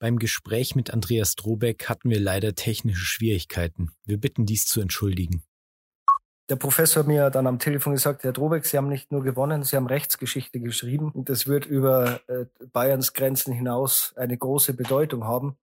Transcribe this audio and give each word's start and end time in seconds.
Beim 0.00 0.18
Gespräch 0.18 0.74
mit 0.74 0.94
Andreas 0.94 1.34
Drobeck 1.34 1.90
hatten 1.90 2.08
wir 2.08 2.18
leider 2.18 2.54
technische 2.54 3.04
Schwierigkeiten. 3.04 3.90
Wir 4.06 4.18
bitten 4.18 4.46
dies 4.46 4.64
zu 4.64 4.80
entschuldigen. 4.80 5.42
Der 6.48 6.56
Professor 6.56 7.04
mir 7.04 7.28
dann 7.28 7.46
am 7.46 7.58
Telefon 7.58 7.92
gesagt, 7.92 8.24
Herr 8.24 8.32
Drobeck, 8.32 8.64
Sie 8.64 8.78
haben 8.78 8.88
nicht 8.88 9.12
nur 9.12 9.22
gewonnen, 9.22 9.62
Sie 9.62 9.76
haben 9.76 9.86
Rechtsgeschichte 9.86 10.58
geschrieben 10.58 11.12
und 11.12 11.28
das 11.28 11.46
wird 11.46 11.66
über 11.66 12.22
äh, 12.28 12.46
Bayerns 12.72 13.12
Grenzen 13.12 13.52
hinaus 13.52 14.14
eine 14.16 14.38
große 14.38 14.72
Bedeutung 14.72 15.24
haben. 15.24 15.58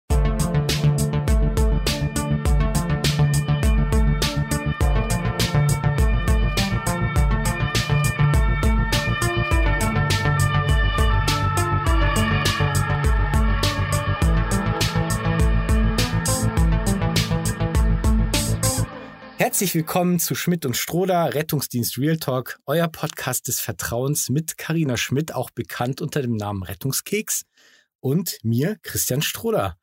Herzlich 19.54 19.76
willkommen 19.76 20.18
zu 20.18 20.34
Schmidt 20.34 20.66
und 20.66 20.76
Stroder, 20.76 21.32
Rettungsdienst 21.32 21.96
Real 21.96 22.16
Talk, 22.16 22.58
euer 22.66 22.88
Podcast 22.88 23.46
des 23.46 23.60
Vertrauens 23.60 24.28
mit 24.28 24.58
Karina 24.58 24.96
Schmidt, 24.96 25.32
auch 25.32 25.50
bekannt 25.50 26.00
unter 26.00 26.22
dem 26.22 26.34
Namen 26.34 26.64
Rettungskeks, 26.64 27.44
und 28.00 28.36
mir, 28.42 28.78
Christian 28.82 29.22
Stroder. 29.22 29.78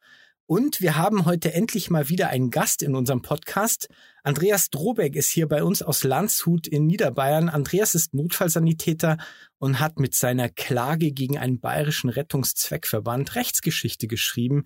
Und 0.46 0.82
wir 0.82 0.98
haben 0.98 1.24
heute 1.24 1.54
endlich 1.54 1.90
mal 1.90 2.10
wieder 2.10 2.28
einen 2.28 2.50
Gast 2.50 2.84
in 2.84 2.96
unserem 2.96 3.22
Podcast. 3.22 3.88
Andreas 4.24 4.72
Drobeck 4.72 5.16
ist 5.16 5.30
hier 5.30 5.48
bei 5.48 5.64
uns 5.64 5.82
aus 5.82 6.04
Landshut 6.04 6.68
in 6.68 6.86
Niederbayern. 6.86 7.48
Andreas 7.48 7.96
ist 7.96 8.14
Notfallsanitäter 8.14 9.20
und 9.58 9.80
hat 9.80 10.00
mit 10.02 10.14
seiner 10.14 10.50
Klage 10.50 11.14
gegen 11.14 11.38
einen 11.38 11.62
bayerischen 11.62 12.10
Rettungszweckverband 12.10 13.36
Rechtsgeschichte 13.36 14.08
geschrieben. 14.08 14.66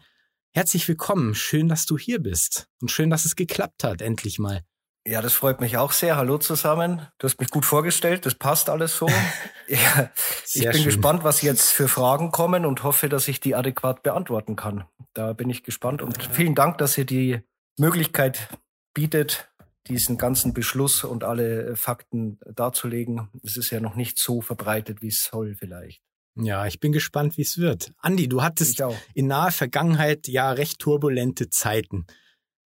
Herzlich 0.51 0.87
willkommen. 0.87 1.35
Schön, 1.35 1.67
dass 1.67 1.85
du 1.85 1.95
hier 1.95 2.19
bist. 2.19 2.65
Und 2.81 2.89
schön, 2.89 3.11
dass 3.11 3.25
es 3.25 3.35
geklappt 3.35 3.84
hat, 3.84 4.01
endlich 4.01 4.40
mal. 4.40 4.63
Ja, 5.07 5.21
das 5.21 5.34
freut 5.34 5.61
mich 5.61 5.77
auch 5.77 5.91
sehr. 5.91 6.17
Hallo 6.17 6.39
zusammen. 6.39 7.05
Du 7.20 7.27
hast 7.27 7.39
mich 7.39 7.51
gut 7.51 7.63
vorgestellt. 7.63 8.25
Das 8.25 8.34
passt 8.34 8.71
alles 8.71 8.98
so. 8.98 9.07
ja, 9.67 10.12
ich 10.51 10.63
bin 10.63 10.73
schön. 10.73 10.84
gespannt, 10.85 11.23
was 11.23 11.43
jetzt 11.43 11.71
für 11.71 11.87
Fragen 11.87 12.31
kommen 12.31 12.65
und 12.65 12.84
hoffe, 12.84 13.07
dass 13.07 13.27
ich 13.27 13.39
die 13.39 13.53
adäquat 13.53 14.01
beantworten 14.01 14.55
kann. 14.55 14.85
Da 15.13 15.34
bin 15.34 15.47
ich 15.51 15.63
gespannt 15.63 16.01
und 16.01 16.17
vielen 16.31 16.55
Dank, 16.55 16.79
dass 16.79 16.97
ihr 16.97 17.05
die 17.05 17.41
Möglichkeit 17.77 18.49
bietet, 18.95 19.51
diesen 19.87 20.17
ganzen 20.17 20.55
Beschluss 20.55 21.03
und 21.03 21.23
alle 21.23 21.75
Fakten 21.75 22.40
darzulegen. 22.55 23.29
Es 23.43 23.57
ist 23.57 23.69
ja 23.69 23.79
noch 23.79 23.95
nicht 23.95 24.17
so 24.17 24.41
verbreitet, 24.41 25.03
wie 25.03 25.09
es 25.09 25.23
soll 25.23 25.53
vielleicht. 25.53 26.01
Ja, 26.35 26.65
ich 26.65 26.79
bin 26.79 26.91
gespannt, 26.91 27.37
wie 27.37 27.43
es 27.43 27.59
wird. 27.59 27.93
Andi, 27.99 28.27
du 28.27 28.41
hattest 28.41 28.84
in 29.13 29.27
naher 29.27 29.51
Vergangenheit 29.51 30.27
ja 30.27 30.51
recht 30.51 30.79
turbulente 30.79 31.51
Zeiten. 31.51 32.07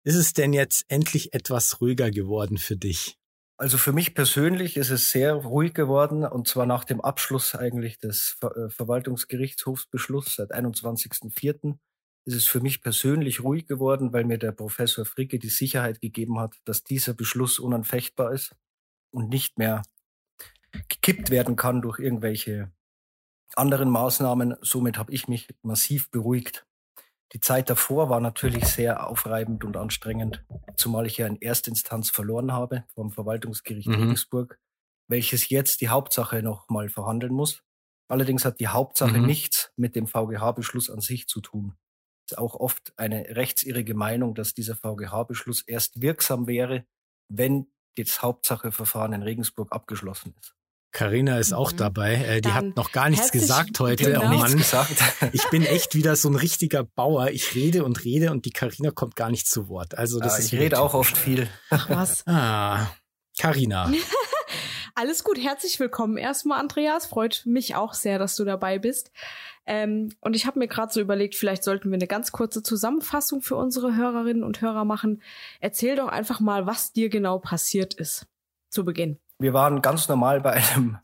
Ist 0.05 0.15
es 0.15 0.33
denn 0.33 0.51
jetzt 0.51 0.85
endlich 0.89 1.33
etwas 1.33 1.79
ruhiger 1.79 2.11
geworden 2.11 2.57
für 2.57 2.75
dich? 2.75 3.17
Also 3.57 3.77
für 3.77 3.93
mich 3.93 4.15
persönlich 4.15 4.75
ist 4.75 4.89
es 4.89 5.11
sehr 5.11 5.33
ruhig 5.35 5.73
geworden 5.73 6.25
und 6.25 6.47
zwar 6.47 6.65
nach 6.65 6.83
dem 6.83 6.99
Abschluss 6.99 7.55
eigentlich 7.55 7.99
des 7.99 8.35
Ver 8.39 8.55
äh, 8.57 8.69
Verwaltungsgerichtshofsbeschlusses 8.69 10.35
seit 10.35 10.53
21.04. 10.53 11.77
ist 12.25 12.35
es 12.35 12.47
für 12.47 12.59
mich 12.59 12.81
persönlich 12.81 13.43
ruhig 13.43 13.65
geworden, 13.65 14.11
weil 14.11 14.25
mir 14.25 14.37
der 14.37 14.51
Professor 14.51 15.05
Fricke 15.05 15.39
die 15.39 15.49
Sicherheit 15.49 16.01
gegeben 16.01 16.39
hat, 16.39 16.59
dass 16.65 16.83
dieser 16.83 17.13
Beschluss 17.13 17.59
unanfechtbar 17.59 18.33
ist 18.33 18.55
und 19.11 19.29
nicht 19.29 19.57
mehr 19.57 19.83
gekippt 20.89 21.29
werden 21.29 21.55
kann 21.55 21.81
durch 21.81 21.99
irgendwelche 21.99 22.71
anderen 23.55 23.89
Maßnahmen. 23.89 24.55
Somit 24.61 24.97
habe 24.97 25.13
ich 25.13 25.27
mich 25.27 25.47
massiv 25.61 26.09
beruhigt. 26.11 26.65
Die 27.33 27.39
Zeit 27.39 27.69
davor 27.69 28.09
war 28.09 28.19
natürlich 28.19 28.65
sehr 28.65 29.07
aufreibend 29.07 29.63
und 29.63 29.75
anstrengend, 29.75 30.45
zumal 30.75 31.07
ich 31.07 31.17
ja 31.17 31.25
in 31.25 31.41
Erstinstanz 31.41 32.11
verloren 32.11 32.51
habe 32.51 32.85
vom 32.93 33.11
Verwaltungsgericht 33.11 33.87
mhm. 33.87 33.95
Regensburg, 33.95 34.59
welches 35.07 35.49
jetzt 35.49 35.81
die 35.81 35.89
Hauptsache 35.89 36.43
nochmal 36.43 36.89
verhandeln 36.89 37.33
muss. 37.33 37.63
Allerdings 38.07 38.45
hat 38.45 38.59
die 38.59 38.67
Hauptsache 38.67 39.17
mhm. 39.17 39.25
nichts 39.25 39.71
mit 39.75 39.95
dem 39.95 40.05
VGH-Beschluss 40.05 40.91
an 40.91 41.01
sich 41.01 41.27
zu 41.27 41.41
tun. 41.41 41.75
Es 42.25 42.33
ist 42.33 42.37
auch 42.37 42.55
oft 42.55 42.93
eine 42.97 43.35
rechtsirrige 43.35 43.95
Meinung, 43.95 44.35
dass 44.35 44.53
dieser 44.53 44.75
VGH-Beschluss 44.75 45.63
erst 45.63 46.01
wirksam 46.01 46.45
wäre, 46.45 46.85
wenn 47.29 47.67
das 47.97 48.21
Hauptsacheverfahren 48.21 49.13
in 49.13 49.23
Regensburg 49.23 49.71
abgeschlossen 49.71 50.35
ist. 50.39 50.55
Karina 50.93 51.39
ist 51.39 51.53
auch 51.53 51.73
mhm. 51.73 51.77
dabei. 51.77 52.13
Äh, 52.13 52.41
die 52.41 52.53
hat 52.53 52.75
noch 52.75 52.91
gar 52.91 53.09
nichts 53.09 53.31
gesagt 53.31 53.79
heute. 53.79 54.05
Genau. 54.05 54.25
Oh 54.25 54.37
Mann, 54.37 54.55
gesagt. 54.55 54.93
ich 55.33 55.43
bin 55.49 55.65
echt 55.65 55.95
wieder 55.95 56.15
so 56.15 56.29
ein 56.29 56.35
richtiger 56.35 56.83
Bauer. 56.83 57.29
Ich 57.31 57.55
rede 57.55 57.83
und 57.83 58.05
rede 58.05 58.31
und 58.31 58.45
die 58.45 58.51
Karina 58.51 58.91
kommt 58.91 59.15
gar 59.15 59.31
nicht 59.31 59.47
zu 59.47 59.67
Wort. 59.67 59.97
Also 59.97 60.19
das 60.19 60.33
ja, 60.33 60.39
ist 60.39 60.53
ich 60.53 60.59
rede 60.59 60.79
auch 60.79 60.93
oft 60.93 61.17
viel. 61.17 61.49
Ach 61.71 61.89
was. 61.89 62.25
Ah, 62.27 62.91
Karina. 63.37 63.91
Alles 64.95 65.23
gut, 65.23 65.39
herzlich 65.39 65.79
willkommen 65.79 66.17
erstmal, 66.17 66.59
Andreas. 66.59 67.07
Freut 67.07 67.41
mich 67.45 67.75
auch 67.75 67.95
sehr, 67.95 68.19
dass 68.19 68.35
du 68.35 68.45
dabei 68.45 68.77
bist. 68.77 69.11
Ähm, 69.65 70.09
und 70.21 70.35
ich 70.35 70.45
habe 70.45 70.59
mir 70.59 70.67
gerade 70.67 70.93
so 70.93 71.01
überlegt, 71.01 71.33
vielleicht 71.33 71.63
sollten 71.63 71.89
wir 71.89 71.95
eine 71.95 72.05
ganz 72.05 72.31
kurze 72.31 72.61
Zusammenfassung 72.61 73.41
für 73.41 73.55
unsere 73.55 73.95
Hörerinnen 73.95 74.43
und 74.43 74.61
Hörer 74.61 74.85
machen. 74.85 75.23
Erzähl 75.59 75.95
doch 75.95 76.09
einfach 76.09 76.39
mal, 76.39 76.67
was 76.67 76.91
dir 76.91 77.09
genau 77.09 77.39
passiert 77.39 77.95
ist 77.95 78.27
zu 78.69 78.85
Beginn. 78.85 79.17
Wir 79.43 79.53
waren 79.53 79.81
ganz 79.81 80.07
normal 80.07 80.39
bei 80.39 80.53
einem 80.53 80.99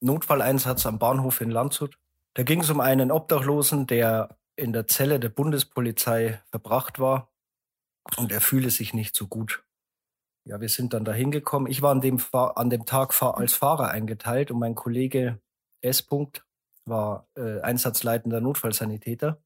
Notfalleinsatz 0.00 0.86
am 0.86 0.98
Bahnhof 0.98 1.42
in 1.42 1.50
Landshut. 1.50 1.98
Da 2.32 2.42
ging 2.42 2.62
es 2.62 2.70
um 2.70 2.80
einen 2.80 3.12
Obdachlosen, 3.12 3.86
der 3.86 4.38
in 4.56 4.72
der 4.72 4.86
Zelle 4.86 5.20
der 5.20 5.28
Bundespolizei 5.28 6.40
verbracht 6.50 6.98
war 6.98 7.30
und 8.16 8.32
er 8.32 8.40
fühle 8.40 8.70
sich 8.70 8.94
nicht 8.94 9.14
so 9.14 9.26
gut. 9.26 9.64
Ja, 10.44 10.62
wir 10.62 10.70
sind 10.70 10.94
dann 10.94 11.04
da 11.04 11.12
hingekommen. 11.12 11.70
Ich 11.70 11.82
war 11.82 11.90
an 11.90 12.00
dem, 12.00 12.22
an 12.32 12.70
dem 12.70 12.86
Tag 12.86 13.22
als 13.22 13.52
Fahrer 13.52 13.90
eingeteilt 13.90 14.50
und 14.50 14.60
mein 14.60 14.74
Kollege 14.74 15.42
S. 15.82 16.06
war 16.86 17.28
äh, 17.36 17.60
einsatzleitender 17.60 18.40
Notfallsanitäter. 18.40 19.42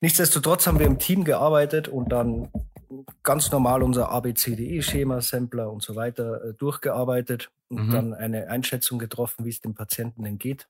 Nichtsdestotrotz 0.00 0.68
haben 0.68 0.78
wir 0.78 0.86
im 0.86 1.00
Team 1.00 1.24
gearbeitet 1.24 1.88
und 1.88 2.10
dann 2.10 2.52
ganz 3.22 3.50
normal 3.50 3.82
unser 3.82 4.10
ABCDE-Schema, 4.10 5.20
Sampler 5.20 5.70
und 5.70 5.82
so 5.82 5.96
weiter 5.96 6.44
äh, 6.44 6.54
durchgearbeitet 6.54 7.50
und 7.68 7.88
mhm. 7.88 7.90
dann 7.92 8.14
eine 8.14 8.48
Einschätzung 8.48 8.98
getroffen, 8.98 9.44
wie 9.44 9.50
es 9.50 9.60
dem 9.60 9.74
Patienten 9.74 10.24
denn 10.24 10.38
geht. 10.38 10.68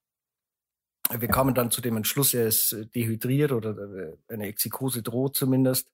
Wir 1.11 1.29
kamen 1.29 1.55
dann 1.55 1.71
zu 1.71 1.81
dem 1.81 1.97
Entschluss, 1.97 2.35
er 2.35 2.47
ist 2.47 2.73
äh, 2.73 2.87
dehydriert 2.87 3.53
oder 3.53 3.71
äh, 3.71 4.17
eine 4.29 4.47
Exikose 4.47 5.03
droht 5.03 5.37
zumindest. 5.37 5.91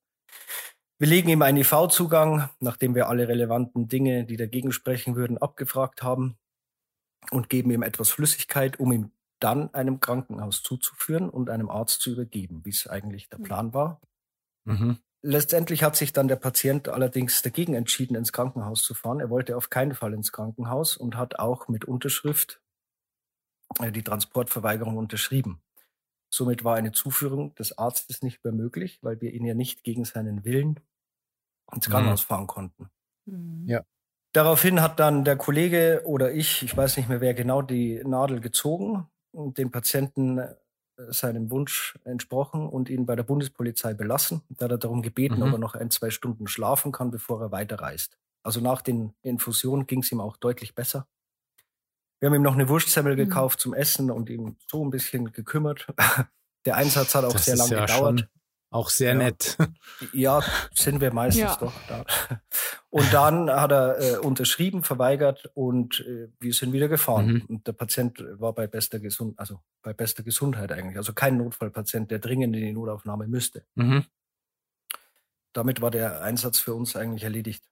Wir 0.98 1.08
legen 1.08 1.28
ihm 1.28 1.42
einen 1.42 1.58
IV-Zugang, 1.58 2.48
nachdem 2.60 2.94
wir 2.94 3.08
alle 3.08 3.28
relevanten 3.28 3.88
Dinge, 3.88 4.24
die 4.24 4.36
dagegen 4.36 4.72
sprechen 4.72 5.16
würden, 5.16 5.38
abgefragt 5.38 6.02
haben 6.02 6.36
und 7.30 7.48
geben 7.48 7.70
ihm 7.70 7.82
etwas 7.82 8.10
Flüssigkeit, 8.10 8.78
um 8.78 8.92
ihn 8.92 9.12
dann 9.40 9.74
einem 9.74 10.00
Krankenhaus 10.00 10.62
zuzuführen 10.62 11.28
und 11.28 11.50
einem 11.50 11.68
Arzt 11.68 12.00
zu 12.00 12.12
übergeben, 12.12 12.64
wie 12.64 12.70
es 12.70 12.86
eigentlich 12.86 13.28
der 13.28 13.40
mhm. 13.40 13.42
Plan 13.42 13.74
war. 13.74 14.00
Mhm. 14.64 14.98
Letztendlich 15.26 15.82
hat 15.82 15.96
sich 15.96 16.12
dann 16.12 16.28
der 16.28 16.36
Patient 16.36 16.86
allerdings 16.90 17.40
dagegen 17.40 17.72
entschieden, 17.72 18.14
ins 18.14 18.30
Krankenhaus 18.30 18.82
zu 18.82 18.92
fahren. 18.92 19.20
Er 19.20 19.30
wollte 19.30 19.56
auf 19.56 19.70
keinen 19.70 19.94
Fall 19.94 20.12
ins 20.12 20.32
Krankenhaus 20.32 20.98
und 20.98 21.16
hat 21.16 21.38
auch 21.38 21.66
mit 21.66 21.86
Unterschrift 21.86 22.60
äh, 23.78 23.90
die 23.90 24.02
Transportverweigerung 24.02 24.98
unterschrieben. 24.98 25.62
Somit 26.28 26.62
war 26.62 26.76
eine 26.76 26.92
Zuführung 26.92 27.54
des 27.54 27.78
Arztes 27.78 28.20
nicht 28.20 28.44
mehr 28.44 28.52
möglich, 28.52 28.98
weil 29.00 29.18
wir 29.22 29.32
ihn 29.32 29.46
ja 29.46 29.54
nicht 29.54 29.82
gegen 29.82 30.04
seinen 30.04 30.44
Willen 30.44 30.78
ins 31.72 31.88
Krankenhaus 31.88 32.24
mhm. 32.24 32.26
fahren 32.26 32.46
konnten. 32.46 32.90
Mhm. 33.24 33.64
Ja. 33.66 33.80
Daraufhin 34.32 34.82
hat 34.82 35.00
dann 35.00 35.24
der 35.24 35.36
Kollege 35.36 36.02
oder 36.04 36.32
ich, 36.32 36.62
ich 36.62 36.76
weiß 36.76 36.98
nicht 36.98 37.08
mehr 37.08 37.22
wer 37.22 37.32
genau, 37.32 37.62
die 37.62 38.02
Nadel 38.04 38.40
gezogen 38.40 39.08
und 39.32 39.56
den 39.56 39.70
Patienten 39.70 40.38
seinem 40.96 41.50
Wunsch 41.50 41.98
entsprochen 42.04 42.68
und 42.68 42.88
ihn 42.88 43.06
bei 43.06 43.16
der 43.16 43.22
Bundespolizei 43.22 43.94
belassen. 43.94 44.42
Da 44.48 44.64
hat 44.64 44.72
er 44.72 44.78
darum 44.78 45.02
gebeten, 45.02 45.36
mhm. 45.36 45.42
ob 45.42 45.52
er 45.52 45.58
noch 45.58 45.74
ein, 45.74 45.90
zwei 45.90 46.10
Stunden 46.10 46.46
schlafen 46.46 46.92
kann, 46.92 47.10
bevor 47.10 47.40
er 47.40 47.52
weiterreist. 47.52 48.18
Also 48.42 48.60
nach 48.60 48.82
den 48.82 49.14
Infusionen 49.22 49.86
ging 49.86 50.02
es 50.02 50.12
ihm 50.12 50.20
auch 50.20 50.36
deutlich 50.36 50.74
besser. 50.74 51.06
Wir 52.20 52.28
haben 52.28 52.36
ihm 52.36 52.42
noch 52.42 52.54
eine 52.54 52.68
Wurstsemmel 52.68 53.14
mhm. 53.14 53.18
gekauft 53.18 53.60
zum 53.60 53.74
Essen 53.74 54.10
und 54.10 54.30
ihm 54.30 54.56
so 54.70 54.84
ein 54.84 54.90
bisschen 54.90 55.32
gekümmert. 55.32 55.86
Der 56.64 56.76
Einsatz 56.76 57.14
hat 57.14 57.24
auch 57.24 57.32
das 57.32 57.44
sehr 57.44 57.56
lange 57.56 57.74
ja 57.74 57.86
gedauert. 57.86 58.28
Auch 58.74 58.88
sehr 58.88 59.12
ja. 59.12 59.18
nett. 59.18 59.56
Ja, 60.12 60.42
sind 60.74 61.00
wir 61.00 61.12
meistens 61.12 61.42
ja. 61.42 61.56
doch 61.60 61.72
da. 61.86 62.04
Und 62.90 63.12
dann 63.12 63.48
hat 63.48 63.70
er 63.70 64.00
äh, 64.00 64.16
unterschrieben, 64.18 64.82
verweigert 64.82 65.48
und 65.54 66.00
äh, 66.00 66.28
wir 66.40 66.52
sind 66.52 66.72
wieder 66.72 66.88
gefahren. 66.88 67.26
Mhm. 67.34 67.44
Und 67.46 67.66
der 67.68 67.72
Patient 67.72 68.18
war 68.40 68.52
bei 68.52 68.66
bester 68.66 68.98
Gesundheit, 68.98 69.38
also 69.38 69.60
bei 69.80 69.92
bester 69.92 70.24
Gesundheit 70.24 70.72
eigentlich. 70.72 70.96
Also 70.96 71.12
kein 71.12 71.36
Notfallpatient, 71.36 72.10
der 72.10 72.18
dringend 72.18 72.56
in 72.56 72.62
die 72.62 72.72
Notaufnahme 72.72 73.28
müsste. 73.28 73.64
Mhm. 73.76 74.06
Damit 75.52 75.80
war 75.80 75.92
der 75.92 76.22
Einsatz 76.22 76.58
für 76.58 76.74
uns 76.74 76.96
eigentlich 76.96 77.22
erledigt. 77.22 77.62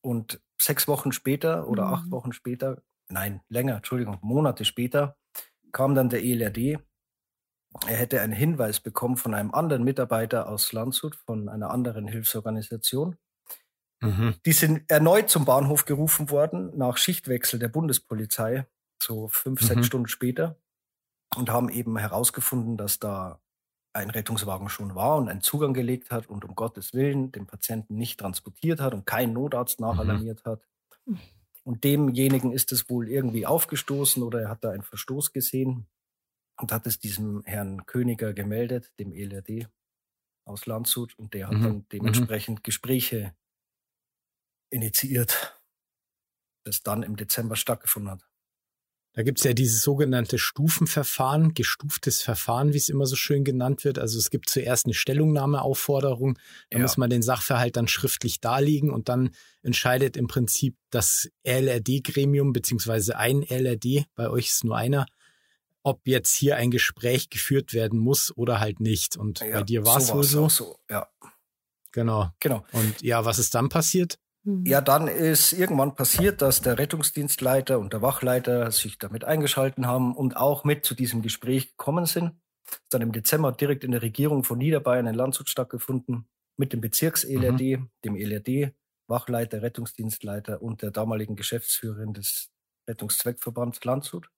Und 0.00 0.40
sechs 0.60 0.88
Wochen 0.88 1.12
später 1.12 1.68
oder 1.68 1.86
mhm. 1.86 1.94
acht 1.94 2.10
Wochen 2.10 2.32
später, 2.32 2.82
nein, 3.08 3.42
länger, 3.48 3.76
Entschuldigung, 3.76 4.18
Monate 4.22 4.64
später, 4.64 5.16
kam 5.70 5.94
dann 5.94 6.08
der 6.08 6.24
ELRD 6.24 6.80
er 7.86 7.96
hätte 7.96 8.20
einen 8.20 8.32
Hinweis 8.32 8.80
bekommen 8.80 9.16
von 9.16 9.34
einem 9.34 9.52
anderen 9.52 9.82
Mitarbeiter 9.84 10.48
aus 10.48 10.72
Landshut, 10.72 11.16
von 11.16 11.48
einer 11.48 11.70
anderen 11.70 12.06
Hilfsorganisation. 12.06 13.16
Mhm. 14.00 14.34
Die 14.44 14.52
sind 14.52 14.90
erneut 14.90 15.30
zum 15.30 15.44
Bahnhof 15.44 15.84
gerufen 15.84 16.30
worden, 16.30 16.76
nach 16.76 16.96
Schichtwechsel 16.96 17.58
der 17.58 17.68
Bundespolizei, 17.68 18.66
so 19.02 19.28
fünf, 19.28 19.62
mhm. 19.62 19.66
sechs 19.66 19.86
Stunden 19.86 20.08
später, 20.08 20.56
und 21.36 21.50
haben 21.50 21.68
eben 21.70 21.96
herausgefunden, 21.96 22.76
dass 22.76 22.98
da 22.98 23.40
ein 23.94 24.10
Rettungswagen 24.10 24.68
schon 24.68 24.94
war 24.94 25.16
und 25.16 25.28
einen 25.28 25.42
Zugang 25.42 25.74
gelegt 25.74 26.10
hat 26.10 26.28
und 26.28 26.44
um 26.44 26.54
Gottes 26.54 26.94
Willen 26.94 27.30
den 27.30 27.46
Patienten 27.46 27.96
nicht 27.96 28.20
transportiert 28.20 28.80
hat 28.80 28.94
und 28.94 29.06
keinen 29.06 29.32
Notarzt 29.32 29.80
mhm. 29.80 29.86
nachalarmiert 29.86 30.44
mhm. 30.44 30.50
hat. 30.50 30.62
Und 31.64 31.84
demjenigen 31.84 32.52
ist 32.52 32.72
es 32.72 32.90
wohl 32.90 33.08
irgendwie 33.08 33.46
aufgestoßen 33.46 34.22
oder 34.22 34.42
er 34.42 34.48
hat 34.48 34.64
da 34.64 34.70
einen 34.70 34.82
Verstoß 34.82 35.32
gesehen 35.32 35.86
und 36.58 36.72
hat 36.72 36.86
es 36.86 36.98
diesem 36.98 37.42
Herrn 37.44 37.86
Königer 37.86 38.32
gemeldet, 38.32 38.92
dem 38.98 39.12
ELRD 39.12 39.68
aus 40.44 40.66
Landshut, 40.66 41.18
und 41.18 41.34
der 41.34 41.48
hat 41.48 41.54
mhm. 41.54 41.62
dann 41.62 41.74
mhm. 41.74 41.88
dementsprechend 41.92 42.60
mhm. 42.60 42.62
Gespräche 42.62 43.34
initiiert, 44.70 45.60
das 46.64 46.82
dann 46.82 47.02
im 47.02 47.16
Dezember 47.16 47.56
stattgefunden 47.56 48.12
hat. 48.12 48.26
Da 49.14 49.22
gibt's 49.22 49.44
ja 49.44 49.52
dieses 49.52 49.82
sogenannte 49.82 50.38
Stufenverfahren, 50.38 51.52
gestuftes 51.52 52.22
Verfahren, 52.22 52.72
wie 52.72 52.78
es 52.78 52.88
immer 52.88 53.04
so 53.04 53.14
schön 53.14 53.44
genannt 53.44 53.84
wird. 53.84 53.98
Also 53.98 54.18
es 54.18 54.30
gibt 54.30 54.48
zuerst 54.48 54.86
eine 54.86 54.94
Stellungnahmeaufforderung, 54.94 56.38
da 56.70 56.78
ja. 56.78 56.82
muss 56.82 56.96
man 56.96 57.10
den 57.10 57.20
Sachverhalt 57.20 57.76
dann 57.76 57.88
schriftlich 57.88 58.40
darlegen 58.40 58.90
und 58.90 59.10
dann 59.10 59.30
entscheidet 59.60 60.16
im 60.16 60.28
Prinzip 60.28 60.78
das 60.88 61.28
LRD-Gremium 61.44 62.54
beziehungsweise 62.54 63.18
ein 63.18 63.42
LRD, 63.42 64.06
bei 64.14 64.30
euch 64.30 64.48
ist 64.48 64.64
nur 64.64 64.78
einer, 64.78 65.04
ob 65.82 66.00
jetzt 66.06 66.34
hier 66.34 66.56
ein 66.56 66.70
Gespräch 66.70 67.30
geführt 67.30 67.72
werden 67.72 67.98
muss 67.98 68.36
oder 68.36 68.60
halt 68.60 68.80
nicht. 68.80 69.16
Und 69.16 69.40
ja, 69.40 69.58
bei 69.58 69.62
dir 69.62 69.84
war 69.84 69.98
es 69.98 70.12
wohl 70.12 70.24
so. 70.24 70.48
so. 70.48 70.78
Ja. 70.88 71.08
Genau. 71.92 72.30
Genau. 72.40 72.64
Und 72.72 73.02
ja, 73.02 73.24
was 73.24 73.38
ist 73.38 73.54
dann 73.54 73.68
passiert? 73.68 74.18
Mhm. 74.44 74.64
Ja, 74.66 74.80
dann 74.80 75.08
ist 75.08 75.52
irgendwann 75.52 75.94
passiert, 75.94 76.42
dass 76.42 76.62
der 76.62 76.78
Rettungsdienstleiter 76.78 77.78
und 77.78 77.92
der 77.92 78.02
Wachleiter 78.02 78.70
sich 78.70 78.98
damit 78.98 79.24
eingeschalten 79.24 79.86
haben 79.86 80.16
und 80.16 80.36
auch 80.36 80.64
mit 80.64 80.84
zu 80.84 80.94
diesem 80.94 81.22
Gespräch 81.22 81.70
gekommen 81.76 82.06
sind. 82.06 82.32
Dann 82.88 83.02
im 83.02 83.12
Dezember 83.12 83.52
direkt 83.52 83.84
in 83.84 83.90
der 83.90 84.02
Regierung 84.02 84.44
von 84.44 84.58
Niederbayern 84.58 85.06
in 85.06 85.14
Landshut 85.14 85.48
stattgefunden 85.48 86.28
mit 86.56 86.72
dem 86.72 86.80
Bezirks-ELRD, 86.80 87.78
mhm. 87.78 87.90
dem 88.04 88.16
ELRD, 88.16 88.74
Wachleiter, 89.08 89.62
Rettungsdienstleiter 89.62 90.62
und 90.62 90.82
der 90.82 90.90
damaligen 90.90 91.36
Geschäftsführerin 91.36 92.14
des 92.14 92.50
Rettungszweckverbands 92.88 93.84
Landshut. 93.84 94.28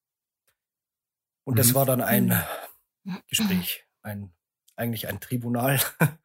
Und 1.44 1.54
mhm. 1.54 1.58
das 1.58 1.74
war 1.74 1.86
dann 1.86 2.00
ein 2.00 2.42
mhm. 3.04 3.22
Gespräch, 3.28 3.84
ein, 4.02 4.32
eigentlich 4.76 5.08
ein 5.08 5.20
Tribunal. 5.20 5.80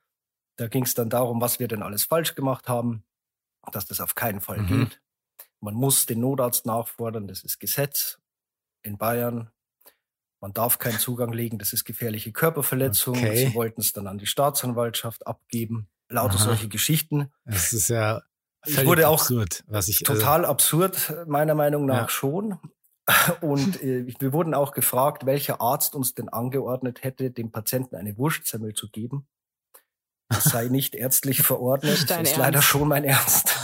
da 0.56 0.68
ging 0.68 0.84
es 0.84 0.94
dann 0.94 1.10
darum, 1.10 1.42
was 1.42 1.60
wir 1.60 1.68
denn 1.68 1.84
alles 1.84 2.06
falsch 2.06 2.36
gemacht 2.36 2.68
haben, 2.68 3.04
dass 3.72 3.86
das 3.86 4.02
auf 4.02 4.16
keinen 4.16 4.42
Fall 4.42 4.60
mhm. 4.60 4.68
geht. 4.68 5.02
Man 5.62 5.74
muss 5.74 6.06
den 6.06 6.22
Notarzt 6.22 6.66
nachfordern, 6.66 7.28
das 7.28 7.44
ist 7.44 7.60
Gesetz 7.60 8.20
in 8.82 8.98
Bayern. 8.98 9.52
Man 10.42 10.54
darf 10.54 10.80
keinen 10.80 11.00
Zugang 11.00 11.34
legen, 11.34 11.60
das 11.60 11.74
ist 11.74 11.84
gefährliche 11.84 12.32
Körperverletzung. 12.32 13.18
Okay. 13.18 13.48
Sie 13.48 13.54
wollten 13.56 13.82
es 13.82 13.92
dann 13.92 14.08
an 14.08 14.18
die 14.18 14.26
Staatsanwaltschaft 14.26 15.28
abgeben. 15.28 15.90
Lauter 16.08 16.36
Aha. 16.36 16.44
solche 16.46 16.70
Geschichten. 16.70 17.32
Das 17.44 17.74
ist 17.74 17.90
ja 17.90 18.22
völlig 18.64 18.88
wurde 18.88 19.10
auch 19.10 19.22
absurd, 19.22 19.64
was 19.68 19.90
ich 19.90 20.00
also 20.08 20.14
total 20.14 20.42
also, 20.42 20.52
absurd 20.52 21.28
meiner 21.28 21.56
Meinung 21.56 21.86
nach 21.86 22.04
ja. 22.04 22.10
schon. 22.10 22.58
Und 23.42 23.82
äh, 23.84 24.06
wir 24.20 24.34
wurden 24.34 24.54
auch 24.54 24.72
gefragt, 24.72 25.26
welcher 25.26 25.62
Arzt 25.62 25.96
uns 25.96 26.14
denn 26.14 26.30
angeordnet 26.30 27.04
hätte, 27.04 27.32
dem 27.32 27.52
Patienten 27.52 27.96
eine 27.96 28.18
Wurstsemmel 28.18 28.74
zu 28.74 28.90
geben. 28.90 29.28
Das 30.30 30.44
sei 30.44 30.68
nicht 30.68 30.94
ärztlich 30.94 31.42
verordnet. 31.42 31.94
Das 31.94 32.02
ist 32.02 32.12
Ernst? 32.12 32.38
leider 32.38 32.62
schon 32.62 32.88
mein 32.88 33.04
Ernst. 33.04 33.56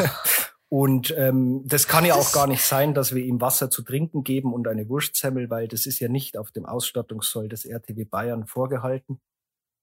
Und 0.67 1.15
ähm, 1.15 1.61
das 1.65 1.87
kann 1.87 2.05
ja 2.05 2.15
auch 2.15 2.31
gar 2.31 2.47
nicht 2.47 2.63
sein, 2.63 2.93
dass 2.95 3.13
wir 3.13 3.23
ihm 3.23 3.39
Wasser 3.39 3.69
zu 3.69 3.83
trinken 3.83 4.23
geben 4.23 4.53
und 4.53 4.67
eine 4.67 4.89
Wurstsemmel, 4.89 5.49
weil 5.49 5.67
das 5.67 5.85
ist 5.85 5.99
ja 5.99 6.07
nicht 6.07 6.37
auf 6.37 6.51
dem 6.51 6.65
Ausstattungssoll 6.65 7.49
des 7.49 7.65
RTW 7.65 8.03
Bayern 8.03 8.47
vorgehalten, 8.47 9.21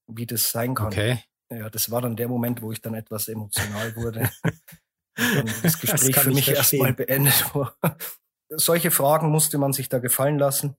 wie 0.07 0.25
das 0.25 0.51
sein 0.51 0.75
kann. 0.75 0.87
Okay. 0.87 1.19
Ja, 1.49 1.69
das 1.69 1.89
war 1.89 2.01
dann 2.01 2.15
der 2.15 2.27
Moment, 2.27 2.61
wo 2.61 2.71
ich 2.71 2.81
dann 2.81 2.95
etwas 2.95 3.27
emotional 3.27 3.95
wurde. 3.95 4.29
und 5.17 5.63
das 5.63 5.79
Gespräch 5.79 6.15
das 6.15 6.23
für 6.23 6.31
mich 6.31 6.49
erstmal 6.49 6.93
beendet 6.93 7.55
war. 7.55 7.77
Solche 8.57 8.91
Fragen 8.91 9.29
musste 9.29 9.57
man 9.57 9.73
sich 9.73 9.89
da 9.89 9.99
gefallen 9.99 10.37
lassen. 10.37 10.75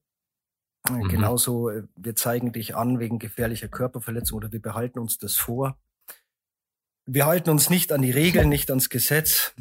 Mhm. 0.88 1.08
Genauso, 1.08 1.70
äh, 1.70 1.84
wir 1.96 2.16
zeigen 2.16 2.52
dich 2.52 2.76
an 2.76 2.98
wegen 2.98 3.18
gefährlicher 3.18 3.68
Körperverletzung 3.68 4.36
oder 4.36 4.52
wir 4.52 4.60
behalten 4.60 4.98
uns 4.98 5.18
das 5.18 5.36
vor 5.36 5.78
wir 7.06 7.26
halten 7.26 7.50
uns 7.50 7.70
nicht 7.70 7.92
an 7.92 8.02
die 8.02 8.10
Regeln, 8.10 8.48
nicht 8.48 8.70
ans 8.70 8.88
Gesetz. 8.88 9.54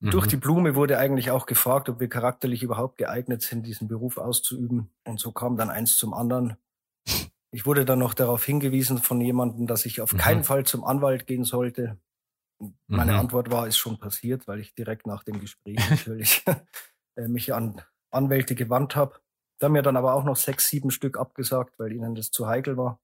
Mhm. 0.00 0.10
Durch 0.10 0.26
die 0.26 0.36
Blume 0.36 0.74
wurde 0.74 0.98
eigentlich 0.98 1.30
auch 1.30 1.46
gefragt, 1.46 1.88
ob 1.88 2.00
wir 2.00 2.08
charakterlich 2.08 2.62
überhaupt 2.62 2.98
geeignet 2.98 3.42
sind, 3.42 3.66
diesen 3.66 3.88
Beruf 3.88 4.18
auszuüben. 4.18 4.90
Und 5.04 5.20
so 5.20 5.32
kam 5.32 5.56
dann 5.56 5.70
eins 5.70 5.96
zum 5.96 6.14
anderen. 6.14 6.56
Ich 7.50 7.66
wurde 7.66 7.84
dann 7.84 7.98
noch 7.98 8.14
darauf 8.14 8.44
hingewiesen 8.44 8.98
von 8.98 9.20
jemandem, 9.20 9.66
dass 9.66 9.86
ich 9.86 10.00
auf 10.00 10.12
mhm. 10.12 10.18
keinen 10.18 10.44
Fall 10.44 10.64
zum 10.64 10.84
Anwalt 10.84 11.26
gehen 11.26 11.44
sollte. 11.44 11.98
Meine 12.86 13.12
mhm. 13.12 13.18
Antwort 13.18 13.50
war, 13.50 13.66
ist 13.66 13.78
schon 13.78 13.98
passiert, 13.98 14.46
weil 14.46 14.60
ich 14.60 14.74
direkt 14.74 15.06
nach 15.06 15.24
dem 15.24 15.40
Gespräch 15.40 15.78
natürlich 15.90 16.44
äh, 17.16 17.28
mich 17.28 17.52
an 17.52 17.80
Anwälte 18.10 18.54
gewandt 18.54 18.96
habe. 18.96 19.20
Da 19.58 19.66
haben 19.66 19.72
mir 19.72 19.82
dann 19.82 19.96
aber 19.96 20.14
auch 20.14 20.24
noch 20.24 20.36
sechs, 20.36 20.68
sieben 20.68 20.90
Stück 20.90 21.18
abgesagt, 21.18 21.78
weil 21.78 21.92
ihnen 21.92 22.14
das 22.14 22.30
zu 22.30 22.46
heikel 22.46 22.76
war. 22.76 23.00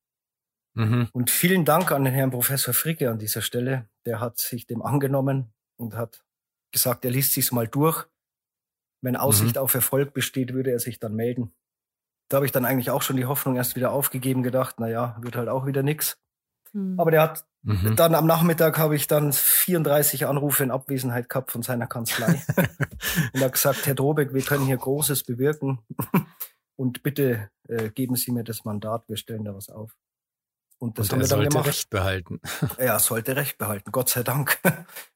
Mhm. 0.75 1.09
Und 1.12 1.31
vielen 1.31 1.65
Dank 1.65 1.91
an 1.93 2.05
den 2.05 2.15
Herrn 2.15 2.31
Professor 2.31 2.75
Fricke 2.75 3.11
an 3.11 3.19
dieser 3.19 3.43
Stelle. 3.43 3.89
Der 4.07 4.21
hat 4.21 4.39
sich 4.39 4.67
dem 4.67 4.83
angenommen 4.83 5.53
und 5.77 5.95
hat 5.95 6.25
gesagt, 6.73 7.05
er 7.05 7.11
liest 7.11 7.33
sich's 7.33 7.53
mal 7.53 7.67
durch. 7.67 8.07
Wenn 9.03 9.17
Aussicht 9.17 9.57
mhm. 9.57 9.62
auf 9.62 9.75
Erfolg 9.75 10.13
besteht, 10.13 10.53
würde 10.53 10.71
er 10.71 10.79
sich 10.79 11.01
dann 11.01 11.15
melden. 11.15 11.53
Da 12.29 12.37
habe 12.37 12.47
ich 12.47 12.53
dann 12.53 12.65
eigentlich 12.65 12.91
auch 12.91 13.03
schon 13.03 13.17
die 13.17 13.27
Hoffnung 13.27 13.56
erst 13.56 13.75
wieder 13.75 13.91
aufgegeben, 13.91 14.43
gedacht, 14.43 14.77
na 14.79 14.89
ja, 14.89 15.17
wird 15.21 15.37
halt 15.37 15.49
auch 15.49 15.67
wieder 15.67 15.83
nix. 15.83 16.21
Mhm. 16.72 16.99
Aber 16.99 17.11
der 17.11 17.22
hat 17.22 17.44
mhm. 17.62 17.96
dann 17.96 18.14
am 18.14 18.26
Nachmittag 18.26 18.78
habe 18.78 18.96
ich 18.96 19.06
dann 19.06 19.32
34 19.32 20.26
Anrufe 20.26 20.62
in 20.62 20.70
Abwesenheit 20.70 21.28
gehabt 21.28 21.50
von 21.50 21.62
seiner 21.62 21.87
Kanzlei 21.87 22.43
und 23.34 23.40
hat 23.40 23.52
gesagt, 23.52 23.87
Herr 23.87 23.94
Drobeck, 23.94 24.34
wir 24.34 24.43
können 24.43 24.67
hier 24.67 24.76
Großes 24.76 25.25
bewirken 25.25 25.81
und 26.76 27.02
bitte 27.02 27.50
äh, 27.69 27.90
geben 27.90 28.17
Sie 28.17 28.32
mir 28.32 28.44
das 28.44 28.64
Mandat, 28.64 29.08
wir 29.08 29.17
stellen 29.17 29.44
da 29.44 29.55
was 29.55 29.69
auf. 29.69 29.96
Und 30.78 30.99
das 30.99 31.08
und 31.08 31.12
haben 31.12 31.20
wir 31.20 31.28
dann 31.28 31.49
gemacht. 31.49 31.67
Recht 31.67 31.90
behalten. 31.90 32.40
Ja, 32.78 32.99
sollte 32.99 33.37
Recht 33.37 33.58
behalten, 33.58 33.93
Gott 33.93 34.08
sei 34.08 34.22
Dank. 34.22 34.58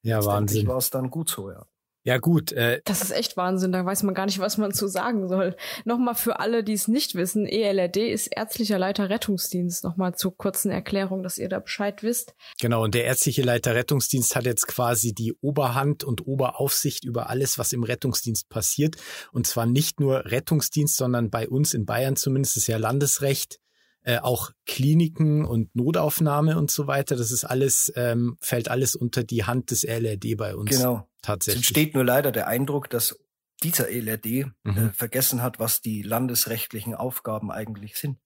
Ja, 0.02 0.22
Wahnsinn. 0.24 0.66
war 0.66 0.76
es 0.76 0.90
dann 0.90 1.10
gut 1.10 1.30
so, 1.30 1.50
ja. 1.50 1.64
Ja, 2.06 2.18
gut. 2.18 2.52
Äh, 2.52 2.82
das 2.84 3.00
ist 3.00 3.12
echt 3.12 3.38
Wahnsinn, 3.38 3.72
da 3.72 3.84
weiß 3.84 4.02
man 4.02 4.14
gar 4.14 4.26
nicht, 4.26 4.38
was 4.38 4.58
man 4.58 4.72
zu 4.72 4.88
sagen 4.88 5.26
soll. 5.26 5.56
Nochmal 5.86 6.14
für 6.14 6.38
alle, 6.38 6.62
die 6.62 6.74
es 6.74 6.86
nicht 6.86 7.14
wissen, 7.14 7.46
ELRD 7.46 7.96
ist 7.96 8.26
ärztlicher 8.26 8.78
Leiter 8.78 9.08
Rettungsdienst. 9.08 9.84
Nochmal 9.84 10.14
zur 10.14 10.36
kurzen 10.36 10.70
Erklärung, 10.70 11.22
dass 11.22 11.38
ihr 11.38 11.48
da 11.48 11.60
Bescheid 11.60 12.02
wisst. 12.02 12.34
Genau, 12.60 12.84
und 12.84 12.94
der 12.94 13.04
ärztliche 13.04 13.42
Leiter 13.42 13.74
Rettungsdienst 13.74 14.36
hat 14.36 14.44
jetzt 14.44 14.68
quasi 14.68 15.14
die 15.14 15.32
Oberhand 15.40 16.04
und 16.04 16.26
Oberaufsicht 16.26 17.04
über 17.04 17.30
alles, 17.30 17.58
was 17.58 17.72
im 17.72 17.82
Rettungsdienst 17.82 18.50
passiert. 18.50 18.96
Und 19.32 19.46
zwar 19.46 19.64
nicht 19.64 19.98
nur 19.98 20.26
Rettungsdienst, 20.26 20.96
sondern 20.96 21.30
bei 21.30 21.48
uns 21.48 21.72
in 21.72 21.86
Bayern 21.86 22.16
zumindest 22.16 22.58
ist 22.58 22.66
ja 22.66 22.76
Landesrecht 22.76 23.60
äh, 24.02 24.18
auch 24.18 24.50
Kliniken 24.66 25.46
und 25.46 25.74
Notaufnahme 25.74 26.58
und 26.58 26.70
so 26.70 26.86
weiter. 26.86 27.16
Das 27.16 27.30
ist 27.30 27.44
alles, 27.44 27.90
ähm, 27.96 28.36
fällt 28.40 28.68
alles 28.68 28.94
unter 28.94 29.24
die 29.24 29.44
Hand 29.44 29.70
des 29.70 29.84
LRD 29.84 30.36
bei 30.36 30.54
uns. 30.54 30.70
Genau. 30.70 31.08
Tatsächlich. 31.24 31.62
Es 31.62 31.68
entsteht 31.68 31.94
nur 31.94 32.04
leider 32.04 32.32
der 32.32 32.48
Eindruck, 32.48 32.90
dass 32.90 33.18
dieser 33.62 33.90
LRD 33.90 34.26
äh, 34.26 34.44
mhm. 34.64 34.76
äh, 34.76 34.92
vergessen 34.92 35.42
hat, 35.42 35.58
was 35.58 35.80
die 35.80 36.02
landesrechtlichen 36.02 36.94
Aufgaben 36.94 37.50
eigentlich 37.50 37.96
sind. 37.96 38.18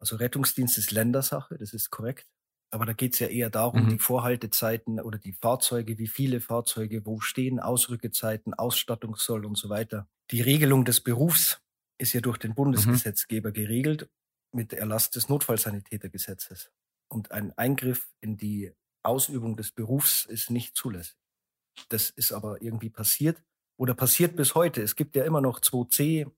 Also 0.00 0.16
Rettungsdienst 0.16 0.76
ist 0.76 0.90
Ländersache, 0.90 1.56
das 1.58 1.72
ist 1.72 1.90
korrekt. 1.90 2.26
Aber 2.70 2.86
da 2.86 2.92
geht 2.92 3.12
es 3.12 3.20
ja 3.20 3.28
eher 3.28 3.50
darum, 3.50 3.84
mhm. 3.84 3.90
die 3.90 3.98
Vorhaltezeiten 4.00 5.00
oder 5.00 5.18
die 5.18 5.32
Fahrzeuge, 5.32 5.96
wie 5.98 6.08
viele 6.08 6.40
Fahrzeuge 6.40 7.06
wo 7.06 7.20
stehen, 7.20 7.60
Ausrückezeiten, 7.60 8.52
Ausstattungssoll 8.52 9.46
und 9.46 9.56
so 9.56 9.68
weiter. 9.68 10.08
Die 10.32 10.40
Regelung 10.40 10.84
des 10.84 11.00
Berufs 11.00 11.60
ist 11.98 12.14
ja 12.14 12.20
durch 12.20 12.38
den 12.38 12.50
mhm. 12.50 12.56
Bundesgesetzgeber 12.56 13.50
mhm. 13.50 13.54
geregelt 13.54 14.10
mit 14.50 14.72
Erlass 14.72 15.10
des 15.10 15.28
Notfallsanitätergesetzes. 15.28 16.72
Und 17.08 17.30
ein 17.30 17.56
Eingriff 17.56 18.08
in 18.20 18.36
die 18.36 18.72
Ausübung 19.04 19.56
des 19.56 19.70
Berufs 19.70 20.24
ist 20.24 20.50
nicht 20.50 20.74
zulässig. 20.74 21.16
Das 21.88 22.10
ist 22.10 22.32
aber 22.32 22.62
irgendwie 22.62 22.90
passiert 22.90 23.42
oder 23.76 23.94
passiert 23.94 24.36
bis 24.36 24.54
heute. 24.54 24.82
Es 24.82 24.96
gibt 24.96 25.16
ja 25.16 25.24
immer 25.24 25.40
noch 25.40 25.60
2c, 25.60 26.30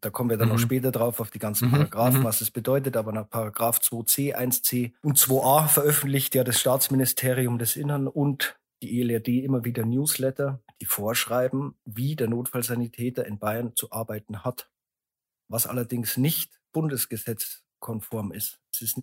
da 0.00 0.10
kommen 0.10 0.30
wir 0.30 0.36
dann 0.36 0.48
mhm. 0.48 0.54
noch 0.54 0.60
später 0.60 0.90
drauf 0.90 1.20
auf 1.20 1.30
die 1.30 1.38
ganzen 1.38 1.68
mhm. 1.68 1.72
Paragraphen, 1.72 2.20
mhm. 2.20 2.24
was 2.24 2.40
es 2.40 2.50
bedeutet, 2.50 2.96
aber 2.96 3.12
nach 3.12 3.28
Paragraph 3.28 3.78
2c, 3.78 4.34
1c 4.34 4.92
und 5.02 5.18
2a 5.18 5.68
veröffentlicht 5.68 6.34
ja 6.34 6.44
das 6.44 6.60
Staatsministerium 6.60 7.58
des 7.58 7.76
Innern 7.76 8.08
und 8.08 8.58
die 8.82 9.00
ELRD 9.00 9.28
immer 9.44 9.64
wieder 9.64 9.84
Newsletter, 9.84 10.60
die 10.80 10.86
vorschreiben, 10.86 11.76
wie 11.84 12.16
der 12.16 12.28
Notfallsanitäter 12.28 13.24
in 13.26 13.38
Bayern 13.38 13.76
zu 13.76 13.92
arbeiten 13.92 14.44
hat. 14.44 14.70
Was 15.48 15.66
allerdings 15.66 16.16
nicht 16.16 16.60
Bundesgesetz 16.72 17.62
konform 17.78 18.32
ist. 18.32 18.58
Ist 18.80 19.00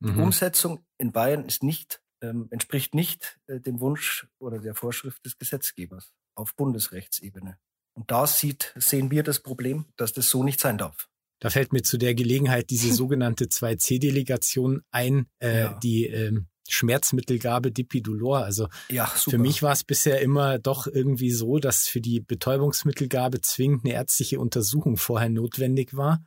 die 0.00 0.12
mhm. 0.12 0.22
Umsetzung 0.22 0.86
in 0.96 1.12
Bayern 1.12 1.44
ist 1.44 1.62
nicht, 1.62 2.00
ähm, 2.22 2.48
entspricht 2.50 2.94
nicht 2.94 3.38
äh, 3.46 3.60
dem 3.60 3.80
Wunsch 3.80 4.26
oder 4.38 4.58
der 4.58 4.74
Vorschrift 4.74 5.24
des 5.24 5.38
Gesetzgebers 5.38 6.12
auf 6.34 6.54
Bundesrechtsebene. 6.54 7.58
Und 7.94 8.10
da 8.10 8.26
sieht, 8.26 8.72
sehen 8.76 9.10
wir 9.10 9.22
das 9.22 9.40
Problem, 9.40 9.86
dass 9.96 10.12
das 10.12 10.30
so 10.30 10.44
nicht 10.44 10.60
sein 10.60 10.78
darf. 10.78 11.08
Da 11.40 11.50
fällt 11.50 11.72
mir 11.72 11.82
zu 11.82 11.98
der 11.98 12.14
Gelegenheit 12.14 12.70
diese 12.70 12.92
sogenannte 12.94 13.46
2C-Delegation 13.46 14.82
ein, 14.90 15.26
äh, 15.40 15.60
ja. 15.62 15.78
die 15.82 16.06
ähm, 16.06 16.48
Schmerzmittelgabe 16.68 17.72
Dipidolor. 17.72 18.44
Also 18.44 18.68
ja, 18.90 19.06
für 19.06 19.38
mich 19.38 19.62
war 19.62 19.72
es 19.72 19.84
bisher 19.84 20.20
immer 20.20 20.58
doch 20.58 20.86
irgendwie 20.86 21.30
so, 21.30 21.58
dass 21.58 21.86
für 21.86 22.00
die 22.00 22.20
Betäubungsmittelgabe 22.20 23.40
zwingend 23.40 23.84
eine 23.84 23.94
ärztliche 23.94 24.38
Untersuchung 24.38 24.96
vorher 24.96 25.30
notwendig 25.30 25.96
war. 25.96 26.22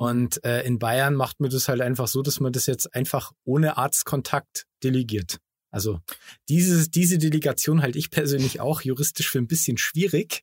Und 0.00 0.42
äh, 0.46 0.62
in 0.62 0.78
Bayern 0.78 1.14
macht 1.14 1.40
man 1.40 1.50
das 1.50 1.68
halt 1.68 1.82
einfach 1.82 2.08
so, 2.08 2.22
dass 2.22 2.40
man 2.40 2.54
das 2.54 2.64
jetzt 2.64 2.94
einfach 2.94 3.32
ohne 3.44 3.76
Arztkontakt 3.76 4.64
delegiert. 4.82 5.40
Also 5.70 6.00
diese, 6.48 6.88
diese 6.88 7.18
Delegation 7.18 7.82
halte 7.82 7.98
ich 7.98 8.10
persönlich 8.10 8.60
auch 8.60 8.80
juristisch 8.80 9.30
für 9.30 9.36
ein 9.36 9.46
bisschen 9.46 9.76
schwierig. 9.76 10.42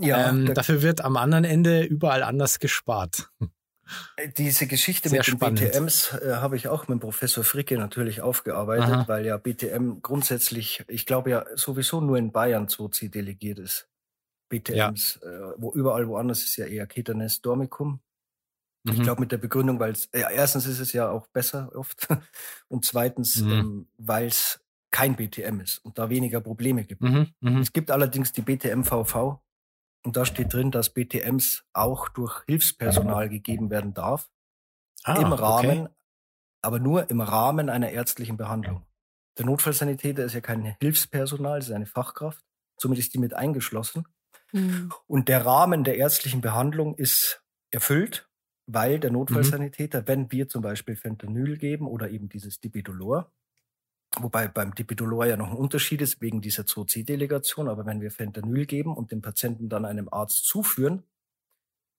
Ja, 0.00 0.30
ähm, 0.30 0.52
dafür 0.52 0.82
wird 0.82 1.00
am 1.00 1.16
anderen 1.16 1.44
Ende 1.44 1.84
überall 1.84 2.24
anders 2.24 2.58
gespart. 2.58 3.30
Äh, 4.16 4.30
diese 4.36 4.66
Geschichte 4.66 5.08
Sehr 5.08 5.20
mit 5.20 5.28
den 5.28 5.36
spannend. 5.36 5.60
BTMs 5.60 6.14
äh, 6.14 6.32
habe 6.32 6.56
ich 6.56 6.66
auch 6.66 6.88
mit 6.88 6.98
Professor 6.98 7.44
Fricke 7.44 7.78
natürlich 7.78 8.20
aufgearbeitet, 8.20 8.90
Aha. 8.90 9.08
weil 9.08 9.24
ja 9.24 9.36
BTM 9.36 10.02
grundsätzlich, 10.02 10.82
ich 10.88 11.06
glaube 11.06 11.30
ja 11.30 11.46
sowieso 11.54 12.00
nur 12.00 12.18
in 12.18 12.32
Bayern 12.32 12.66
Zozi 12.66 13.10
delegiert 13.10 13.60
ist. 13.60 13.88
BTMs, 14.48 15.20
ja. 15.22 15.28
äh, 15.28 15.54
wo 15.56 15.72
überall 15.72 16.08
woanders 16.08 16.42
ist 16.42 16.56
ja 16.56 16.66
eher 16.66 16.88
Ketanes 16.88 17.42
Dormicum. 17.42 18.00
Mhm. 18.84 18.92
Ich 18.92 19.02
glaube 19.02 19.20
mit 19.20 19.32
der 19.32 19.38
Begründung, 19.38 19.80
weil 19.80 19.92
es, 19.92 20.06
äh, 20.06 20.24
erstens 20.32 20.66
ist 20.66 20.80
es 20.80 20.92
ja 20.92 21.10
auch 21.10 21.26
besser 21.28 21.70
oft 21.74 22.08
und 22.68 22.84
zweitens, 22.84 23.36
mhm. 23.36 23.50
ähm, 23.50 23.88
weil 23.98 24.26
es 24.26 24.60
kein 24.90 25.16
BTM 25.16 25.60
ist 25.60 25.78
und 25.78 25.98
da 25.98 26.08
weniger 26.08 26.40
Probleme 26.40 26.84
gibt. 26.84 27.02
Mhm. 27.02 27.32
mhm. 27.40 27.58
Es 27.58 27.72
gibt 27.72 27.90
allerdings 27.90 28.32
die 28.32 28.42
BTM-VV, 28.42 29.40
und 30.04 30.16
da 30.16 30.24
steht 30.24 30.52
drin, 30.52 30.70
dass 30.70 30.90
BTMs 30.90 31.64
auch 31.72 32.08
durch 32.08 32.42
Hilfspersonal 32.46 33.28
gegeben 33.28 33.70
werden 33.70 33.94
darf. 33.94 34.30
Ah, 35.04 35.16
Im 35.16 35.32
Rahmen, 35.32 35.80
okay. 35.80 35.94
aber 36.62 36.78
nur 36.78 37.10
im 37.10 37.20
Rahmen 37.20 37.68
einer 37.68 37.90
ärztlichen 37.90 38.36
Behandlung. 38.36 38.86
Der 39.38 39.46
Notfallsanitäter 39.46 40.24
ist 40.24 40.34
ja 40.34 40.40
kein 40.40 40.76
Hilfspersonal, 40.80 41.58
ist 41.58 41.70
eine 41.70 41.86
Fachkraft. 41.86 42.44
Somit 42.80 42.98
ist 42.98 43.14
die 43.14 43.18
mit 43.18 43.34
eingeschlossen. 43.34 44.06
Mhm. 44.52 44.92
Und 45.06 45.28
der 45.28 45.44
Rahmen 45.44 45.84
der 45.84 45.96
ärztlichen 45.96 46.40
Behandlung 46.40 46.94
ist 46.94 47.44
erfüllt, 47.70 48.27
weil 48.68 49.00
der 49.00 49.10
mhm. 49.10 49.18
Notfallsanitäter, 49.18 50.02
mhm. 50.02 50.08
wenn 50.08 50.32
wir 50.32 50.48
zum 50.48 50.62
Beispiel 50.62 50.94
Fentanyl 50.94 51.56
geben 51.56 51.88
oder 51.88 52.10
eben 52.10 52.28
dieses 52.28 52.60
Dipidolor, 52.60 53.32
Wobei 54.16 54.48
beim 54.48 54.74
Dipidolor 54.74 55.26
ja 55.26 55.36
noch 55.36 55.50
ein 55.50 55.56
Unterschied 55.56 56.00
ist 56.00 56.20
wegen 56.20 56.40
dieser 56.40 56.62
2C-Delegation. 56.62 57.68
Aber 57.68 57.86
wenn 57.86 58.00
wir 58.00 58.10
Fentanyl 58.10 58.66
geben 58.66 58.96
und 58.96 59.12
den 59.12 59.20
Patienten 59.20 59.68
dann 59.68 59.84
einem 59.84 60.08
Arzt 60.10 60.44
zuführen, 60.44 61.02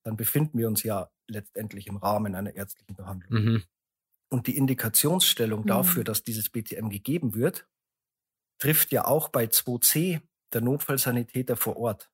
dann 0.02 0.16
befinden 0.16 0.58
wir 0.58 0.66
uns 0.66 0.82
ja 0.82 1.10
letztendlich 1.28 1.86
im 1.86 1.96
Rahmen 1.96 2.34
einer 2.34 2.54
ärztlichen 2.54 2.96
Behandlung. 2.96 3.42
Mhm. 3.42 3.62
Und 4.28 4.46
die 4.46 4.56
Indikationsstellung 4.56 5.62
mhm. 5.62 5.66
dafür, 5.66 6.04
dass 6.04 6.24
dieses 6.24 6.50
BTM 6.50 6.88
gegeben 6.88 7.34
wird, 7.34 7.68
trifft 8.58 8.92
ja 8.92 9.06
auch 9.06 9.28
bei 9.28 9.44
2C 9.44 10.20
der 10.52 10.60
Notfallsanitäter 10.60 11.56
vor 11.56 11.76
Ort. 11.76 12.10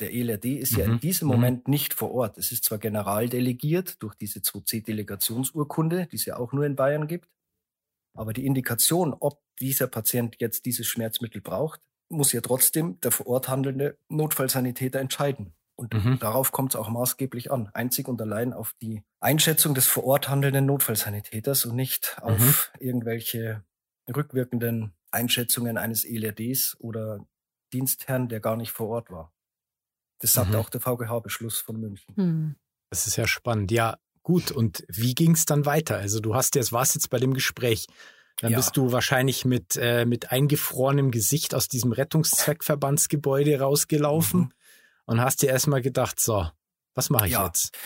Der 0.00 0.12
ELRD 0.12 0.46
ist 0.46 0.72
mhm. 0.72 0.78
ja 0.78 0.84
in 0.84 0.92
mhm. 0.92 1.00
diesem 1.00 1.28
mhm. 1.28 1.34
Moment 1.34 1.68
nicht 1.68 1.94
vor 1.94 2.12
Ort. 2.12 2.38
Es 2.38 2.52
ist 2.52 2.64
zwar 2.64 2.78
generaldelegiert 2.78 4.02
durch 4.02 4.14
diese 4.14 4.40
2C-Delegationsurkunde, 4.40 6.06
die 6.10 6.16
es 6.16 6.24
ja 6.24 6.36
auch 6.36 6.52
nur 6.52 6.64
in 6.64 6.76
Bayern 6.76 7.06
gibt, 7.06 7.28
aber 8.14 8.32
die 8.32 8.46
Indikation, 8.46 9.14
ob 9.18 9.40
dieser 9.60 9.86
Patient 9.86 10.36
jetzt 10.38 10.66
dieses 10.66 10.86
Schmerzmittel 10.86 11.40
braucht, 11.40 11.80
muss 12.08 12.32
ja 12.32 12.40
trotzdem 12.40 13.00
der 13.00 13.10
vor 13.10 13.26
Ort 13.26 13.48
handelnde 13.48 13.96
Notfallsanitäter 14.08 15.00
entscheiden. 15.00 15.54
Und 15.76 15.94
mhm. 15.94 16.18
darauf 16.18 16.52
kommt 16.52 16.74
es 16.74 16.76
auch 16.76 16.90
maßgeblich 16.90 17.50
an. 17.50 17.70
Einzig 17.72 18.06
und 18.06 18.20
allein 18.20 18.52
auf 18.52 18.74
die 18.82 19.02
Einschätzung 19.20 19.74
des 19.74 19.86
vor 19.86 20.04
Ort 20.04 20.28
handelnden 20.28 20.66
Notfallsanitäters 20.66 21.64
und 21.64 21.74
nicht 21.74 22.16
mhm. 22.18 22.28
auf 22.28 22.72
irgendwelche 22.78 23.64
rückwirkenden 24.14 24.92
Einschätzungen 25.10 25.78
eines 25.78 26.04
ELRDs 26.04 26.76
oder 26.80 27.24
Dienstherrn, 27.72 28.28
der 28.28 28.40
gar 28.40 28.56
nicht 28.56 28.72
vor 28.72 28.88
Ort 28.88 29.10
war. 29.10 29.32
Das 30.22 30.32
sagt 30.32 30.50
mhm. 30.50 30.56
auch 30.56 30.70
der 30.70 30.80
VGH-Beschluss 30.80 31.58
von 31.58 31.78
München. 31.78 32.16
Hm. 32.16 32.56
Das 32.90 33.06
ist 33.06 33.16
ja 33.16 33.26
spannend. 33.26 33.70
Ja, 33.70 33.98
Gut, 34.22 34.52
und 34.52 34.84
wie 34.88 35.14
ging 35.14 35.32
es 35.32 35.46
dann 35.46 35.66
weiter? 35.66 35.96
Also 35.96 36.20
du 36.20 36.34
hast 36.34 36.54
jetzt, 36.54 36.72
warst 36.72 36.94
jetzt 36.94 37.10
bei 37.10 37.18
dem 37.18 37.34
Gespräch. 37.34 37.86
Dann 38.40 38.52
ja. 38.52 38.58
bist 38.58 38.76
du 38.76 38.92
wahrscheinlich 38.92 39.44
mit, 39.44 39.76
äh, 39.76 40.04
mit 40.04 40.30
eingefrorenem 40.30 41.10
Gesicht 41.10 41.54
aus 41.54 41.68
diesem 41.68 41.92
Rettungszweckverbandsgebäude 41.92 43.58
rausgelaufen 43.60 44.40
mhm. 44.40 44.52
und 45.06 45.20
hast 45.20 45.42
dir 45.42 45.50
erstmal 45.50 45.82
gedacht, 45.82 46.20
so, 46.20 46.48
was 46.94 47.10
mache 47.10 47.26
ich 47.26 47.32
ja. 47.32 47.46
jetzt? 47.46 47.76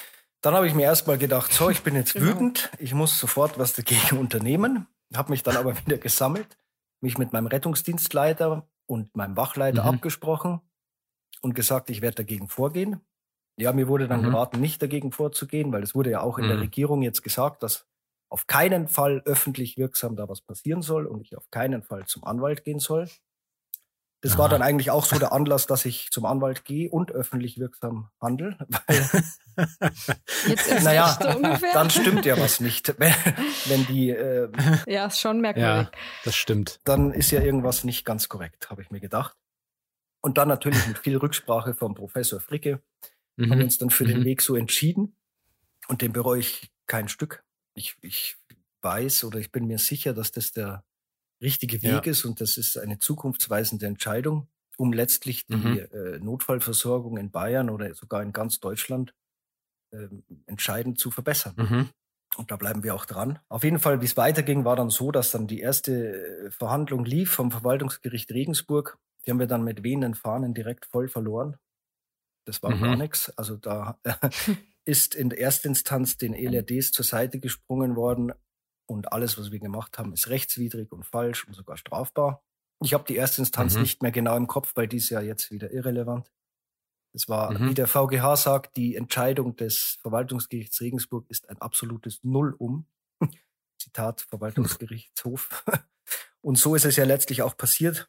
Dann 0.42 0.54
habe 0.54 0.66
ich 0.66 0.74
mir 0.74 0.82
erstmal 0.82 1.18
gedacht, 1.18 1.52
so, 1.52 1.70
ich 1.70 1.82
bin 1.82 1.94
jetzt 1.94 2.12
genau. 2.12 2.26
wütend, 2.26 2.70
ich 2.78 2.92
muss 2.92 3.18
sofort 3.18 3.58
was 3.58 3.72
dagegen 3.72 4.18
unternehmen. 4.18 4.86
Habe 5.14 5.30
mich 5.30 5.42
dann 5.42 5.56
aber 5.56 5.76
wieder 5.86 5.98
gesammelt, 5.98 6.58
mich 7.00 7.16
mit 7.16 7.32
meinem 7.32 7.46
Rettungsdienstleiter 7.46 8.68
und 8.84 9.16
meinem 9.16 9.36
Wachleiter 9.36 9.82
mhm. 9.82 9.88
abgesprochen 9.96 10.60
und 11.42 11.54
gesagt, 11.54 11.90
ich 11.90 12.00
werde 12.00 12.16
dagegen 12.16 12.48
vorgehen. 12.48 13.00
Ja, 13.58 13.72
mir 13.72 13.88
wurde 13.88 14.06
dann 14.06 14.20
mhm. 14.20 14.30
geraten, 14.30 14.60
nicht 14.60 14.82
dagegen 14.82 15.12
vorzugehen, 15.12 15.72
weil 15.72 15.82
es 15.82 15.94
wurde 15.94 16.10
ja 16.10 16.20
auch 16.20 16.38
in 16.38 16.44
mhm. 16.44 16.50
der 16.50 16.60
Regierung 16.60 17.02
jetzt 17.02 17.22
gesagt, 17.22 17.62
dass 17.62 17.86
auf 18.28 18.46
keinen 18.46 18.88
Fall 18.88 19.22
öffentlich 19.24 19.76
wirksam 19.76 20.16
da 20.16 20.28
was 20.28 20.40
passieren 20.40 20.82
soll 20.82 21.06
und 21.06 21.22
ich 21.22 21.36
auf 21.36 21.50
keinen 21.50 21.82
Fall 21.82 22.06
zum 22.06 22.24
Anwalt 22.24 22.64
gehen 22.64 22.80
soll. 22.80 23.08
Das 24.22 24.32
Aha. 24.32 24.40
war 24.40 24.48
dann 24.48 24.62
eigentlich 24.62 24.90
auch 24.90 25.04
so 25.04 25.18
der 25.18 25.32
Anlass, 25.32 25.66
dass 25.66 25.84
ich 25.84 26.10
zum 26.10 26.24
Anwalt 26.24 26.64
gehe 26.64 26.90
und 26.90 27.12
öffentlich 27.12 27.58
wirksam 27.58 28.08
handle. 28.20 28.56
Weil, 28.86 29.08
Jetzt 30.48 30.66
ist 30.66 30.84
naja, 30.84 31.16
dann 31.72 31.90
stimmt 31.90 32.24
ja 32.24 32.38
was 32.38 32.60
nicht. 32.60 32.88
Wenn, 32.98 33.14
wenn 33.66 33.86
die 33.86 34.10
äh, 34.10 34.50
Ja, 34.86 35.06
ist 35.06 35.20
schon 35.20 35.40
merkwürdig. 35.40 35.86
Ja, 35.86 35.90
das 36.24 36.34
stimmt. 36.34 36.80
Dann 36.84 37.12
ist 37.12 37.30
ja 37.30 37.40
irgendwas 37.40 37.84
nicht 37.84 38.04
ganz 38.04 38.28
korrekt, 38.28 38.68
habe 38.70 38.82
ich 38.82 38.90
mir 38.90 39.00
gedacht. 39.00 39.36
Und 40.20 40.38
dann 40.38 40.48
natürlich 40.48 40.86
mit 40.86 40.98
viel 40.98 41.16
Rücksprache 41.16 41.74
vom 41.74 41.94
Professor 41.94 42.40
Fricke, 42.40 42.82
mhm. 43.36 43.50
haben 43.50 43.62
uns 43.62 43.78
dann 43.78 43.90
für 43.90 44.04
mhm. 44.04 44.08
den 44.08 44.24
Weg 44.24 44.42
so 44.42 44.56
entschieden. 44.56 45.16
Und 45.88 46.02
den 46.02 46.12
bereue 46.12 46.40
ich 46.40 46.72
kein 46.86 47.08
Stück. 47.08 47.44
Ich, 47.74 47.96
ich 48.02 48.36
weiß 48.82 49.24
oder 49.24 49.38
ich 49.38 49.52
bin 49.52 49.66
mir 49.66 49.78
sicher, 49.78 50.14
dass 50.14 50.32
das 50.32 50.52
der 50.52 50.84
richtige 51.40 51.82
Weg 51.82 52.06
ja. 52.06 52.12
ist 52.12 52.24
und 52.24 52.40
das 52.40 52.56
ist 52.56 52.78
eine 52.78 52.98
zukunftsweisende 52.98 53.86
Entscheidung, 53.86 54.48
um 54.78 54.92
letztlich 54.92 55.46
die 55.46 55.56
mhm. 55.56 55.78
äh, 55.92 56.18
Notfallversorgung 56.18 57.18
in 57.18 57.30
Bayern 57.30 57.70
oder 57.70 57.94
sogar 57.94 58.22
in 58.22 58.32
ganz 58.32 58.58
Deutschland 58.58 59.14
äh, 59.90 60.08
entscheidend 60.46 60.98
zu 60.98 61.10
verbessern. 61.10 61.54
Mhm. 61.56 61.88
Und 62.36 62.50
da 62.50 62.56
bleiben 62.56 62.82
wir 62.82 62.94
auch 62.94 63.06
dran. 63.06 63.38
Auf 63.48 63.64
jeden 63.64 63.78
Fall, 63.78 64.00
wie 64.00 64.04
es 64.04 64.16
weiterging, 64.16 64.64
war 64.64 64.76
dann 64.76 64.90
so, 64.90 65.10
dass 65.10 65.30
dann 65.30 65.46
die 65.46 65.60
erste 65.60 66.46
äh, 66.46 66.50
Verhandlung 66.50 67.04
lief 67.04 67.32
vom 67.32 67.50
Verwaltungsgericht 67.50 68.30
Regensburg. 68.30 68.98
Die 69.26 69.30
haben 69.30 69.40
wir 69.40 69.46
dann 69.46 69.64
mit 69.64 69.82
wehenden 69.82 70.14
Fahnen 70.14 70.54
direkt 70.54 70.86
voll 70.86 71.08
verloren. 71.08 71.56
Das 72.46 72.62
war 72.62 72.74
mhm. 72.74 72.82
gar 72.82 72.96
nichts. 72.96 73.30
Also 73.36 73.56
da 73.56 73.98
ist 74.84 75.14
in 75.14 75.30
der 75.30 75.40
Erstinstanz 75.40 76.16
den 76.16 76.32
ELRDs 76.32 76.92
zur 76.92 77.04
Seite 77.04 77.40
gesprungen 77.40 77.96
worden 77.96 78.32
und 78.88 79.12
alles, 79.12 79.36
was 79.36 79.50
wir 79.50 79.58
gemacht 79.58 79.98
haben, 79.98 80.12
ist 80.12 80.28
rechtswidrig 80.28 80.92
und 80.92 81.04
falsch 81.04 81.46
und 81.46 81.54
sogar 81.54 81.76
strafbar. 81.76 82.44
Ich 82.82 82.94
habe 82.94 83.04
die 83.04 83.16
Erstinstanz 83.16 83.74
mhm. 83.74 83.82
nicht 83.82 84.02
mehr 84.02 84.12
genau 84.12 84.36
im 84.36 84.46
Kopf, 84.46 84.72
weil 84.76 84.86
die 84.86 84.98
ist 84.98 85.10
ja 85.10 85.20
jetzt 85.20 85.50
wieder 85.50 85.72
irrelevant. 85.72 86.30
Es 87.12 87.28
war, 87.28 87.52
mhm. 87.52 87.70
wie 87.70 87.74
der 87.74 87.88
VGH 87.88 88.36
sagt, 88.36 88.76
die 88.76 88.94
Entscheidung 88.94 89.56
des 89.56 89.98
Verwaltungsgerichts 90.02 90.80
Regensburg 90.80 91.28
ist 91.30 91.48
ein 91.48 91.58
absolutes 91.58 92.22
Nullum. 92.22 92.86
Zitat 93.78 94.20
Verwaltungsgerichtshof. 94.20 95.64
Und 96.42 96.58
so 96.58 96.76
ist 96.76 96.84
es 96.84 96.96
ja 96.96 97.04
letztlich 97.04 97.42
auch 97.42 97.56
passiert 97.56 98.08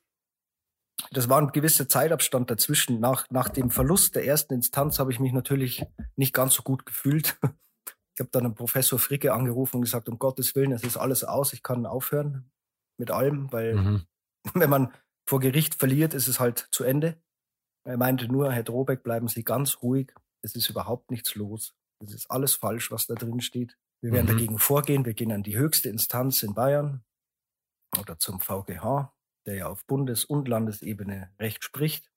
das 1.11 1.29
war 1.29 1.39
ein 1.39 1.51
gewisser 1.51 1.87
Zeitabstand 1.87 2.49
dazwischen. 2.49 2.99
Nach, 2.99 3.25
nach 3.29 3.49
dem 3.49 3.69
Verlust 3.69 4.15
der 4.15 4.25
ersten 4.25 4.53
Instanz 4.53 4.99
habe 4.99 5.11
ich 5.11 5.19
mich 5.19 5.31
natürlich 5.31 5.85
nicht 6.15 6.33
ganz 6.33 6.53
so 6.53 6.63
gut 6.63 6.85
gefühlt. 6.85 7.37
Ich 8.15 8.19
habe 8.19 8.31
dann 8.31 8.45
einen 8.45 8.55
Professor 8.55 8.97
Fricke 8.97 9.31
angerufen 9.31 9.75
und 9.75 9.83
gesagt, 9.83 10.09
um 10.09 10.17
Gottes 10.17 10.55
Willen, 10.55 10.71
es 10.71 10.83
ist 10.83 10.97
alles 10.97 11.23
aus, 11.23 11.53
ich 11.53 11.61
kann 11.61 11.85
aufhören 11.85 12.49
mit 12.97 13.11
allem, 13.11 13.51
weil 13.51 13.75
mhm. 13.75 14.07
wenn 14.55 14.71
man 14.71 14.91
vor 15.29 15.39
Gericht 15.39 15.75
verliert, 15.75 16.15
ist 16.15 16.27
es 16.27 16.39
halt 16.39 16.67
zu 16.71 16.83
Ende. 16.83 17.21
Er 17.85 17.97
meinte 17.97 18.27
nur, 18.27 18.51
Herr 18.51 18.63
Drobeck, 18.63 19.03
bleiben 19.03 19.27
Sie 19.27 19.43
ganz 19.43 19.83
ruhig, 19.83 20.15
es 20.41 20.55
ist 20.55 20.67
überhaupt 20.67 21.11
nichts 21.11 21.35
los. 21.35 21.75
Es 22.03 22.11
ist 22.11 22.31
alles 22.31 22.55
falsch, 22.55 22.89
was 22.89 23.05
da 23.05 23.13
drin 23.13 23.39
steht. 23.39 23.77
Wir 24.01 24.11
werden 24.11 24.25
mhm. 24.25 24.31
dagegen 24.31 24.57
vorgehen, 24.57 25.05
wir 25.05 25.13
gehen 25.13 25.31
an 25.31 25.43
die 25.43 25.55
höchste 25.55 25.89
Instanz 25.89 26.41
in 26.41 26.55
Bayern 26.55 27.03
oder 27.99 28.17
zum 28.17 28.39
VGH 28.39 29.13
der 29.47 29.55
ja 29.55 29.67
auf 29.67 29.85
Bundes- 29.85 30.25
und 30.25 30.47
Landesebene 30.47 31.33
Recht 31.39 31.63
spricht 31.63 32.11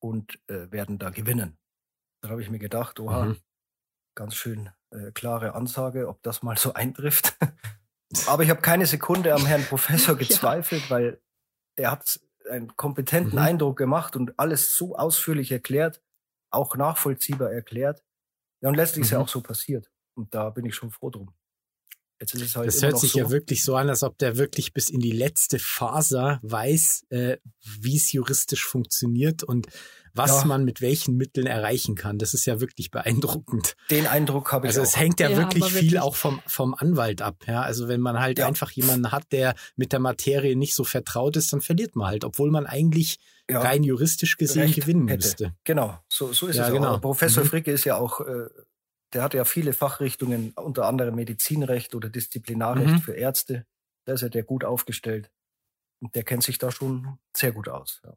und 0.00 0.38
äh, 0.48 0.70
werden 0.70 0.98
da 0.98 1.10
gewinnen. 1.10 1.58
Da 2.22 2.28
habe 2.28 2.42
ich 2.42 2.50
mir 2.50 2.58
gedacht, 2.58 3.00
oha, 3.00 3.24
mhm. 3.24 3.36
ganz 4.14 4.36
schön 4.36 4.70
äh, 4.90 5.10
klare 5.12 5.54
Ansage, 5.54 6.08
ob 6.08 6.22
das 6.22 6.42
mal 6.42 6.56
so 6.56 6.72
eintrifft. 6.74 7.36
Aber 8.26 8.42
ich 8.42 8.50
habe 8.50 8.60
keine 8.60 8.86
Sekunde 8.86 9.34
am 9.34 9.46
Herrn 9.46 9.64
Professor 9.64 10.14
gezweifelt, 10.18 10.84
ja. 10.84 10.90
weil 10.90 11.22
er 11.74 11.90
hat 11.90 12.20
einen 12.48 12.76
kompetenten 12.76 13.38
mhm. 13.38 13.46
Eindruck 13.46 13.78
gemacht 13.78 14.14
und 14.14 14.38
alles 14.38 14.76
so 14.76 14.94
ausführlich 14.96 15.50
erklärt, 15.50 16.02
auch 16.50 16.76
nachvollziehbar 16.76 17.50
erklärt. 17.50 18.04
Ja, 18.60 18.68
und 18.68 18.74
letztlich 18.74 19.00
mhm. 19.00 19.04
ist 19.04 19.10
ja 19.12 19.18
auch 19.18 19.28
so 19.28 19.40
passiert. 19.40 19.90
Und 20.14 20.34
da 20.34 20.50
bin 20.50 20.66
ich 20.66 20.74
schon 20.74 20.90
froh 20.90 21.08
drum. 21.08 21.34
Jetzt 22.22 22.36
ist 22.36 22.42
es 22.42 22.56
halt 22.56 22.68
das 22.68 22.82
hört 22.82 23.00
sich 23.00 23.12
so. 23.12 23.18
ja 23.18 23.30
wirklich 23.30 23.64
so 23.64 23.74
an, 23.74 23.88
als 23.88 24.04
ob 24.04 24.16
der 24.16 24.36
wirklich 24.36 24.72
bis 24.72 24.90
in 24.90 25.00
die 25.00 25.10
letzte 25.10 25.58
Faser 25.58 26.38
weiß, 26.42 27.06
äh, 27.10 27.38
wie 27.80 27.96
es 27.96 28.12
juristisch 28.12 28.64
funktioniert 28.64 29.42
und 29.42 29.66
was 30.14 30.42
ja. 30.42 30.44
man 30.44 30.64
mit 30.64 30.80
welchen 30.80 31.16
Mitteln 31.16 31.48
erreichen 31.48 31.96
kann. 31.96 32.18
Das 32.18 32.32
ist 32.32 32.46
ja 32.46 32.60
wirklich 32.60 32.92
beeindruckend. 32.92 33.74
Den 33.90 34.06
Eindruck 34.06 34.52
habe 34.52 34.68
ich. 34.68 34.70
Also 34.70 34.82
es 34.82 34.96
hängt 34.96 35.18
ja, 35.18 35.30
ja 35.30 35.36
wirklich 35.36 35.64
viel 35.64 35.74
wirklich. 35.74 36.00
auch 36.00 36.14
vom, 36.14 36.40
vom 36.46 36.74
Anwalt 36.74 37.22
ab. 37.22 37.42
Ja, 37.48 37.62
also 37.62 37.88
wenn 37.88 38.00
man 38.00 38.20
halt 38.20 38.38
ja. 38.38 38.46
einfach 38.46 38.70
jemanden 38.70 39.10
hat, 39.10 39.32
der 39.32 39.56
mit 39.74 39.92
der 39.92 39.98
Materie 39.98 40.54
nicht 40.54 40.76
so 40.76 40.84
vertraut 40.84 41.36
ist, 41.36 41.52
dann 41.52 41.60
verliert 41.60 41.96
man 41.96 42.06
halt, 42.06 42.24
obwohl 42.24 42.52
man 42.52 42.66
eigentlich 42.66 43.18
rein 43.50 43.82
juristisch 43.82 44.36
gesehen 44.36 44.62
Recht 44.62 44.76
gewinnen 44.76 45.08
hätte. 45.08 45.26
müsste. 45.26 45.54
Genau, 45.64 45.98
so, 46.08 46.32
so 46.32 46.46
ist 46.46 46.58
es 46.58 46.70
genau. 46.70 46.94
auch. 46.94 47.00
Professor 47.00 47.42
mhm. 47.42 47.48
Fricke 47.48 47.72
ist 47.72 47.84
ja 47.84 47.96
auch, 47.96 48.20
äh, 48.20 48.46
der 49.12 49.22
hat 49.22 49.34
ja 49.34 49.44
viele 49.44 49.72
Fachrichtungen, 49.72 50.52
unter 50.52 50.86
anderem 50.86 51.14
Medizinrecht 51.14 51.94
oder 51.94 52.08
Disziplinarrecht 52.08 52.94
mhm. 52.94 53.00
für 53.00 53.14
Ärzte. 53.14 53.66
Da 54.04 54.14
ist 54.14 54.22
ja 54.22 54.28
der 54.28 54.42
gut 54.42 54.64
aufgestellt. 54.64 55.30
Und 56.00 56.14
der 56.14 56.24
kennt 56.24 56.42
sich 56.42 56.58
da 56.58 56.72
schon 56.72 57.18
sehr 57.36 57.52
gut 57.52 57.68
aus. 57.68 58.00
Ja 58.04 58.14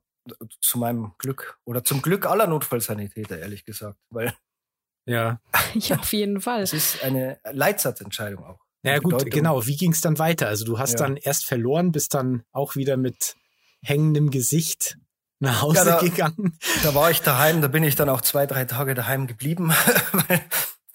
zu 0.61 0.77
meinem 0.77 1.13
Glück 1.17 1.59
oder 1.65 1.83
zum 1.83 2.01
Glück 2.01 2.25
aller 2.25 2.47
Notfallsanitäter, 2.47 3.39
ehrlich 3.39 3.65
gesagt, 3.65 3.97
weil 4.09 4.33
ja, 5.05 5.39
ja 5.73 5.99
auf 5.99 6.13
jeden 6.13 6.41
Fall. 6.41 6.61
Es 6.61 6.73
ist 6.73 7.03
eine 7.03 7.39
Leitsatzentscheidung 7.43 8.43
auch. 8.43 8.59
Ja 8.83 8.99
gut, 8.99 9.13
Bedeutung. 9.13 9.29
genau. 9.31 9.65
Wie 9.65 9.77
ging 9.77 9.91
es 9.91 10.01
dann 10.01 10.19
weiter? 10.19 10.47
Also 10.47 10.63
du 10.63 10.77
hast 10.77 10.93
ja. 10.93 10.97
dann 10.99 11.17
erst 11.17 11.45
verloren, 11.45 11.91
bist 11.91 12.13
dann 12.13 12.43
auch 12.51 12.75
wieder 12.75 12.97
mit 12.97 13.35
hängendem 13.81 14.29
Gesicht 14.29 14.97
nach 15.39 15.61
Hause 15.61 15.77
ja, 15.77 15.85
da, 15.85 15.99
gegangen. 15.99 16.57
Da 16.83 16.93
war 16.93 17.09
ich 17.09 17.21
daheim, 17.21 17.61
da 17.61 17.67
bin 17.67 17.83
ich 17.83 17.95
dann 17.95 18.09
auch 18.09 18.21
zwei, 18.21 18.45
drei 18.45 18.65
Tage 18.65 18.93
daheim 18.93 19.25
geblieben, 19.27 19.69
weil 20.11 20.41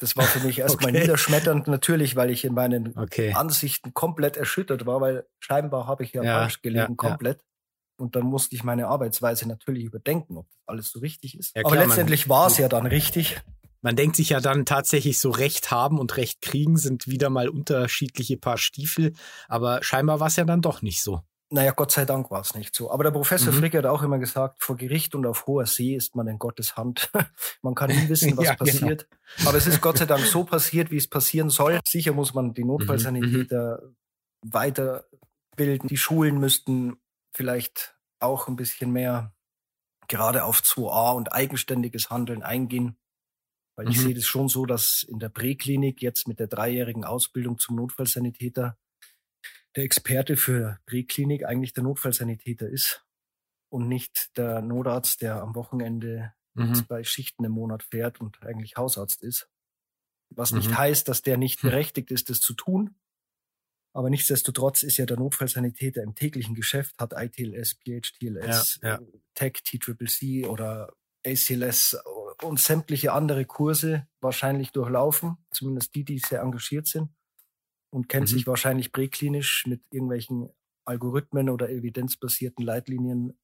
das 0.00 0.16
war 0.16 0.24
für 0.24 0.44
mich 0.46 0.58
erstmal 0.58 0.90
okay. 0.90 1.00
niederschmetternd 1.02 1.68
natürlich, 1.68 2.16
weil 2.16 2.30
ich 2.30 2.44
in 2.44 2.54
meinen 2.54 2.96
okay. 2.96 3.32
Ansichten 3.34 3.94
komplett 3.94 4.36
erschüttert 4.36 4.86
war, 4.86 5.00
weil 5.00 5.26
scheinbar 5.38 5.86
habe 5.86 6.04
ich 6.04 6.12
ja, 6.12 6.22
ja 6.22 6.38
falsch 6.40 6.62
gelegen, 6.62 6.88
ja, 6.90 6.94
komplett. 6.96 7.44
Und 7.96 8.16
dann 8.16 8.24
musste 8.24 8.56
ich 8.56 8.64
meine 8.64 8.88
Arbeitsweise 8.88 9.46
natürlich 9.46 9.84
überdenken, 9.84 10.38
ob 10.38 10.48
das 10.48 10.58
alles 10.66 10.90
so 10.90 11.00
richtig 11.00 11.38
ist. 11.38 11.54
Ja, 11.54 11.62
klar, 11.62 11.74
Aber 11.74 11.86
letztendlich 11.86 12.28
war 12.28 12.46
es 12.46 12.56
ja 12.56 12.68
dann 12.68 12.86
richtig. 12.86 13.40
Man 13.82 13.96
denkt 13.96 14.16
sich 14.16 14.30
ja 14.30 14.40
dann 14.40 14.66
tatsächlich 14.66 15.18
so 15.18 15.30
Recht 15.30 15.70
haben 15.70 15.98
und 15.98 16.16
Recht 16.16 16.42
kriegen 16.42 16.76
sind 16.76 17.06
wieder 17.06 17.30
mal 17.30 17.48
unterschiedliche 17.48 18.36
Paar 18.36 18.58
Stiefel. 18.58 19.12
Aber 19.48 19.82
scheinbar 19.82 20.20
war 20.20 20.26
es 20.28 20.36
ja 20.36 20.44
dann 20.44 20.62
doch 20.62 20.82
nicht 20.82 21.02
so. 21.02 21.20
Naja, 21.52 21.72
Gott 21.72 21.90
sei 21.90 22.04
Dank 22.04 22.30
war 22.30 22.42
es 22.42 22.54
nicht 22.54 22.76
so. 22.76 22.92
Aber 22.92 23.02
der 23.02 23.10
Professor 23.10 23.52
mhm. 23.52 23.58
Frick 23.58 23.74
hat 23.74 23.84
auch 23.84 24.02
immer 24.02 24.20
gesagt, 24.20 24.62
vor 24.62 24.76
Gericht 24.76 25.16
und 25.16 25.26
auf 25.26 25.46
hoher 25.48 25.66
See 25.66 25.96
ist 25.96 26.14
man 26.14 26.28
in 26.28 26.38
Gottes 26.38 26.76
Hand. 26.76 27.10
man 27.62 27.74
kann 27.74 27.90
nie 27.90 28.08
wissen, 28.08 28.36
was 28.36 28.44
ja, 28.46 28.54
genau. 28.54 28.70
passiert. 28.70 29.08
Genau. 29.10 29.48
Aber 29.48 29.58
es 29.58 29.66
ist 29.66 29.80
Gott 29.80 29.98
sei 29.98 30.06
Dank 30.06 30.24
so 30.24 30.44
passiert, 30.44 30.92
wie 30.92 30.96
es 30.96 31.08
passieren 31.08 31.50
soll. 31.50 31.80
Sicher 31.84 32.12
muss 32.12 32.34
man 32.34 32.54
die 32.54 32.62
mhm, 32.62 32.68
Notfallsanitäter 32.68 33.82
mhm. 33.82 34.52
weiterbilden. 34.52 35.88
Die 35.88 35.96
Schulen 35.96 36.38
müssten 36.38 37.00
vielleicht 37.32 37.96
auch 38.20 38.46
ein 38.46 38.54
bisschen 38.54 38.92
mehr 38.92 39.34
gerade 40.06 40.44
auf 40.44 40.60
2a 40.60 41.16
und 41.16 41.32
eigenständiges 41.32 42.10
Handeln 42.10 42.44
eingehen. 42.44 42.96
Weil 43.74 43.86
mhm. 43.86 43.90
ich 43.90 44.00
sehe 44.00 44.14
das 44.14 44.24
schon 44.24 44.48
so, 44.48 44.66
dass 44.66 45.04
in 45.08 45.18
der 45.18 45.30
Präklinik 45.30 46.00
jetzt 46.00 46.28
mit 46.28 46.38
der 46.38 46.46
dreijährigen 46.46 47.04
Ausbildung 47.04 47.58
zum 47.58 47.74
Notfallsanitäter 47.74 48.76
der 49.76 49.84
Experte 49.84 50.36
für 50.36 50.78
Präklinik 50.86 51.44
eigentlich 51.44 51.72
der 51.72 51.84
Notfallsanitäter 51.84 52.68
ist 52.68 53.04
und 53.68 53.88
nicht 53.88 54.36
der 54.36 54.62
Notarzt, 54.62 55.22
der 55.22 55.40
am 55.40 55.54
Wochenende 55.54 56.32
mhm. 56.54 56.74
zwei 56.74 57.04
Schichten 57.04 57.44
im 57.44 57.52
Monat 57.52 57.82
fährt 57.82 58.20
und 58.20 58.42
eigentlich 58.42 58.76
Hausarzt 58.76 59.22
ist. 59.22 59.48
Was 60.30 60.52
mhm. 60.52 60.58
nicht 60.58 60.76
heißt, 60.76 61.08
dass 61.08 61.22
der 61.22 61.36
nicht 61.36 61.62
hm. 61.62 61.70
berechtigt 61.70 62.10
ist, 62.12 62.30
das 62.30 62.40
zu 62.40 62.54
tun. 62.54 62.94
Aber 63.92 64.10
nichtsdestotrotz 64.10 64.84
ist 64.84 64.96
ja 64.98 65.06
der 65.06 65.16
Notfallsanitäter 65.16 66.04
im 66.04 66.14
täglichen 66.14 66.54
Geschäft, 66.54 66.94
hat 67.00 67.12
ITLS, 67.16 67.74
PHTLS, 67.80 68.78
ja, 68.82 68.88
ja. 68.88 69.00
Tech, 69.34 69.54
TCCC 69.64 70.46
oder 70.46 70.92
ACLS 71.26 71.98
und 72.42 72.60
sämtliche 72.60 73.12
andere 73.12 73.44
Kurse 73.44 74.06
wahrscheinlich 74.20 74.70
durchlaufen, 74.70 75.38
zumindest 75.50 75.92
die, 75.96 76.04
die 76.04 76.20
sehr 76.20 76.42
engagiert 76.42 76.86
sind 76.86 77.10
und 77.90 78.08
kennt 78.08 78.30
mhm. 78.30 78.34
sich 78.34 78.46
wahrscheinlich 78.46 78.92
präklinisch 78.92 79.66
mit 79.66 79.82
irgendwelchen 79.90 80.50
Algorithmen 80.84 81.50
oder 81.50 81.70
evidenzbasierten 81.70 82.64
Leitlinien 82.64 83.38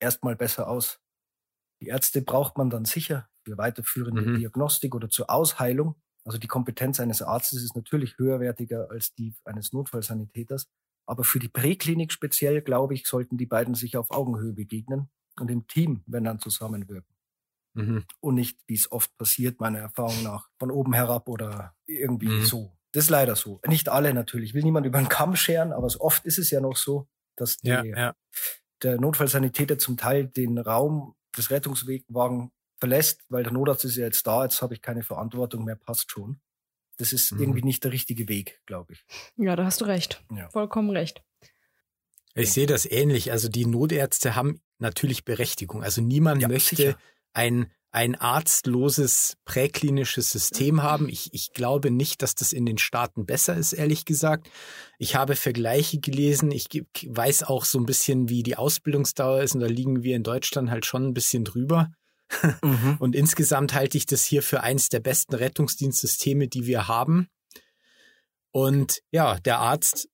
erstmal 0.00 0.36
besser 0.36 0.68
aus. 0.68 1.00
Die 1.80 1.88
Ärzte 1.88 2.22
braucht 2.22 2.56
man 2.56 2.70
dann 2.70 2.84
sicher 2.84 3.28
für 3.44 3.58
weiterführende 3.58 4.22
mhm. 4.22 4.38
Diagnostik 4.38 4.94
oder 4.94 5.10
zur 5.10 5.30
Ausheilung. 5.30 5.96
Also 6.24 6.38
die 6.38 6.48
Kompetenz 6.48 7.00
eines 7.00 7.20
Arztes 7.22 7.62
ist 7.62 7.76
natürlich 7.76 8.16
höherwertiger 8.18 8.90
als 8.90 9.14
die 9.14 9.34
eines 9.44 9.72
Notfallsanitäters. 9.72 10.66
Aber 11.06 11.24
für 11.24 11.38
die 11.38 11.48
Präklinik 11.48 12.12
speziell, 12.12 12.62
glaube 12.62 12.94
ich, 12.94 13.06
sollten 13.06 13.36
die 13.36 13.46
beiden 13.46 13.74
sich 13.74 13.96
auf 13.96 14.10
Augenhöhe 14.10 14.54
begegnen 14.54 15.10
und 15.38 15.50
im 15.50 15.66
Team, 15.66 16.02
wenn 16.06 16.24
dann 16.24 16.38
zusammenwirken. 16.38 17.14
Mhm. 17.74 18.04
Und 18.20 18.36
nicht, 18.36 18.58
wie 18.66 18.74
es 18.74 18.90
oft 18.90 19.14
passiert, 19.18 19.60
meiner 19.60 19.80
Erfahrung 19.80 20.22
nach, 20.22 20.48
von 20.58 20.70
oben 20.70 20.94
herab 20.94 21.28
oder 21.28 21.74
irgendwie 21.86 22.28
mhm. 22.28 22.44
so. 22.44 22.78
Das 22.94 23.04
ist 23.04 23.10
leider 23.10 23.34
so. 23.34 23.60
Nicht 23.66 23.88
alle 23.88 24.14
natürlich. 24.14 24.50
Ich 24.50 24.54
will 24.54 24.62
niemand 24.62 24.86
über 24.86 24.98
den 24.98 25.08
Kamm 25.08 25.34
scheren, 25.34 25.72
aber 25.72 25.90
so 25.90 26.00
oft 26.00 26.24
ist 26.24 26.38
es 26.38 26.52
ja 26.52 26.60
noch 26.60 26.76
so, 26.76 27.08
dass 27.34 27.58
die, 27.58 27.66
ja, 27.66 27.84
ja. 27.84 28.14
der 28.84 29.00
Notfallsanitäter 29.00 29.78
zum 29.78 29.96
Teil 29.96 30.28
den 30.28 30.58
Raum 30.58 31.16
des 31.36 31.50
Rettungswagen 31.50 32.52
verlässt, 32.78 33.22
weil 33.28 33.42
der 33.42 33.52
Notarzt 33.52 33.84
ist 33.84 33.96
ja 33.96 34.04
jetzt 34.04 34.24
da, 34.28 34.44
jetzt 34.44 34.62
habe 34.62 34.74
ich 34.74 34.80
keine 34.80 35.02
Verantwortung 35.02 35.64
mehr, 35.64 35.74
passt 35.74 36.12
schon. 36.12 36.40
Das 36.96 37.12
ist 37.12 37.32
mhm. 37.32 37.40
irgendwie 37.40 37.62
nicht 37.62 37.82
der 37.82 37.90
richtige 37.90 38.28
Weg, 38.28 38.62
glaube 38.64 38.92
ich. 38.92 39.04
Ja, 39.36 39.56
da 39.56 39.64
hast 39.64 39.80
du 39.80 39.86
recht. 39.86 40.22
Ja. 40.30 40.48
Vollkommen 40.50 40.90
recht. 40.90 41.24
Ich 42.36 42.52
sehe 42.52 42.66
das 42.66 42.88
ähnlich. 42.88 43.32
Also 43.32 43.48
die 43.48 43.66
Notärzte 43.66 44.36
haben 44.36 44.60
natürlich 44.78 45.24
Berechtigung. 45.24 45.82
Also 45.82 46.00
niemand 46.00 46.42
ja, 46.42 46.46
möchte 46.46 46.76
sicher. 46.76 46.98
ein, 47.32 47.72
ein 47.94 48.16
arztloses 48.16 49.36
präklinisches 49.44 50.32
System 50.32 50.82
haben. 50.82 51.08
Ich, 51.08 51.32
ich 51.32 51.52
glaube 51.52 51.92
nicht, 51.92 52.22
dass 52.22 52.34
das 52.34 52.52
in 52.52 52.66
den 52.66 52.76
Staaten 52.76 53.24
besser 53.24 53.54
ist, 53.54 53.72
ehrlich 53.72 54.04
gesagt. 54.04 54.50
Ich 54.98 55.14
habe 55.14 55.36
Vergleiche 55.36 56.00
gelesen. 56.00 56.50
Ich 56.50 56.66
weiß 57.06 57.44
auch 57.44 57.64
so 57.64 57.78
ein 57.78 57.86
bisschen, 57.86 58.28
wie 58.28 58.42
die 58.42 58.56
Ausbildungsdauer 58.56 59.42
ist. 59.42 59.54
Und 59.54 59.60
da 59.60 59.68
liegen 59.68 60.02
wir 60.02 60.16
in 60.16 60.24
Deutschland 60.24 60.70
halt 60.70 60.86
schon 60.86 61.06
ein 61.06 61.14
bisschen 61.14 61.44
drüber. 61.44 61.92
Mhm. 62.62 62.96
Und 63.00 63.14
insgesamt 63.14 63.74
halte 63.74 63.96
ich 63.96 64.06
das 64.06 64.24
hier 64.24 64.42
für 64.42 64.62
eins 64.62 64.88
der 64.88 65.00
besten 65.00 65.36
Rettungsdienstsysteme, 65.36 66.48
die 66.48 66.66
wir 66.66 66.88
haben. 66.88 67.28
Und 68.50 69.02
ja, 69.12 69.38
der 69.38 69.60
Arzt 69.60 70.08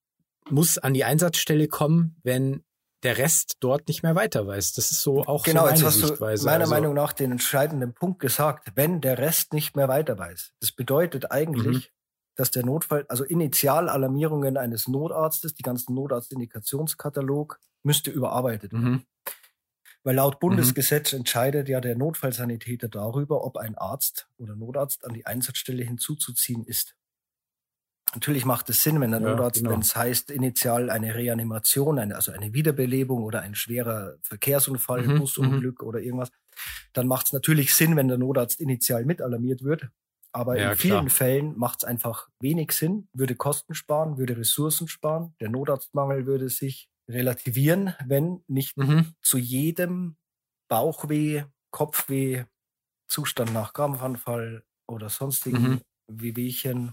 muss 0.50 0.76
an 0.76 0.92
die 0.92 1.04
Einsatzstelle 1.04 1.66
kommen, 1.66 2.16
wenn 2.24 2.62
der 3.02 3.18
Rest 3.18 3.56
dort 3.60 3.88
nicht 3.88 4.02
mehr 4.02 4.14
weiter 4.14 4.46
weiß. 4.46 4.72
Das 4.74 4.90
ist 4.90 5.02
so 5.02 5.24
auch 5.24 5.44
genau, 5.44 5.60
so 5.60 5.66
meine 5.66 5.78
jetzt 5.78 5.86
hast 5.86 5.98
Sichtweise. 6.00 6.44
Du 6.44 6.50
meiner 6.50 6.62
also, 6.62 6.74
Meinung 6.74 6.94
nach 6.94 7.12
den 7.12 7.32
entscheidenden 7.32 7.94
Punkt 7.94 8.20
gesagt, 8.20 8.72
wenn 8.74 9.00
der 9.00 9.18
Rest 9.18 9.52
nicht 9.52 9.76
mehr 9.76 9.88
weiter 9.88 10.18
weiß. 10.18 10.52
Das 10.60 10.72
bedeutet 10.72 11.30
eigentlich, 11.30 11.88
mhm. 11.88 12.34
dass 12.36 12.50
der 12.50 12.64
Notfall, 12.64 13.06
also 13.08 13.24
Initialalarmierungen 13.24 14.56
eines 14.56 14.86
Notarztes, 14.86 15.54
die 15.54 15.62
ganzen 15.62 15.94
Notarztindikationskatalog, 15.94 17.58
müsste 17.82 18.10
überarbeitet 18.10 18.72
werden. 18.72 18.90
Mhm. 18.90 19.04
Weil 20.02 20.16
laut 20.16 20.34
mhm. 20.34 20.48
Bundesgesetz 20.48 21.12
mhm. 21.12 21.20
entscheidet 21.20 21.68
ja 21.68 21.80
der 21.80 21.96
Notfallsanitäter 21.96 22.88
darüber, 22.88 23.44
ob 23.44 23.56
ein 23.56 23.76
Arzt 23.76 24.28
oder 24.36 24.56
Notarzt 24.56 25.04
an 25.04 25.14
die 25.14 25.26
Einsatzstelle 25.26 25.82
hinzuzuziehen 25.82 26.64
ist. 26.64 26.94
Natürlich 28.14 28.44
macht 28.44 28.68
es 28.70 28.82
Sinn, 28.82 29.00
wenn 29.00 29.12
der 29.12 29.20
ja, 29.20 29.30
Notarzt, 29.30 29.58
genau. 29.58 29.70
wenn 29.70 29.80
es 29.80 29.94
heißt, 29.94 30.30
initial 30.30 30.90
eine 30.90 31.14
Reanimation, 31.14 31.98
eine, 31.98 32.16
also 32.16 32.32
eine 32.32 32.52
Wiederbelebung 32.52 33.22
oder 33.22 33.42
ein 33.42 33.54
schwerer 33.54 34.16
Verkehrsunfall, 34.22 35.02
mhm, 35.02 35.18
Busunglück 35.20 35.82
mhm. 35.82 35.88
oder 35.88 36.00
irgendwas, 36.00 36.30
dann 36.92 37.06
macht 37.06 37.26
es 37.26 37.32
natürlich 37.32 37.74
Sinn, 37.74 37.96
wenn 37.96 38.08
der 38.08 38.18
Notarzt 38.18 38.60
initial 38.60 39.04
mit 39.04 39.22
alarmiert 39.22 39.62
wird. 39.62 39.88
Aber 40.32 40.58
ja, 40.58 40.72
in 40.72 40.76
vielen 40.76 41.06
klar. 41.06 41.10
Fällen 41.10 41.58
macht 41.58 41.82
es 41.82 41.84
einfach 41.84 42.28
wenig 42.40 42.72
Sinn, 42.72 43.08
würde 43.12 43.34
Kosten 43.34 43.74
sparen, 43.74 44.16
würde 44.16 44.36
Ressourcen 44.36 44.88
sparen. 44.88 45.34
Der 45.40 45.48
Notarztmangel 45.48 46.26
würde 46.26 46.48
sich 46.48 46.88
relativieren, 47.08 47.94
wenn 48.06 48.42
nicht 48.46 48.76
mhm. 48.76 49.14
zu 49.22 49.38
jedem 49.38 50.16
Bauchweh, 50.68 51.44
Kopfweh, 51.70 52.44
Zustand 53.08 53.52
nach 53.52 53.72
Krampfanfall 53.72 54.64
oder 54.86 55.08
sonstigen 55.08 55.62
mhm. 55.62 55.80
Wehwehchen, 56.06 56.92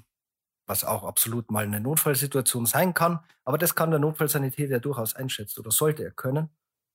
was 0.67 0.83
auch 0.83 1.03
absolut 1.03 1.49
mal 1.49 1.63
eine 1.63 1.79
Notfallsituation 1.79 2.65
sein 2.65 2.93
kann. 2.93 3.21
Aber 3.43 3.57
das 3.57 3.73
kann 3.73 3.89
der 3.89 3.99
Notfallsanitäter 3.99 4.79
durchaus 4.79 5.15
einschätzen 5.15 5.61
oder 5.61 5.71
sollte 5.71 6.03
er 6.03 6.11
können 6.11 6.49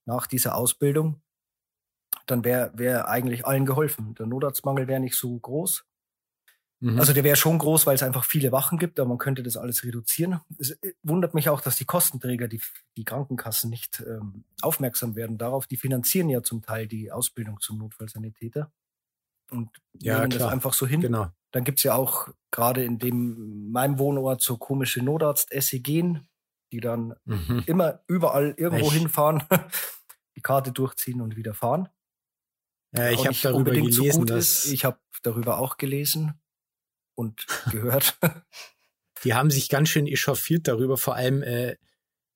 nach 0.05 0.27
dieser 0.27 0.55
Ausbildung. 0.55 1.21
Dann 2.27 2.45
wäre 2.45 2.71
wär 2.75 3.09
eigentlich 3.09 3.45
allen 3.45 3.65
geholfen. 3.65 4.13
Der 4.15 4.27
Notarztmangel 4.27 4.87
wäre 4.87 4.99
nicht 4.99 5.15
so 5.15 5.37
groß. 5.37 5.83
Mhm. 6.79 6.99
Also 6.99 7.13
der 7.13 7.23
wäre 7.23 7.35
schon 7.35 7.57
groß, 7.57 7.85
weil 7.87 7.95
es 7.95 8.03
einfach 8.03 8.25
viele 8.25 8.51
Wachen 8.51 8.77
gibt, 8.77 8.99
aber 8.99 9.09
man 9.09 9.17
könnte 9.17 9.41
das 9.41 9.57
alles 9.57 9.83
reduzieren. 9.83 10.41
Es 10.59 10.71
äh, 10.71 10.93
wundert 11.01 11.33
mich 11.33 11.49
auch, 11.49 11.61
dass 11.61 11.77
die 11.77 11.85
Kostenträger, 11.85 12.47
die, 12.47 12.61
die 12.97 13.05
Krankenkassen 13.05 13.69
nicht 13.69 14.03
ähm, 14.05 14.43
aufmerksam 14.61 15.15
werden 15.15 15.37
darauf. 15.37 15.65
Die 15.65 15.77
finanzieren 15.77 16.29
ja 16.29 16.43
zum 16.43 16.61
Teil 16.61 16.87
die 16.87 17.11
Ausbildung 17.11 17.59
zum 17.59 17.79
Notfallsanitäter 17.79 18.71
und 19.49 19.69
ja, 19.93 20.19
nehmen 20.19 20.29
klar. 20.29 20.43
das 20.43 20.53
einfach 20.53 20.73
so 20.73 20.85
hin. 20.85 21.01
Genau. 21.01 21.29
Dann 21.53 21.63
gibt's 21.63 21.83
ja 21.83 21.93
auch 21.93 22.29
gerade 22.51 22.83
in 22.83 22.97
dem 22.97 23.71
meinem 23.71 23.99
Wohnort 23.99 24.41
so 24.41 24.57
komische 24.57 25.01
Notarzt-SEGen, 25.01 26.27
die 26.71 26.79
dann 26.79 27.15
mhm. 27.25 27.63
immer 27.67 28.03
überall 28.07 28.55
irgendwo 28.57 28.87
Echt? 28.87 28.93
hinfahren, 28.93 29.43
die 30.35 30.41
Karte 30.41 30.71
durchziehen 30.71 31.21
und 31.21 31.37
wieder 31.37 31.53
fahren. 31.53 31.89
Ja, 32.95 33.11
ich 33.11 33.25
habe 33.25 33.37
darüber 33.41 33.71
gelesen, 33.71 34.11
so 34.11 34.25
dass 34.25 34.65
ich 34.65 34.83
habe 34.83 34.99
darüber 35.21 35.59
auch 35.59 35.77
gelesen 35.77 36.33
und 37.15 37.45
gehört. 37.71 38.17
Die 39.23 39.35
haben 39.35 39.51
sich 39.51 39.69
ganz 39.69 39.89
schön 39.89 40.07
echauffiert 40.07 40.67
darüber. 40.67 40.97
Vor 40.97 41.15
allem 41.15 41.43
äh, 41.43 41.77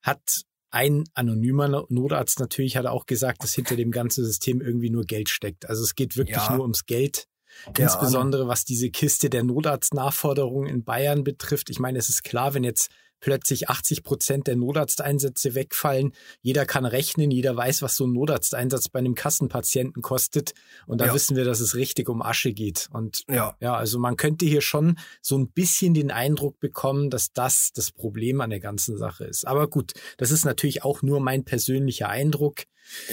hat 0.04 0.46
ein 0.70 1.06
anonymer 1.16 1.88
Notarzt 1.90 2.40
natürlich 2.40 2.78
hat 2.78 2.86
auch 2.86 3.08
gesagt, 3.08 3.42
dass 3.42 3.56
hinter 3.56 3.76
dem 3.76 3.90
ganzen 3.90 4.24
System 4.24 4.62
irgendwie 4.62 4.92
nur 4.92 5.06
Geld 5.06 5.30
steckt. 5.30 5.68
Also 5.68 5.84
es 5.84 5.96
geht 5.96 6.18
wirklich 6.18 6.38
ja. 6.38 6.54
nur 6.54 6.62
ums 6.62 6.86
Geld. 6.86 7.28
Der 7.76 7.86
Insbesondere 7.86 8.48
was 8.48 8.66
diese 8.66 8.90
Kiste 8.90 9.30
der 9.30 9.44
Notarztnachforderungen 9.44 10.70
in 10.70 10.84
Bayern 10.84 11.24
betrifft. 11.24 11.70
Ich 11.70 11.80
meine, 11.80 11.98
es 11.98 12.10
ist 12.10 12.24
klar, 12.24 12.54
wenn 12.54 12.64
jetzt 12.64 12.90
plötzlich 13.20 13.70
80 13.70 14.04
Prozent 14.04 14.48
der 14.48 14.56
Notarzteinsätze 14.56 15.56
wegfallen. 15.56 16.14
Jeder 16.42 16.66
kann 16.66 16.86
rechnen, 16.86 17.32
jeder 17.32 17.56
weiß, 17.56 17.82
was 17.82 17.96
so 17.96 18.06
ein 18.06 18.14
Notarzteinsatz 18.14 18.90
bei 18.90 19.00
einem 19.00 19.16
Kassenpatienten 19.16 20.02
kostet. 20.02 20.54
Und 20.86 21.02
da 21.02 21.08
ja. 21.08 21.14
wissen 21.14 21.36
wir, 21.36 21.46
dass 21.46 21.60
es 21.60 21.76
richtig 21.76 22.10
um 22.10 22.22
Asche 22.22 22.54
geht. 22.54 22.90
Und 22.92 23.24
ja. 23.28 23.56
ja, 23.60 23.76
also 23.76 24.00
man 24.00 24.18
könnte 24.18 24.46
hier 24.46 24.62
schon 24.62 24.98
so 25.22 25.38
ein 25.38 25.50
bisschen 25.50 25.94
den 25.94 26.12
Eindruck 26.12 26.60
bekommen, 26.60 27.10
dass 27.10 27.34
das 27.34 27.72
das 27.74 27.92
Problem 27.92 28.42
an 28.42 28.50
der 28.50 28.60
ganzen 28.60 28.98
Sache 28.98 29.26
ist. 29.26 29.48
Aber 29.48 29.68
gut, 29.68 29.94
das 30.18 30.32
ist 30.32 30.46
natürlich 30.46 30.84
auch 30.84 31.02
nur 31.02 31.20
mein 31.20 31.44
persönlicher 31.44 32.10
Eindruck. 32.10 32.64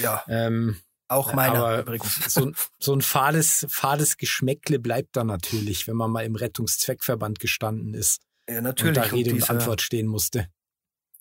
Ja. 0.00 0.22
Ähm, 0.28 0.76
auch 1.14 1.32
meiner 1.32 1.58
aber 1.58 1.80
übrigens. 1.80 2.32
So, 2.32 2.52
so 2.78 2.94
ein 2.94 3.02
fades, 3.02 3.66
fades 3.68 4.16
Geschmäckle 4.16 4.78
bleibt 4.78 5.16
da 5.16 5.24
natürlich, 5.24 5.86
wenn 5.86 5.96
man 5.96 6.10
mal 6.10 6.24
im 6.24 6.36
Rettungszweckverband 6.36 7.38
gestanden 7.38 7.94
ist. 7.94 8.20
Ja, 8.48 8.60
natürlich. 8.60 8.98
Und 8.98 9.04
da 9.04 9.10
Rede 9.10 9.30
und, 9.30 9.42
und 9.42 9.50
Antwort 9.50 9.80
stehen 9.80 10.06
musste. 10.06 10.48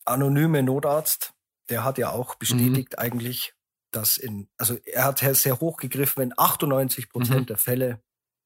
Anonyme 0.05 0.63
Notarzt, 0.63 1.33
der 1.69 1.83
hat 1.83 1.97
ja 1.97 2.09
auch 2.09 2.35
bestätigt 2.35 2.93
mhm. 2.93 2.99
eigentlich, 2.99 3.53
dass 3.91 4.17
in, 4.17 4.49
also 4.57 4.77
er 4.85 5.05
hat 5.05 5.19
sehr 5.19 5.59
hoch 5.59 5.77
gegriffen, 5.77 6.23
in 6.23 6.33
98 6.35 7.09
Prozent 7.09 7.41
mhm. 7.41 7.45
der 7.45 7.57
Fälle 7.57 8.01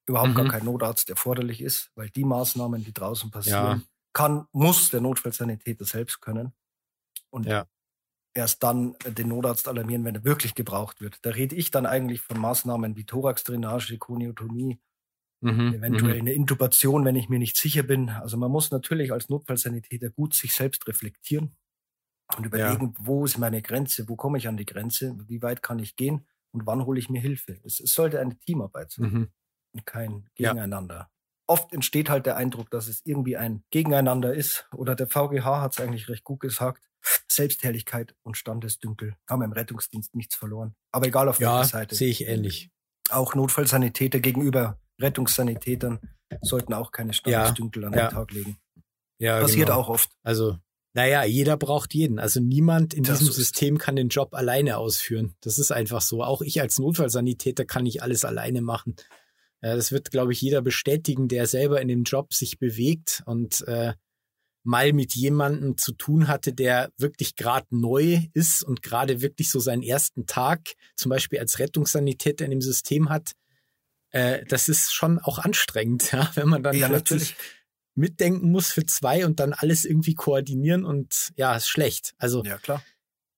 überhaupt 0.06 0.32
mhm. 0.32 0.36
gar 0.36 0.48
kein 0.50 0.66
Notarzt 0.66 1.10
erforderlich 1.10 1.62
ist, 1.62 1.92
weil 1.96 2.10
die 2.10 2.24
Maßnahmen, 2.24 2.84
die 2.84 2.94
draußen 2.94 3.32
passieren, 3.32 3.80
ja. 3.80 3.82
kann, 4.14 4.48
muss 4.52 4.90
der 4.90 5.02
Notfallsanitäter 5.02 5.86
selbst 5.86 6.22
können. 6.22 6.54
Und 7.30 7.46
ja. 7.46 7.66
Erst 8.38 8.64
dann 8.64 8.96
den 9.06 9.28
Notarzt 9.28 9.68
alarmieren, 9.68 10.06
wenn 10.06 10.16
er 10.16 10.24
wirklich 10.24 10.56
gebraucht 10.56 11.02
wird. 11.02 11.20
Da 11.24 11.32
rede 11.32 11.56
ich 11.56 11.72
dann 11.72 11.86
eigentlich 11.86 12.22
von 12.22 12.40
Maßnahmen 12.40 12.96
wie 12.96 13.06
Thoraxdrainage, 13.06 13.98
Koniotomie, 13.98 14.80
Mhm, 15.42 15.76
eventuell 15.76 16.16
mhm. 16.16 16.22
eine 16.22 16.34
Intubation, 16.34 17.06
wenn 17.06 17.16
ich 17.16 17.30
mir 17.30 17.38
nicht 17.38 17.58
sicher 17.58 17.84
bin. 17.84 18.10
Also 18.10 18.38
man 18.38 18.52
muss 18.52 18.72
natürlich 18.72 19.12
als 19.12 19.30
Notfallsanitäter 19.30 20.10
gut 20.10 20.34
sich 20.34 20.54
selbst 20.54 20.88
reflektieren 20.88 21.56
und 22.36 22.46
überlegen, 22.46 22.96
ja. 22.98 23.06
wo 23.06 23.24
ist 23.24 23.38
meine 23.38 23.62
Grenze, 23.62 24.10
wo 24.10 24.16
komme 24.16 24.40
ich 24.40 24.48
an 24.48 24.58
die 24.58 24.66
Grenze, 24.66 25.16
wie 25.28 25.42
weit 25.44 25.62
kann 25.62 25.78
ich 25.78 25.96
gehen 25.96 26.26
und 26.52 26.66
wann 26.66 26.86
hole 26.86 27.00
ich 27.00 27.10
mir 27.10 27.22
Hilfe. 27.22 27.60
Es, 27.64 27.80
es 27.80 27.94
sollte 27.94 28.20
eine 28.20 28.38
Teamarbeit 28.40 28.92
sein 28.92 29.12
mhm. 29.12 29.28
und 29.74 29.86
kein 29.86 30.28
Gegeneinander. 30.34 31.12
Oft 31.48 31.72
entsteht 31.74 32.10
halt 32.10 32.26
der 32.26 32.36
Eindruck, 32.36 32.70
dass 32.70 32.88
es 32.88 33.02
irgendwie 33.06 33.38
ein 33.38 33.64
Gegeneinander 33.72 34.34
ist. 34.34 34.68
Oder 34.76 34.96
der 34.96 35.08
VGH 35.08 35.62
hat 35.62 35.74
es 35.74 35.80
eigentlich 35.80 36.10
recht 36.10 36.26
gut 36.26 36.42
gesagt. 36.42 36.84
Selbstherrlichkeit 37.32 38.16
und 38.24 38.36
Standesdünkel 38.36 39.16
haben 39.30 39.42
im 39.42 39.54
Rettungsdienst 39.54 40.14
nichts 40.14 40.36
verloren. 40.36 40.76
Aber 40.92 41.08
egal 41.08 41.30
auf 41.30 41.40
ja, 41.40 41.60
welcher 41.60 41.70
Seite. 41.70 41.96
sehe 41.96 42.10
ich 42.10 42.28
ähnlich. 42.28 42.70
Auch 43.10 43.34
Notfallsanitäter 43.34 44.20
gegenüber 44.20 44.78
Rettungssanitätern 45.00 46.00
sollten 46.42 46.74
auch 46.74 46.92
keine 46.92 47.14
Standesdünkel 47.14 47.84
ja, 47.84 47.88
an 47.88 47.94
den 47.94 48.00
ja. 48.00 48.10
Tag 48.10 48.32
legen. 48.32 48.58
Ja, 49.20 49.40
Passiert 49.40 49.68
genau. 49.68 49.80
auch 49.80 49.90
oft. 49.90 50.12
Also, 50.24 50.58
naja, 50.94 51.24
jeder 51.24 51.58
braucht 51.58 51.94
jeden. 51.94 52.20
Also 52.20 52.40
niemand 52.40 52.94
in 52.94 53.04
das 53.04 53.20
diesem 53.20 53.34
System 53.34 53.78
kann 53.78 53.96
den 53.96 54.10
Job 54.10 54.34
alleine 54.34 54.78
ausführen. 54.78 55.36
Das 55.42 55.60
ist 55.60 55.72
einfach 55.72 56.02
so. 56.02 56.24
Auch 56.24 56.42
ich 56.42 56.60
als 56.60 56.80
Notfallsanitäter 56.80 57.66
kann 57.66 57.84
nicht 57.84 58.02
alles 58.02 58.26
alleine 58.26 58.62
machen. 58.62 58.96
Ja, 59.62 59.76
das 59.76 59.92
wird, 59.92 60.12
glaube 60.12 60.34
ich, 60.34 60.42
jeder 60.42 60.62
bestätigen, 60.62 61.28
der 61.28 61.48
selber 61.48 61.82
in 61.82 61.88
dem 61.88 62.04
Job 62.04 62.34
sich 62.34 62.60
bewegt 62.60 63.24
und 63.26 63.68
äh, 63.68 63.94
mal 64.64 64.92
mit 64.94 65.16
jemandem 65.16 65.78
zu 65.78 65.94
tun 65.94 66.28
hatte, 66.28 66.54
der 66.54 66.92
wirklich 66.98 67.36
gerade 67.36 67.68
neu 67.70 68.28
ist 68.34 68.64
und 68.64 68.84
gerade 68.84 69.22
wirklich 69.22 69.50
so 69.50 69.60
seinen 69.60 69.82
ersten 69.82 70.28
Tag, 70.28 70.74
zum 70.96 71.10
Beispiel 71.10 71.40
als 71.40 71.58
Rettungssanitäter 71.58 72.44
in 72.44 72.52
dem 72.52 72.62
System 72.62 73.10
hat, 73.10 73.32
äh, 74.12 74.46
das 74.46 74.68
ist 74.68 74.94
schon 74.94 75.20
auch 75.20 75.40
anstrengend, 75.40 76.12
ja, 76.12 76.30
wenn 76.36 76.50
man 76.50 76.64
dann 76.64 76.76
ja, 76.76 76.88
plötzlich 76.88 77.36
mitdenken 77.96 78.52
muss 78.52 78.72
für 78.72 78.86
zwei 78.86 79.26
und 79.26 79.40
dann 79.40 79.54
alles 79.54 79.86
irgendwie 79.86 80.14
koordinieren 80.14 80.86
und 80.86 81.32
ja, 81.36 81.56
ist 81.56 81.68
schlecht. 81.68 82.14
Also 82.18 82.44
ja, 82.44 82.58
klar. 82.58 82.84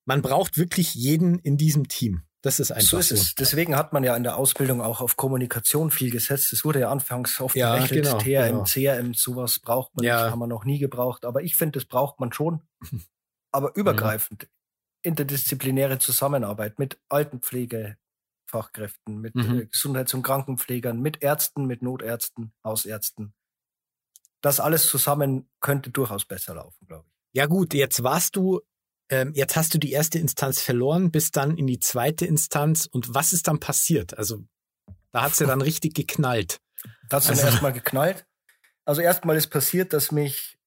man 0.05 0.21
braucht 0.21 0.57
wirklich 0.57 0.95
jeden 0.95 1.39
in 1.39 1.57
diesem 1.57 1.87
Team. 1.87 2.23
Das 2.41 2.59
ist 2.59 2.71
einfach 2.71 2.87
so. 2.87 2.97
Ist. 2.97 3.11
Es. 3.11 3.35
Deswegen 3.35 3.75
hat 3.75 3.91
man 3.91 4.03
ja 4.03 4.15
in 4.15 4.23
der 4.23 4.37
Ausbildung 4.37 4.81
auch 4.81 5.01
auf 5.01 5.17
Kommunikation 5.17 5.91
viel 5.91 6.09
gesetzt. 6.09 6.53
Es 6.53 6.63
wurde 6.63 6.79
ja 6.79 6.91
anfangs 6.91 7.41
oft 7.41 7.55
ja, 7.55 7.75
berechnet, 7.75 8.05
genau, 8.05 8.17
TRM, 8.17 8.51
genau. 8.51 8.63
CRM, 8.63 9.13
sowas 9.13 9.59
braucht 9.59 9.95
man 9.95 10.05
ja. 10.05 10.23
nicht, 10.23 10.31
haben 10.31 10.39
wir 10.39 10.47
noch 10.47 10.63
nie 10.63 10.79
gebraucht. 10.79 11.25
Aber 11.25 11.43
ich 11.43 11.55
finde, 11.55 11.79
das 11.79 11.85
braucht 11.85 12.19
man 12.19 12.31
schon. 12.31 12.61
Aber 13.51 13.75
übergreifend. 13.75 14.43
Ja. 14.43 14.49
Interdisziplinäre 15.01 15.97
Zusammenarbeit 15.99 16.79
mit 16.79 16.99
Altenpflege, 17.09 17.97
Fachkräften, 18.45 19.19
mit 19.19 19.35
mhm. 19.35 19.59
Äh, 19.59 19.65
Gesundheits- 19.65 20.13
und 20.13 20.23
Krankenpflegern, 20.23 21.01
mit 21.01 21.21
Ärzten, 21.21 21.65
mit 21.65 21.81
Notärzten, 21.81 22.53
Hausärzten. 22.63 23.33
Das 24.41 24.59
alles 24.59 24.87
zusammen 24.87 25.49
könnte 25.59 25.89
durchaus 25.89 26.25
besser 26.25 26.55
laufen, 26.55 26.85
glaube 26.87 27.05
ich. 27.07 27.13
Ja 27.33 27.45
gut, 27.45 27.73
jetzt 27.73 28.01
warst 28.03 28.35
du, 28.35 28.61
ähm, 29.09 29.33
jetzt 29.35 29.55
hast 29.55 29.73
du 29.73 29.77
die 29.77 29.91
erste 29.91 30.19
Instanz 30.19 30.61
verloren, 30.61 31.11
bist 31.11 31.35
dann 31.35 31.57
in 31.57 31.67
die 31.67 31.79
zweite 31.79 32.25
Instanz 32.25 32.85
und 32.85 33.13
was 33.13 33.33
ist 33.33 33.47
dann 33.47 33.59
passiert? 33.59 34.17
Also 34.17 34.43
da 35.11 35.23
hat 35.23 35.33
es 35.33 35.39
ja 35.39 35.47
dann 35.47 35.61
richtig 35.61 35.95
geknallt. 35.95 36.61
Da 37.09 37.17
hat 37.17 37.23
es 37.23 37.29
also, 37.29 37.41
dann 37.41 37.51
erstmal 37.51 37.73
geknallt. 37.73 38.27
Also 38.85 39.01
erstmal 39.01 39.35
ist 39.35 39.47
passiert, 39.47 39.93
dass 39.93 40.11
mich, 40.11 40.57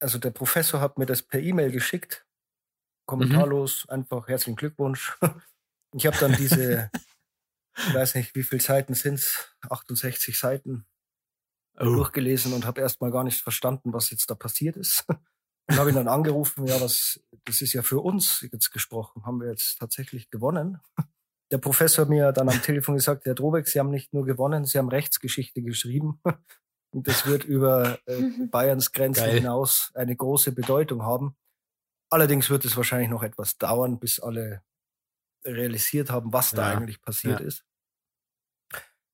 also 0.00 0.18
der 0.18 0.30
Professor 0.30 0.80
hat 0.80 0.98
mir 0.98 1.06
das 1.06 1.22
per 1.22 1.40
E-Mail 1.40 1.72
geschickt, 1.72 2.26
kommentarlos, 3.06 3.86
mhm. 3.86 3.94
einfach 3.94 4.28
herzlichen 4.28 4.56
Glückwunsch. 4.56 5.18
Ich 5.92 6.06
habe 6.06 6.16
dann 6.18 6.36
diese, 6.36 6.88
ich 7.76 7.94
weiß 7.94 8.14
nicht, 8.14 8.36
wie 8.36 8.44
viele 8.44 8.62
Seiten 8.62 8.94
sind's, 8.94 9.56
68 9.68 10.38
Seiten 10.38 10.86
oh. 11.80 11.84
durchgelesen 11.84 12.52
und 12.52 12.64
habe 12.64 12.80
erstmal 12.80 13.10
gar 13.10 13.24
nicht 13.24 13.42
verstanden, 13.42 13.92
was 13.92 14.10
jetzt 14.10 14.30
da 14.30 14.36
passiert 14.36 14.76
ist. 14.76 15.04
Und 15.70 15.78
habe 15.78 15.90
ihn 15.90 15.94
dann 15.96 16.08
angerufen, 16.08 16.66
ja, 16.66 16.80
was, 16.80 17.20
das 17.44 17.60
ist 17.60 17.72
ja 17.72 17.82
für 17.82 18.00
uns 18.00 18.44
jetzt 18.52 18.72
gesprochen, 18.72 19.24
haben 19.24 19.40
wir 19.40 19.48
jetzt 19.48 19.78
tatsächlich 19.78 20.28
gewonnen. 20.30 20.78
Der 21.52 21.58
Professor 21.58 22.06
mir 22.06 22.32
dann 22.32 22.48
am 22.48 22.60
Telefon 22.62 22.96
gesagt, 22.96 23.24
Herr 23.24 23.34
Drobeck, 23.34 23.68
Sie 23.68 23.78
haben 23.78 23.90
nicht 23.90 24.12
nur 24.12 24.24
gewonnen, 24.24 24.64
Sie 24.64 24.78
haben 24.78 24.88
Rechtsgeschichte 24.88 25.62
geschrieben. 25.62 26.20
Und 26.92 27.06
das 27.06 27.24
wird 27.26 27.44
über 27.44 28.00
äh, 28.06 28.18
mhm. 28.20 28.50
Bayerns 28.50 28.90
Grenzen 28.90 29.24
Geil. 29.24 29.34
hinaus 29.38 29.92
eine 29.94 30.16
große 30.16 30.50
Bedeutung 30.50 31.02
haben. 31.02 31.36
Allerdings 32.08 32.50
wird 32.50 32.64
es 32.64 32.76
wahrscheinlich 32.76 33.08
noch 33.08 33.22
etwas 33.22 33.56
dauern, 33.58 34.00
bis 34.00 34.18
alle 34.18 34.62
realisiert 35.44 36.10
haben, 36.10 36.32
was 36.32 36.50
da 36.50 36.68
eigentlich 36.68 37.00
passiert 37.00 37.38
ja. 37.38 37.46
ist. 37.46 37.64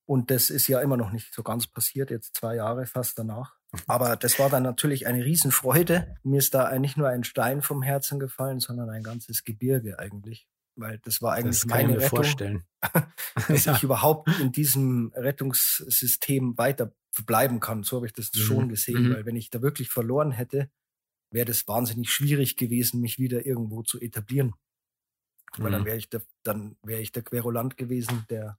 Und 0.07 0.31
das 0.31 0.51
ist 0.51 0.69
ja 0.69 0.81
immer 0.81 0.97
noch 0.97 1.11
nicht 1.11 1.35
so 1.35 1.43
ganz 1.43 1.67
passiert, 1.67 2.11
jetzt 2.11 2.35
zwei 2.35 2.57
Jahre 2.57 2.87
fast 2.87 3.19
danach. 3.19 3.59
Aber 3.87 4.17
das 4.17 4.39
war 4.39 4.51
dann 4.51 4.63
natürlich 4.63 5.07
eine 5.07 5.25
Riesenfreude. 5.25 6.17
Mir 6.23 6.39
ist 6.39 6.55
da 6.55 6.77
nicht 6.79 6.97
nur 6.97 7.09
ein 7.09 7.25
Stein 7.25 7.63
vom 7.63 7.83
Herzen 7.83 8.19
gefallen, 8.19 8.61
sondern 8.61 8.91
ein 8.91 9.03
ganzes 9.03 9.45
Gebirge 9.45 9.99
eigentlich. 9.99 10.49
Weil 10.77 10.99
das 10.99 11.23
war 11.23 11.33
eigentlich 11.33 11.61
das 11.61 11.67
meine 11.67 11.97
Rettung, 11.97 12.09
vorstellen. 12.09 12.65
dass 13.49 13.65
ja. 13.65 13.75
ich 13.75 13.83
überhaupt 13.83 14.29
in 14.41 14.53
diesem 14.53 15.13
Rettungssystem 15.15 16.59
weiter 16.59 16.93
bleiben 17.25 17.61
kann. 17.61 17.83
So 17.83 17.97
habe 17.97 18.07
ich 18.07 18.13
das 18.13 18.31
mhm. 18.35 18.39
schon 18.39 18.69
gesehen. 18.69 19.09
Mhm. 19.09 19.15
Weil 19.15 19.27
wenn 19.27 19.37
ich 19.37 19.51
da 19.51 19.63
wirklich 19.63 19.89
verloren 19.89 20.33
hätte, 20.33 20.71
wäre 21.31 21.47
das 21.47 21.67
wahnsinnig 21.67 22.11
schwierig 22.11 22.57
gewesen, 22.57 23.01
mich 23.01 23.19
wieder 23.19 23.47
irgendwo 23.47 23.83
zu 23.83 24.01
etablieren. 24.01 24.55
Weil 25.57 25.71
mhm. 25.71 25.73
dann 25.73 25.85
wäre 25.87 25.97
ich 25.97 26.11
der, 26.11 26.23
dann 26.43 26.77
wäre 26.83 27.01
ich 27.01 27.13
der 27.13 27.23
Querulant 27.23 27.77
gewesen, 27.77 28.27
der 28.29 28.59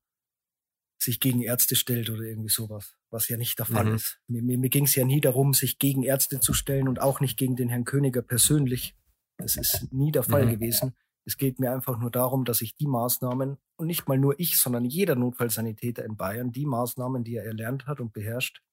sich 0.98 1.20
gegen 1.20 1.42
Ärzte 1.42 1.76
stellt 1.76 2.10
oder 2.10 2.24
irgendwie 2.24 2.50
sowas, 2.50 2.96
was 3.10 3.28
ja 3.30 3.38
nicht 3.38 3.58
der 3.60 3.66
Fall 3.66 3.86
mhm. 3.86 3.96
ist. 3.96 4.20
Mir, 4.28 4.42
mir, 4.42 4.58
mir 4.58 4.70
ging 4.70 4.86
es 4.86 4.96
ja 4.96 5.06
nie 5.06 5.22
darum, 5.22 5.54
sich 5.54 5.80
gegen 5.80 6.04
Ärzte 6.04 6.40
zu 6.40 6.54
stellen 6.54 6.88
und 6.88 7.00
auch 7.00 7.20
nicht 7.20 7.38
gegen 7.38 7.56
den 7.56 7.70
Herrn 7.70 7.86
Königer 7.86 8.22
persönlich. 8.22 8.96
Das 9.38 9.56
ist 9.56 9.92
nie 9.94 10.12
der 10.12 10.24
Fall 10.24 10.46
mhm. 10.46 10.52
gewesen. 10.52 10.96
Es 11.26 11.38
geht 11.38 11.60
mir 11.60 11.74
einfach 11.74 12.00
nur 12.00 12.10
darum, 12.10 12.46
dass 12.46 12.62
ich 12.62 12.76
die 12.76 12.88
Maßnahmen, 12.88 13.58
und 13.76 13.88
nicht 13.88 14.08
mal 14.08 14.18
nur 14.18 14.40
ich, 14.40 14.60
sondern 14.60 14.86
jeder 14.86 15.16
Notfallsanitäter 15.16 16.04
in 16.06 16.16
Bayern, 16.16 16.52
die 16.52 16.66
Maßnahmen, 16.66 17.24
die 17.24 17.36
er 17.36 17.44
erlernt 17.44 17.86
hat 17.86 18.00
und 18.00 18.14
beherrscht, 18.14 18.64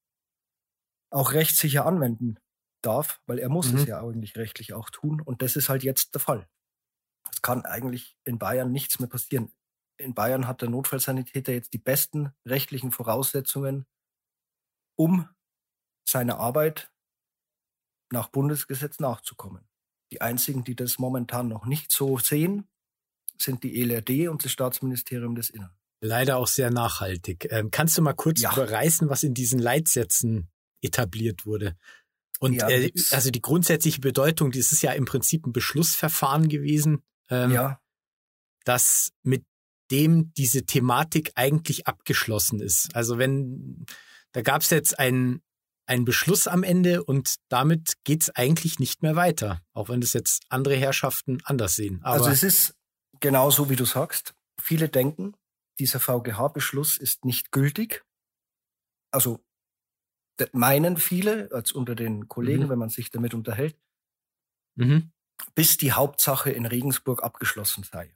auch 1.10 1.32
rechtssicher 1.32 1.84
anwenden 1.84 2.38
darf, 2.80 3.20
weil 3.26 3.38
er 3.38 3.48
muss 3.48 3.72
mhm. 3.72 3.78
es 3.78 3.86
ja 3.86 4.00
eigentlich 4.00 4.36
rechtlich 4.36 4.72
auch 4.72 4.90
tun. 4.90 5.20
Und 5.20 5.42
das 5.42 5.56
ist 5.56 5.68
halt 5.68 5.82
jetzt 5.82 6.14
der 6.14 6.20
Fall. 6.20 6.48
Es 7.32 7.42
kann 7.42 7.64
eigentlich 7.64 8.16
in 8.24 8.38
Bayern 8.38 8.70
nichts 8.70 9.00
mehr 9.00 9.08
passieren. 9.08 9.52
In 9.96 10.14
Bayern 10.14 10.46
hat 10.46 10.60
der 10.60 10.70
Notfallsanitäter 10.70 11.52
jetzt 11.52 11.72
die 11.72 11.78
besten 11.78 12.32
rechtlichen 12.44 12.90
Voraussetzungen, 12.90 13.86
um 14.96 15.28
seiner 16.08 16.38
Arbeit 16.38 16.90
nach 18.10 18.28
Bundesgesetz 18.28 18.98
nachzukommen. 18.98 19.68
Die 20.12 20.20
einzigen, 20.20 20.64
die 20.64 20.76
das 20.76 20.98
momentan 20.98 21.48
noch 21.48 21.66
nicht 21.66 21.90
so 21.90 22.18
sehen, 22.18 22.68
sind 23.38 23.64
die 23.64 23.80
ELRD 23.80 24.28
und 24.28 24.44
das 24.44 24.52
Staatsministerium 24.52 25.34
des 25.34 25.50
Innern. 25.50 25.74
Leider 26.00 26.36
auch 26.36 26.46
sehr 26.46 26.70
nachhaltig. 26.70 27.48
Ähm, 27.50 27.70
kannst 27.70 27.96
du 27.96 28.02
mal 28.02 28.12
kurz 28.12 28.40
ja. 28.40 28.52
überreißen, 28.52 29.08
was 29.08 29.22
in 29.22 29.34
diesen 29.34 29.58
Leitsätzen 29.58 30.50
etabliert 30.82 31.46
wurde? 31.46 31.76
Und 32.40 32.54
ja, 32.54 32.68
äh, 32.68 32.92
also 33.10 33.30
die 33.30 33.40
grundsätzliche 33.40 34.00
Bedeutung, 34.00 34.50
das 34.50 34.70
ist 34.70 34.82
ja 34.82 34.92
im 34.92 35.06
Prinzip 35.06 35.46
ein 35.46 35.52
Beschlussverfahren 35.52 36.48
gewesen, 36.48 37.02
ähm, 37.30 37.52
ja. 37.52 37.80
dass 38.64 39.12
mit 39.22 39.44
dem 39.90 40.32
diese 40.34 40.64
Thematik 40.64 41.32
eigentlich 41.34 41.86
abgeschlossen 41.86 42.60
ist. 42.60 42.94
Also 42.94 43.18
wenn, 43.18 43.86
da 44.32 44.42
gab 44.42 44.62
es 44.62 44.70
jetzt 44.70 44.98
einen, 44.98 45.42
einen 45.86 46.04
Beschluss 46.04 46.46
am 46.46 46.62
Ende 46.62 47.04
und 47.04 47.36
damit 47.48 47.94
geht 48.04 48.22
es 48.22 48.30
eigentlich 48.30 48.78
nicht 48.78 49.02
mehr 49.02 49.16
weiter, 49.16 49.60
auch 49.72 49.88
wenn 49.88 50.00
das 50.00 50.12
jetzt 50.12 50.44
andere 50.48 50.76
Herrschaften 50.76 51.38
anders 51.44 51.76
sehen. 51.76 52.00
Aber 52.02 52.14
also 52.14 52.30
es 52.30 52.42
ist 52.42 52.74
genauso, 53.20 53.68
wie 53.70 53.76
du 53.76 53.84
sagst. 53.84 54.34
Viele 54.60 54.88
denken, 54.88 55.34
dieser 55.78 56.00
VGH-Beschluss 56.00 56.98
ist 56.98 57.24
nicht 57.24 57.52
gültig. 57.52 58.04
Also 59.10 59.44
meinen 60.52 60.96
viele, 60.96 61.50
als 61.52 61.72
unter 61.72 61.94
den 61.94 62.28
Kollegen, 62.28 62.64
mhm. 62.64 62.68
wenn 62.70 62.78
man 62.78 62.88
sich 62.88 63.10
damit 63.10 63.34
unterhält, 63.34 63.76
mhm. 64.76 65.12
bis 65.54 65.76
die 65.76 65.92
Hauptsache 65.92 66.50
in 66.50 66.66
Regensburg 66.66 67.22
abgeschlossen 67.22 67.84
sei. 67.84 68.14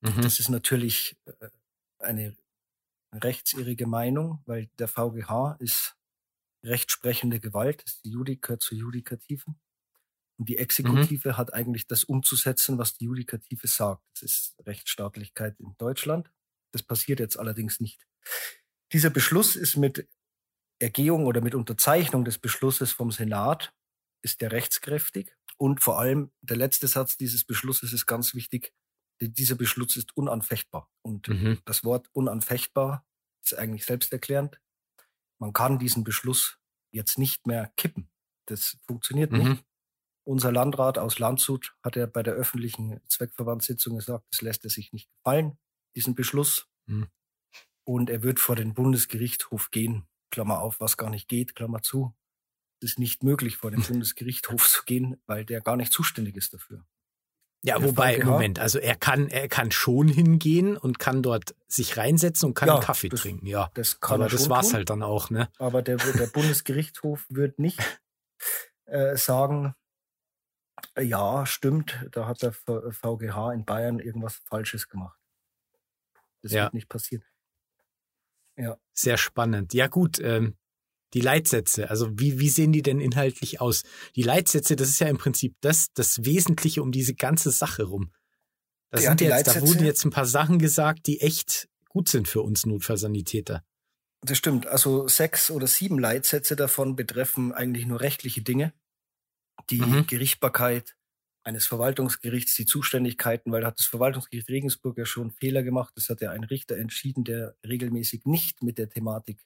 Mhm. 0.00 0.22
Das 0.22 0.40
ist 0.40 0.48
natürlich 0.48 1.16
äh, 1.26 1.48
eine 1.98 2.36
rechtsirrige 3.12 3.86
Meinung, 3.86 4.42
weil 4.46 4.68
der 4.78 4.88
VGH 4.88 5.56
ist 5.58 5.96
rechtsprechende 6.64 7.40
Gewalt, 7.40 7.84
die 8.04 8.10
Judik 8.10 8.42
gehört 8.42 8.62
zur 8.62 8.78
Judikativen. 8.78 9.58
Und 10.38 10.48
die 10.48 10.58
Exekutive 10.58 11.30
mhm. 11.30 11.36
hat 11.36 11.52
eigentlich 11.52 11.86
das 11.86 12.04
umzusetzen, 12.04 12.78
was 12.78 12.94
die 12.94 13.04
Judikative 13.04 13.66
sagt. 13.66 14.02
Das 14.14 14.22
ist 14.22 14.54
Rechtsstaatlichkeit 14.64 15.58
in 15.60 15.74
Deutschland. 15.76 16.30
Das 16.72 16.82
passiert 16.82 17.20
jetzt 17.20 17.38
allerdings 17.38 17.80
nicht. 17.80 18.06
Dieser 18.92 19.10
Beschluss 19.10 19.56
ist 19.56 19.76
mit 19.76 20.08
Ergehung 20.78 21.26
oder 21.26 21.40
mit 21.42 21.54
Unterzeichnung 21.54 22.24
des 22.24 22.38
Beschlusses 22.38 22.92
vom 22.92 23.10
Senat 23.10 23.74
ist 24.22 24.40
der 24.40 24.52
rechtskräftig. 24.52 25.36
Und 25.58 25.82
vor 25.82 25.98
allem 25.98 26.32
der 26.40 26.56
letzte 26.56 26.88
Satz 26.88 27.18
dieses 27.18 27.44
Beschlusses 27.44 27.92
ist 27.92 28.06
ganz 28.06 28.34
wichtig. 28.34 28.72
Dieser 29.20 29.54
Beschluss 29.54 29.96
ist 29.96 30.16
unanfechtbar. 30.16 30.90
Und 31.02 31.28
mhm. 31.28 31.60
das 31.64 31.84
Wort 31.84 32.08
unanfechtbar 32.12 33.06
ist 33.42 33.54
eigentlich 33.54 33.84
selbsterklärend. 33.84 34.60
Man 35.38 35.52
kann 35.52 35.78
diesen 35.78 36.04
Beschluss 36.04 36.58
jetzt 36.92 37.18
nicht 37.18 37.46
mehr 37.46 37.72
kippen. 37.76 38.10
Das 38.46 38.78
funktioniert 38.86 39.32
mhm. 39.32 39.38
nicht. 39.38 39.64
Unser 40.26 40.52
Landrat 40.52 40.98
aus 40.98 41.18
Landshut 41.18 41.74
hat 41.82 41.96
ja 41.96 42.06
bei 42.06 42.22
der 42.22 42.34
öffentlichen 42.34 43.00
Zweckverbandssitzung 43.08 43.96
gesagt, 43.96 44.26
das 44.30 44.42
lässt 44.42 44.64
er 44.64 44.70
sich 44.70 44.92
nicht 44.92 45.10
gefallen, 45.10 45.58
diesen 45.96 46.14
Beschluss. 46.14 46.68
Mhm. 46.86 47.08
Und 47.84 48.10
er 48.10 48.22
wird 48.22 48.38
vor 48.38 48.56
den 48.56 48.74
Bundesgerichtshof 48.74 49.70
gehen. 49.70 50.06
Klammer 50.30 50.60
auf, 50.60 50.78
was 50.78 50.96
gar 50.96 51.10
nicht 51.10 51.26
geht, 51.28 51.56
Klammer 51.56 51.82
zu. 51.82 52.14
Es 52.80 52.92
ist 52.92 52.98
nicht 52.98 53.22
möglich, 53.22 53.56
vor 53.56 53.70
den 53.70 53.82
Bundesgerichtshof 53.82 54.68
zu 54.68 54.84
gehen, 54.84 55.20
weil 55.26 55.44
der 55.44 55.60
gar 55.60 55.76
nicht 55.76 55.92
zuständig 55.92 56.36
ist 56.36 56.54
dafür. 56.54 56.86
Ja, 57.62 57.82
wobei, 57.82 58.16
VGH, 58.16 58.24
Moment, 58.24 58.58
also 58.58 58.78
er 58.78 58.96
kann, 58.96 59.28
er 59.28 59.46
kann 59.48 59.70
schon 59.70 60.08
hingehen 60.08 60.78
und 60.78 60.98
kann 60.98 61.22
dort 61.22 61.54
sich 61.68 61.98
reinsetzen 61.98 62.48
und 62.48 62.54
kann 62.54 62.68
ja, 62.68 62.80
Kaffee 62.80 63.10
das, 63.10 63.20
trinken, 63.20 63.46
ja. 63.46 63.70
Das 63.74 64.00
kann 64.00 64.22
Aber 64.22 64.30
das 64.30 64.48
war's 64.48 64.68
tun. 64.68 64.76
halt 64.76 64.90
dann 64.90 65.02
auch, 65.02 65.28
ne? 65.28 65.50
Aber 65.58 65.82
der, 65.82 65.96
der 65.96 66.26
Bundesgerichtshof 66.32 67.26
wird 67.28 67.58
nicht 67.58 67.78
äh, 68.86 69.14
sagen, 69.16 69.74
ja, 70.98 71.44
stimmt, 71.44 72.06
da 72.12 72.26
hat 72.26 72.42
der 72.42 72.52
VGH 72.52 73.52
in 73.52 73.64
Bayern 73.66 73.98
irgendwas 73.98 74.36
Falsches 74.46 74.88
gemacht. 74.88 75.18
Das 76.42 76.52
ja. 76.52 76.64
wird 76.64 76.74
nicht 76.74 76.88
passieren. 76.88 77.24
Ja. 78.56 78.78
Sehr 78.92 79.18
spannend. 79.18 79.74
Ja, 79.74 79.86
gut. 79.86 80.18
Ähm, 80.18 80.56
die 81.14 81.20
Leitsätze, 81.20 81.90
also 81.90 82.08
wie, 82.18 82.38
wie 82.38 82.48
sehen 82.48 82.72
die 82.72 82.82
denn 82.82 83.00
inhaltlich 83.00 83.60
aus? 83.60 83.82
Die 84.16 84.22
Leitsätze, 84.22 84.76
das 84.76 84.88
ist 84.88 85.00
ja 85.00 85.08
im 85.08 85.18
Prinzip 85.18 85.56
das, 85.60 85.92
das 85.94 86.24
Wesentliche 86.24 86.82
um 86.82 86.92
diese 86.92 87.14
ganze 87.14 87.50
Sache 87.50 87.84
rum. 87.84 88.12
Da, 88.90 89.00
ja, 89.00 89.10
sind 89.10 89.20
jetzt, 89.20 89.46
da 89.48 89.60
wurden 89.60 89.84
jetzt 89.84 90.04
ein 90.04 90.10
paar 90.10 90.26
Sachen 90.26 90.58
gesagt, 90.58 91.06
die 91.06 91.20
echt 91.20 91.68
gut 91.88 92.08
sind 92.08 92.28
für 92.28 92.42
uns 92.42 92.66
Notfallsanitäter. 92.66 93.64
Das 94.22 94.36
stimmt. 94.36 94.66
Also 94.66 95.08
sechs 95.08 95.50
oder 95.50 95.66
sieben 95.66 95.98
Leitsätze 95.98 96.56
davon 96.56 96.96
betreffen 96.96 97.52
eigentlich 97.52 97.86
nur 97.86 98.00
rechtliche 98.00 98.42
Dinge. 98.42 98.72
Die 99.70 99.80
mhm. 99.80 100.06
Gerichtbarkeit, 100.06 100.96
eines 101.42 101.66
Verwaltungsgerichts 101.66 102.54
die 102.54 102.66
Zuständigkeiten, 102.66 103.50
weil 103.50 103.62
da 103.62 103.68
hat 103.68 103.78
das 103.78 103.86
Verwaltungsgericht 103.86 104.48
Regensburg 104.48 104.98
ja 104.98 105.06
schon 105.06 105.30
Fehler 105.30 105.62
gemacht. 105.62 105.92
Das 105.96 106.08
hat 106.08 106.20
ja 106.20 106.30
ein 106.30 106.44
Richter 106.44 106.76
entschieden, 106.76 107.24
der 107.24 107.56
regelmäßig 107.66 108.26
nicht 108.26 108.62
mit 108.62 108.76
der 108.78 108.90
Thematik 108.90 109.40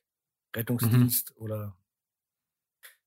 Rettungsdienst 0.55 1.31
mhm. 1.31 1.43
oder 1.43 1.77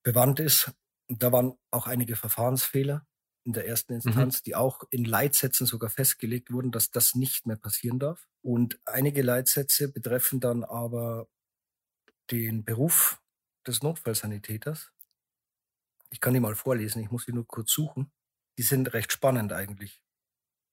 bewandt 0.04 0.40
ist. 0.40 0.72
Und 1.08 1.24
da 1.24 1.32
waren 1.32 1.58
auch 1.72 1.88
einige 1.88 2.16
Verfahrensfehler 2.16 3.08
in 3.44 3.54
der 3.54 3.68
ersten 3.68 3.94
mhm. 3.94 4.02
Instanz, 4.02 4.40
mhm. 4.40 4.44
die 4.46 4.56
auch 4.56 4.84
in 4.90 5.06
Leitsätzen 5.06 5.66
sogar 5.66 5.90
festgelegt 5.90 6.52
wurden, 6.52 6.72
dass 6.72 6.92
das 6.92 7.16
nicht 7.16 7.46
mehr 7.46 7.58
passieren 7.58 8.00
darf. 8.00 8.28
Und 8.42 8.80
einige 8.86 9.22
Leitsätze 9.22 9.92
betreffen 9.92 10.40
dann 10.40 10.64
aber 10.64 11.28
den 12.32 12.66
Beruf 12.66 13.22
des 13.66 13.82
Notfallsanitäters. 13.84 14.92
Ich 16.10 16.20
kann 16.20 16.34
die 16.34 16.40
mal 16.40 16.56
vorlesen, 16.56 17.02
ich 17.02 17.12
muss 17.12 17.26
sie 17.26 17.34
nur 17.34 17.48
kurz 17.48 17.72
suchen 17.72 18.12
die 18.58 18.64
sind 18.64 18.94
recht 18.94 19.12
spannend 19.12 19.54
eigentlich. 19.54 20.04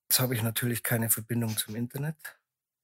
Jetzt 0.08 0.20
habe 0.20 0.34
ich 0.34 0.42
natürlich 0.42 0.82
keine 0.82 1.10
Verbindung 1.10 1.56
zum 1.56 1.76
Internet. 1.76 2.16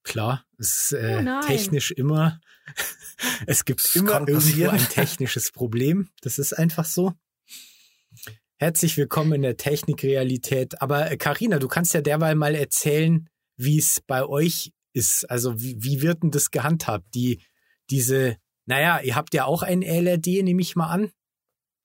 Klar, 0.03 0.45
es 0.57 0.91
ist 0.91 0.93
äh, 0.93 1.23
oh 1.25 1.47
technisch 1.47 1.91
immer, 1.91 2.39
es 3.47 3.65
gibt 3.65 3.83
das 3.83 3.95
immer 3.95 4.27
irgendwo 4.27 4.69
ein 4.69 4.89
technisches 4.89 5.51
Problem. 5.51 6.09
Das 6.21 6.39
ist 6.39 6.53
einfach 6.53 6.85
so. 6.85 7.13
Herzlich 8.57 8.97
willkommen 8.97 9.33
in 9.33 9.41
der 9.43 9.57
Technikrealität. 9.57 10.81
Aber 10.81 11.15
Karina, 11.17 11.57
äh, 11.57 11.59
du 11.59 11.67
kannst 11.67 11.93
ja 11.93 12.01
derweil 12.01 12.35
mal 12.35 12.55
erzählen, 12.55 13.29
wie 13.57 13.77
es 13.77 14.01
bei 14.05 14.25
euch 14.25 14.71
ist. 14.93 15.29
Also 15.29 15.59
wie, 15.61 15.77
wie 15.79 16.01
wird 16.01 16.23
denn 16.23 16.31
das 16.31 16.51
gehandhabt? 16.51 17.13
Die, 17.13 17.41
diese, 17.89 18.37
naja, 18.65 18.99
ihr 19.01 19.15
habt 19.15 19.33
ja 19.33 19.45
auch 19.45 19.61
ein 19.63 19.81
LRD, 19.81 20.43
nehme 20.43 20.61
ich 20.61 20.75
mal 20.75 20.89
an. 20.89 21.11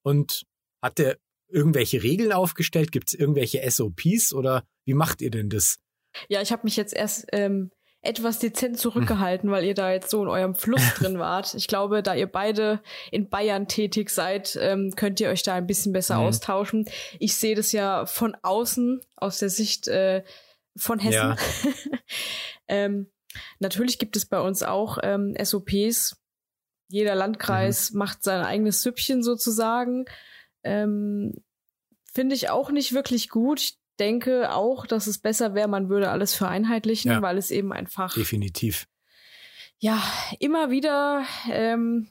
Und 0.03 0.45
hat 0.83 0.99
der 0.99 1.19
irgendwelche 1.49 2.03
Regeln 2.03 2.33
aufgestellt? 2.33 2.93
Gibt 2.93 3.09
es 3.09 3.15
irgendwelche 3.15 3.69
SOPs 3.71 4.33
oder 4.33 4.65
wie 4.85 4.95
macht 4.95 5.21
ihr 5.21 5.31
denn 5.31 5.51
das? 5.51 5.79
Ja, 6.29 6.41
ich 6.41 6.53
habe 6.53 6.63
mich 6.65 6.77
jetzt 6.77 6.95
erst 6.95 7.27
ähm, 7.33 7.71
etwas 8.07 8.39
dezent 8.39 8.79
zurückgehalten, 8.79 9.51
weil 9.51 9.65
ihr 9.65 9.75
da 9.75 9.93
jetzt 9.93 10.11
so 10.11 10.23
in 10.23 10.29
eurem 10.29 10.55
Fluss 10.55 10.83
drin 10.95 11.19
wart. 11.19 11.55
Ich 11.55 11.69
glaube, 11.69 12.03
da 12.03 12.15
ihr 12.15 12.27
beide 12.27 12.81
in 13.11 13.29
Bayern 13.29 13.69
tätig 13.69 14.11
seid, 14.11 14.57
ähm, 14.61 14.95
könnt 14.97 15.21
ihr 15.21 15.29
euch 15.29 15.43
da 15.43 15.55
ein 15.55 15.67
bisschen 15.67 15.93
besser 15.93 16.19
mhm. 16.19 16.27
austauschen. 16.27 16.89
Ich 17.19 17.37
sehe 17.37 17.55
das 17.55 17.73
ja 17.73 18.07
von 18.07 18.37
außen, 18.43 19.01
aus 19.17 19.39
der 19.39 19.51
Sicht 19.51 19.89
äh, 19.89 20.25
von 20.77 20.99
Hessen. 20.99 21.37
Ja. 21.37 21.37
ähm, 22.69 23.11
natürlich 23.59 23.99
gibt 23.99 24.17
es 24.17 24.27
bei 24.27 24.41
uns 24.41 24.63
auch 24.63 24.99
ähm, 25.03 25.35
SOPs. 25.43 26.17
Jeder 26.89 27.15
Landkreis 27.15 27.93
mhm. 27.93 27.99
macht 27.99 28.23
sein 28.23 28.45
eigenes 28.45 28.83
Süppchen 28.83 29.23
sozusagen. 29.23 30.05
Ähm, 30.63 31.33
Finde 32.13 32.35
ich 32.35 32.49
auch 32.49 32.71
nicht 32.71 32.93
wirklich 32.93 33.29
gut. 33.29 33.61
Ich 33.61 33.79
denke 33.99 34.53
auch, 34.53 34.87
dass 34.87 35.07
es 35.07 35.19
besser 35.19 35.55
wäre, 35.55 35.69
man 35.69 35.89
würde 35.89 36.11
alles 36.11 36.35
vereinheitlichen, 36.35 37.11
ja. 37.11 37.23
weil 37.23 37.39
es 37.39 37.51
eben 37.51 37.73
einfach. 37.73 38.15
Definitiv. 38.15 38.87
Ja, 39.79 40.03
immer 40.41 40.71
wieder. 40.71 41.25
Ähm, 41.51 42.09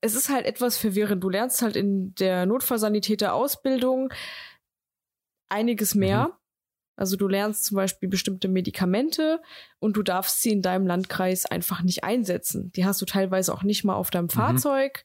es 0.00 0.14
ist 0.14 0.28
halt 0.28 0.46
etwas 0.46 0.76
verwirrend. 0.76 1.22
Du 1.22 1.30
lernst 1.30 1.62
halt 1.62 1.76
in 1.76 2.14
der 2.14 2.46
Notfallsanitäter-Ausbildung 2.46 4.12
einiges 5.48 5.94
mehr. 5.94 6.28
Mhm. 6.28 6.32
Also 6.96 7.16
du 7.16 7.26
lernst 7.26 7.64
zum 7.64 7.76
Beispiel 7.76 8.08
bestimmte 8.08 8.48
Medikamente 8.48 9.40
und 9.80 9.96
du 9.96 10.02
darfst 10.02 10.42
sie 10.42 10.50
in 10.50 10.62
deinem 10.62 10.86
Landkreis 10.86 11.44
einfach 11.46 11.82
nicht 11.82 12.04
einsetzen. 12.04 12.70
Die 12.72 12.84
hast 12.84 13.02
du 13.02 13.06
teilweise 13.06 13.52
auch 13.52 13.64
nicht 13.64 13.84
mal 13.84 13.94
auf 13.94 14.10
deinem 14.10 14.26
mhm. 14.26 14.30
Fahrzeug. 14.30 15.04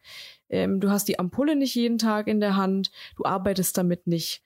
Ähm, 0.50 0.80
du 0.80 0.92
hast 0.92 1.08
die 1.08 1.18
Ampulle 1.18 1.56
nicht 1.56 1.76
jeden 1.76 1.98
Tag 1.98 2.28
in 2.28 2.40
der 2.40 2.56
Hand. 2.56 2.92
Du 3.16 3.26
arbeitest 3.26 3.78
damit 3.78 4.06
nicht. 4.06 4.44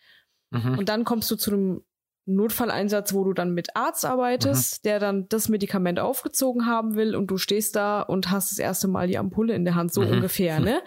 Mhm. 0.53 0.77
Und 0.77 0.89
dann 0.89 1.03
kommst 1.03 1.29
du 1.29 1.35
zu 1.35 1.51
einem 1.51 1.81
Notfalleinsatz, 2.25 3.13
wo 3.13 3.25
du 3.25 3.33
dann 3.33 3.53
mit 3.53 3.75
Arzt 3.75 4.05
arbeitest, 4.05 4.83
mhm. 4.83 4.87
der 4.87 4.99
dann 4.99 5.27
das 5.27 5.49
Medikament 5.49 5.99
aufgezogen 5.99 6.65
haben 6.65 6.95
will 6.95 7.15
und 7.15 7.27
du 7.27 7.37
stehst 7.37 7.75
da 7.75 8.01
und 8.01 8.31
hast 8.31 8.51
das 8.51 8.59
erste 8.59 8.87
Mal 8.87 9.07
die 9.07 9.17
Ampulle 9.17 9.53
in 9.55 9.65
der 9.65 9.75
Hand, 9.75 9.93
so 9.93 10.01
mhm. 10.01 10.13
ungefähr, 10.13 10.59
ne? 10.59 10.81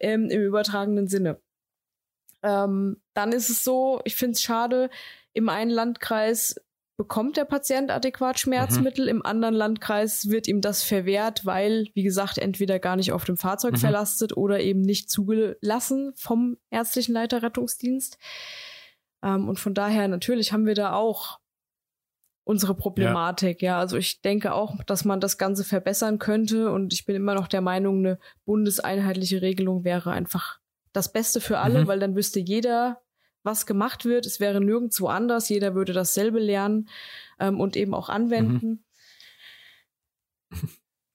Ähm, 0.00 0.28
Im 0.28 0.42
übertragenen 0.42 1.08
Sinne. 1.08 1.40
Ähm, 2.42 3.00
dann 3.14 3.32
ist 3.32 3.48
es 3.48 3.64
so, 3.64 4.00
ich 4.04 4.16
finde 4.16 4.32
es 4.32 4.42
schade, 4.42 4.90
im 5.32 5.48
einen 5.48 5.70
Landkreis 5.70 6.56
bekommt 6.98 7.36
der 7.36 7.46
Patient 7.46 7.90
adäquat 7.90 8.38
Schmerzmittel, 8.38 9.06
mhm. 9.06 9.10
im 9.10 9.26
anderen 9.26 9.54
Landkreis 9.54 10.28
wird 10.28 10.46
ihm 10.46 10.60
das 10.60 10.82
verwehrt, 10.82 11.46
weil, 11.46 11.88
wie 11.94 12.02
gesagt, 12.02 12.36
entweder 12.36 12.78
gar 12.78 12.96
nicht 12.96 13.12
auf 13.12 13.24
dem 13.24 13.38
Fahrzeug 13.38 13.72
mhm. 13.72 13.78
verlastet 13.78 14.36
oder 14.36 14.60
eben 14.60 14.82
nicht 14.82 15.08
zugelassen 15.10 16.12
vom 16.16 16.58
ärztlichen 16.70 17.14
Leiter 17.14 17.42
Rettungsdienst. 17.42 18.18
Ähm, 19.22 19.48
und 19.48 19.58
von 19.58 19.74
daher, 19.74 20.08
natürlich 20.08 20.52
haben 20.52 20.66
wir 20.66 20.74
da 20.74 20.94
auch 20.94 21.38
unsere 22.44 22.74
Problematik. 22.74 23.62
Ja. 23.62 23.72
ja, 23.72 23.78
also 23.78 23.96
ich 23.96 24.20
denke 24.20 24.52
auch, 24.54 24.82
dass 24.84 25.04
man 25.04 25.20
das 25.20 25.38
Ganze 25.38 25.64
verbessern 25.64 26.18
könnte 26.18 26.70
und 26.72 26.92
ich 26.92 27.04
bin 27.04 27.16
immer 27.16 27.34
noch 27.34 27.48
der 27.48 27.60
Meinung, 27.60 27.98
eine 27.98 28.18
bundeseinheitliche 28.44 29.42
Regelung 29.42 29.84
wäre 29.84 30.10
einfach 30.10 30.58
das 30.92 31.12
Beste 31.12 31.40
für 31.40 31.58
alle, 31.58 31.82
mhm. 31.82 31.86
weil 31.86 32.00
dann 32.00 32.16
wüsste 32.16 32.40
jeder, 32.40 33.00
was 33.42 33.66
gemacht 33.66 34.04
wird. 34.04 34.26
Es 34.26 34.40
wäre 34.40 34.60
nirgendwo 34.60 35.06
anders. 35.06 35.48
Jeder 35.48 35.74
würde 35.74 35.92
dasselbe 35.92 36.38
lernen 36.38 36.88
ähm, 37.38 37.60
und 37.60 37.76
eben 37.76 37.94
auch 37.94 38.08
anwenden. 38.08 38.84
Mhm. 40.50 40.58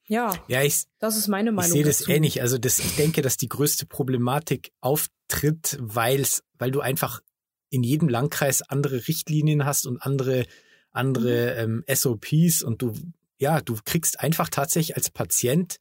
Ja, 0.10 0.34
ja 0.48 0.64
ich, 0.64 0.86
das 1.00 1.18
ist 1.18 1.28
meine 1.28 1.52
Meinung. 1.52 1.68
Ich 1.68 1.74
sehe 1.74 1.84
das 1.84 2.08
ähnlich. 2.08 2.42
Also 2.42 2.58
das, 2.58 2.80
ich 2.80 2.96
denke, 2.96 3.22
dass 3.22 3.36
die 3.36 3.50
größte 3.50 3.86
Problematik 3.86 4.72
auftritt, 4.80 5.78
weil's, 5.82 6.46
weil 6.58 6.72
du 6.72 6.80
einfach 6.80 7.22
in 7.70 7.84
jedem 7.84 8.10
Landkreis 8.10 8.62
andere 8.62 9.08
Richtlinien 9.08 9.66
hast 9.66 9.86
und 9.86 10.02
andere, 10.02 10.46
andere 10.92 11.68
mhm. 11.68 11.84
ähm, 11.88 11.96
SOPs 11.96 12.64
und 12.64 12.82
du, 12.82 12.94
ja, 13.38 13.62
du 13.62 13.76
kriegst 13.84 14.20
einfach 14.20 14.50
tatsächlich 14.50 14.96
als 14.96 15.10
Patient 15.10 15.78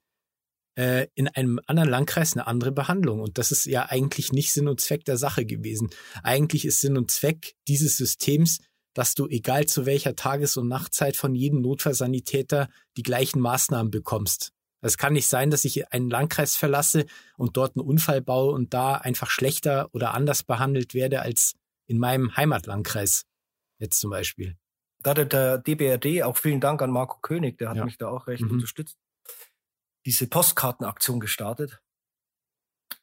äh, 0.76 1.06
in 1.14 1.28
einem 1.28 1.60
anderen 1.66 1.88
Landkreis 1.88 2.34
eine 2.34 2.46
andere 2.46 2.72
Behandlung. 2.72 3.20
Und 3.20 3.38
das 3.38 3.50
ist 3.50 3.66
ja 3.66 3.86
eigentlich 3.86 4.32
nicht 4.32 4.52
Sinn 4.52 4.68
und 4.68 4.80
Zweck 4.80 5.04
der 5.04 5.16
Sache 5.16 5.46
gewesen. 5.46 5.90
Eigentlich 6.22 6.64
ist 6.64 6.80
Sinn 6.80 6.96
und 6.96 7.10
Zweck 7.10 7.54
dieses 7.66 7.96
Systems, 7.96 8.58
dass 8.94 9.14
du 9.14 9.26
egal 9.26 9.66
zu 9.66 9.84
welcher 9.84 10.16
Tages- 10.16 10.56
und 10.56 10.68
Nachtzeit 10.68 11.16
von 11.16 11.34
jedem 11.34 11.60
Notfallsanitäter 11.60 12.68
die 12.96 13.02
gleichen 13.02 13.40
Maßnahmen 13.40 13.90
bekommst. 13.90 14.52
Es 14.80 14.98
kann 14.98 15.14
nicht 15.14 15.26
sein, 15.26 15.50
dass 15.50 15.64
ich 15.64 15.92
einen 15.92 16.10
Landkreis 16.10 16.56
verlasse 16.56 17.06
und 17.36 17.56
dort 17.56 17.76
einen 17.76 17.86
Unfall 17.86 18.22
baue 18.22 18.52
und 18.52 18.72
da 18.72 18.94
einfach 18.94 19.30
schlechter 19.30 19.88
oder 19.92 20.14
anders 20.14 20.44
behandelt 20.44 20.94
werde 20.94 21.22
als 21.22 21.54
in 21.86 21.98
meinem 21.98 22.36
Heimatlandkreis. 22.36 23.26
Jetzt 23.78 24.00
zum 24.00 24.10
Beispiel. 24.10 24.56
Da 25.00 25.14
hat 25.14 25.32
der 25.32 25.58
DBRD, 25.58 26.22
auch 26.22 26.36
vielen 26.36 26.60
Dank 26.60 26.82
an 26.82 26.90
Marco 26.90 27.18
König, 27.20 27.58
der 27.58 27.68
hat 27.68 27.76
ja. 27.76 27.84
mich 27.84 27.98
da 27.98 28.08
auch 28.08 28.26
recht 28.26 28.42
mhm. 28.42 28.52
unterstützt, 28.52 28.98
diese 30.04 30.26
Postkartenaktion 30.26 31.20
gestartet. 31.20 31.80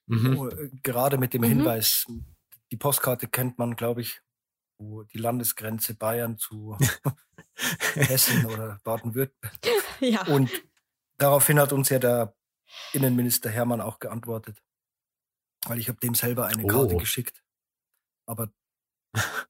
Mhm. 0.08 0.38
Wo, 0.38 0.48
äh, 0.48 0.69
gerade 0.82 1.17
mit 1.17 1.34
dem 1.34 1.41
mhm. 1.41 1.48
Hinweis, 1.48 2.06
die 2.72 2.78
Postkarte 2.78 3.28
kennt 3.28 3.58
man, 3.58 3.76
glaube 3.76 4.02
ich, 4.02 4.22
wo 4.78 5.04
die 5.04 5.17
Landesgrenze 5.17 5.96
Bayern 5.96 6.38
zu 6.38 6.78
Hessen 7.93 8.46
oder 8.46 8.80
Baden-Württemberg. 8.84 9.54
Ja. 10.00 10.24
Und 10.28 10.52
daraufhin 11.17 11.60
hat 11.60 11.72
uns 11.72 11.88
ja 11.88 11.98
der 11.98 12.36
Innenminister 12.91 13.50
Hermann 13.50 13.80
auch 13.80 14.00
geantwortet. 14.00 14.62
Weil 15.65 15.80
ich 15.80 15.88
habe 15.88 16.00
dem 16.00 16.13
selber 16.13 16.48
eine 16.48 16.67
Karte 16.67 16.96
oh. 16.96 16.98
geschickt. 16.98 17.41
Aber 18.26 18.52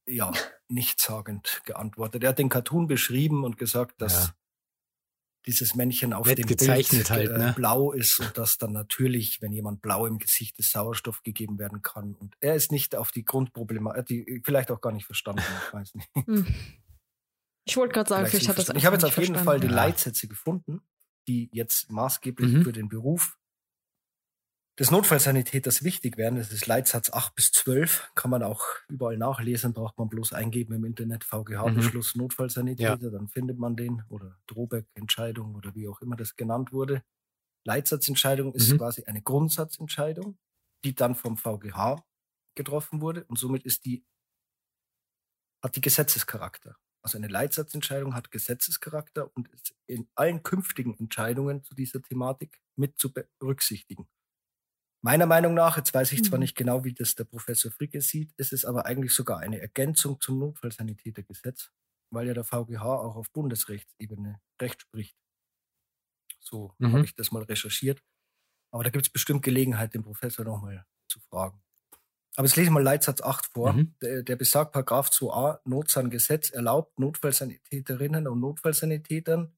ja, 0.06 0.32
nichtssagend 0.68 1.62
geantwortet. 1.66 2.24
Er 2.24 2.30
hat 2.30 2.40
den 2.40 2.50
Cartoon 2.50 2.88
beschrieben 2.88 3.44
und 3.44 3.58
gesagt, 3.58 4.02
dass 4.02 4.28
ja 4.28 4.34
dieses 5.46 5.76
Männchen 5.76 6.14
auf 6.14 6.28
dem 6.34 6.46
gezeichnet 6.46 7.08
Bild 7.08 7.10
halt, 7.10 7.30
äh, 7.30 7.38
ne? 7.38 7.54
blau 7.56 7.92
ist 7.92 8.20
und 8.20 8.38
dass 8.38 8.58
dann 8.58 8.72
natürlich, 8.72 9.42
wenn 9.42 9.52
jemand 9.52 9.82
blau 9.82 10.06
im 10.06 10.18
Gesicht 10.18 10.58
ist, 10.60 10.72
Sauerstoff 10.72 11.22
gegeben 11.24 11.60
werden 11.60 11.82
kann. 11.82 12.16
Und 12.16 12.36
er 12.40 12.56
ist 12.56 12.72
nicht 12.72 12.96
auf 12.96 13.12
die 13.12 13.26
Grundproblematik, 13.26 14.26
die 14.26 14.42
vielleicht 14.44 14.72
auch 14.72 14.82
gar 14.82 14.94
nicht 14.94 15.06
verstanden, 15.06 15.44
ich 15.68 15.74
weiß 15.74 15.96
nicht. 15.96 16.10
Hm. 16.26 16.48
Ich 17.66 17.78
wollte 17.78 17.94
gerade 17.94 18.10
sagen, 18.10 18.28
vielleicht, 18.28 18.46
vielleicht 18.46 18.60
hat 18.60 18.70
das 18.70 18.76
Ich 18.76 18.86
habe 18.86 18.96
jetzt 18.96 19.06
auf 19.06 19.18
jeden 19.18 19.36
Fall 19.36 19.60
die 19.60 19.68
Leitsätze 19.68 20.28
gefunden, 20.28 20.82
die 21.28 21.50
jetzt 21.54 21.90
maßgeblich 21.90 22.52
mhm. 22.52 22.64
für 22.64 22.74
den 22.74 22.90
Beruf 22.90 23.38
des 24.80 24.90
Notfallsanitäters 24.90 25.84
wichtig 25.84 26.18
werden. 26.18 26.38
Das 26.38 26.52
ist 26.52 26.66
Leitsatz 26.66 27.12
8 27.12 27.36
bis 27.36 27.52
12. 27.52 28.12
Kann 28.16 28.32
man 28.32 28.42
auch 28.42 28.64
überall 28.90 29.18
nachlesen, 29.18 29.74
braucht 29.74 29.98
man 30.00 30.10
bloß 30.10 30.34
eingeben 30.34 30.74
im 30.74 30.86
Internet 30.86 31.24
VGH-Beschluss 31.24 32.16
mhm. 32.16 32.22
Notfallsanitäter, 32.22 32.98
ja. 32.98 33.10
dann 33.10 33.28
findet 33.28 33.60
man 33.60 33.76
den 33.76 34.04
oder 34.10 34.40
Drobeck-Entscheidung 34.48 35.56
oder 35.56 35.76
wie 35.76 35.88
auch 35.88 36.02
immer 36.02 36.16
das 36.16 36.36
genannt 36.36 36.72
wurde. 36.72 37.04
Leitsatzentscheidung 37.66 38.54
ist 38.54 38.72
mhm. 38.72 38.78
quasi 38.80 39.04
eine 39.06 39.22
Grundsatzentscheidung, 39.22 40.38
die 40.84 40.96
dann 40.96 41.16
vom 41.16 41.38
VGH 41.38 42.04
getroffen 42.56 43.02
wurde 43.02 43.26
und 43.26 43.38
somit 43.38 43.64
ist 43.64 43.86
die, 43.86 44.06
hat 45.64 45.76
die 45.76 45.82
Gesetzescharakter. 45.82 46.78
Also 47.04 47.18
eine 47.18 47.28
Leitsatzentscheidung 47.28 48.16
hat 48.16 48.32
Gesetzescharakter 48.32 49.30
und 49.36 49.50
ist 49.50 49.76
in 49.88 50.08
allen 50.16 50.42
künftigen 50.42 50.98
Entscheidungen 50.98 51.64
zu 51.64 51.76
dieser 51.76 52.02
Thematik 52.02 52.62
mit 52.76 52.98
zu 52.98 53.14
berücksichtigen. 53.14 54.08
Meiner 55.04 55.26
Meinung 55.26 55.54
nach, 55.54 55.76
jetzt 55.76 55.94
weiß 55.94 56.14
ich 56.14 56.24
zwar 56.24 56.38
mhm. 56.40 56.44
nicht 56.44 56.56
genau, 56.56 56.86
wie 56.86 56.94
das 56.94 57.14
der 57.16 57.26
Professor 57.26 57.70
Fricke 57.72 58.00
sieht, 58.00 58.32
ist 58.38 58.54
es 58.54 58.64
aber 58.64 58.86
eigentlich 58.86 59.14
sogar 59.14 59.40
eine 59.40 59.60
Ergänzung 59.60 60.22
zum 60.22 60.40
Notfallsanitätergesetz, 60.40 61.72
weil 62.10 62.28
ja 62.28 62.34
der 62.34 62.46
VGH 62.46 62.82
auch 62.82 63.18
auf 63.18 63.30
Bundesrechtsebene 63.32 64.40
Recht 64.62 64.82
spricht. 64.82 65.18
So 66.40 66.74
mhm. 66.78 66.94
habe 66.94 67.06
ich 67.06 67.16
das 67.16 67.34
mal 67.34 67.44
recherchiert. 67.44 68.02
Aber 68.72 68.86
da 68.86 68.90
gibt 68.92 69.06
es 69.06 69.12
bestimmt 69.12 69.44
Gelegenheit, 69.44 69.94
den 69.94 70.04
Professor 70.04 70.46
nochmal 70.46 70.86
zu 71.10 71.20
fragen. 71.20 71.62
Aber 72.38 72.48
jetzt 72.48 72.56
lese 72.56 72.68
ich 72.68 72.72
mal 72.72 72.82
Leitsatz 72.82 73.22
8 73.22 73.46
vor. 73.48 73.74
Mhm. 73.74 73.96
Der, 74.02 74.24
der 74.24 74.38
besagt, 74.38 74.72
Paragraph 74.72 75.10
2a, 75.10 75.60
Notsangesetz 75.66 76.50
erlaubt 76.50 76.98
Notfallsanitäterinnen 76.98 78.26
und 78.26 78.40
Notfallsanitätern 78.40 79.54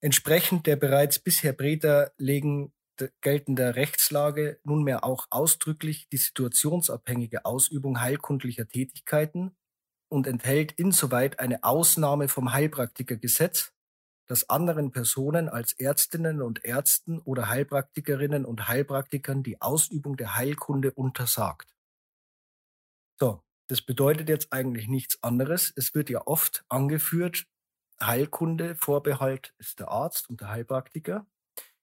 entsprechend 0.00 0.66
der 0.66 0.76
bereits 0.76 1.18
bisher 1.18 1.52
Breder 1.52 2.12
legen 2.16 2.72
geltender 3.20 3.76
Rechtslage 3.76 4.60
nunmehr 4.64 5.04
auch 5.04 5.26
ausdrücklich 5.30 6.08
die 6.10 6.16
situationsabhängige 6.18 7.44
Ausübung 7.44 8.00
heilkundlicher 8.00 8.68
Tätigkeiten 8.68 9.56
und 10.08 10.26
enthält 10.26 10.72
insoweit 10.72 11.40
eine 11.40 11.64
Ausnahme 11.64 12.28
vom 12.28 12.52
Heilpraktikergesetz, 12.52 13.72
das 14.26 14.48
anderen 14.48 14.92
Personen 14.92 15.48
als 15.48 15.72
Ärztinnen 15.72 16.42
und 16.42 16.64
Ärzten 16.64 17.18
oder 17.20 17.48
Heilpraktikerinnen 17.48 18.44
und 18.44 18.68
Heilpraktikern 18.68 19.42
die 19.42 19.60
Ausübung 19.60 20.16
der 20.16 20.36
Heilkunde 20.36 20.92
untersagt. 20.92 21.74
So, 23.18 23.42
das 23.68 23.82
bedeutet 23.82 24.28
jetzt 24.28 24.52
eigentlich 24.52 24.88
nichts 24.88 25.22
anderes. 25.22 25.72
Es 25.76 25.94
wird 25.94 26.10
ja 26.10 26.26
oft 26.26 26.64
angeführt, 26.68 27.46
Heilkunde, 28.02 28.74
Vorbehalt 28.74 29.54
ist 29.58 29.78
der 29.80 29.88
Arzt 29.88 30.28
und 30.28 30.40
der 30.40 30.48
Heilpraktiker. 30.48 31.26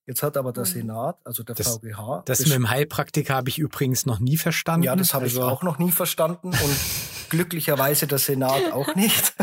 Jetzt 0.09 0.23
hat 0.23 0.37
aber 0.37 0.51
der 0.51 0.65
mhm. 0.65 0.69
Senat, 0.69 1.19
also 1.23 1.43
der 1.43 1.53
das, 1.53 1.77
VGH. 1.77 2.23
Das 2.25 2.39
mit 2.39 2.51
dem 2.51 2.67
Heilpraktiker 2.67 3.35
habe 3.35 3.49
ich 3.49 3.59
übrigens 3.59 4.07
noch 4.07 4.17
nie 4.17 4.37
verstanden. 4.37 4.81
Ja, 4.81 4.95
das 4.95 5.13
habe 5.13 5.25
also, 5.25 5.41
ich 5.41 5.45
auch 5.45 5.61
noch 5.61 5.77
nie 5.77 5.91
verstanden 5.91 6.47
und 6.47 6.77
glücklicherweise 7.29 8.07
der 8.07 8.17
Senat 8.17 8.71
auch 8.71 8.95
nicht. 8.95 9.35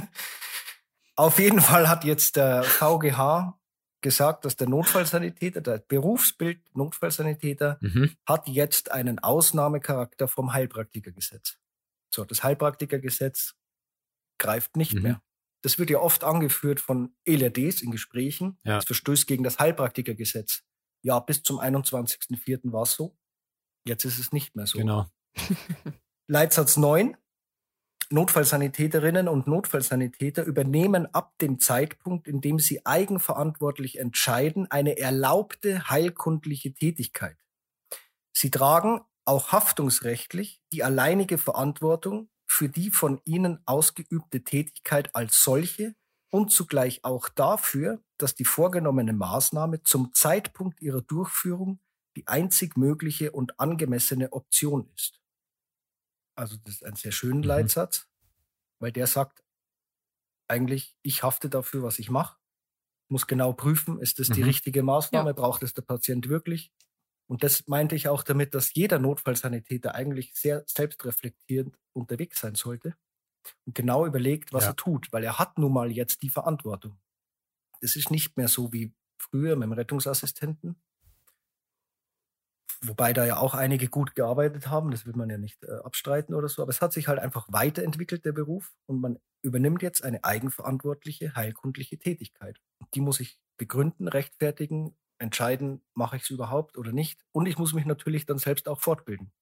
Auf 1.14 1.38
jeden 1.38 1.60
Fall 1.60 1.88
hat 1.88 2.02
jetzt 2.02 2.34
der 2.34 2.64
VGH 2.64 3.56
gesagt, 4.00 4.44
dass 4.44 4.56
der 4.56 4.68
Notfallsanitäter, 4.68 5.60
der 5.60 5.78
Berufsbild 5.78 6.58
Notfallsanitäter, 6.74 7.78
mhm. 7.80 8.16
hat 8.26 8.48
jetzt 8.48 8.90
einen 8.90 9.20
Ausnahmecharakter 9.20 10.26
vom 10.26 10.52
Heilpraktikergesetz. 10.52 11.58
So, 12.12 12.24
das 12.24 12.42
Heilpraktikergesetz 12.42 13.54
greift 14.38 14.76
nicht 14.76 14.94
mhm. 14.94 15.02
mehr. 15.02 15.22
Das 15.66 15.80
wird 15.80 15.90
ja 15.90 15.98
oft 15.98 16.22
angeführt 16.22 16.78
von 16.78 17.12
ELRDs 17.24 17.82
in 17.82 17.90
Gesprächen. 17.90 18.56
Ja. 18.62 18.76
Das 18.76 18.84
verstößt 18.84 19.26
gegen 19.26 19.42
das 19.42 19.58
Heilpraktikergesetz. 19.58 20.62
Ja, 21.02 21.18
bis 21.18 21.42
zum 21.42 21.58
21.04. 21.58 22.70
war 22.70 22.84
es 22.84 22.92
so. 22.92 23.18
Jetzt 23.84 24.04
ist 24.04 24.20
es 24.20 24.30
nicht 24.30 24.54
mehr 24.54 24.68
so. 24.68 24.78
Genau. 24.78 25.10
Leitsatz 26.28 26.76
9. 26.76 27.16
Notfallsanitäterinnen 28.10 29.26
und 29.26 29.48
Notfallsanitäter 29.48 30.44
übernehmen 30.44 31.12
ab 31.12 31.36
dem 31.40 31.58
Zeitpunkt, 31.58 32.28
in 32.28 32.40
dem 32.40 32.60
sie 32.60 32.86
eigenverantwortlich 32.86 33.98
entscheiden, 33.98 34.70
eine 34.70 34.98
erlaubte 34.98 35.90
heilkundliche 35.90 36.74
Tätigkeit. 36.74 37.38
Sie 38.32 38.52
tragen 38.52 39.00
auch 39.24 39.50
haftungsrechtlich 39.50 40.62
die 40.72 40.84
alleinige 40.84 41.38
Verantwortung 41.38 42.30
für 42.46 42.68
die 42.68 42.90
von 42.90 43.20
ihnen 43.24 43.60
ausgeübte 43.66 44.42
Tätigkeit 44.44 45.14
als 45.14 45.42
solche 45.42 45.94
und 46.30 46.50
zugleich 46.52 47.04
auch 47.04 47.28
dafür, 47.28 48.02
dass 48.18 48.34
die 48.34 48.44
vorgenommene 48.44 49.12
Maßnahme 49.12 49.82
zum 49.82 50.12
Zeitpunkt 50.14 50.80
ihrer 50.80 51.02
Durchführung 51.02 51.80
die 52.16 52.26
einzig 52.26 52.76
mögliche 52.76 53.32
und 53.32 53.58
angemessene 53.60 54.32
Option 54.32 54.90
ist. 54.96 55.20
Also 56.36 56.56
das 56.64 56.74
ist 56.76 56.84
ein 56.84 56.96
sehr 56.96 57.12
schöner 57.12 57.36
mhm. 57.36 57.42
Leitsatz, 57.44 58.08
weil 58.80 58.92
der 58.92 59.06
sagt, 59.06 59.44
eigentlich, 60.48 60.96
ich 61.02 61.22
hafte 61.22 61.48
dafür, 61.48 61.82
was 61.82 61.98
ich 61.98 62.10
mache, 62.10 62.38
muss 63.08 63.26
genau 63.26 63.52
prüfen, 63.52 64.00
ist 64.00 64.18
das 64.18 64.28
die 64.30 64.40
Mhm. 64.42 64.46
richtige 64.48 64.82
Maßnahme, 64.82 65.30
Ja. 65.30 65.34
braucht 65.34 65.62
es 65.62 65.74
der 65.74 65.82
Patient 65.82 66.28
wirklich? 66.28 66.72
Und 67.28 67.42
das 67.42 67.66
meinte 67.66 67.96
ich 67.96 68.08
auch 68.08 68.22
damit, 68.22 68.54
dass 68.54 68.74
jeder 68.74 68.98
Notfallsanitäter 68.98 69.94
eigentlich 69.94 70.34
sehr 70.34 70.64
selbstreflektierend 70.66 71.76
unterwegs 71.92 72.40
sein 72.40 72.54
sollte 72.54 72.94
und 73.66 73.74
genau 73.74 74.06
überlegt, 74.06 74.52
was 74.52 74.64
Ja. 74.64 74.70
er 74.70 74.76
tut, 74.76 75.08
weil 75.12 75.24
er 75.24 75.38
hat 75.38 75.58
nun 75.58 75.72
mal 75.72 75.90
jetzt 75.92 76.22
die 76.22 76.30
Verantwortung. 76.30 76.98
Das 77.80 77.96
ist 77.96 78.10
nicht 78.10 78.36
mehr 78.36 78.48
so 78.48 78.72
wie 78.72 78.94
früher 79.18 79.56
mit 79.56 79.64
dem 79.66 79.72
Rettungsassistenten, 79.72 80.80
wobei 82.82 83.12
da 83.12 83.24
ja 83.24 83.38
auch 83.38 83.54
einige 83.54 83.88
gut 83.88 84.14
gearbeitet 84.14 84.68
haben, 84.68 84.90
das 84.90 85.06
will 85.06 85.14
man 85.14 85.30
ja 85.30 85.38
nicht 85.38 85.62
äh, 85.64 85.72
abstreiten 85.84 86.34
oder 86.34 86.48
so, 86.48 86.62
aber 86.62 86.70
es 86.70 86.80
hat 86.80 86.92
sich 86.92 87.08
halt 87.08 87.18
einfach 87.18 87.46
weiterentwickelt, 87.50 88.24
der 88.24 88.32
Beruf, 88.32 88.74
und 88.86 89.00
man 89.00 89.18
übernimmt 89.42 89.82
jetzt 89.82 90.04
eine 90.04 90.24
eigenverantwortliche, 90.24 91.34
heilkundliche 91.34 91.98
Tätigkeit. 91.98 92.60
Die 92.94 93.00
muss 93.00 93.20
ich 93.20 93.40
begründen, 93.56 94.08
rechtfertigen, 94.08 94.96
entscheiden, 95.18 95.82
mache 95.94 96.16
ich 96.16 96.24
es 96.24 96.30
überhaupt 96.30 96.76
oder 96.78 96.92
nicht. 96.92 97.24
Und 97.32 97.46
ich 97.46 97.58
muss 97.58 97.72
mich 97.72 97.86
natürlich 97.86 98.26
dann 98.26 98.38
selbst 98.38 98.68
auch 98.68 98.80
fortbilden. 98.80 99.32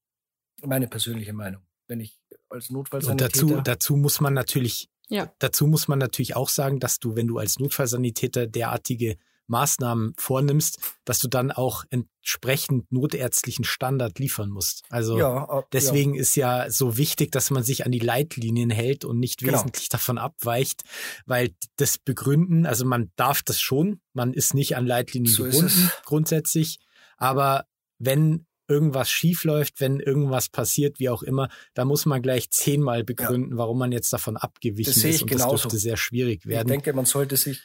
Meine 0.62 0.86
persönliche 0.88 1.32
Meinung. 1.32 1.62
Wenn 1.86 2.00
ich 2.00 2.18
als 2.48 2.70
Und 2.70 2.76
Notfallsanitäter... 2.76 3.28
dazu, 3.28 3.60
dazu 3.60 3.96
muss 3.96 4.20
man 4.20 4.34
natürlich, 4.34 4.88
Ja. 5.08 5.32
dazu 5.38 5.66
muss 5.66 5.88
man 5.88 5.98
natürlich 5.98 6.36
auch 6.36 6.48
sagen, 6.48 6.80
dass 6.80 6.98
du, 7.00 7.16
wenn 7.16 7.26
du 7.26 7.38
als 7.38 7.58
Notfallsanitäter 7.58 8.46
derartige 8.46 9.18
Maßnahmen 9.46 10.14
vornimmst, 10.16 10.78
dass 11.04 11.18
du 11.18 11.28
dann 11.28 11.50
auch 11.52 11.84
entsprechend 11.90 12.90
notärztlichen 12.90 13.64
Standard 13.64 14.18
liefern 14.18 14.50
musst. 14.50 14.82
Also 14.90 15.18
ja, 15.18 15.58
äh, 15.58 15.62
deswegen 15.72 16.14
ist 16.14 16.34
ja 16.36 16.70
so 16.70 16.96
wichtig, 16.96 17.30
dass 17.32 17.50
man 17.50 17.62
sich 17.62 17.84
an 17.84 17.92
die 17.92 17.98
Leitlinien 17.98 18.70
hält 18.70 19.04
und 19.04 19.18
nicht 19.18 19.40
Genau. 19.40 19.52
wesentlich 19.58 19.88
davon 19.88 20.18
abweicht, 20.18 20.82
weil 21.26 21.54
das 21.76 21.98
Begründen, 21.98 22.64
also 22.66 22.84
man 22.84 23.10
darf 23.16 23.42
das 23.42 23.60
schon, 23.60 24.00
man 24.12 24.32
ist 24.32 24.54
nicht 24.54 24.76
an 24.76 24.86
Leitlinien 24.86 25.32
So 25.34 25.44
gebunden 25.44 25.90
grundsätzlich, 26.04 26.78
aber 27.16 27.66
wenn 27.98 28.46
irgendwas 28.66 29.10
schief 29.10 29.44
läuft, 29.44 29.80
wenn 29.80 30.00
irgendwas 30.00 30.48
passiert, 30.48 30.98
wie 30.98 31.10
auch 31.10 31.22
immer, 31.22 31.50
da 31.74 31.84
muss 31.84 32.06
man 32.06 32.22
gleich 32.22 32.50
zehnmal 32.50 33.04
begründen, 33.04 33.58
warum 33.58 33.78
man 33.78 33.92
jetzt 33.92 34.10
davon 34.12 34.38
abgewichen 34.38 34.90
ist 34.90 35.04
ich 35.04 35.22
und 35.22 35.28
genauso. 35.30 35.52
das 35.52 35.60
dürfte 35.62 35.78
sehr 35.78 35.98
schwierig 35.98 36.40
Ich 36.44 36.46
werden. 36.46 36.68
denke, 36.68 36.94
man 36.94 37.04
sollte 37.04 37.36
sich 37.36 37.60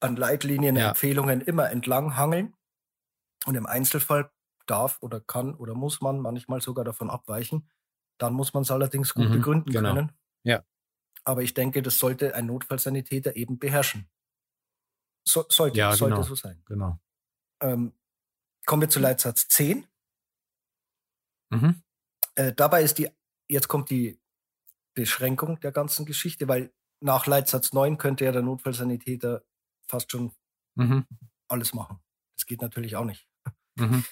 an 0.00 0.16
Leitlinien, 0.16 0.76
Ja. 0.76 0.90
Empfehlungen 0.90 1.40
immer 1.40 1.70
entlang 1.70 2.16
hangeln. 2.16 2.54
Und 3.46 3.54
im 3.54 3.66
Einzelfall 3.66 4.30
darf 4.66 4.98
oder 5.00 5.20
kann 5.20 5.54
oder 5.54 5.74
muss 5.74 6.00
man 6.00 6.20
manchmal 6.20 6.60
sogar 6.60 6.84
davon 6.84 7.10
abweichen. 7.10 7.68
Dann 8.18 8.34
muss 8.34 8.52
man 8.52 8.62
es 8.64 8.70
allerdings 8.70 9.14
gut 9.14 9.28
Mhm, 9.28 9.32
begründen 9.32 9.70
genau. 9.72 9.94
können. 9.94 10.12
Ja. 10.44 10.62
Aber 11.24 11.42
ich 11.42 11.54
denke, 11.54 11.82
das 11.82 11.98
sollte 11.98 12.34
ein 12.34 12.46
Notfallsanitäter 12.46 13.36
eben 13.36 13.58
beherrschen. 13.58 14.08
So, 15.26 15.44
sollte, 15.48 15.78
Ja, 15.78 15.92
sollte 15.94 16.16
genau. 16.16 16.26
so 16.26 16.34
sein. 16.34 16.62
genau. 16.66 16.98
Ähm, 17.62 17.92
kommen 18.66 18.82
wir 18.82 18.88
zu 18.90 19.00
Leitsatz 19.00 19.48
10. 19.48 19.86
Mhm. 21.50 21.82
Äh, 22.36 22.52
dabei 22.52 22.82
ist 22.82 22.98
die, 22.98 23.08
jetzt 23.48 23.68
kommt 23.68 23.90
die 23.90 24.20
Beschränkung 24.94 25.60
der 25.60 25.72
ganzen 25.72 26.06
Geschichte, 26.06 26.48
weil 26.48 26.72
nach 27.02 27.26
Leitsatz 27.26 27.72
9 27.72 27.98
könnte 27.98 28.24
ja 28.24 28.32
der 28.32 28.42
Notfallsanitäter 28.42 29.44
fast 29.90 30.10
schon 30.12 30.32
Mhm. 30.76 31.06
alles 31.48 31.74
machen. 31.74 31.98
Das 32.36 32.46
geht 32.46 32.62
natürlich 32.62 32.96
auch 32.96 33.04
nicht. 33.04 33.28
Mhm. 33.76 34.04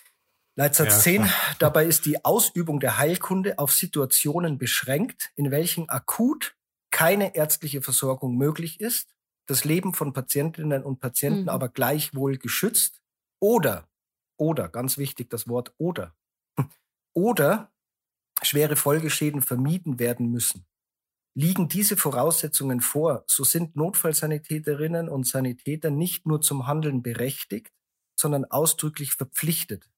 Leitsatz 0.56 0.94
Ja, 0.96 1.00
10, 1.00 1.22
klar. 1.22 1.34
dabei 1.60 1.86
ist 1.86 2.04
die 2.04 2.24
Ausübung 2.24 2.80
der 2.80 2.98
Heilkunde 2.98 3.58
auf 3.58 3.72
Situationen 3.72 4.58
beschränkt, 4.58 5.30
in 5.36 5.50
welchen 5.52 5.88
akut 5.88 6.56
keine 6.90 7.34
ärztliche 7.36 7.80
Versorgung 7.80 8.36
möglich 8.36 8.80
ist, 8.80 9.14
das 9.46 9.64
Leben 9.64 9.94
von 9.94 10.12
Patientinnen 10.12 10.82
und 10.82 11.00
Patienten 11.00 11.42
Mhm. 11.42 11.48
aber 11.48 11.68
gleichwohl 11.68 12.38
geschützt 12.38 13.00
oder, 13.40 13.88
oder, 14.36 14.68
ganz 14.68 14.98
wichtig 14.98 15.30
das 15.30 15.48
Wort 15.48 15.72
oder, 15.78 16.16
oder 17.14 17.72
schwere 18.42 18.76
Folgeschäden 18.76 19.42
vermieden 19.42 19.98
werden 19.98 20.30
müssen. 20.30 20.66
Liegen 21.40 21.68
diese 21.68 21.96
Voraussetzungen 21.96 22.80
vor, 22.80 23.22
so 23.28 23.44
sind 23.44 23.76
Notfallsanitäterinnen 23.76 25.08
und 25.08 25.24
Sanitäter 25.24 25.88
nicht 25.88 26.26
nur 26.26 26.40
zum 26.40 26.66
Handeln 26.66 27.00
berechtigt, 27.00 27.70
sondern 28.16 28.44
ausdrücklich 28.46 29.12
verpflichtet. 29.12 29.88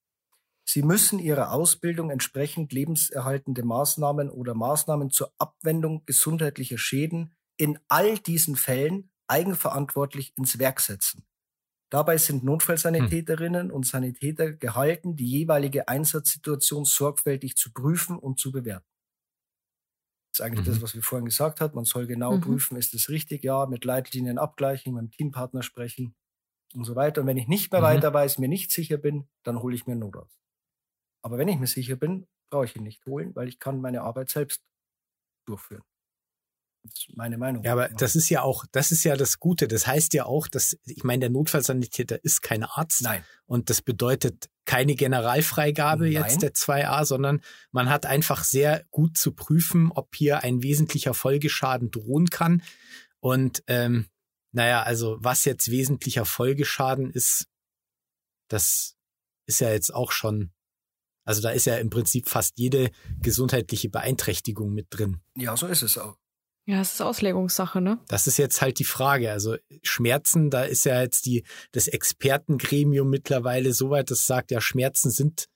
Sie 0.66 0.82
müssen 0.82 1.18
ihrer 1.18 1.52
Ausbildung 1.52 2.10
entsprechend 2.10 2.74
lebenserhaltende 2.74 3.62
Maßnahmen 3.62 4.28
oder 4.28 4.52
Maßnahmen 4.52 5.08
zur 5.08 5.32
Abwendung 5.38 6.04
gesundheitlicher 6.04 6.76
Schäden 6.76 7.34
in 7.56 7.78
all 7.88 8.18
diesen 8.18 8.54
Fällen 8.54 9.10
eigenverantwortlich 9.26 10.34
ins 10.36 10.58
Werk 10.58 10.78
setzen. 10.80 11.24
Dabei 11.88 12.18
sind 12.18 12.44
Notfallsanitäterinnen 12.44 13.70
und 13.70 13.86
Sanitäter 13.86 14.52
gehalten, 14.52 15.16
die 15.16 15.30
jeweilige 15.30 15.88
Einsatzsituation 15.88 16.84
sorgfältig 16.84 17.56
zu 17.56 17.72
prüfen 17.72 18.18
und 18.18 18.38
zu 18.38 18.52
bewerten. 18.52 18.84
Das 20.32 20.40
ist 20.40 20.46
eigentlich 20.46 20.62
Mhm. 20.62 20.76
das, 20.76 20.82
was 20.82 20.94
wir 20.94 21.02
vorhin 21.02 21.26
gesagt 21.26 21.60
haben. 21.60 21.74
Man 21.74 21.84
soll 21.84 22.06
genau 22.06 22.34
Mhm. 22.34 22.38
prüfen, 22.38 22.76
ist 22.76 22.94
es 22.94 23.08
richtig? 23.08 23.42
Ja, 23.44 23.66
mit 23.66 23.84
Leitlinien 23.84 24.38
abgleichen, 24.38 24.94
mit 24.94 25.02
dem 25.02 25.10
Teampartner 25.10 25.62
sprechen 25.62 26.14
und 26.74 26.84
so 26.84 26.96
weiter. 26.96 27.22
Und 27.22 27.28
wenn 27.28 27.38
ich 27.38 27.48
nicht 27.48 27.72
mehr 27.72 27.82
Mhm. 27.82 27.82
weiter 27.82 28.14
weiß, 28.14 28.38
mir 28.38 28.48
nicht 28.48 28.72
sicher 28.72 28.98
bin, 28.98 29.28
dann 29.44 29.62
hole 29.62 29.74
ich 29.76 29.86
mir 29.86 29.92
einen 29.94 30.00
Notarzt. 30.02 30.38
Aber 31.22 31.38
wenn 31.38 31.48
ich 31.48 31.58
mir 31.58 31.66
sicher 31.66 31.96
bin, 31.96 32.28
brauche 32.50 32.66
ich 32.66 32.76
ihn 32.76 32.84
nicht 32.84 33.06
holen, 33.06 33.34
weil 33.36 33.48
ich 33.48 33.58
kann 33.60 33.80
meine 33.80 34.02
Arbeit 34.02 34.30
selbst 34.30 34.62
durchführen. 35.46 35.84
Das 36.82 36.92
ist 36.94 37.16
meine 37.16 37.36
Meinung. 37.36 37.62
Ja, 37.62 37.72
aber 37.72 37.88
das 37.88 38.16
ist 38.16 38.30
ja 38.30 38.42
auch, 38.42 38.64
das 38.72 38.90
ist 38.90 39.04
ja 39.04 39.16
das 39.16 39.38
Gute. 39.38 39.68
Das 39.68 39.86
heißt 39.86 40.14
ja 40.14 40.24
auch, 40.24 40.48
dass, 40.48 40.76
ich 40.84 41.04
meine, 41.04 41.20
der 41.20 41.30
Notfallsanitäter 41.30 42.24
ist 42.24 42.42
kein 42.42 42.64
Arzt. 42.64 43.02
Nein. 43.02 43.24
Und 43.46 43.68
das 43.68 43.82
bedeutet 43.82 44.48
keine 44.64 44.94
Generalfreigabe 44.94 46.04
Nein. 46.04 46.12
jetzt 46.12 46.42
der 46.42 46.54
2a, 46.54 47.04
sondern 47.04 47.42
man 47.70 47.90
hat 47.90 48.06
einfach 48.06 48.44
sehr 48.44 48.84
gut 48.90 49.18
zu 49.18 49.32
prüfen, 49.32 49.90
ob 49.92 50.14
hier 50.14 50.42
ein 50.42 50.62
wesentlicher 50.62 51.12
Folgeschaden 51.12 51.90
drohen 51.90 52.30
kann. 52.30 52.62
Und 53.20 53.62
ähm, 53.66 54.06
naja, 54.52 54.82
also 54.82 55.18
was 55.20 55.44
jetzt 55.44 55.70
wesentlicher 55.70 56.24
Folgeschaden 56.24 57.10
ist, 57.10 57.46
das 58.48 58.96
ist 59.46 59.60
ja 59.60 59.70
jetzt 59.70 59.94
auch 59.94 60.12
schon, 60.12 60.52
also 61.24 61.42
da 61.42 61.50
ist 61.50 61.66
ja 61.66 61.76
im 61.76 61.90
Prinzip 61.90 62.28
fast 62.28 62.58
jede 62.58 62.90
gesundheitliche 63.20 63.90
Beeinträchtigung 63.90 64.72
mit 64.72 64.86
drin. 64.90 65.20
Ja, 65.36 65.56
so 65.56 65.66
ist 65.66 65.82
es 65.82 65.98
auch. 65.98 66.16
Ja, 66.66 66.80
es 66.80 66.92
ist 66.94 67.00
Auslegungssache, 67.00 67.80
ne? 67.80 67.98
Das 68.08 68.26
ist 68.26 68.36
jetzt 68.36 68.60
halt 68.62 68.78
die 68.78 68.84
Frage. 68.84 69.32
Also 69.32 69.56
Schmerzen, 69.82 70.50
da 70.50 70.62
ist 70.64 70.84
ja 70.84 71.00
jetzt 71.00 71.26
die, 71.26 71.44
das 71.72 71.88
Expertengremium 71.88 73.08
mittlerweile 73.10 73.72
so 73.72 73.90
weit, 73.90 74.10
das 74.10 74.24
sagt, 74.26 74.50
ja, 74.50 74.60
Schmerzen 74.60 75.10
sind 75.10 75.46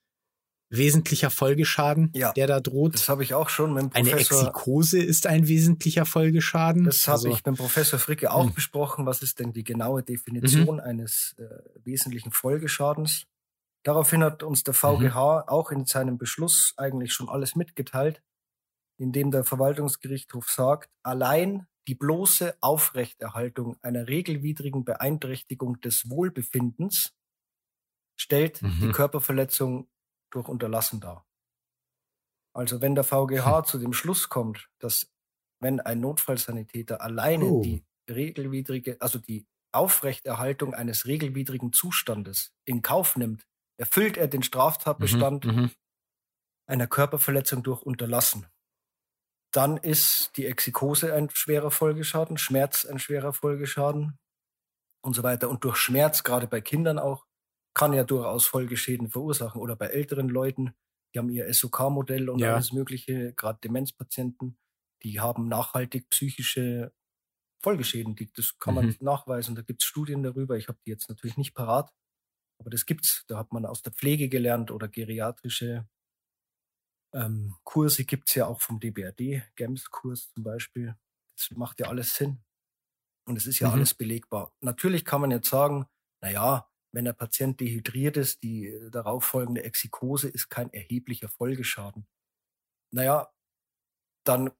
wesentlicher 0.70 1.30
Folgeschaden, 1.30 2.10
Ja. 2.14 2.32
der 2.32 2.48
da 2.48 2.58
droht. 2.60 2.94
Das 2.94 3.08
habe 3.08 3.22
ich 3.22 3.34
auch 3.34 3.48
schon 3.48 3.74
mit 3.74 3.82
dem 3.84 3.90
Eine 3.92 4.10
Professor. 4.10 4.40
Exikose 4.40 5.00
ist 5.00 5.26
ein 5.28 5.46
wesentlicher 5.46 6.04
Folgeschaden. 6.04 6.84
Das 6.84 7.06
habe 7.06 7.12
Also, 7.16 7.28
ich 7.28 7.36
mit 7.36 7.46
dem 7.46 7.54
Professor 7.56 7.98
Fricke 8.00 8.32
auch 8.32 8.46
Hm. 8.46 8.54
besprochen. 8.54 9.06
Was 9.06 9.22
ist 9.22 9.38
denn 9.38 9.52
die 9.52 9.62
genaue 9.62 10.02
Definition 10.02 10.76
Mhm. 10.76 10.80
eines 10.80 11.36
äh, 11.38 11.44
wesentlichen 11.84 12.32
Folgeschadens? 12.32 13.24
Daraufhin 13.84 14.24
hat 14.24 14.42
uns 14.42 14.64
der 14.64 14.74
VGH 14.74 15.44
auch 15.46 15.70
in 15.70 15.84
seinem 15.84 16.18
Beschluss 16.18 16.72
eigentlich 16.76 17.12
schon 17.12 17.28
alles 17.28 17.54
mitgeteilt, 17.54 18.22
indem 18.98 19.30
der 19.30 19.44
Verwaltungsgerichtshof 19.44 20.48
sagt, 20.50 20.90
allein 21.02 21.66
die 21.88 21.94
bloße 21.94 22.56
Aufrechterhaltung 22.60 23.76
einer 23.82 24.08
regelwidrigen 24.08 24.84
Beeinträchtigung 24.84 25.80
des 25.80 26.08
Wohlbefindens 26.08 27.12
stellt 28.18 28.60
die 28.62 28.66
Mhm. 28.86 28.92
Körperverletzung 28.92 29.88
durch 30.30 30.48
Unterlassen 30.48 31.00
dar. 31.00 31.26
Also 32.54 32.80
wenn 32.80 32.94
der 32.94 33.04
VGH 33.04 33.64
zu 33.64 33.78
dem 33.78 33.92
Schluss 33.92 34.28
kommt, 34.28 34.68
dass 34.78 35.10
wenn 35.60 35.80
ein 35.80 36.00
Notfallsanitäter 36.00 37.00
alleine 37.00 37.46
Oh. 37.46 37.62
die 37.62 37.84
regelwidrige, 38.08 39.00
also 39.00 39.18
die 39.18 39.46
Aufrechterhaltung 39.72 40.72
eines 40.74 41.06
regelwidrigen 41.06 41.72
Zustandes 41.72 42.52
in 42.64 42.80
Kauf 42.82 43.16
nimmt, 43.16 43.44
erfüllt 43.76 44.16
er 44.16 44.28
den 44.28 44.42
Straftatbestand 44.44 45.44
Mhm, 45.46 45.52
mhm. 45.56 45.70
einer 46.66 46.86
Körperverletzung 46.86 47.62
durch 47.64 47.82
Unterlassen. 47.82 48.46
Dann 49.54 49.76
ist 49.76 50.32
die 50.36 50.46
Exikose 50.46 51.14
ein 51.14 51.30
schwerer 51.30 51.70
Folgeschaden, 51.70 52.38
Schmerz 52.38 52.84
ein 52.84 52.98
schwerer 52.98 53.32
Folgeschaden 53.32 54.18
und 55.02 55.14
so 55.14 55.22
weiter. 55.22 55.50
Und 55.50 55.64
durch 55.64 55.76
Schmerz, 55.76 56.24
gerade 56.24 56.46
bei 56.48 56.60
Kindern 56.60 56.98
auch, 56.98 57.26
kann 57.74 57.92
ja 57.92 58.04
durchaus 58.04 58.46
Folgeschäden 58.46 59.10
verursachen. 59.10 59.60
Oder 59.60 59.76
bei 59.76 59.86
älteren 59.88 60.28
Leuten, 60.28 60.74
die 61.14 61.18
haben 61.20 61.30
ihr 61.30 61.48
SOK-Modell 61.52 62.30
und 62.30 62.40
Ja. 62.40 62.54
alles 62.54 62.72
Mögliche, 62.72 63.32
gerade 63.34 63.60
Demenzpatienten, 63.62 64.58
die 65.02 65.20
haben 65.20 65.48
nachhaltig 65.48 66.08
psychische 66.10 66.92
Folgeschäden. 67.62 68.16
Die, 68.16 68.32
das 68.32 68.58
kann 68.58 68.74
man 68.74 68.86
Mhm. 68.86 68.96
nachweisen. 69.00 69.54
Da 69.54 69.62
gibt 69.62 69.82
es 69.82 69.88
Studien 69.88 70.22
darüber. 70.22 70.56
Ich 70.56 70.68
habe 70.68 70.78
die 70.86 70.90
jetzt 70.90 71.08
natürlich 71.08 71.36
nicht 71.36 71.54
parat. 71.54 71.92
Aber 72.60 72.70
das 72.70 72.86
gibt's. 72.86 73.24
Da 73.28 73.38
hat 73.38 73.52
man 73.52 73.66
aus 73.66 73.82
der 73.82 73.92
Pflege 73.92 74.28
gelernt 74.28 74.70
oder 74.70 74.88
geriatrische 74.88 75.88
ähm, 77.14 77.54
Kurse 77.62 78.04
gibt's 78.04 78.34
ja 78.34 78.46
auch 78.46 78.60
vom 78.60 78.80
DBRD, 78.80 79.42
GEMS-Kurs 79.56 80.32
zum 80.32 80.42
Beispiel. 80.42 80.96
Das 81.36 81.50
macht 81.56 81.80
ja 81.80 81.86
alles 81.86 82.14
Sinn. 82.14 82.42
Und 83.26 83.36
es 83.36 83.46
ist 83.46 83.60
ja 83.60 83.68
mhm. 83.68 83.74
alles 83.74 83.94
belegbar. 83.94 84.54
Natürlich 84.60 85.04
kann 85.04 85.20
man 85.20 85.30
jetzt 85.30 85.48
sagen, 85.48 85.86
na 86.20 86.30
ja, 86.30 86.70
wenn 86.92 87.04
der 87.04 87.12
Patient 87.12 87.58
dehydriert 87.60 88.16
ist, 88.16 88.42
die 88.42 88.66
äh, 88.66 88.90
darauf 88.90 89.24
folgende 89.24 89.62
Exikose 89.64 90.28
ist 90.28 90.50
kein 90.50 90.72
erheblicher 90.72 91.28
Folgeschaden. 91.28 92.06
Naja, 92.92 93.32
dann, 94.24 94.50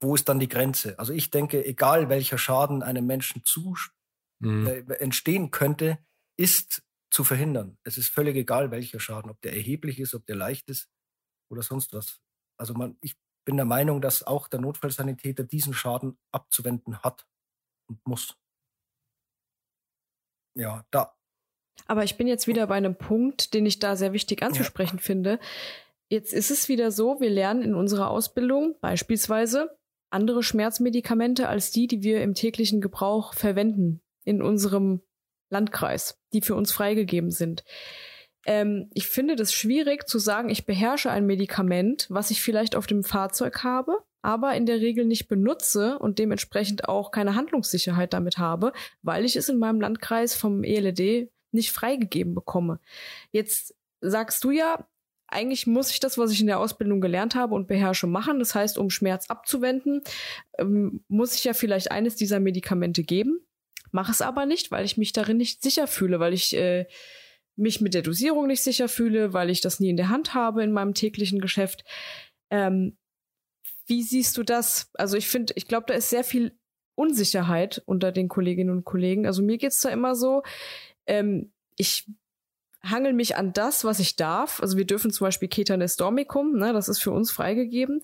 wo 0.00 0.14
ist 0.14 0.28
dann 0.28 0.40
die 0.40 0.48
Grenze? 0.48 0.98
Also 0.98 1.12
ich 1.12 1.30
denke, 1.30 1.64
egal 1.64 2.08
welcher 2.08 2.38
Schaden 2.38 2.82
einem 2.82 3.06
Menschen 3.06 3.44
zu 3.44 3.76
mhm. 4.38 4.66
äh, 4.66 4.94
entstehen 4.94 5.50
könnte, 5.50 5.98
ist 6.36 6.82
zu 7.10 7.24
verhindern. 7.24 7.78
Es 7.84 7.98
ist 7.98 8.08
völlig 8.08 8.36
egal, 8.36 8.70
welcher 8.70 9.00
Schaden, 9.00 9.30
ob 9.30 9.40
der 9.40 9.54
erheblich 9.54 9.98
ist, 9.98 10.14
ob 10.14 10.26
der 10.26 10.36
leicht 10.36 10.68
ist 10.68 10.88
oder 11.50 11.62
sonst 11.62 11.92
was. 11.92 12.20
Also 12.58 12.74
man, 12.74 12.96
ich 13.00 13.16
bin 13.44 13.56
der 13.56 13.66
Meinung, 13.66 14.00
dass 14.00 14.22
auch 14.22 14.48
der 14.48 14.60
Notfallsanitäter 14.60 15.44
diesen 15.44 15.72
Schaden 15.72 16.18
abzuwenden 16.32 16.98
hat 17.02 17.26
und 17.88 18.04
muss. 18.06 18.36
Ja, 20.54 20.84
da. 20.90 21.16
Aber 21.86 22.04
ich 22.04 22.16
bin 22.16 22.26
jetzt 22.26 22.46
wieder 22.46 22.66
bei 22.66 22.74
einem 22.74 22.96
Punkt, 22.96 23.54
den 23.54 23.64
ich 23.64 23.78
da 23.78 23.96
sehr 23.96 24.12
wichtig 24.12 24.42
anzusprechen 24.42 24.96
ja. 24.96 25.02
finde. 25.02 25.40
Jetzt 26.10 26.32
ist 26.32 26.50
es 26.50 26.68
wieder 26.68 26.90
so, 26.90 27.20
wir 27.20 27.30
lernen 27.30 27.62
in 27.62 27.74
unserer 27.74 28.10
Ausbildung 28.10 28.76
beispielsweise 28.80 29.78
andere 30.10 30.42
Schmerzmedikamente 30.42 31.48
als 31.48 31.70
die, 31.70 31.86
die 31.86 32.02
wir 32.02 32.22
im 32.22 32.34
täglichen 32.34 32.80
Gebrauch 32.80 33.34
verwenden 33.34 34.00
in 34.24 34.42
unserem 34.42 35.02
Landkreis, 35.50 36.18
die 36.32 36.40
für 36.40 36.54
uns 36.54 36.72
freigegeben 36.72 37.30
sind. 37.30 37.64
Ähm, 38.48 38.88
ich 38.94 39.06
finde 39.08 39.36
das 39.36 39.52
schwierig 39.52 40.08
zu 40.08 40.18
sagen, 40.18 40.48
ich 40.48 40.64
beherrsche 40.64 41.10
ein 41.10 41.26
Medikament, 41.26 42.06
was 42.08 42.30
ich 42.30 42.40
vielleicht 42.40 42.76
auf 42.76 42.86
dem 42.86 43.04
Fahrzeug 43.04 43.62
habe, 43.62 43.98
aber 44.22 44.54
in 44.54 44.64
der 44.64 44.80
Regel 44.80 45.04
nicht 45.04 45.28
benutze 45.28 45.98
und 45.98 46.18
dementsprechend 46.18 46.88
auch 46.88 47.10
keine 47.10 47.34
Handlungssicherheit 47.34 48.14
damit 48.14 48.38
habe, 48.38 48.72
weil 49.02 49.26
ich 49.26 49.36
es 49.36 49.50
in 49.50 49.58
meinem 49.58 49.82
Landkreis 49.82 50.34
vom 50.34 50.64
ELD 50.64 51.30
nicht 51.52 51.72
freigegeben 51.72 52.34
bekomme. 52.34 52.80
Jetzt 53.32 53.74
sagst 54.00 54.42
du 54.44 54.50
ja, 54.50 54.88
eigentlich 55.26 55.66
muss 55.66 55.90
ich 55.90 56.00
das, 56.00 56.16
was 56.16 56.32
ich 56.32 56.40
in 56.40 56.46
der 56.46 56.58
Ausbildung 56.58 57.02
gelernt 57.02 57.34
habe 57.34 57.54
und 57.54 57.68
beherrsche, 57.68 58.06
machen. 58.06 58.38
Das 58.38 58.54
heißt, 58.54 58.78
um 58.78 58.88
Schmerz 58.88 59.28
abzuwenden, 59.28 60.00
ähm, 60.56 61.04
muss 61.08 61.34
ich 61.34 61.44
ja 61.44 61.52
vielleicht 61.52 61.90
eines 61.90 62.16
dieser 62.16 62.40
Medikamente 62.40 63.02
geben. 63.02 63.40
Mache 63.90 64.12
es 64.12 64.22
aber 64.22 64.46
nicht, 64.46 64.70
weil 64.70 64.86
ich 64.86 64.96
mich 64.96 65.12
darin 65.12 65.36
nicht 65.36 65.62
sicher 65.62 65.86
fühle, 65.86 66.18
weil 66.18 66.32
ich 66.32 66.56
äh, 66.56 66.86
mich 67.58 67.80
mit 67.80 67.94
der 67.94 68.02
Dosierung 68.02 68.46
nicht 68.46 68.62
sicher 68.62 68.88
fühle, 68.88 69.32
weil 69.32 69.50
ich 69.50 69.60
das 69.60 69.80
nie 69.80 69.90
in 69.90 69.96
der 69.96 70.08
Hand 70.08 70.34
habe 70.34 70.62
in 70.62 70.72
meinem 70.72 70.94
täglichen 70.94 71.40
Geschäft. 71.40 71.84
Ähm, 72.50 72.96
wie 73.86 74.02
siehst 74.02 74.36
du 74.36 74.42
das? 74.42 74.90
Also 74.94 75.16
ich 75.16 75.28
finde, 75.28 75.54
ich 75.56 75.66
glaube, 75.66 75.86
da 75.88 75.94
ist 75.94 76.10
sehr 76.10 76.24
viel 76.24 76.58
Unsicherheit 76.94 77.82
unter 77.86 78.12
den 78.12 78.28
Kolleginnen 78.28 78.70
und 78.70 78.84
Kollegen. 78.84 79.26
Also 79.26 79.42
mir 79.42 79.58
geht's 79.58 79.80
da 79.80 79.88
immer 79.88 80.14
so, 80.14 80.42
ähm, 81.06 81.52
ich 81.76 82.06
hangel 82.82 83.12
mich 83.12 83.36
an 83.36 83.52
das, 83.52 83.84
was 83.84 83.98
ich 83.98 84.16
darf. 84.16 84.60
Also 84.60 84.76
wir 84.76 84.86
dürfen 84.86 85.10
zum 85.10 85.26
Beispiel 85.26 85.48
Ketanestormicum, 85.48 86.56
ne, 86.56 86.72
das 86.72 86.88
ist 86.88 87.00
für 87.00 87.10
uns 87.10 87.30
freigegeben. 87.30 88.02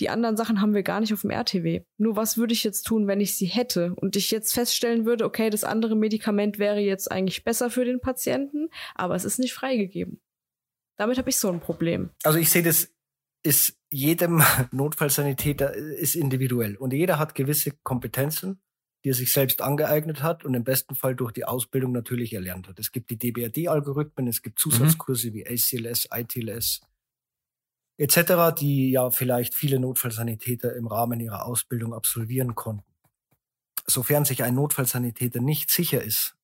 Die 0.00 0.08
anderen 0.08 0.36
Sachen 0.36 0.60
haben 0.60 0.74
wir 0.74 0.82
gar 0.82 1.00
nicht 1.00 1.12
auf 1.12 1.22
dem 1.22 1.30
RTW. 1.30 1.82
Nur 1.98 2.16
was 2.16 2.36
würde 2.36 2.52
ich 2.52 2.64
jetzt 2.64 2.82
tun, 2.84 3.06
wenn 3.06 3.20
ich 3.20 3.36
sie 3.36 3.46
hätte 3.46 3.94
und 3.96 4.16
ich 4.16 4.30
jetzt 4.30 4.52
feststellen 4.52 5.04
würde, 5.04 5.24
okay, 5.24 5.50
das 5.50 5.64
andere 5.64 5.96
Medikament 5.96 6.58
wäre 6.58 6.80
jetzt 6.80 7.10
eigentlich 7.10 7.44
besser 7.44 7.70
für 7.70 7.84
den 7.84 8.00
Patienten, 8.00 8.68
aber 8.94 9.14
es 9.14 9.24
ist 9.24 9.38
nicht 9.38 9.54
freigegeben. 9.54 10.20
Damit 10.96 11.18
habe 11.18 11.30
ich 11.30 11.36
so 11.36 11.50
ein 11.50 11.60
Problem. 11.60 12.10
Also 12.22 12.38
ich 12.38 12.50
sehe 12.50 12.62
das 12.62 12.92
ist 13.42 13.76
jedem 13.90 14.42
Notfallsanitäter 14.70 15.74
ist 15.74 16.14
individuell 16.14 16.76
und 16.76 16.92
jeder 16.92 17.18
hat 17.18 17.34
gewisse 17.34 17.72
Kompetenzen 17.82 18.60
die 19.04 19.10
er 19.10 19.14
sich 19.14 19.32
selbst 19.32 19.62
angeeignet 19.62 20.22
hat 20.22 20.44
und 20.44 20.54
im 20.54 20.64
besten 20.64 20.94
Fall 20.94 21.16
durch 21.16 21.32
die 21.32 21.44
Ausbildung 21.44 21.92
natürlich 21.92 22.32
erlernt 22.32 22.68
hat. 22.68 22.78
Es 22.78 22.92
gibt 22.92 23.10
die 23.10 23.18
DBRD-Algorithmen, 23.18 24.28
es 24.28 24.42
gibt 24.42 24.58
Zusatzkurse 24.58 25.30
mhm. 25.30 25.34
wie 25.34 25.46
ACLS, 25.46 26.08
ITLS 26.12 26.80
etc., 27.98 28.54
die 28.58 28.90
ja 28.90 29.10
vielleicht 29.10 29.54
viele 29.54 29.78
Notfallsanitäter 29.78 30.74
im 30.74 30.86
Rahmen 30.86 31.20
ihrer 31.20 31.46
Ausbildung 31.46 31.94
absolvieren 31.94 32.54
konnten. 32.54 32.84
Sofern 33.86 34.24
sich 34.24 34.42
ein 34.42 34.54
Notfallsanitäter 34.54 35.40
nicht 35.40 35.70
sicher 35.70 36.02
ist 36.02 36.36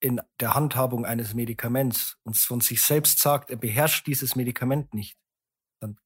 in 0.00 0.20
der 0.40 0.54
Handhabung 0.54 1.06
eines 1.06 1.32
Medikaments 1.32 2.18
und 2.24 2.36
von 2.36 2.60
sich 2.60 2.82
selbst 2.82 3.20
sagt, 3.20 3.50
er 3.50 3.56
beherrscht 3.56 4.06
dieses 4.06 4.34
Medikament 4.34 4.92
nicht, 4.94 5.16
dann 5.80 5.96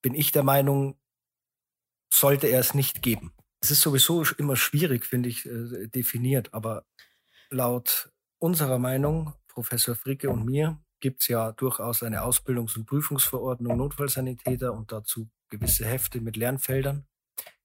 bin 0.00 0.14
ich 0.14 0.30
der 0.30 0.44
Meinung, 0.44 0.96
sollte 2.12 2.46
er 2.46 2.60
es 2.60 2.72
nicht 2.72 3.02
geben. 3.02 3.35
Es 3.66 3.72
ist 3.72 3.80
sowieso 3.80 4.22
immer 4.38 4.54
schwierig, 4.54 5.04
finde 5.04 5.28
ich, 5.28 5.44
äh, 5.44 5.88
definiert, 5.88 6.54
aber 6.54 6.86
laut 7.50 8.12
unserer 8.38 8.78
Meinung, 8.78 9.34
Professor 9.48 9.96
Fricke 9.96 10.30
und 10.30 10.44
mir, 10.44 10.80
gibt 11.00 11.22
es 11.22 11.26
ja 11.26 11.50
durchaus 11.50 12.04
eine 12.04 12.22
Ausbildungs- 12.22 12.76
und 12.76 12.86
Prüfungsverordnung 12.86 13.76
Notfallsanitäter 13.76 14.72
und 14.72 14.92
dazu 14.92 15.28
gewisse 15.50 15.84
Hefte 15.84 16.20
mit 16.20 16.36
Lernfeldern. 16.36 17.08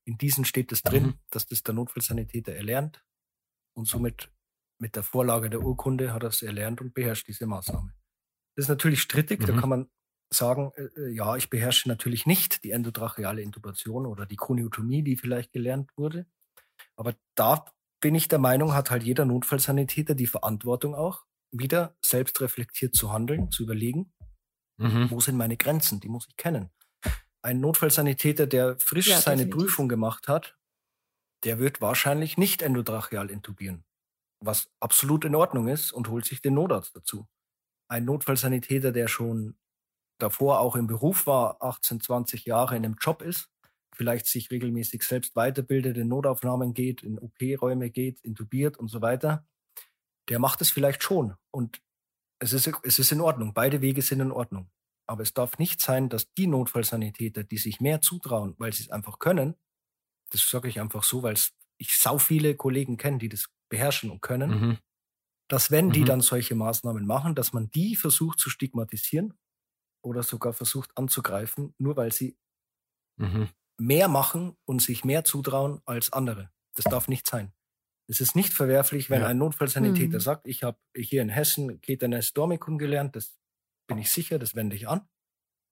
In 0.03 0.17
diesen 0.17 0.43
steht 0.43 0.71
es 0.71 0.81
drin, 0.81 1.03
mhm. 1.03 1.19
dass 1.29 1.45
das 1.45 1.61
der 1.61 1.75
Notfallsanitäter 1.75 2.55
erlernt 2.55 3.05
und 3.77 3.85
somit 3.85 4.31
mit 4.79 4.95
der 4.95 5.03
Vorlage 5.03 5.51
der 5.51 5.61
Urkunde 5.61 6.13
hat 6.13 6.23
er 6.23 6.29
es 6.29 6.41
erlernt 6.41 6.81
und 6.81 6.95
beherrscht 6.95 7.27
diese 7.27 7.45
Maßnahme. 7.45 7.93
Das 8.55 8.65
ist 8.65 8.69
natürlich 8.69 9.03
strittig, 9.03 9.41
mhm. 9.41 9.45
da 9.45 9.59
kann 9.59 9.69
man 9.69 9.91
sagen, 10.33 10.71
äh, 10.75 10.83
äh, 10.99 11.09
ja, 11.13 11.35
ich 11.35 11.49
beherrsche 11.49 11.89
natürlich 11.89 12.25
nicht 12.25 12.63
die 12.63 12.71
endotracheale 12.71 13.41
Intubation 13.41 14.05
oder 14.05 14.25
die 14.25 14.37
Kroniotomie, 14.37 15.03
die 15.03 15.17
vielleicht 15.17 15.51
gelernt 15.51 15.91
wurde. 15.97 16.25
Aber 16.95 17.13
da 17.35 17.65
bin 17.99 18.15
ich 18.15 18.27
der 18.27 18.39
Meinung, 18.39 18.73
hat 18.73 18.89
halt 18.89 19.03
jeder 19.03 19.25
Notfallsanitäter 19.25 20.15
die 20.15 20.27
Verantwortung 20.27 20.95
auch, 20.95 21.25
wieder 21.51 21.95
selbst 22.01 22.39
reflektiert 22.41 22.95
zu 22.95 23.11
handeln, 23.11 23.51
zu 23.51 23.63
überlegen, 23.63 24.13
mhm. 24.77 25.11
wo 25.11 25.19
sind 25.19 25.37
meine 25.37 25.57
Grenzen, 25.57 25.99
die 25.99 26.09
muss 26.09 26.27
ich 26.27 26.37
kennen. 26.37 26.69
Ein 27.43 27.59
Notfallsanitäter, 27.59 28.47
der 28.47 28.77
frisch 28.79 29.07
ja, 29.07 29.19
seine 29.19 29.47
Prüfung 29.47 29.89
gemacht 29.89 30.27
hat, 30.27 30.57
der 31.43 31.59
wird 31.59 31.81
wahrscheinlich 31.81 32.37
nicht 32.37 32.61
endotracheal 32.61 33.29
intubieren, 33.29 33.83
was 34.39 34.71
absolut 34.79 35.25
in 35.25 35.35
Ordnung 35.35 35.67
ist 35.67 35.91
und 35.91 36.07
holt 36.07 36.25
sich 36.25 36.41
den 36.41 36.53
Notarzt 36.53 36.95
dazu. 36.95 37.27
Ein 37.89 38.05
Notfallsanitäter, 38.05 38.91
der 38.91 39.07
schon 39.07 39.57
davor 40.21 40.59
auch 40.59 40.75
im 40.75 40.87
Beruf 40.87 41.27
war, 41.27 41.61
18, 41.61 42.01
20 42.01 42.45
Jahre 42.45 42.75
in 42.75 42.85
einem 42.85 42.97
Job 42.99 43.21
ist, 43.21 43.49
vielleicht 43.95 44.25
sich 44.25 44.51
regelmäßig 44.51 45.03
selbst 45.03 45.35
weiterbildet, 45.35 45.97
in 45.97 46.07
Notaufnahmen 46.07 46.73
geht, 46.73 47.03
in 47.03 47.19
OP-Räume 47.19 47.89
geht, 47.89 48.21
intubiert 48.21 48.77
und 48.77 48.87
so 48.87 49.01
weiter, 49.01 49.45
der 50.29 50.39
macht 50.39 50.61
es 50.61 50.71
vielleicht 50.71 51.03
schon. 51.03 51.35
Und 51.51 51.81
es 52.39 52.53
ist, 52.53 52.71
es 52.83 52.99
ist 52.99 53.11
in 53.11 53.21
Ordnung. 53.21 53.53
Beide 53.53 53.81
Wege 53.81 54.01
sind 54.01 54.19
in 54.19 54.31
Ordnung. 54.31 54.69
Aber 55.07 55.23
es 55.23 55.33
darf 55.33 55.57
nicht 55.57 55.81
sein, 55.81 56.09
dass 56.09 56.31
die 56.33 56.47
Notfallsanitäter, 56.47 57.43
die 57.43 57.57
sich 57.57 57.81
mehr 57.81 58.01
zutrauen, 58.01 58.55
weil 58.57 58.71
sie 58.71 58.83
es 58.83 58.89
einfach 58.89 59.19
können, 59.19 59.55
das 60.31 60.49
sage 60.49 60.69
ich 60.69 60.79
einfach 60.79 61.03
so, 61.03 61.23
weil 61.23 61.35
ich 61.77 61.97
sau 61.97 62.17
viele 62.17 62.55
Kollegen 62.55 62.97
kenne, 62.97 63.17
die 63.17 63.27
das 63.27 63.49
beherrschen 63.69 64.09
und 64.09 64.21
können, 64.21 64.49
mhm. 64.49 64.77
dass 65.49 65.69
wenn 65.69 65.87
mhm. 65.87 65.91
die 65.91 66.03
dann 66.05 66.21
solche 66.21 66.55
Maßnahmen 66.55 67.05
machen, 67.05 67.35
dass 67.35 67.51
man 67.51 67.69
die 67.71 67.95
versucht 67.95 68.39
zu 68.39 68.49
stigmatisieren 68.49 69.33
oder 70.01 70.23
sogar 70.23 70.53
versucht 70.53 70.97
anzugreifen, 70.97 71.73
nur 71.77 71.95
weil 71.95 72.11
sie 72.11 72.37
mhm. 73.17 73.49
mehr 73.77 74.07
machen 74.07 74.57
und 74.65 74.81
sich 74.81 75.05
mehr 75.05 75.23
zutrauen 75.23 75.81
als 75.85 76.11
andere. 76.13 76.51
Das 76.75 76.85
darf 76.85 77.07
nicht 77.07 77.27
sein. 77.27 77.53
Es 78.07 78.19
ist 78.19 78.35
nicht 78.35 78.53
verwerflich, 78.53 79.09
wenn 79.09 79.21
ja. 79.21 79.27
ein 79.27 79.37
Notfallsanitäter 79.37 80.17
mhm. 80.17 80.21
sagt, 80.21 80.47
ich 80.47 80.63
habe 80.63 80.77
hier 80.95 81.21
in 81.21 81.29
Hessen 81.29 81.79
Ketanes 81.81 82.33
Dormicum 82.33 82.77
gelernt, 82.77 83.15
das 83.15 83.37
bin 83.87 83.97
ich 83.97 84.11
sicher, 84.11 84.39
das 84.39 84.55
wende 84.55 84.75
ich 84.75 84.87
an. 84.87 85.07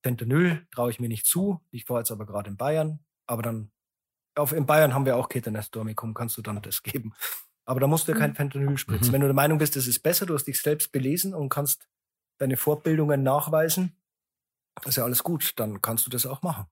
Fentanyl 0.03 0.65
traue 0.71 0.91
ich 0.91 0.99
mir 0.99 1.09
nicht 1.09 1.25
zu. 1.25 1.59
Ich 1.71 1.89
war 1.89 1.99
jetzt 1.99 2.11
aber 2.11 2.25
gerade 2.25 2.49
in 2.49 2.57
Bayern, 2.57 2.99
aber 3.27 3.41
dann 3.41 3.71
auf, 4.35 4.53
in 4.53 4.65
Bayern 4.65 4.93
haben 4.93 5.05
wir 5.05 5.17
auch 5.17 5.27
Ketanes 5.27 5.71
Dormicum, 5.71 6.13
kannst 6.13 6.37
du 6.37 6.41
dann 6.41 6.61
das 6.61 6.83
geben. 6.83 7.13
Aber 7.65 7.79
da 7.79 7.87
musst 7.87 8.07
du 8.07 8.13
ja 8.13 8.17
kein 8.17 8.31
mhm. 8.31 8.35
Fentanyl 8.35 8.77
spritzen. 8.77 9.09
Mhm. 9.09 9.13
Wenn 9.13 9.21
du 9.21 9.27
der 9.27 9.35
Meinung 9.35 9.57
bist, 9.57 9.75
es 9.75 9.87
ist 9.87 9.99
besser, 9.99 10.25
du 10.25 10.33
hast 10.33 10.45
dich 10.45 10.61
selbst 10.61 10.91
belesen 10.91 11.33
und 11.33 11.49
kannst 11.49 11.87
deine 12.39 12.57
Fortbildungen 12.57 13.21
nachweisen, 13.21 13.98
ist 14.85 14.95
ja 14.97 15.03
alles 15.03 15.23
gut, 15.23 15.53
dann 15.57 15.81
kannst 15.81 16.05
du 16.05 16.09
das 16.09 16.25
auch 16.25 16.41
machen. 16.41 16.65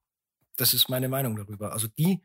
Das 0.56 0.74
ist 0.74 0.88
meine 0.88 1.08
Meinung 1.08 1.36
darüber. 1.36 1.72
Also 1.72 1.88
die 1.88 2.22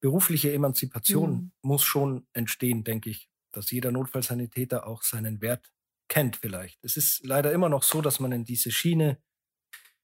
berufliche 0.00 0.52
Emanzipation 0.52 1.30
mhm. 1.30 1.52
muss 1.62 1.84
schon 1.84 2.26
entstehen, 2.32 2.84
denke 2.84 3.10
ich, 3.10 3.28
dass 3.52 3.70
jeder 3.70 3.92
Notfallsanitäter 3.92 4.86
auch 4.86 5.02
seinen 5.02 5.40
Wert 5.40 5.72
kennt 6.08 6.36
vielleicht. 6.36 6.82
Es 6.84 6.96
ist 6.96 7.24
leider 7.24 7.52
immer 7.52 7.68
noch 7.68 7.82
so, 7.82 8.00
dass 8.00 8.20
man 8.20 8.32
in 8.32 8.44
diese 8.44 8.70
Schiene, 8.70 9.20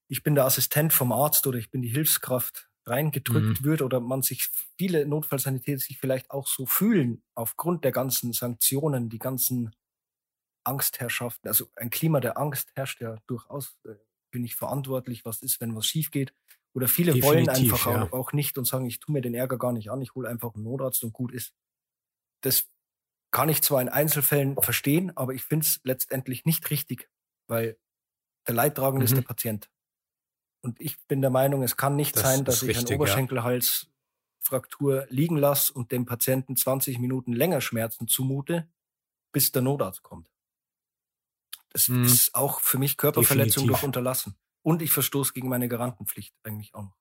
ich 0.09 0.23
bin 0.23 0.35
der 0.35 0.45
Assistent 0.45 0.93
vom 0.93 1.13
Arzt 1.13 1.47
oder 1.47 1.59
ich 1.59 1.71
bin 1.71 1.83
die 1.83 1.89
Hilfskraft 1.89 2.71
reingedrückt 2.87 3.61
mhm. 3.61 3.65
wird 3.65 3.83
oder 3.83 4.01
man 4.01 4.23
sich 4.23 4.49
viele 4.77 5.07
Notfallsanitäter 5.07 5.79
sich 5.79 5.99
vielleicht 5.99 6.31
auch 6.31 6.49
so 6.49 6.67
fühlen 6.67 7.23
aufgrund 7.35 7.85
der 7.85 7.93
ganzen 7.93 8.33
Sanktionen, 8.33 9.09
die 9.09 9.21
ganzen 9.21 9.71
Angstherrschaften, 10.65 11.49
also 11.49 11.67
ein 11.77 11.91
Klima 11.91 12.21
der 12.21 12.39
Angst 12.39 12.71
herrscht 12.75 13.01
ja 13.01 13.17
durchaus 13.27 13.77
äh, 13.85 13.95
bin 14.33 14.45
ich 14.45 14.57
verantwortlich, 14.57 15.25
was 15.25 15.43
ist, 15.43 15.61
wenn 15.61 15.77
was 15.77 15.87
schief 15.87 16.11
geht. 16.11 16.35
Oder 16.75 16.89
viele 16.89 17.13
Definitiv, 17.13 17.29
wollen 17.29 17.49
einfach 17.49 17.87
ja. 17.87 18.13
auch, 18.13 18.33
nicht 18.33 18.59
und 18.59 18.65
sagen, 18.65 18.87
ich 18.87 18.99
tue 18.99 19.13
mir 19.13 19.21
den 19.21 19.35
Ärger 19.35 19.59
gar 19.59 19.73
nicht 19.73 19.91
an, 19.91 20.03
ich 20.03 20.17
hole 20.17 20.29
einfach 20.29 20.55
einen 20.55 20.65
Notarzt 20.65 21.05
und 21.05 21.13
gut 21.13 21.33
ist. 21.33 21.55
das 22.41 22.69
kann 23.31 23.49
ich 23.49 23.63
zwar 23.63 23.81
in 23.81 23.89
Einzelfällen 23.89 24.61
verstehen, 24.61 25.17
aber 25.17 25.33
ich 25.33 25.43
finde 25.43 25.65
es 25.65 25.81
letztendlich 25.85 26.45
nicht 26.45 26.69
richtig, 26.71 27.09
weil 27.49 27.79
der 28.47 28.55
Leidtragende 28.55 29.05
mhm. 29.05 29.07
ist 29.07 29.17
der 29.17 29.23
Patient. 29.23 29.71
Und 30.63 30.81
ich 30.81 30.99
bin 31.07 31.23
der 31.23 31.31
Meinung, 31.31 31.63
es 31.63 31.77
kann 31.77 31.97
nicht 31.97 32.17
das 32.17 32.23
sein, 32.23 32.45
dass 32.45 32.63
ich 32.63 32.69
richtig, 32.69 32.89
eine 32.89 32.97
Oberschenkelhalsfraktur 32.97 35.07
liegen 35.09 35.37
lasse 35.37 35.73
und 35.73 35.93
dem 35.93 36.05
Patienten 36.05 36.57
20 36.57 36.99
Minuten 36.99 37.33
länger 37.33 37.63
Schmerzen 37.63 38.07
zumute, 38.07 38.69
bis 39.33 39.51
der 39.51 39.63
Notarzt 39.63 40.03
kommt. 40.03 40.32
Das 41.73 41.89
mhm. 41.89 42.05
ist 42.05 42.35
auch 42.35 42.61
für 42.61 42.79
mich 42.79 42.97
Körperverletzung 42.97 43.63
Definitiv. 43.63 43.81
durch 43.81 43.83
Unterlassen. 43.85 44.37
Und 44.63 44.83
ich 44.83 44.91
verstoße 44.93 45.33
gegen 45.33 45.49
meine 45.49 45.69
Garantenpflicht 45.69 46.35
eigentlich 46.45 46.75
auch 46.75 46.83
noch. 46.83 46.97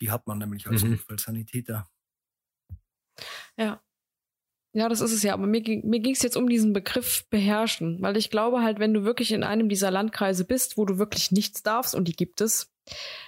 Die 0.00 0.10
hat 0.10 0.26
man 0.26 0.38
nämlich 0.38 0.66
als 0.66 0.82
mhm. 0.82 0.92
Notfallsanitäter. 0.92 1.88
Ja. 3.56 3.82
Ja, 4.74 4.88
das 4.88 5.00
ist 5.00 5.12
es 5.12 5.22
ja. 5.22 5.34
Aber 5.34 5.46
mir, 5.46 5.62
mir 5.82 6.00
ging 6.00 6.12
es 6.12 6.22
jetzt 6.22 6.36
um 6.36 6.48
diesen 6.48 6.72
Begriff 6.72 7.26
beherrschen, 7.30 8.00
weil 8.00 8.16
ich 8.16 8.30
glaube 8.30 8.62
halt, 8.62 8.78
wenn 8.78 8.94
du 8.94 9.02
wirklich 9.02 9.32
in 9.32 9.42
einem 9.42 9.68
dieser 9.68 9.90
Landkreise 9.90 10.44
bist, 10.44 10.76
wo 10.76 10.84
du 10.84 10.98
wirklich 10.98 11.32
nichts 11.32 11.62
darfst, 11.62 11.94
und 11.94 12.06
die 12.06 12.12
gibt 12.12 12.40
es, 12.40 12.70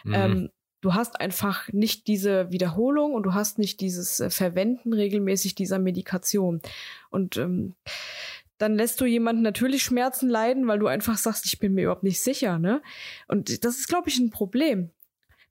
mhm. 0.05 0.15
ähm, 0.15 0.51
du 0.81 0.95
hast 0.95 1.21
einfach 1.21 1.69
nicht 1.73 2.07
diese 2.07 2.51
Wiederholung 2.53 3.15
und 3.15 3.25
du 3.25 3.35
hast 3.35 3.59
nicht 3.59 3.81
dieses 3.81 4.21
äh, 4.21 4.31
Verwenden 4.31 4.93
regelmäßig 4.93 5.55
dieser 5.55 5.79
Medikation. 5.79 6.61
Und 7.11 7.37
ähm, 7.37 7.75
dann 8.61 8.75
lässt 8.75 9.01
du 9.01 9.07
jemanden 9.07 9.43
natürlich 9.43 9.83
Schmerzen 9.83 10.29
leiden, 10.29 10.67
weil 10.67 10.79
du 10.79 10.87
einfach 10.87 11.17
sagst, 11.17 11.47
ich 11.47 11.59
bin 11.59 11.75
mir 11.75 11.83
überhaupt 11.83 12.03
nicht 12.03 12.21
sicher, 12.21 12.59
ne? 12.59 12.83
Und 13.27 13.65
das 13.65 13.79
ist, 13.79 13.89
glaube 13.89 14.09
ich, 14.09 14.19
ein 14.19 14.31
Problem. 14.31 14.91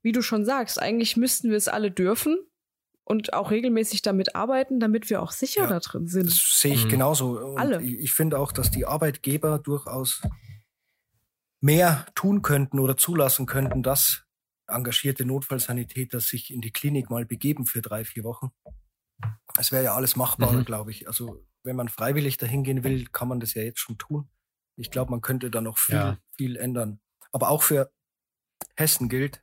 Wie 0.02 0.12
du 0.12 0.22
schon 0.22 0.44
sagst, 0.44 0.80
eigentlich 0.80 1.16
müssten 1.16 1.50
wir 1.50 1.56
es 1.56 1.68
alle 1.68 1.90
dürfen, 1.90 2.38
und 3.10 3.32
auch 3.32 3.50
regelmäßig 3.50 4.02
damit 4.02 4.36
arbeiten, 4.36 4.78
damit 4.78 5.10
wir 5.10 5.20
auch 5.20 5.32
sicher 5.32 5.62
ja, 5.62 5.66
da 5.66 5.80
drin 5.80 6.06
sind. 6.06 6.26
Das 6.26 6.60
sehe 6.60 6.74
ich 6.74 6.84
mhm. 6.84 6.90
genauso. 6.90 7.40
Und 7.40 7.58
Alle. 7.58 7.82
Ich 7.82 8.12
finde 8.12 8.38
auch, 8.38 8.52
dass 8.52 8.70
die 8.70 8.86
Arbeitgeber 8.86 9.58
durchaus 9.58 10.22
mehr 11.60 12.06
tun 12.14 12.40
könnten 12.40 12.78
oder 12.78 12.96
zulassen 12.96 13.46
könnten, 13.46 13.82
dass 13.82 14.22
engagierte 14.68 15.24
Notfallsanitäter 15.24 16.20
sich 16.20 16.52
in 16.52 16.60
die 16.60 16.70
Klinik 16.72 17.10
mal 17.10 17.26
begeben 17.26 17.66
für 17.66 17.82
drei, 17.82 18.04
vier 18.04 18.22
Wochen. 18.22 18.52
Es 19.58 19.72
wäre 19.72 19.82
ja 19.82 19.94
alles 19.96 20.14
machbar, 20.14 20.52
mhm. 20.52 20.64
glaube 20.64 20.92
ich. 20.92 21.08
Also 21.08 21.44
wenn 21.62 21.76
man 21.76 21.88
freiwillig 21.88 22.36
dahin 22.36 22.64
gehen 22.64 22.84
will, 22.84 23.06
kann 23.06 23.28
man 23.28 23.40
das 23.40 23.54
ja 23.54 23.62
jetzt 23.62 23.80
schon 23.80 23.98
tun. 23.98 24.28
Ich 24.76 24.90
glaube, 24.90 25.10
man 25.10 25.20
könnte 25.20 25.50
da 25.50 25.60
noch 25.60 25.78
viel, 25.78 25.94
ja. 25.94 26.18
viel 26.36 26.56
ändern. 26.56 27.00
Aber 27.32 27.50
auch 27.50 27.62
für 27.62 27.92
Hessen 28.76 29.08
gilt 29.08 29.42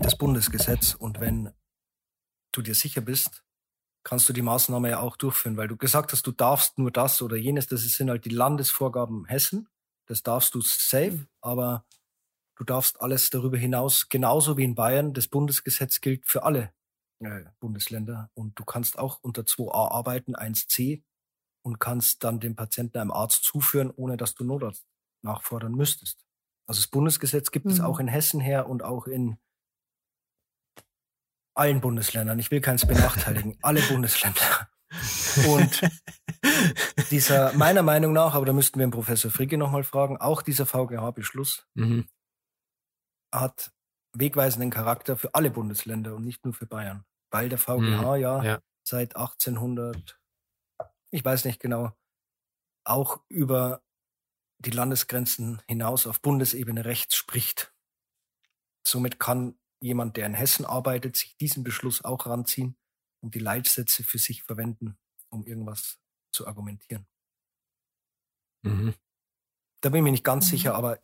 das 0.00 0.16
Bundesgesetz. 0.16 0.94
Und 0.94 1.20
wenn 1.20 1.52
du 2.52 2.62
dir 2.62 2.74
sicher 2.74 3.00
bist, 3.00 3.44
kannst 4.04 4.28
du 4.28 4.32
die 4.32 4.42
Maßnahme 4.42 4.90
ja 4.90 5.00
auch 5.00 5.16
durchführen, 5.16 5.56
weil 5.56 5.68
du 5.68 5.76
gesagt 5.76 6.12
hast, 6.12 6.26
du 6.26 6.32
darfst 6.32 6.78
nur 6.78 6.90
das 6.90 7.22
oder 7.22 7.36
jenes. 7.36 7.66
Das 7.66 7.82
sind 7.82 8.10
halt 8.10 8.24
die 8.24 8.30
Landesvorgaben 8.30 9.26
Hessen. 9.26 9.68
Das 10.06 10.22
darfst 10.22 10.54
du 10.54 10.60
safe, 10.60 11.26
aber 11.40 11.84
du 12.56 12.64
darfst 12.64 13.00
alles 13.00 13.30
darüber 13.30 13.56
hinaus, 13.56 14.08
genauso 14.08 14.56
wie 14.56 14.64
in 14.64 14.74
Bayern, 14.74 15.14
das 15.14 15.28
Bundesgesetz 15.28 16.00
gilt 16.00 16.26
für 16.26 16.42
alle 16.42 16.72
äh, 17.24 17.44
Bundesländer. 17.60 18.30
Und 18.34 18.58
du 18.58 18.64
kannst 18.64 18.98
auch 18.98 19.20
unter 19.22 19.42
2a 19.42 19.90
arbeiten, 19.90 20.36
1c, 20.36 21.02
und 21.64 21.78
kannst 21.78 22.24
dann 22.24 22.40
den 22.40 22.56
Patienten 22.56 22.98
einem 22.98 23.12
Arzt 23.12 23.44
zuführen, 23.44 23.90
ohne 23.94 24.16
dass 24.16 24.34
du 24.34 24.44
Notarzt 24.44 24.84
nachfordern 25.22 25.72
müsstest. 25.72 26.24
Also 26.66 26.80
das 26.80 26.88
Bundesgesetz 26.88 27.50
gibt 27.50 27.66
mhm. 27.66 27.72
es 27.72 27.80
auch 27.80 28.00
in 28.00 28.08
Hessen 28.08 28.40
her 28.40 28.68
und 28.68 28.82
auch 28.82 29.06
in 29.06 29.38
allen 31.54 31.80
Bundesländern. 31.80 32.38
Ich 32.38 32.50
will 32.50 32.60
keins 32.60 32.86
benachteiligen. 32.86 33.58
Alle 33.62 33.82
Bundesländer. 33.82 34.68
Und 35.48 35.80
dieser, 37.10 37.52
meiner 37.54 37.82
Meinung 37.82 38.12
nach, 38.12 38.34
aber 38.34 38.46
da 38.46 38.52
müssten 38.52 38.78
wir 38.78 38.86
den 38.86 38.92
Professor 38.92 39.30
Fricke 39.30 39.56
nochmal 39.56 39.84
fragen, 39.84 40.18
auch 40.18 40.42
dieser 40.42 40.66
VGH-Beschluss 40.66 41.66
mhm. 41.74 42.08
hat 43.32 43.72
wegweisenden 44.14 44.70
Charakter 44.70 45.16
für 45.16 45.34
alle 45.34 45.50
Bundesländer 45.50 46.14
und 46.14 46.24
nicht 46.24 46.44
nur 46.44 46.52
für 46.52 46.66
Bayern. 46.66 47.04
Weil 47.32 47.48
der 47.48 47.58
VGH 47.58 47.78
mhm. 47.80 48.20
ja, 48.20 48.42
ja 48.44 48.62
seit 48.84 49.16
1800, 49.16 50.20
ich 51.10 51.24
weiß 51.24 51.44
nicht 51.44 51.60
genau, 51.60 51.92
auch 52.84 53.22
über 53.28 53.82
die 54.58 54.70
Landesgrenzen 54.70 55.62
hinaus 55.66 56.06
auf 56.06 56.20
Bundesebene 56.20 56.84
Rechts 56.84 57.16
spricht. 57.16 57.74
Somit 58.86 59.18
kann 59.18 59.58
jemand, 59.80 60.16
der 60.16 60.26
in 60.26 60.34
Hessen 60.34 60.64
arbeitet, 60.64 61.16
sich 61.16 61.36
diesen 61.36 61.64
Beschluss 61.64 62.04
auch 62.04 62.26
ranziehen 62.26 62.76
und 63.20 63.34
die 63.34 63.40
Leitsätze 63.40 64.04
für 64.04 64.18
sich 64.18 64.42
verwenden, 64.42 64.98
um 65.28 65.44
irgendwas 65.44 65.98
zu 66.32 66.46
argumentieren. 66.46 67.06
Mhm. 68.62 68.94
Da 69.80 69.88
bin 69.88 69.98
ich 69.98 70.04
mir 70.04 70.12
nicht 70.12 70.24
ganz 70.24 70.46
mhm. 70.46 70.50
sicher, 70.50 70.74
aber 70.74 71.00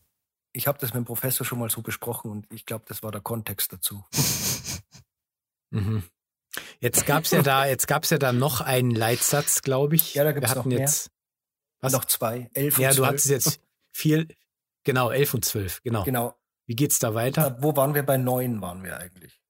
ich 0.52 0.66
habe 0.66 0.78
das 0.78 0.94
mit 0.94 1.04
dem 1.04 1.06
Professor 1.06 1.44
schon 1.44 1.58
mal 1.58 1.70
so 1.70 1.82
besprochen 1.82 2.30
und 2.30 2.52
ich 2.52 2.64
glaube, 2.64 2.84
das 2.86 3.02
war 3.02 3.12
der 3.12 3.20
Kontext 3.20 3.72
dazu. 3.72 4.04
mhm. 5.70 6.04
Jetzt 6.80 7.06
gab's 7.06 7.30
ja 7.32 7.42
da, 7.42 7.66
jetzt 7.66 7.88
gab's 7.88 8.10
ja 8.10 8.18
da 8.18 8.32
noch 8.32 8.60
einen 8.60 8.92
Leitsatz, 8.92 9.62
glaube 9.62 9.96
ich. 9.96 10.14
Ja, 10.14 10.24
da 10.24 10.32
gibt's 10.32 10.50
Wir 10.50 10.56
hatten 10.56 10.68
noch 10.68 10.78
jetzt 10.78 11.10
was? 11.80 11.92
Noch 11.92 12.04
zwei, 12.04 12.50
elf 12.54 12.78
und 12.78 12.82
Ja, 12.82 12.90
12. 12.90 12.96
du 12.96 13.06
hattest 13.06 13.28
jetzt 13.28 13.60
viel, 13.92 14.28
genau, 14.84 15.10
elf 15.10 15.34
und 15.34 15.44
zwölf, 15.44 15.82
genau. 15.82 16.04
Genau. 16.04 16.34
Wie 16.66 16.76
geht's 16.76 16.98
da 16.98 17.14
weiter? 17.14 17.58
Äh, 17.58 17.62
wo 17.62 17.76
waren 17.76 17.94
wir? 17.94 18.02
Bei 18.02 18.16
neun 18.16 18.60
waren 18.60 18.84
wir 18.84 18.98
eigentlich. 18.98 19.40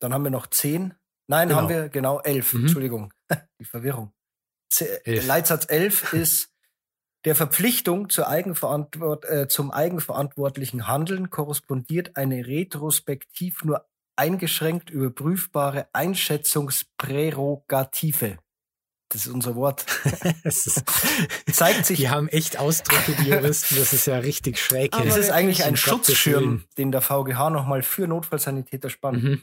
Dann 0.00 0.12
haben 0.12 0.24
wir 0.24 0.30
noch 0.30 0.48
zehn. 0.48 0.94
Nein, 1.28 1.48
genau. 1.48 1.60
haben 1.60 1.68
wir 1.68 1.88
genau 1.88 2.20
elf. 2.20 2.52
Mhm. 2.52 2.62
Entschuldigung, 2.62 3.12
die 3.58 3.64
Verwirrung. 3.64 4.12
Elf. 5.04 5.26
Leitsatz 5.26 5.66
elf 5.68 6.12
ist 6.12 6.50
der 7.24 7.36
Verpflichtung 7.36 8.10
zur 8.10 8.28
Eigenverantwort 8.28 9.24
äh, 9.26 9.48
zum 9.48 9.70
eigenverantwortlichen 9.70 10.88
Handeln 10.88 11.30
korrespondiert 11.30 12.16
eine 12.16 12.46
retrospektiv 12.46 13.62
nur 13.64 13.86
eingeschränkt 14.16 14.90
überprüfbare 14.90 15.88
Einschätzungsprärogative 15.92 18.38
das 19.12 19.26
ist 19.26 19.32
unser 19.32 19.54
Wort. 19.54 19.84
ist, 20.44 20.82
zeigt 21.52 21.86
sich. 21.86 21.98
Die 21.98 22.08
haben 22.08 22.28
echt 22.28 22.58
Ausdrücke, 22.58 23.14
die 23.20 23.28
Juristen, 23.28 23.76
das 23.78 23.92
ist 23.92 24.06
ja 24.06 24.18
richtig 24.18 24.58
schräg. 24.58 24.94
Aber 24.94 25.04
es 25.04 25.16
ist 25.16 25.30
eigentlich 25.30 25.64
ein 25.64 25.76
Schutzschirm, 25.76 26.64
den 26.78 26.92
der 26.92 27.02
VGH 27.02 27.50
nochmal 27.50 27.82
für 27.82 28.08
Notfallsanitäter 28.08 28.90
spannt. 28.90 29.22
Mhm. 29.22 29.42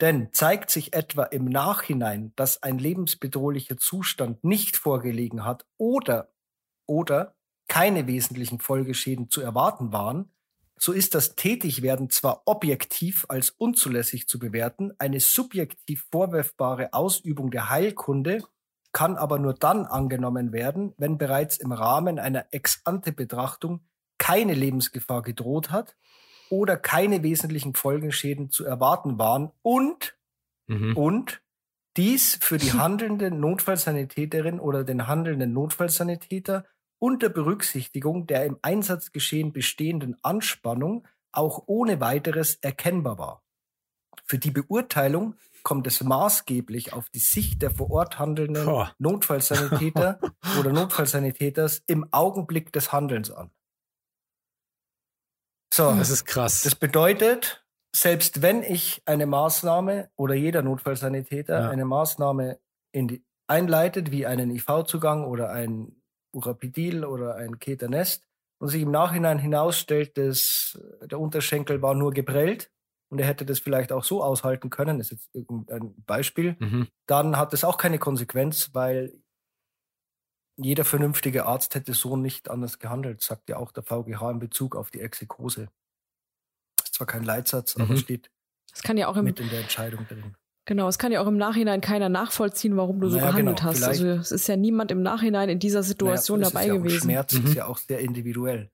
Denn 0.00 0.32
zeigt 0.32 0.70
sich 0.70 0.94
etwa 0.94 1.24
im 1.24 1.46
Nachhinein, 1.46 2.32
dass 2.36 2.62
ein 2.62 2.78
lebensbedrohlicher 2.78 3.76
Zustand 3.76 4.44
nicht 4.44 4.76
vorgelegen 4.76 5.44
hat 5.44 5.66
oder, 5.76 6.32
oder 6.86 7.34
keine 7.66 8.06
wesentlichen 8.06 8.60
Folgeschäden 8.60 9.28
zu 9.28 9.40
erwarten 9.40 9.92
waren, 9.92 10.30
so 10.78 10.92
ist 10.92 11.14
das 11.14 11.34
Tätigwerden 11.34 12.10
zwar 12.10 12.42
objektiv 12.46 13.26
als 13.28 13.50
unzulässig 13.50 14.28
zu 14.28 14.38
bewerten, 14.38 14.92
eine 14.98 15.20
subjektiv 15.20 16.06
vorwerfbare 16.10 16.92
Ausübung 16.92 17.50
der 17.50 17.70
Heilkunde 17.70 18.42
kann 18.92 19.16
aber 19.16 19.38
nur 19.38 19.54
dann 19.54 19.84
angenommen 19.84 20.52
werden, 20.52 20.94
wenn 20.96 21.18
bereits 21.18 21.58
im 21.58 21.72
Rahmen 21.72 22.18
einer 22.18 22.46
Ex-ante-Betrachtung 22.52 23.80
keine 24.18 24.54
Lebensgefahr 24.54 25.22
gedroht 25.22 25.70
hat 25.70 25.96
oder 26.50 26.76
keine 26.76 27.22
wesentlichen 27.22 27.74
Folgenschäden 27.74 28.50
zu 28.50 28.64
erwarten 28.64 29.18
waren 29.18 29.52
und, 29.62 30.16
mhm. 30.66 30.96
und 30.96 31.42
dies 31.96 32.38
für 32.40 32.58
die 32.58 32.72
handelnde 32.72 33.30
Notfallsanitäterin 33.30 34.60
oder 34.60 34.84
den 34.84 35.06
handelnden 35.06 35.52
Notfallsanitäter 35.52 36.64
unter 36.98 37.28
Berücksichtigung 37.28 38.26
der 38.26 38.44
im 38.44 38.58
Einsatzgeschehen 38.62 39.52
bestehenden 39.52 40.16
Anspannung 40.22 41.06
auch 41.32 41.64
ohne 41.66 42.00
weiteres 42.00 42.56
erkennbar 42.56 43.18
war. 43.18 43.42
Für 44.24 44.38
die 44.38 44.50
Beurteilung 44.50 45.34
kommt 45.62 45.86
es 45.86 46.02
maßgeblich 46.02 46.92
auf 46.92 47.10
die 47.10 47.18
Sicht 47.18 47.62
der 47.62 47.70
vor 47.70 47.90
Ort 47.90 48.18
handelnden 48.18 48.64
Boah. 48.64 48.94
Notfallsanitäter 48.98 50.20
oder 50.58 50.72
Notfallsanitäters 50.72 51.82
im 51.86 52.12
Augenblick 52.12 52.72
des 52.72 52.92
Handelns 52.92 53.30
an. 53.30 53.50
So, 55.72 55.92
das 55.92 56.10
ist 56.10 56.24
krass. 56.24 56.62
Das 56.62 56.74
bedeutet, 56.74 57.64
selbst 57.94 58.42
wenn 58.42 58.62
ich 58.62 59.02
eine 59.04 59.26
Maßnahme 59.26 60.10
oder 60.16 60.34
jeder 60.34 60.62
Notfallsanitäter 60.62 61.60
ja. 61.60 61.70
eine 61.70 61.84
Maßnahme 61.84 62.58
die, 62.94 63.24
einleitet, 63.46 64.10
wie 64.10 64.26
einen 64.26 64.50
IV-Zugang 64.50 65.24
oder 65.24 65.50
ein 65.50 65.97
Urapidil 66.38 67.04
oder 67.04 67.36
ein 67.36 67.58
Keternest, 67.58 68.24
und 68.60 68.68
sich 68.68 68.82
im 68.82 68.90
Nachhinein 68.90 69.38
hinausstellt, 69.38 70.18
dass 70.18 70.78
der 71.00 71.20
Unterschenkel 71.20 71.80
war 71.80 71.94
nur 71.94 72.12
geprellt, 72.12 72.70
und 73.10 73.20
er 73.20 73.26
hätte 73.26 73.46
das 73.46 73.60
vielleicht 73.60 73.92
auch 73.92 74.04
so 74.04 74.22
aushalten 74.22 74.68
können, 74.68 75.00
ist 75.00 75.12
jetzt 75.12 75.30
irgendein 75.32 75.94
Beispiel, 76.04 76.56
mhm. 76.58 76.88
dann 77.06 77.36
hat 77.36 77.54
es 77.54 77.64
auch 77.64 77.78
keine 77.78 77.98
Konsequenz, 77.98 78.70
weil 78.74 79.14
jeder 80.56 80.84
vernünftige 80.84 81.46
Arzt 81.46 81.74
hätte 81.74 81.94
so 81.94 82.16
nicht 82.16 82.50
anders 82.50 82.78
gehandelt, 82.78 83.22
sagt 83.22 83.48
ja 83.48 83.56
auch 83.56 83.72
der 83.72 83.84
VGH 83.84 84.30
in 84.32 84.38
Bezug 84.40 84.76
auf 84.76 84.90
die 84.90 85.00
Exekose. 85.00 85.68
Ist 86.82 86.94
zwar 86.94 87.06
kein 87.06 87.22
Leitsatz, 87.22 87.76
mhm. 87.76 87.84
aber 87.84 87.96
steht 87.96 88.30
das 88.70 88.82
kann 88.82 88.96
ja 88.96 89.08
auch 89.08 89.16
im, 89.16 89.24
mit 89.24 89.40
in 89.40 89.48
der 89.48 89.60
Entscheidung 89.60 90.06
drin. 90.06 90.36
Genau, 90.68 90.86
es 90.86 90.98
kann 90.98 91.12
ja 91.12 91.22
auch 91.22 91.26
im 91.26 91.38
Nachhinein 91.38 91.80
keiner 91.80 92.10
nachvollziehen, 92.10 92.76
warum 92.76 93.00
du 93.00 93.08
so 93.08 93.16
naja, 93.16 93.30
gehandelt 93.30 93.60
genau, 93.60 93.70
hast. 93.70 93.82
Also 93.82 94.06
es 94.06 94.30
ist 94.30 94.48
ja 94.48 94.56
niemand 94.56 94.90
im 94.90 95.00
Nachhinein 95.00 95.48
in 95.48 95.58
dieser 95.58 95.82
Situation 95.82 96.40
naja, 96.40 96.50
dabei 96.50 96.66
ja 96.66 96.74
gewesen. 96.74 97.00
Schmerz 97.00 97.32
mhm. 97.32 97.46
ist 97.46 97.54
ja 97.54 97.64
auch 97.64 97.78
sehr 97.78 98.00
individuell. 98.00 98.70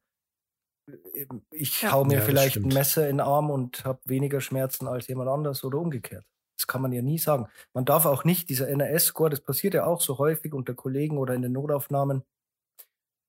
Ich 1.52 1.82
ja. 1.82 1.92
hau 1.92 2.04
mir 2.04 2.14
ja, 2.14 2.20
vielleicht 2.22 2.56
ein 2.56 2.66
Messer 2.66 3.08
in 3.08 3.18
den 3.18 3.20
Arm 3.20 3.48
und 3.48 3.84
habe 3.84 4.00
weniger 4.06 4.40
Schmerzen 4.40 4.88
als 4.88 5.06
jemand 5.06 5.30
anders 5.30 5.62
oder 5.62 5.78
umgekehrt. 5.78 6.24
Das 6.58 6.66
kann 6.66 6.82
man 6.82 6.90
ja 6.90 7.00
nie 7.00 7.18
sagen. 7.18 7.46
Man 7.74 7.84
darf 7.84 8.06
auch 8.06 8.24
nicht, 8.24 8.48
dieser 8.48 8.68
NRS-Score, 8.68 9.30
das 9.30 9.40
passiert 9.40 9.74
ja 9.74 9.86
auch 9.86 10.00
so 10.00 10.18
häufig 10.18 10.52
unter 10.52 10.74
Kollegen 10.74 11.16
oder 11.16 11.34
in 11.34 11.42
den 11.42 11.52
Notaufnahmen, 11.52 12.24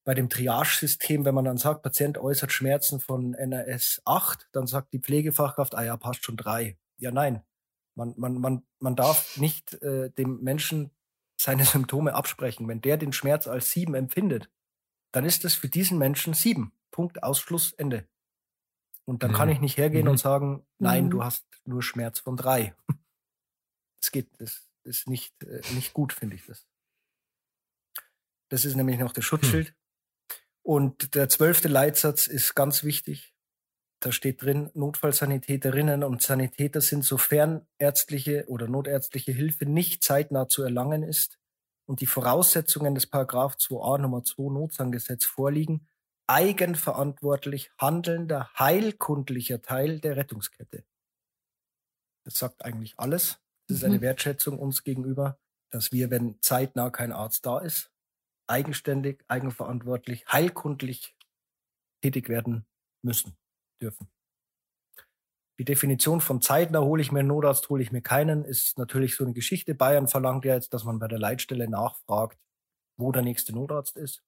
bei 0.03 0.15
dem 0.15 0.27
Triage-System, 0.27 1.23
wenn 1.23 1.35
man 1.35 1.45
dann 1.45 1.57
sagt, 1.57 1.83
Patient 1.83 2.17
äußert 2.17 2.51
Schmerzen 2.51 2.99
von 2.99 3.35
NRS 3.35 4.01
8, 4.05 4.49
dann 4.53 4.65
sagt 4.65 4.91
die 4.91 4.99
Pflegefachkraft, 4.99 5.75
ah 5.75 5.83
ja, 5.83 5.97
passt 5.97 6.25
schon 6.25 6.35
drei. 6.35 6.79
Ja, 6.97 7.11
nein, 7.11 7.43
man, 7.95 8.13
man, 8.17 8.39
man, 8.39 8.63
man 8.79 8.95
darf 8.95 9.37
nicht 9.37 9.73
äh, 9.81 10.09
dem 10.11 10.41
Menschen 10.41 10.91
seine 11.37 11.65
Symptome 11.65 12.13
absprechen. 12.13 12.67
Wenn 12.67 12.81
der 12.81 12.97
den 12.97 13.13
Schmerz 13.13 13.47
als 13.47 13.71
sieben 13.71 13.95
empfindet, 13.95 14.49
dann 15.11 15.25
ist 15.25 15.45
es 15.45 15.55
für 15.55 15.69
diesen 15.69 15.97
Menschen 15.97 16.33
sieben. 16.33 16.73
Punkt, 16.91 17.23
Ausschluss, 17.23 17.73
Ende. 17.73 18.07
Und 19.05 19.23
dann 19.23 19.31
mhm. 19.31 19.35
kann 19.35 19.49
ich 19.49 19.59
nicht 19.59 19.77
hergehen 19.77 20.05
mhm. 20.05 20.11
und 20.11 20.17
sagen, 20.17 20.65
nein, 20.77 21.05
mhm. 21.05 21.09
du 21.11 21.23
hast 21.23 21.45
nur 21.65 21.81
Schmerz 21.83 22.19
von 22.19 22.37
drei. 22.37 22.75
Das 24.01 24.11
geht, 24.11 24.29
das 24.39 24.69
ist 24.83 25.07
nicht, 25.07 25.41
äh, 25.41 25.61
nicht 25.73 25.93
gut, 25.93 26.13
finde 26.13 26.35
ich 26.35 26.45
das. 26.45 26.67
Das 28.49 28.63
ist 28.63 28.75
nämlich 28.75 28.99
noch 28.99 29.13
das 29.13 29.25
Schutzschild. 29.25 29.69
Hm. 29.69 29.75
Und 30.61 31.15
der 31.15 31.27
zwölfte 31.27 31.67
Leitsatz 31.67 32.27
ist 32.27 32.53
ganz 32.53 32.83
wichtig. 32.83 33.34
Da 34.05 34.11
steht 34.11 34.43
drin, 34.43 34.69
Notfallsanitäterinnen 34.75 36.03
und 36.03 36.21
Sanitäter 36.21 36.79
sind, 36.79 37.03
sofern 37.03 37.65
ärztliche 37.79 38.45
oder 38.47 38.67
notärztliche 38.67 39.31
Hilfe 39.31 39.65
nicht 39.65 40.03
zeitnah 40.03 40.47
zu 40.47 40.61
erlangen 40.61 41.01
ist 41.01 41.39
und 41.87 42.01
die 42.01 42.05
Voraussetzungen 42.05 42.93
des 42.93 43.07
Paragraph 43.07 43.55
2a 43.55 43.97
Nummer 43.97 44.23
2 44.23 44.53
Notsangesetz 44.53 45.25
vorliegen, 45.25 45.87
eigenverantwortlich 46.27 47.71
handelnder 47.79 48.51
heilkundlicher 48.59 49.63
Teil 49.63 49.99
der 49.99 50.17
Rettungskette. 50.17 50.85
Das 52.25 52.37
sagt 52.37 52.63
eigentlich 52.63 52.99
alles. 52.99 53.39
Das 53.65 53.77
ist 53.77 53.83
eine 53.85 53.97
mhm. 53.97 54.01
Wertschätzung 54.01 54.59
uns 54.59 54.83
gegenüber, 54.83 55.39
dass 55.71 55.91
wir, 55.91 56.11
wenn 56.11 56.39
zeitnah 56.43 56.91
kein 56.91 57.11
Arzt 57.11 57.47
da 57.47 57.57
ist, 57.57 57.91
eigenständig, 58.45 59.25
eigenverantwortlich, 59.27 60.27
heilkundlich 60.27 61.17
tätig 62.03 62.29
werden 62.29 62.67
müssen 63.01 63.35
dürfen. 63.81 64.07
Die 65.57 65.65
Definition 65.65 66.19
von 66.19 66.41
zeitnah 66.41 66.81
hole 66.81 67.01
ich 67.01 67.11
mir 67.11 67.19
einen 67.19 67.29
Notarzt, 67.29 67.69
hole 67.69 67.81
ich 67.81 67.91
mir 67.91 68.01
keinen, 68.01 68.43
ist 68.43 68.77
natürlich 68.77 69.15
so 69.15 69.23
eine 69.23 69.33
Geschichte. 69.33 69.73
Bayern 69.73 70.07
verlangt 70.07 70.43
ja 70.43 70.53
jetzt, 70.53 70.73
dass 70.73 70.83
man 70.83 70.99
bei 70.99 71.07
der 71.07 71.19
Leitstelle 71.19 71.69
nachfragt, 71.69 72.37
wo 72.97 73.11
der 73.11 73.21
nächste 73.21 73.53
Notarzt 73.53 73.95
ist. 73.95 74.21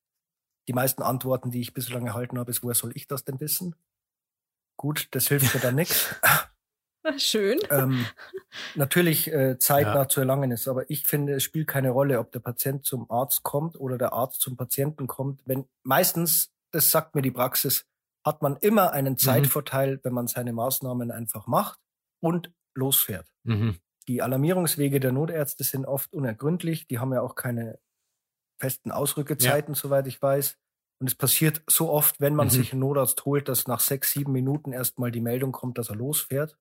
Die 0.70 0.74
meisten 0.74 1.02
Antworten, 1.02 1.52
die 1.52 1.62
ich 1.62 1.74
bislang 1.74 2.06
erhalten 2.08 2.40
habe, 2.40 2.52
ist, 2.52 2.64
woher 2.64 2.76
soll 2.76 2.92
ich 2.96 3.08
das 3.08 3.26
denn 3.26 3.40
wissen? 3.42 3.76
Gut, 4.78 5.08
das 5.12 5.28
hilft 5.28 5.54
mir 5.54 5.60
dann 5.60 5.76
nichts. 5.76 6.16
Schön. 7.18 7.60
Ähm, 7.70 8.06
natürlich 8.76 9.32
äh, 9.32 9.58
zeitnah 9.60 10.02
ja. 10.02 10.08
zu 10.08 10.20
erlangen 10.20 10.52
ist, 10.52 10.68
aber 10.68 10.90
ich 10.90 11.08
finde, 11.08 11.36
es 11.36 11.44
spielt 11.44 11.68
keine 11.68 11.92
Rolle, 11.92 12.20
ob 12.20 12.32
der 12.32 12.40
Patient 12.40 12.86
zum 12.86 13.10
Arzt 13.10 13.44
kommt 13.44 13.80
oder 13.80 13.98
der 13.98 14.14
Arzt 14.14 14.42
zum 14.42 14.58
Patienten 14.58 15.08
kommt. 15.08 15.42
Wenn 15.46 15.66
meistens, 15.84 16.52
das 16.72 16.92
sagt 16.92 17.16
mir 17.16 17.22
die 17.22 17.32
Praxis, 17.32 17.86
hat 18.28 18.42
man 18.42 18.58
immer 18.58 18.92
einen 18.92 19.14
mhm. 19.14 19.18
Zeitvorteil, 19.18 19.96
mhm. 19.96 20.00
wenn 20.04 20.14
man 20.14 20.28
seine 20.28 20.54
Maßnahmen 20.54 21.12
einfach 21.12 21.48
macht 21.48 21.80
und 22.20 22.52
losfährt. 22.76 23.28
Mhm. 23.44 23.78
Die 24.08 24.22
Alarmierungswege 24.22 25.00
der 25.00 25.12
Notärzte 25.12 25.64
sind 25.64 25.86
oft 25.86 26.14
unergründlich. 26.14 26.88
Die 26.88 27.00
haben 27.00 27.14
ja 27.14 27.22
auch 27.22 27.36
keine 27.36 27.80
festen 28.60 28.92
Ausrückezeiten, 28.92 29.74
ja. 29.74 29.80
soweit 29.80 30.08
ich 30.08 30.22
weiß. 30.22 30.58
Und 31.00 31.08
es 31.08 31.16
passiert 31.16 31.62
so 31.68 31.90
oft, 31.90 32.20
wenn 32.20 32.36
man 32.36 32.48
mhm. 32.48 32.52
sich 32.52 32.72
einen 32.72 32.82
Notarzt 32.82 33.26
holt, 33.26 33.50
dass 33.50 33.68
nach 33.68 33.80
sechs, 33.80 34.12
sieben 34.12 34.32
Minuten 34.32 34.74
erstmal 34.74 35.12
die 35.12 35.22
Meldung 35.22 35.52
kommt, 35.52 35.78
dass 35.78 35.90
er 35.90 35.96
losfährt. 35.96 36.58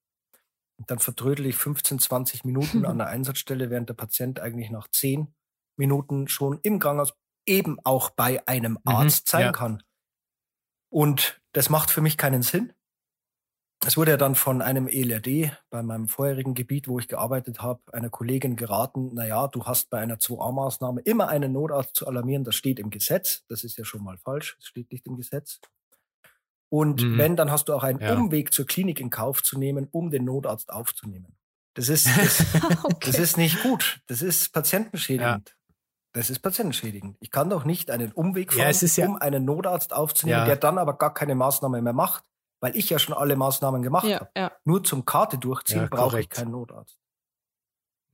Und 0.78 0.90
dann 0.90 0.98
vertrödel 0.98 1.46
ich 1.46 1.56
15, 1.56 1.98
20 1.98 2.44
Minuten 2.44 2.84
an 2.84 2.98
der 2.98 3.06
Einsatzstelle, 3.08 3.70
während 3.70 3.88
der 3.88 3.94
Patient 3.94 4.40
eigentlich 4.40 4.70
nach 4.70 4.88
zehn 4.88 5.34
Minuten 5.76 6.28
schon 6.28 6.60
im 6.62 6.78
Ganghaus 6.78 7.14
eben 7.46 7.78
auch 7.84 8.10
bei 8.10 8.46
einem 8.46 8.72
mhm. 8.72 8.78
Arzt 8.84 9.28
sein 9.28 9.42
ja. 9.42 9.52
kann. 9.52 9.82
Und 10.90 11.40
das 11.56 11.70
macht 11.70 11.90
für 11.90 12.02
mich 12.02 12.18
keinen 12.18 12.42
Sinn. 12.42 12.74
Es 13.86 13.96
wurde 13.96 14.10
ja 14.10 14.16
dann 14.18 14.34
von 14.34 14.60
einem 14.60 14.88
ELRD 14.88 15.56
bei 15.70 15.82
meinem 15.82 16.06
vorherigen 16.06 16.52
Gebiet, 16.52 16.86
wo 16.86 16.98
ich 16.98 17.08
gearbeitet 17.08 17.62
habe, 17.62 17.80
einer 17.94 18.10
Kollegin 18.10 18.56
geraten, 18.56 19.12
na 19.14 19.26
ja, 19.26 19.48
du 19.48 19.64
hast 19.64 19.88
bei 19.88 19.98
einer 19.98 20.16
2a-Maßnahme 20.16 21.00
immer 21.06 21.28
einen 21.28 21.52
Notarzt 21.52 21.96
zu 21.96 22.06
alarmieren, 22.06 22.44
das 22.44 22.56
steht 22.56 22.78
im 22.78 22.90
Gesetz. 22.90 23.46
Das 23.48 23.64
ist 23.64 23.78
ja 23.78 23.86
schon 23.86 24.04
mal 24.04 24.18
falsch, 24.18 24.58
es 24.60 24.66
steht 24.66 24.92
nicht 24.92 25.06
im 25.06 25.16
Gesetz. 25.16 25.60
Und 26.68 27.02
mhm. 27.02 27.16
wenn, 27.16 27.36
dann 27.36 27.50
hast 27.50 27.70
du 27.70 27.72
auch 27.72 27.84
einen 27.84 28.00
ja. 28.00 28.14
Umweg 28.14 28.52
zur 28.52 28.66
Klinik 28.66 29.00
in 29.00 29.08
Kauf 29.08 29.42
zu 29.42 29.58
nehmen, 29.58 29.88
um 29.90 30.10
den 30.10 30.26
Notarzt 30.26 30.70
aufzunehmen. 30.70 31.38
Das 31.72 31.88
ist, 31.88 32.06
das, 32.06 32.44
okay. 32.84 33.12
das 33.12 33.18
ist 33.18 33.38
nicht 33.38 33.62
gut. 33.62 34.02
Das 34.08 34.20
ist 34.20 34.52
patientenschädigend. 34.52 35.48
Ja. 35.48 35.55
Das 36.16 36.30
ist 36.30 36.38
patientenschädigend. 36.38 37.18
Ich 37.20 37.30
kann 37.30 37.50
doch 37.50 37.66
nicht 37.66 37.90
einen 37.90 38.10
Umweg 38.10 38.54
fahren, 38.54 38.74
ja, 38.74 38.88
ja, 38.88 39.06
um 39.06 39.16
einen 39.16 39.44
Notarzt 39.44 39.92
aufzunehmen, 39.92 40.46
der 40.46 40.56
dann 40.56 40.78
aber 40.78 40.96
gar 40.96 41.12
keine 41.12 41.34
Maßnahme 41.34 41.82
mehr 41.82 41.92
macht, 41.92 42.24
weil 42.60 42.74
ich 42.74 42.88
ja 42.88 42.98
schon 42.98 43.14
alle 43.14 43.36
Maßnahmen 43.36 43.82
gemacht 43.82 44.08
habe. 44.08 44.56
Nur 44.64 44.82
zum 44.82 45.04
Karte 45.04 45.36
durchziehen 45.36 45.90
brauche 45.90 46.18
ich 46.18 46.30
keinen 46.30 46.52
Notarzt. 46.52 46.98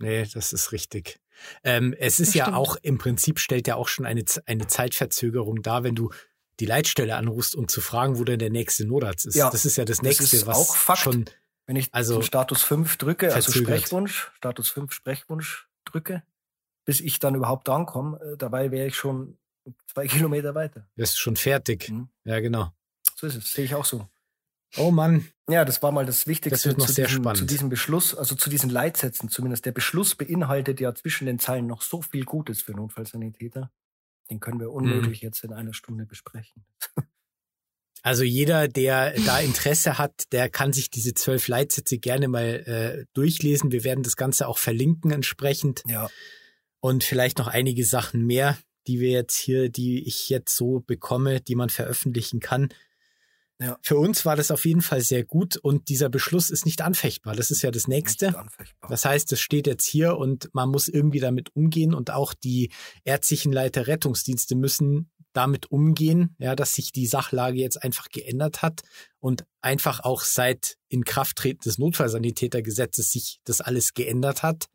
Nee, 0.01 0.27
das 0.35 0.53
ist 0.53 0.73
richtig. 0.73 1.21
Ähm, 1.63 1.95
es 1.97 2.19
ist 2.19 2.31
das 2.31 2.35
ja 2.35 2.45
stimmt. 2.47 2.57
auch 2.57 2.77
im 2.83 2.99
Prinzip 2.99 3.39
stellt 3.39 3.69
ja 3.69 3.77
auch 3.77 3.87
schon 3.87 4.05
eine, 4.05 4.25
eine 4.47 4.67
Zeitverzögerung 4.67 5.63
dar, 5.63 5.85
wenn 5.85 5.95
du 5.95 6.11
die 6.59 6.67
Leitstelle 6.67 7.15
anrufst, 7.15 7.55
um 7.55 7.69
zu 7.69 7.81
fragen, 7.81 8.19
wo 8.19 8.25
denn 8.25 8.41
der 8.41 8.51
nächste 8.51 8.85
Notarzt 8.85 9.27
ist. 9.27 9.37
Ja, 9.37 9.49
das 9.49 9.65
ist 9.65 9.77
ja 9.77 9.85
das 9.85 10.03
nächste, 10.03 10.25
das 10.25 10.45
was 10.49 10.57
auch 10.59 10.75
Fakt. 10.75 10.99
schon. 10.99 11.27
Wenn 11.67 11.77
ich 11.77 11.95
also 11.95 12.21
Status 12.21 12.65
5 12.65 12.97
drücke, 12.97 13.33
also 13.33 13.53
Sprechwunsch, 13.53 14.33
Status 14.35 14.71
5 14.71 14.93
Sprechwunsch 14.93 15.69
drücke, 15.85 16.25
bis 16.85 17.01
ich 17.01 17.19
dann 17.19 17.35
überhaupt 17.35 17.69
ankomme, 17.69 18.21
äh, 18.21 18.37
dabei 18.37 18.71
wäre 18.71 18.87
ich 18.87 18.97
schon 18.97 19.39
zwei 19.87 20.07
Kilometer 20.09 20.55
weiter. 20.55 20.89
Wärst 20.97 21.19
schon 21.19 21.37
fertig. 21.37 21.91
Mhm. 21.91 22.09
Ja, 22.25 22.41
genau. 22.41 22.73
So 23.17 23.27
ist 23.27 23.37
es, 23.37 23.53
sehe 23.53 23.65
ich 23.65 23.75
auch 23.75 23.85
so. 23.85 24.09
Oh 24.77 24.91
Mann. 24.91 25.29
Ja, 25.51 25.65
das 25.65 25.83
war 25.83 25.93
mal 25.93 26.07
das 26.07 26.27
Wichtigste 26.27 26.51
das 26.51 26.67
wird 26.67 26.79
noch 26.79 26.87
zu, 26.87 26.93
sehr 26.93 27.07
diesem, 27.07 27.23
spannend. 27.23 27.39
zu 27.39 27.45
diesem 27.45 27.69
Beschluss, 27.69 28.15
also 28.15 28.35
zu 28.35 28.49
diesen 28.49 28.71
Leitsätzen 28.71 29.29
zumindest. 29.29 29.67
Der 29.67 29.73
Beschluss 29.73 30.15
beinhaltet 30.15 30.81
ja 30.81 30.95
zwischen 30.95 31.27
den 31.27 31.39
Zeilen 31.39 31.67
noch 31.67 31.83
so 31.83 32.01
viel 32.01 32.25
Gutes 32.25 32.63
für 32.63 32.73
Notfallsanitäter. 32.73 33.71
Den 34.31 34.41
können 34.41 34.61
wir 34.61 34.73
unmöglich 34.73 35.23
mhm. 35.23 35.27
jetzt 35.27 35.45
in 35.45 35.53
einer 35.53 35.75
Stunde 35.75 36.07
besprechen. 36.07 36.65
Also 38.05 38.25
jeder, 38.25 38.67
der 38.67 39.15
da 39.27 39.39
Interesse 39.39 39.97
hat, 39.97 40.25
der 40.33 40.49
kann 40.49 40.73
sich 40.73 40.91
diese 40.91 41.15
zwölf 41.15 41.47
Leitsätze 41.47 41.99
gerne 41.99 42.27
mal 42.27 42.43
äh, 42.43 43.07
durchlesen. 43.15 43.71
Wir 43.71 43.85
werden 43.85 44.03
das 44.03 44.17
Ganze 44.17 44.49
auch 44.49 44.59
verlinken 44.59 45.13
entsprechend. 45.13 45.85
Ja. 45.87 46.11
Und 46.83 47.05
vielleicht 47.05 47.39
noch 47.39 47.47
einige 47.47 47.85
Sachen 47.85 48.27
mehr, 48.27 48.59
die 48.89 48.99
wir 48.99 49.11
jetzt 49.11 49.37
hier, 49.37 49.69
die 49.69 50.05
ich 50.05 50.29
jetzt 50.29 50.57
so 50.57 50.81
bekomme, 50.81 51.41
die 51.41 51.55
man 51.55 51.71
veröffentlichen 51.71 52.41
kann. 52.41 52.71
Ja. 53.61 53.79
Für 53.83 53.99
uns 53.99 54.25
war 54.25 54.35
das 54.35 54.51
auf 54.51 54.65
jeden 54.65 54.83
Fall 54.83 55.01
sehr 55.01 55.23
gut 55.23 55.57
und 55.57 55.89
dieser 55.89 56.09
Beschluss 56.09 56.51
ist 56.51 56.67
nicht 56.67 56.83
anfechtbar. 56.83 57.37
Das 57.37 57.53
ist 57.53 57.63
ja 57.63 57.71
das 57.71 57.87
Nächste. 57.87 58.35
Das 58.89 59.05
heißt, 59.05 59.31
es 59.31 59.41
steht 59.41 59.69
jetzt 59.69 59.87
hier 59.87 60.17
und 60.17 60.51
man 60.55 60.71
muss 60.71 60.89
irgendwie 60.89 61.21
damit 61.21 61.55
umgehen 61.55 61.95
und 61.95 62.11
auch 62.11 62.35
die 62.35 62.73
ärztlichen 63.05 63.53
Leiter 63.53 63.87
Rettungsdienste 63.87 64.57
müssen 64.57 65.13
damit 65.33 65.71
umgehen, 65.71 66.35
ja, 66.41 66.57
dass 66.57 66.73
sich 66.73 66.91
die 66.91 67.07
Sachlage 67.07 67.61
jetzt 67.61 67.81
einfach 67.81 68.09
geändert 68.09 68.63
hat 68.63 68.81
und 69.21 69.45
einfach 69.61 70.01
auch 70.01 70.23
seit 70.23 70.79
Inkrafttreten 70.89 71.63
des 71.63 71.79
Notfallsanitätergesetzes 71.79 73.13
sich 73.13 73.39
das 73.45 73.61
alles 73.61 73.95
geändert 73.95 74.43
hat. 74.43 74.67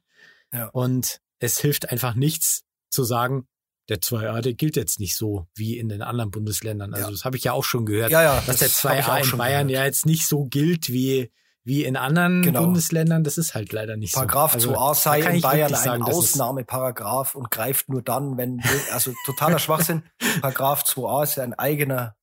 Ja. 0.53 0.70
Und 0.70 1.20
es 1.40 1.60
hilft 1.60 1.90
einfach 1.92 2.16
nichts 2.16 2.64
zu 2.90 3.04
sagen, 3.04 3.48
der 3.90 4.00
2a, 4.00 4.42
der 4.42 4.54
gilt 4.54 4.76
jetzt 4.76 5.00
nicht 5.00 5.16
so 5.16 5.48
wie 5.56 5.78
in 5.78 5.88
den 5.88 6.02
anderen 6.02 6.32
Bundesländern. 6.32 6.94
Also 6.94 7.08
ja. 7.08 7.12
das 7.12 7.26
habe 7.26 7.38
ich 7.38 7.44
ja 7.46 7.54
auch 7.54 7.64
schon 7.64 7.86
gehört, 7.86 8.12
ja, 8.12 8.22
ja, 8.22 8.44
dass 8.46 8.60
das 8.60 8.82
der 8.82 8.92
2a 8.92 9.32
in 9.32 9.38
Bayern 9.38 9.68
gehört. 9.68 9.82
ja 9.82 9.86
jetzt 9.86 10.06
nicht 10.06 10.28
so 10.28 10.46
gilt 10.46 10.90
wie 10.90 11.32
wie 11.64 11.84
in 11.84 11.98
anderen 11.98 12.44
genau. 12.44 12.62
Bundesländern. 12.62 13.26
Das 13.26 13.38
ist 13.38 13.54
halt 13.54 13.74
leider 13.74 13.98
nicht 13.98 14.14
Paragraph 14.14 14.54
so. 14.54 14.70
Paragraph 14.70 14.90
also, 14.90 15.10
2a 15.12 15.20
sei 15.20 15.36
in 15.36 15.42
Bayern 15.42 15.74
sagen, 15.74 16.04
ein 16.04 16.14
Ausnahmeparagraph 16.14 17.36
und 17.36 17.52
greift 17.52 17.90
nur 17.90 18.02
dann, 18.02 18.38
wenn 18.38 18.64
also 18.94 19.12
totaler 19.26 19.60
Schwachsinn. 19.60 20.04
Paragraph 20.42 20.84
2a 20.84 21.24
ist 21.24 21.36
ja 21.36 21.44
ein 21.44 21.54
eigener 21.54 22.16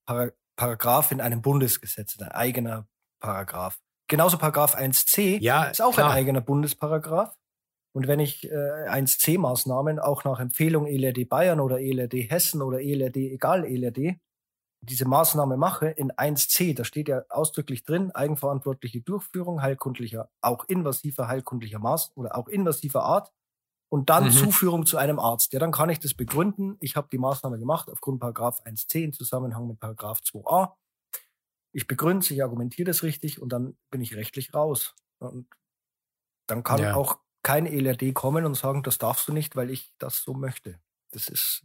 Paragraph 0.57 1.13
in 1.13 1.21
einem 1.21 1.43
Bundesgesetz, 1.43 2.19
ein 2.19 2.29
eigener 2.29 2.87
Paragraph. 3.21 3.79
Genauso 4.09 4.39
Paragraph 4.39 4.77
1c 4.77 5.43
ja, 5.43 5.65
ist 5.65 5.83
auch 5.83 5.93
klar. 5.93 6.11
ein 6.11 6.17
eigener 6.17 6.41
Bundesparagraph. 6.41 7.35
Und 7.95 8.09
wenn 8.09 8.19
ich 8.19 8.51
äh, 8.51 8.89
1C-Maßnahmen 8.89 10.01
auch 10.01 10.25
nach 10.25 10.41
Empfehlung 10.41 10.87
ELRD 10.87 11.29
Bayern 11.29 11.61
oder 11.61 11.81
ELRD 11.81 12.29
Hessen 12.29 12.61
oder 12.61 12.81
ELRD, 12.81 13.17
egal 13.17 13.65
ELRD, 13.65 14.19
diese 14.81 15.07
Maßnahme 15.07 15.57
mache, 15.57 15.87
in 15.89 16.13
1c, 16.13 16.75
da 16.75 16.85
steht 16.85 17.09
ja 17.09 17.23
ausdrücklich 17.29 17.85
drin, 17.85 18.11
eigenverantwortliche 18.11 19.01
Durchführung 19.01 19.63
heilkundlicher, 19.63 20.29
auch 20.41 20.65
invasiver 20.69 21.29
heilkundlicher 21.29 21.79
Maß 21.79 22.13
oder 22.17 22.37
auch 22.37 22.49
invasiver 22.49 23.05
Art 23.05 23.33
und 23.89 24.11
dann 24.11 24.25
mhm. 24.25 24.31
Zuführung 24.33 24.87
zu 24.87 24.97
einem 24.97 25.21
Arzt. 25.21 25.53
Ja, 25.53 25.61
dann 25.61 25.73
kann 25.73 25.89
ich 25.89 26.01
das 26.01 26.15
begründen. 26.15 26.77
Ich 26.81 26.97
habe 26.97 27.09
die 27.11 27.19
Maßnahme 27.19 27.59
gemacht 27.59 27.89
aufgrund 27.89 28.21
Paragraph 28.21 28.61
1c 28.65 29.05
in 29.05 29.13
Zusammenhang 29.13 29.69
mit 29.69 29.79
Paragraph 29.79 30.21
2a. 30.21 30.75
Ich 31.73 31.87
begründe 31.87 32.27
ich 32.29 32.43
argumentiere 32.43 32.87
das 32.87 33.03
richtig 33.05 33.41
und 33.41 33.51
dann 33.51 33.77
bin 33.91 34.01
ich 34.01 34.17
rechtlich 34.17 34.53
raus. 34.53 34.95
Und 35.21 35.47
dann 36.49 36.63
kann 36.63 36.81
ja. 36.81 36.95
auch 36.95 37.21
kein 37.45 37.67
ELRD 37.67 38.13
kommen 38.13 38.45
und 38.45 38.57
sagen, 38.57 38.83
das 38.83 38.99
darfst 38.99 39.29
du 39.29 39.33
nicht, 39.33 39.55
weil 39.55 39.71
ich 39.71 39.93
das 39.99 40.23
so 40.23 40.35
möchte. 40.35 40.81
Das 41.13 41.29
ist, 41.29 41.63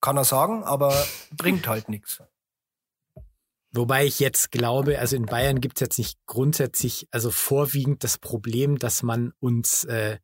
kann 0.00 0.16
er 0.16 0.24
sagen, 0.24 0.62
aber 0.62 0.94
bringt 1.36 1.66
halt 1.66 1.88
nichts. 1.88 2.22
Wobei 3.72 4.06
ich 4.06 4.20
jetzt 4.20 4.52
glaube, 4.52 5.00
also 5.00 5.16
in 5.16 5.26
Bayern 5.26 5.60
gibt 5.60 5.78
es 5.78 5.80
jetzt 5.80 5.98
nicht 5.98 6.24
grundsätzlich, 6.26 7.08
also 7.10 7.32
vorwiegend 7.32 8.04
das 8.04 8.18
Problem, 8.18 8.78
dass 8.78 9.02
man 9.02 9.32
uns 9.40 9.82
äh, 9.84 10.18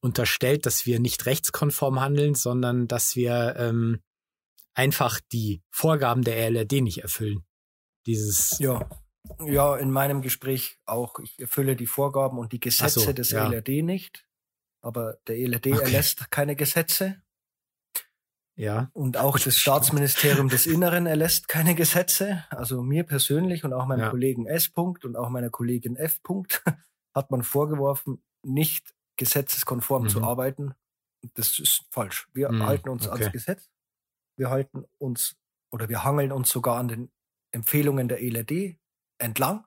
unterstellt, 0.00 0.66
dass 0.66 0.84
wir 0.84 0.98
nicht 0.98 1.26
rechtskonform 1.26 2.00
handeln, 2.00 2.34
sondern 2.34 2.88
dass 2.88 3.14
wir 3.14 3.54
ähm, 3.56 4.00
einfach 4.74 5.20
die 5.32 5.62
Vorgaben 5.70 6.22
der 6.22 6.38
ELRD 6.38 6.80
nicht 6.82 7.02
erfüllen. 7.02 7.44
Dieses. 8.06 8.58
Ja. 8.58 8.88
Ja, 9.44 9.76
in 9.76 9.90
meinem 9.90 10.22
Gespräch 10.22 10.78
auch. 10.86 11.18
Ich 11.18 11.38
erfülle 11.38 11.76
die 11.76 11.86
Vorgaben 11.86 12.38
und 12.38 12.52
die 12.52 12.60
Gesetze 12.60 13.00
so, 13.00 13.12
des 13.12 13.30
ja. 13.30 13.46
ELRD 13.46 13.84
nicht. 13.84 14.27
Aber 14.88 15.18
der 15.26 15.36
ELRD 15.36 15.66
okay. 15.66 15.82
erlässt 15.82 16.30
keine 16.30 16.56
Gesetze. 16.56 17.20
Ja. 18.56 18.90
Und 18.94 19.18
auch 19.18 19.38
das 19.38 19.58
Staatsministerium 19.58 20.48
des 20.48 20.66
Inneren 20.66 21.04
erlässt 21.04 21.46
keine 21.46 21.74
Gesetze. 21.74 22.46
Also 22.48 22.82
mir 22.82 23.04
persönlich 23.04 23.64
und 23.64 23.74
auch 23.74 23.84
meinem 23.84 24.00
ja. 24.00 24.08
Kollegen 24.08 24.46
S. 24.46 24.68
-Punkt 24.68 25.04
und 25.04 25.14
auch 25.14 25.28
meiner 25.28 25.50
Kollegin 25.50 25.94
F. 25.96 26.20
-Punkt 26.24 26.62
hat 27.14 27.30
man 27.30 27.42
vorgeworfen, 27.42 28.24
nicht 28.42 28.94
gesetzeskonform 29.18 30.04
mhm. 30.04 30.08
zu 30.08 30.22
arbeiten. 30.22 30.72
Das 31.34 31.58
ist 31.58 31.84
falsch. 31.90 32.30
Wir 32.32 32.50
mhm. 32.50 32.64
halten 32.64 32.88
uns 32.88 33.06
okay. 33.06 33.24
ans 33.24 33.32
Gesetz. 33.32 33.68
Wir 34.38 34.48
halten 34.48 34.86
uns 34.96 35.36
oder 35.70 35.90
wir 35.90 36.02
hangeln 36.02 36.32
uns 36.32 36.48
sogar 36.48 36.78
an 36.78 36.88
den 36.88 37.12
Empfehlungen 37.50 38.08
der 38.08 38.22
ELRD 38.22 38.78
entlang, 39.18 39.66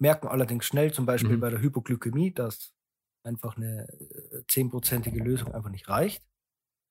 merken 0.00 0.26
allerdings 0.26 0.66
schnell, 0.66 0.92
zum 0.92 1.06
Beispiel 1.06 1.36
mhm. 1.36 1.40
bei 1.40 1.50
der 1.50 1.60
Hypoglykämie, 1.60 2.34
dass 2.34 2.74
einfach 3.22 3.56
eine 3.56 3.86
zehnprozentige 4.48 5.22
Lösung 5.22 5.54
einfach 5.54 5.70
nicht 5.70 5.88
reicht 5.88 6.24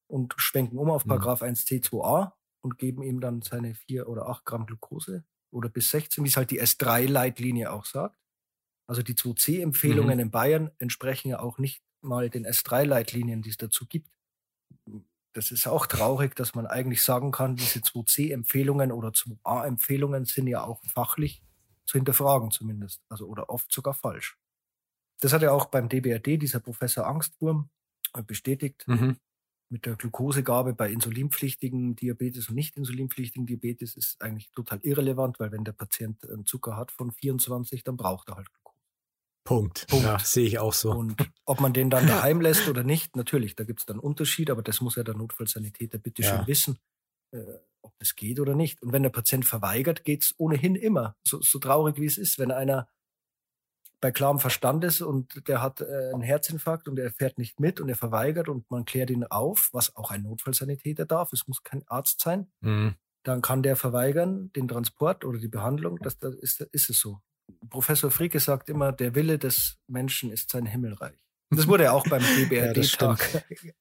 und 0.08 0.34
schwenken 0.38 0.78
um 0.78 0.90
auf 0.90 1.06
mhm. 1.06 1.10
Paragraph 1.10 1.42
1c2a 1.42 2.32
und 2.62 2.78
geben 2.78 3.04
ihm 3.04 3.20
dann 3.20 3.42
seine 3.42 3.76
4 3.76 4.08
oder 4.08 4.28
8 4.28 4.46
Gramm 4.46 4.66
Glucose 4.66 5.24
oder 5.52 5.70
bis 5.70 5.90
16, 5.92 6.24
wie 6.24 6.30
es 6.30 6.38
halt 6.38 6.52
die 6.52 6.62
S3-Leitlinie 6.62 7.72
auch 7.72 7.86
sagt. 7.86 8.18
Also 8.88 9.04
die 9.04 9.16
2C-Empfehlungen 9.16 10.16
mhm. 10.16 10.22
in 10.22 10.32
Bayern 10.32 10.72
entsprechen 10.80 11.30
ja 11.30 11.40
auch 11.40 11.58
nicht 11.58 11.84
mal 12.02 12.30
den 12.30 12.46
S3-Leitlinien, 12.46 13.42
die 13.42 13.50
es 13.50 13.58
dazu 13.58 13.86
gibt. 13.86 14.10
Das 15.34 15.52
ist 15.52 15.68
auch 15.68 15.86
traurig, 15.86 16.36
dass 16.36 16.56
man 16.56 16.66
eigentlich 16.66 17.02
sagen 17.02 17.32
kann, 17.32 17.56
diese 17.56 17.80
2C-Empfehlungen 17.80 18.92
oder 18.92 19.10
2A-Empfehlungen 19.10 20.26
sind 20.26 20.48
ja 20.48 20.64
auch 20.64 20.82
fachlich 20.84 21.44
zu 21.86 21.98
hinterfragen 21.98 22.52
zumindest. 22.52 23.04
Also 23.10 23.28
oder 23.28 23.50
oft 23.50 23.72
sogar 23.72 23.94
falsch. 23.94 24.38
Das 25.20 25.34
hat 25.34 25.42
ja 25.42 25.52
auch 25.52 25.66
beim 25.66 25.90
DBRD 25.90 26.42
dieser 26.42 26.60
Professor 26.60 27.08
Angstwurm 27.08 27.70
bestätigt. 28.26 28.84
Mhm 28.88 29.18
mit 29.70 29.86
der 29.86 29.96
Glukosegabe 29.96 30.74
bei 30.74 30.90
insulinpflichtigen 30.90 31.96
Diabetes 31.96 32.50
und 32.50 32.56
nicht 32.56 32.78
insulinpflichtigen 32.78 33.46
Diabetes 33.46 33.96
ist 33.96 34.22
eigentlich 34.22 34.52
total 34.52 34.80
irrelevant, 34.82 35.40
weil 35.40 35.52
wenn 35.52 35.64
der 35.64 35.74
Patient 35.74 36.24
einen 36.30 36.46
Zucker 36.46 36.78
hat 36.78 36.92
von 36.92 37.12
24, 37.12 37.84
dann 37.84 37.98
braucht 37.98 38.30
er 38.30 38.36
halt 38.36 38.48
Glukose. 38.54 38.78
Punkt. 39.44 39.88
Punkt. 39.88 40.06
Ja, 40.06 40.20
sehe 40.20 40.46
ich 40.46 40.60
auch 40.60 40.74
so. 40.74 40.92
Und 40.92 41.16
ob 41.46 41.60
man 41.60 41.74
den 41.74 41.90
dann 41.90 42.08
daheim 42.08 42.42
lässt 42.42 42.68
oder 42.68 42.84
nicht, 42.84 43.16
natürlich, 43.16 43.56
da 43.56 43.64
gibt 43.64 43.80
es 43.80 43.86
dann 43.86 44.00
Unterschied, 44.00 44.50
aber 44.50 44.62
das 44.62 44.82
muss 44.82 44.96
ja 44.96 45.04
der 45.04 45.16
Notfallsanitäter 45.16 45.98
bitte 45.98 46.22
ja. 46.22 46.38
schön 46.38 46.48
wissen, 46.48 46.80
äh, 47.32 47.42
ob 47.82 47.98
das 48.00 48.16
geht 48.16 48.40
oder 48.40 48.56
nicht. 48.56 48.82
Und 48.82 48.92
wenn 48.92 49.04
der 49.04 49.10
Patient 49.10 49.46
verweigert, 49.46 50.04
geht 50.04 50.24
es 50.24 50.36
ohnehin 50.38 50.76
immer. 50.76 51.16
So, 51.26 51.42
so 51.42 51.60
traurig 51.60 52.00
wie 52.00 52.06
es 52.06 52.18
ist, 52.18 52.40
wenn 52.40 52.52
einer 52.52 52.90
bei 54.00 54.12
klarem 54.12 54.40
Verstand 54.40 54.84
ist 54.84 55.02
und 55.02 55.48
der 55.48 55.62
hat 55.62 55.82
äh, 55.82 56.12
einen 56.14 56.22
Herzinfarkt 56.22 56.88
und 56.88 57.00
er 57.00 57.12
fährt 57.12 57.38
nicht 57.38 57.60
mit 57.60 57.80
und 57.80 57.90
er 57.90 57.96
verweigert 57.96 58.50
und 58.50 58.70
man 58.70 58.86
klärt 58.86 59.10
ihn 59.10 59.24
auf, 59.24 59.70
was 59.74 59.96
auch 59.96 60.12
ein 60.12 60.24
Notfallsanitäter 60.24 61.06
darf, 61.06 61.34
es 61.34 61.48
muss 61.48 61.64
kein 61.64 61.84
Arzt 61.88 62.22
sein, 62.22 62.48
mhm. 62.62 62.96
dann 63.24 63.42
kann 63.42 63.64
der 63.64 63.76
verweigern 63.76 64.52
den 64.54 64.68
Transport 64.68 65.26
oder 65.26 65.40
die 65.40 65.48
Behandlung, 65.48 65.98
das, 66.02 66.20
das 66.20 66.36
ist, 66.36 66.62
ist 66.62 66.90
es 66.90 67.00
so. 67.00 67.20
Professor 67.70 68.12
Fricke 68.12 68.40
sagt 68.40 68.70
immer, 68.70 68.92
der 68.92 69.16
Wille 69.16 69.40
des 69.40 69.78
Menschen 69.88 70.32
ist 70.32 70.52
sein 70.52 70.66
Himmelreich. 70.66 71.18
Das 71.50 71.68
wurde 71.68 71.86
ja 71.86 71.94
auch 71.94 72.06
beim 72.08 72.22
DBRD-Tag 72.38 73.46
ja, 73.64 73.72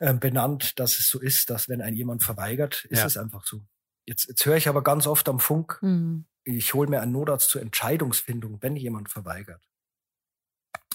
äh, 0.00 0.14
benannt, 0.14 0.78
dass 0.80 0.98
es 0.98 1.08
so 1.08 1.20
ist, 1.20 1.50
dass 1.50 1.68
wenn 1.68 1.82
ein 1.82 1.94
jemand 1.94 2.22
verweigert, 2.24 2.86
ist 2.86 3.00
ja. 3.00 3.06
es 3.06 3.16
einfach 3.16 3.44
so. 3.44 3.62
Jetzt, 4.06 4.26
jetzt 4.28 4.46
höre 4.46 4.56
ich 4.56 4.68
aber 4.68 4.82
ganz 4.82 5.06
oft 5.06 5.28
am 5.28 5.38
Funk, 5.38 5.78
mhm 5.82 6.24
ich 6.56 6.74
hole 6.74 6.88
mir 6.88 7.00
einen 7.00 7.12
Notarzt 7.12 7.50
zur 7.50 7.60
Entscheidungsfindung, 7.60 8.62
wenn 8.62 8.76
jemand 8.76 9.10
verweigert. 9.10 9.68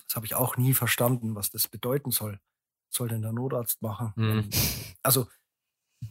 Das 0.08 0.16
habe 0.16 0.26
ich 0.26 0.36
auch 0.36 0.58
nie 0.58 0.74
verstanden, 0.74 1.36
was 1.36 1.51
das 1.51 1.68
bedeuten 1.68 2.12
soll. 2.12 2.39
Was 2.89 2.97
soll 2.97 3.08
denn 3.08 3.22
der 3.22 3.34
Notarzt 3.34 3.82
machen? 3.82 4.14
Mhm. 4.16 4.49
Also, 5.04 5.28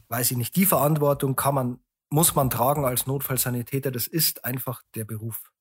weiß 0.07 0.31
ich 0.31 0.37
nicht, 0.37 0.55
die 0.55 0.65
Verantwortung 0.65 1.35
kann 1.35 1.55
man, 1.55 1.79
muss 2.09 2.35
man 2.35 2.49
tragen 2.49 2.85
als 2.85 3.05
Notfallsanitäter. 3.07 3.91
Das 3.91 4.07
ist 4.07 4.45
einfach 4.45 4.81
der 4.95 5.05
Beruf. 5.05 5.51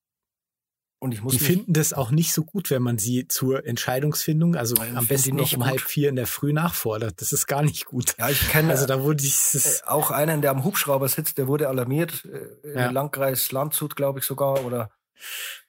Und 1.02 1.10
ich 1.10 1.20
muss 1.20 1.32
die 1.32 1.40
finden 1.40 1.72
das 1.72 1.92
auch 1.92 2.12
nicht 2.12 2.32
so 2.32 2.44
gut, 2.44 2.70
wenn 2.70 2.80
man 2.80 2.96
sie 2.96 3.26
zur 3.26 3.66
Entscheidungsfindung, 3.66 4.54
also 4.54 4.76
am 4.94 5.04
besten 5.08 5.34
noch 5.34 5.52
um 5.52 5.66
halb 5.66 5.80
vier 5.80 6.08
in 6.08 6.14
der 6.14 6.28
Früh 6.28 6.52
nachfordert. 6.52 7.20
Das 7.20 7.32
ist 7.32 7.48
gar 7.48 7.62
nicht 7.62 7.86
gut. 7.86 8.14
Ja, 8.20 8.28
ich 8.28 8.48
kenne 8.48 8.70
also 8.70 8.86
da 8.86 9.02
wurde 9.02 9.24
ich 9.24 9.52
äh, 9.52 9.58
auch 9.84 10.12
einen, 10.12 10.42
der 10.42 10.52
am 10.52 10.62
Hubschrauber 10.62 11.08
sitzt, 11.08 11.38
der 11.38 11.48
wurde 11.48 11.68
alarmiert 11.68 12.24
äh, 12.24 12.72
ja. 12.72 12.86
im 12.86 12.94
Landkreis 12.94 13.50
Landshut, 13.50 13.96
glaube 13.96 14.20
ich 14.20 14.24
sogar, 14.24 14.64
oder 14.64 14.92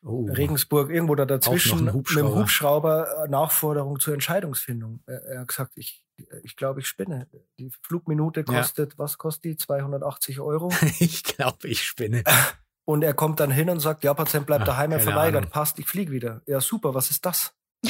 oh. 0.04 0.28
Regensburg, 0.30 0.92
irgendwo 0.92 1.16
da 1.16 1.26
dazwischen 1.26 1.86
mit 1.86 1.96
dem 2.16 2.36
Hubschrauber 2.36 3.26
äh, 3.26 3.28
Nachforderung 3.28 4.00
zur 4.00 4.14
Entscheidungsfindung. 4.14 5.00
Er 5.08 5.40
hat 5.40 5.48
gesagt, 5.48 5.72
ich 5.78 6.04
ich 6.44 6.56
glaube, 6.56 6.82
ich 6.82 6.88
spinne. 6.88 7.28
Die 7.58 7.72
Flugminute 7.82 8.44
kostet, 8.44 8.94
ja. 8.94 9.00
was 9.00 9.18
kostet 9.18 9.46
die? 9.46 9.58
280 9.58 10.42
Euro? 10.42 10.72
ich 11.00 11.24
glaube, 11.24 11.68
ich 11.68 11.82
spinne. 11.82 12.24
Und 12.86 13.04
er 13.04 13.14
kommt 13.14 13.40
dann 13.40 13.52
hin 13.52 13.70
und 13.70 13.80
sagt, 13.80 14.04
ja, 14.04 14.14
Patient 14.14 14.46
bleibt 14.46 14.68
daheim, 14.68 14.92
er 14.92 15.00
verweigert, 15.00 15.44
Ahnung. 15.44 15.52
passt, 15.52 15.80
ich 15.80 15.88
fliege 15.88 16.12
wieder. 16.12 16.42
Ja, 16.46 16.60
super, 16.60 16.94
was 16.94 17.10
ist 17.12 17.26
das? 17.26 17.56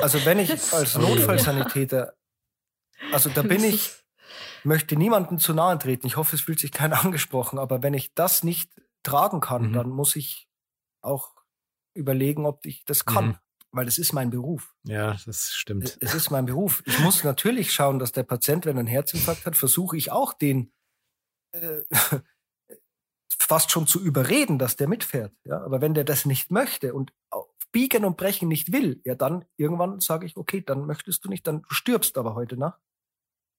also 0.00 0.24
wenn 0.24 0.38
ich 0.38 0.50
als 0.72 0.96
Notfallsanitäter, 0.96 2.14
also 3.12 3.28
da 3.28 3.42
bin 3.42 3.62
ich, 3.64 3.92
möchte 4.64 4.96
niemandem 4.96 5.38
zu 5.38 5.52
nahe 5.52 5.78
treten. 5.78 6.06
Ich 6.06 6.16
hoffe, 6.16 6.36
es 6.36 6.42
fühlt 6.42 6.58
sich 6.58 6.72
keiner 6.72 7.00
angesprochen, 7.04 7.58
aber 7.58 7.82
wenn 7.82 7.94
ich 7.94 8.14
das 8.14 8.44
nicht 8.44 8.70
tragen 9.02 9.40
kann, 9.40 9.68
mhm. 9.68 9.72
dann 9.74 9.90
muss 9.90 10.16
ich 10.16 10.48
auch 11.02 11.34
überlegen, 11.94 12.46
ob 12.46 12.64
ich 12.64 12.84
das 12.84 13.04
kann. 13.04 13.26
Mhm. 13.26 13.38
Weil 13.70 13.84
das 13.84 13.98
ist 13.98 14.14
mein 14.14 14.30
Beruf. 14.30 14.74
Ja, 14.84 15.16
das 15.26 15.52
stimmt. 15.52 15.98
Es 16.00 16.14
ist 16.14 16.30
mein 16.30 16.46
Beruf. 16.46 16.82
Ich 16.86 16.98
muss 17.00 17.22
natürlich 17.22 17.72
schauen, 17.72 17.98
dass 17.98 18.12
der 18.12 18.22
Patient, 18.22 18.64
wenn 18.64 18.76
er 18.76 18.80
einen 18.80 18.88
Herzinfarkt 18.88 19.44
hat, 19.44 19.56
versuche 19.56 19.94
ich 19.96 20.10
auch 20.10 20.32
den 20.32 20.72
äh, 21.52 21.82
fast 23.48 23.70
schon 23.70 23.86
zu 23.86 24.00
überreden, 24.00 24.58
dass 24.58 24.76
der 24.76 24.88
mitfährt. 24.88 25.32
Ja, 25.44 25.62
aber 25.64 25.80
wenn 25.80 25.94
der 25.94 26.04
das 26.04 26.26
nicht 26.26 26.50
möchte 26.50 26.92
und 26.92 27.14
auf 27.30 27.48
Biegen 27.72 28.04
und 28.04 28.18
Brechen 28.18 28.46
nicht 28.46 28.72
will, 28.72 29.00
ja, 29.04 29.14
dann 29.14 29.46
irgendwann 29.56 30.00
sage 30.00 30.26
ich, 30.26 30.36
okay, 30.36 30.60
dann 30.60 30.86
möchtest 30.86 31.24
du 31.24 31.30
nicht, 31.30 31.46
dann 31.46 31.64
stirbst 31.68 32.18
aber 32.18 32.34
heute 32.34 32.58
Nacht. 32.58 32.80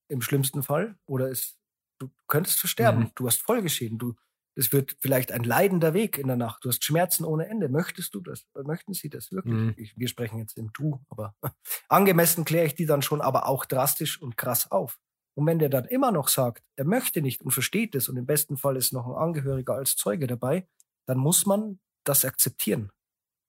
Im 0.08 0.22
schlimmsten 0.22 0.62
Fall. 0.62 0.96
Oder 1.06 1.30
es, 1.30 1.58
du 1.98 2.08
könntest 2.28 2.60
versterben. 2.60 3.04
Mhm. 3.04 3.10
Du 3.16 3.26
hast 3.26 3.42
Folgeschäden. 3.42 3.98
Du, 3.98 4.14
es 4.54 4.72
wird 4.72 4.96
vielleicht 5.00 5.32
ein 5.32 5.44
leidender 5.44 5.92
Weg 5.92 6.18
in 6.18 6.28
der 6.28 6.36
Nacht. 6.36 6.64
Du 6.64 6.68
hast 6.68 6.84
Schmerzen 6.84 7.24
ohne 7.24 7.46
Ende. 7.46 7.68
Möchtest 7.68 8.14
du 8.14 8.20
das? 8.20 8.46
Möchten 8.64 8.92
sie 8.94 9.08
das 9.08 9.32
wirklich? 9.32 9.54
Mhm. 9.54 9.74
Ich, 9.76 9.96
wir 9.96 10.08
sprechen 10.08 10.38
jetzt 10.38 10.56
im 10.56 10.72
Du, 10.72 11.00
aber 11.08 11.34
angemessen 11.88 12.44
kläre 12.44 12.66
ich 12.66 12.74
die 12.74 12.86
dann 12.86 13.02
schon, 13.02 13.20
aber 13.20 13.46
auch 13.46 13.64
drastisch 13.64 14.20
und 14.20 14.36
krass 14.36 14.70
auf. 14.70 15.00
Und 15.40 15.46
wenn 15.46 15.58
der 15.58 15.70
dann 15.70 15.86
immer 15.86 16.12
noch 16.12 16.28
sagt, 16.28 16.62
er 16.76 16.84
möchte 16.84 17.22
nicht 17.22 17.40
und 17.40 17.50
versteht 17.50 17.94
es 17.94 18.10
und 18.10 18.18
im 18.18 18.26
besten 18.26 18.58
Fall 18.58 18.76
ist 18.76 18.92
noch 18.92 19.06
ein 19.06 19.14
Angehöriger 19.14 19.72
als 19.72 19.96
Zeuge 19.96 20.26
dabei, 20.26 20.68
dann 21.06 21.16
muss 21.16 21.46
man 21.46 21.80
das 22.04 22.26
akzeptieren. 22.26 22.92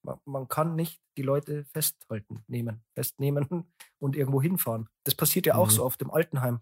Man, 0.02 0.18
man 0.24 0.48
kann 0.48 0.76
nicht 0.78 1.02
die 1.18 1.22
Leute 1.22 1.66
festhalten, 1.66 2.46
nehmen, 2.48 2.82
festnehmen 2.96 3.66
und 4.00 4.16
irgendwo 4.16 4.42
hinfahren. 4.42 4.88
Das 5.04 5.16
passiert 5.16 5.46
ja 5.46 5.56
auch 5.56 5.66
mhm. 5.66 5.72
so 5.72 5.84
oft 5.84 6.02
im 6.02 6.12
Altenheim. 6.12 6.62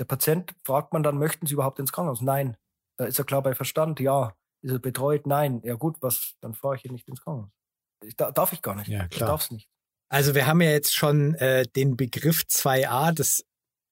Der 0.00 0.04
Patient 0.04 0.52
fragt 0.64 0.92
man 0.92 1.04
dann, 1.04 1.16
möchten 1.16 1.46
Sie 1.46 1.54
überhaupt 1.54 1.78
ins 1.78 1.92
Krankenhaus? 1.92 2.20
Nein. 2.20 2.56
Da 2.96 3.04
ist 3.04 3.20
er 3.20 3.24
klar 3.24 3.42
bei 3.42 3.54
Verstand, 3.54 4.00
ja. 4.00 4.34
Ist 4.62 4.72
er 4.72 4.80
betreut? 4.80 5.28
Nein. 5.28 5.60
Ja 5.62 5.76
gut, 5.76 5.98
was, 6.00 6.34
dann 6.40 6.54
fahre 6.54 6.74
ich 6.74 6.82
hier 6.82 6.90
nicht 6.90 7.06
ins 7.06 7.20
Krankenhaus. 7.20 7.52
Ich, 8.02 8.16
da, 8.16 8.32
darf 8.32 8.52
ich 8.52 8.62
gar 8.62 8.74
nicht. 8.74 8.88
Ja, 8.88 9.06
klar. 9.06 9.10
Ich 9.12 9.18
darf 9.18 9.42
es 9.42 9.52
nicht. 9.52 9.70
Also 10.08 10.34
wir 10.34 10.48
haben 10.48 10.60
ja 10.60 10.70
jetzt 10.70 10.92
schon 10.92 11.36
äh, 11.36 11.68
den 11.68 11.96
Begriff 11.96 12.40
2a, 12.40 13.12
das 13.12 13.44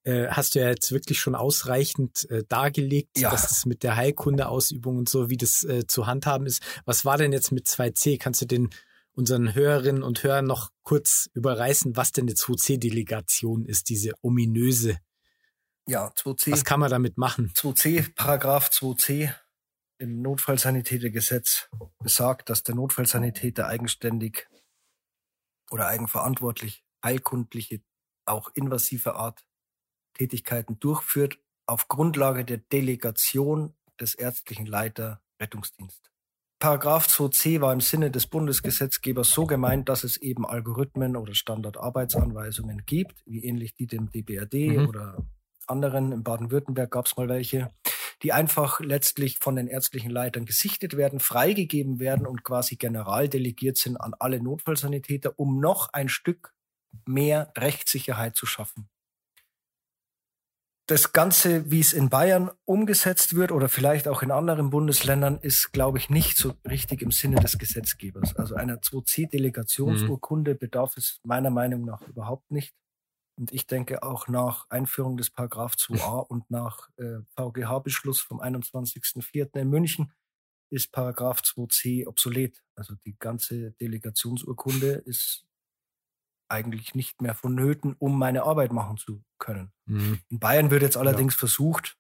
äh, 0.08 0.28
hast 0.30 0.54
du 0.54 0.60
ja 0.60 0.68
jetzt 0.70 0.90
wirklich 0.92 1.20
schon 1.20 1.34
ausreichend 1.34 2.28
äh, 2.30 2.42
dargelegt, 2.48 3.18
Ja. 3.18 3.30
dass 3.30 3.50
es 3.50 3.66
mit 3.66 3.82
der 3.82 3.96
Heilkundeausübung 3.96 4.96
und 4.96 5.08
so, 5.08 5.28
wie 5.28 5.36
das 5.36 5.64
äh, 5.64 5.86
zu 5.86 6.06
handhaben 6.06 6.46
ist. 6.46 6.62
Was 6.86 7.04
war 7.04 7.18
denn 7.18 7.32
jetzt 7.32 7.52
mit 7.52 7.66
2C? 7.66 8.18
Kannst 8.18 8.40
du 8.40 8.46
den 8.46 8.70
unseren 9.12 9.54
Hörerinnen 9.54 10.02
und 10.04 10.22
Hörern 10.22 10.46
noch 10.46 10.70
kurz 10.82 11.28
überreißen, 11.34 11.96
was 11.96 12.12
denn 12.12 12.24
eine 12.26 12.34
2C-Delegation 12.34 13.66
ist, 13.66 13.88
diese 13.88 14.12
ominöse? 14.22 14.98
Ja, 15.88 16.08
2c. 16.16 16.52
Was 16.52 16.64
kann 16.64 16.80
man 16.80 16.90
damit 16.90 17.18
machen? 17.18 17.52
2c, 17.54 18.14
Paragraph 18.14 18.68
2c 18.70 19.34
im 19.98 20.22
Notfallsanitätergesetz 20.22 21.68
besagt, 21.98 22.48
dass 22.50 22.62
der 22.62 22.76
Notfallsanitäter 22.76 23.66
eigenständig 23.66 24.46
oder 25.70 25.86
eigenverantwortlich 25.88 26.84
heilkundliche, 27.04 27.80
auch 28.24 28.50
invasive 28.54 29.14
Art 29.16 29.44
Tätigkeiten 30.18 30.78
durchführt 30.78 31.38
auf 31.66 31.88
Grundlage 31.88 32.44
der 32.44 32.58
Delegation 32.58 33.74
des 34.00 34.14
ärztlichen 34.14 34.66
Leiter 34.66 35.22
Rettungsdienst. 35.40 36.10
Paragraph 36.60 37.06
2c 37.06 37.60
war 37.60 37.72
im 37.72 37.80
Sinne 37.80 38.10
des 38.10 38.26
Bundesgesetzgebers 38.26 39.30
so 39.30 39.46
gemeint, 39.46 39.88
dass 39.88 40.02
es 40.02 40.16
eben 40.16 40.44
Algorithmen 40.44 41.16
oder 41.16 41.32
Standardarbeitsanweisungen 41.34 42.84
gibt, 42.84 43.22
wie 43.26 43.44
ähnlich 43.44 43.74
die 43.74 43.86
dem 43.86 44.10
DBRD 44.10 44.54
Mhm. 44.54 44.88
oder 44.88 45.24
anderen. 45.68 46.10
In 46.10 46.24
Baden-Württemberg 46.24 46.90
gab 46.90 47.06
es 47.06 47.16
mal 47.16 47.28
welche, 47.28 47.70
die 48.24 48.32
einfach 48.32 48.80
letztlich 48.80 49.38
von 49.38 49.54
den 49.54 49.68
ärztlichen 49.68 50.10
Leitern 50.10 50.46
gesichtet 50.46 50.96
werden, 50.96 51.20
freigegeben 51.20 52.00
werden 52.00 52.26
und 52.26 52.42
quasi 52.42 52.74
general 52.74 53.28
delegiert 53.28 53.76
sind 53.76 53.96
an 53.96 54.14
alle 54.18 54.42
Notfallsanitäter, 54.42 55.38
um 55.38 55.60
noch 55.60 55.90
ein 55.92 56.08
Stück 56.08 56.52
mehr 57.06 57.52
Rechtssicherheit 57.56 58.34
zu 58.34 58.46
schaffen. 58.46 58.88
Das 60.88 61.12
Ganze, 61.12 61.70
wie 61.70 61.80
es 61.80 61.92
in 61.92 62.08
Bayern 62.08 62.50
umgesetzt 62.64 63.36
wird 63.36 63.52
oder 63.52 63.68
vielleicht 63.68 64.08
auch 64.08 64.22
in 64.22 64.30
anderen 64.30 64.70
Bundesländern, 64.70 65.38
ist, 65.38 65.70
glaube 65.70 65.98
ich, 65.98 66.08
nicht 66.08 66.38
so 66.38 66.54
richtig 66.66 67.02
im 67.02 67.10
Sinne 67.10 67.36
des 67.36 67.58
Gesetzgebers. 67.58 68.34
Also 68.36 68.54
einer 68.54 68.76
2C-Delegationsurkunde 68.78 70.54
bedarf 70.54 70.96
es 70.96 71.20
meiner 71.24 71.50
Meinung 71.50 71.84
nach 71.84 72.00
überhaupt 72.08 72.50
nicht. 72.50 72.74
Und 73.38 73.52
ich 73.52 73.66
denke 73.66 74.02
auch 74.02 74.28
nach 74.28 74.64
Einführung 74.70 75.18
des 75.18 75.28
Paragraph 75.28 75.74
2a 75.74 76.26
und 76.28 76.50
nach 76.50 76.88
äh, 76.96 77.18
VGH-Beschluss 77.36 78.20
vom 78.20 78.40
21.04. 78.40 79.60
in 79.60 79.68
München 79.68 80.10
ist 80.70 80.90
Paragraph 80.90 81.42
2c 81.42 82.06
obsolet. 82.06 82.62
Also 82.74 82.94
die 83.04 83.14
ganze 83.18 83.72
Delegationsurkunde 83.72 85.02
ist 85.04 85.44
eigentlich 86.48 86.94
nicht 86.94 87.20
mehr 87.22 87.34
vonnöten, 87.34 87.94
um 87.98 88.18
meine 88.18 88.44
Arbeit 88.44 88.72
machen 88.72 88.96
zu 88.96 89.22
können. 89.38 89.72
Mhm. 89.86 90.20
In 90.28 90.38
Bayern 90.38 90.70
wird 90.70 90.82
jetzt 90.82 90.96
allerdings 90.96 91.34
versucht, 91.34 91.96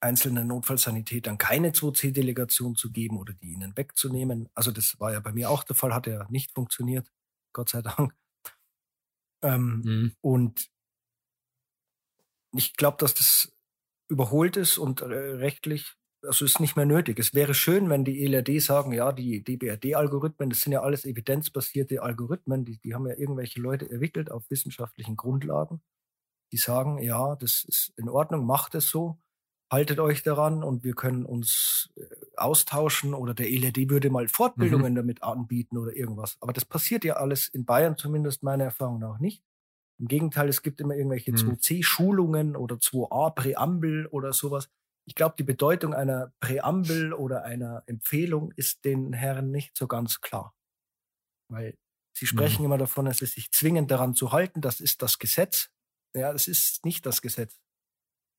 einzelnen 0.00 0.46
Notfallsanitätern 0.48 1.38
keine 1.38 1.72
2C-Delegation 1.72 2.76
zu 2.76 2.92
geben 2.92 3.18
oder 3.18 3.32
die 3.32 3.52
ihnen 3.52 3.76
wegzunehmen. 3.76 4.48
Also 4.54 4.70
das 4.70 4.98
war 5.00 5.12
ja 5.12 5.20
bei 5.20 5.32
mir 5.32 5.50
auch 5.50 5.64
der 5.64 5.76
Fall, 5.76 5.94
hat 5.94 6.06
ja 6.06 6.26
nicht 6.28 6.52
funktioniert, 6.52 7.10
Gott 7.52 7.70
sei 7.70 7.82
Dank. 7.82 8.14
Ähm, 9.42 9.82
Mhm. 9.84 10.12
und 10.22 10.70
ich 12.52 12.74
glaube, 12.76 12.96
dass 12.98 13.14
das 13.14 13.52
überholt 14.08 14.56
ist 14.56 14.78
und 14.78 15.02
rechtlich, 15.02 15.94
also 16.26 16.44
ist 16.44 16.60
nicht 16.60 16.76
mehr 16.76 16.86
nötig. 16.86 17.18
Es 17.18 17.34
wäre 17.34 17.54
schön, 17.54 17.88
wenn 17.90 18.04
die 18.04 18.24
ELRD 18.24 18.60
sagen, 18.60 18.92
ja, 18.92 19.12
die 19.12 19.42
DBRD-Algorithmen, 19.44 20.50
das 20.50 20.60
sind 20.60 20.72
ja 20.72 20.82
alles 20.82 21.04
evidenzbasierte 21.04 22.02
Algorithmen, 22.02 22.64
die, 22.64 22.78
die 22.78 22.94
haben 22.94 23.06
ja 23.06 23.16
irgendwelche 23.16 23.60
Leute 23.60 23.90
entwickelt 23.90 24.30
auf 24.30 24.48
wissenschaftlichen 24.50 25.16
Grundlagen. 25.16 25.80
Die 26.52 26.58
sagen, 26.58 26.98
ja, 26.98 27.36
das 27.36 27.64
ist 27.64 27.92
in 27.96 28.08
Ordnung, 28.08 28.46
macht 28.46 28.74
es 28.74 28.88
so, 28.88 29.18
haltet 29.70 29.98
euch 30.00 30.22
daran 30.22 30.62
und 30.62 30.84
wir 30.84 30.94
können 30.94 31.24
uns 31.24 31.90
äh, 31.96 32.04
austauschen 32.36 33.14
oder 33.14 33.34
der 33.34 33.50
ELRD 33.50 33.90
würde 33.90 34.10
mal 34.10 34.28
Fortbildungen 34.28 34.94
damit 34.94 35.22
anbieten 35.22 35.76
oder 35.78 35.94
irgendwas. 35.96 36.36
Aber 36.40 36.52
das 36.52 36.64
passiert 36.64 37.04
ja 37.04 37.14
alles 37.14 37.48
in 37.48 37.64
Bayern 37.64 37.96
zumindest 37.96 38.42
meiner 38.42 38.64
Erfahrung 38.64 38.98
nach 39.00 39.18
nicht. 39.18 39.42
Im 39.98 40.08
Gegenteil, 40.08 40.48
es 40.48 40.62
gibt 40.62 40.80
immer 40.80 40.94
irgendwelche 40.94 41.32
Hm. 41.32 41.36
2C-Schulungen 41.36 42.54
oder 42.56 42.76
2A-Präambel 42.76 44.06
oder 44.06 44.32
sowas. 44.32 44.68
Ich 45.06 45.14
glaube, 45.14 45.36
die 45.38 45.44
Bedeutung 45.44 45.94
einer 45.94 46.32
Präambel 46.40 47.12
oder 47.12 47.44
einer 47.44 47.82
Empfehlung 47.86 48.52
ist 48.56 48.84
den 48.84 49.12
Herren 49.12 49.50
nicht 49.50 49.76
so 49.76 49.86
ganz 49.86 50.20
klar. 50.20 50.54
Weil 51.48 51.78
sie 52.12 52.26
sprechen 52.26 52.64
immer 52.64 52.78
davon, 52.78 53.06
es 53.06 53.22
ist 53.22 53.34
sich 53.34 53.52
zwingend 53.52 53.90
daran 53.90 54.14
zu 54.14 54.32
halten, 54.32 54.60
das 54.60 54.80
ist 54.80 55.02
das 55.02 55.18
Gesetz. 55.18 55.70
Ja, 56.14 56.32
es 56.32 56.48
ist 56.48 56.84
nicht 56.84 57.06
das 57.06 57.22
Gesetz. 57.22 57.60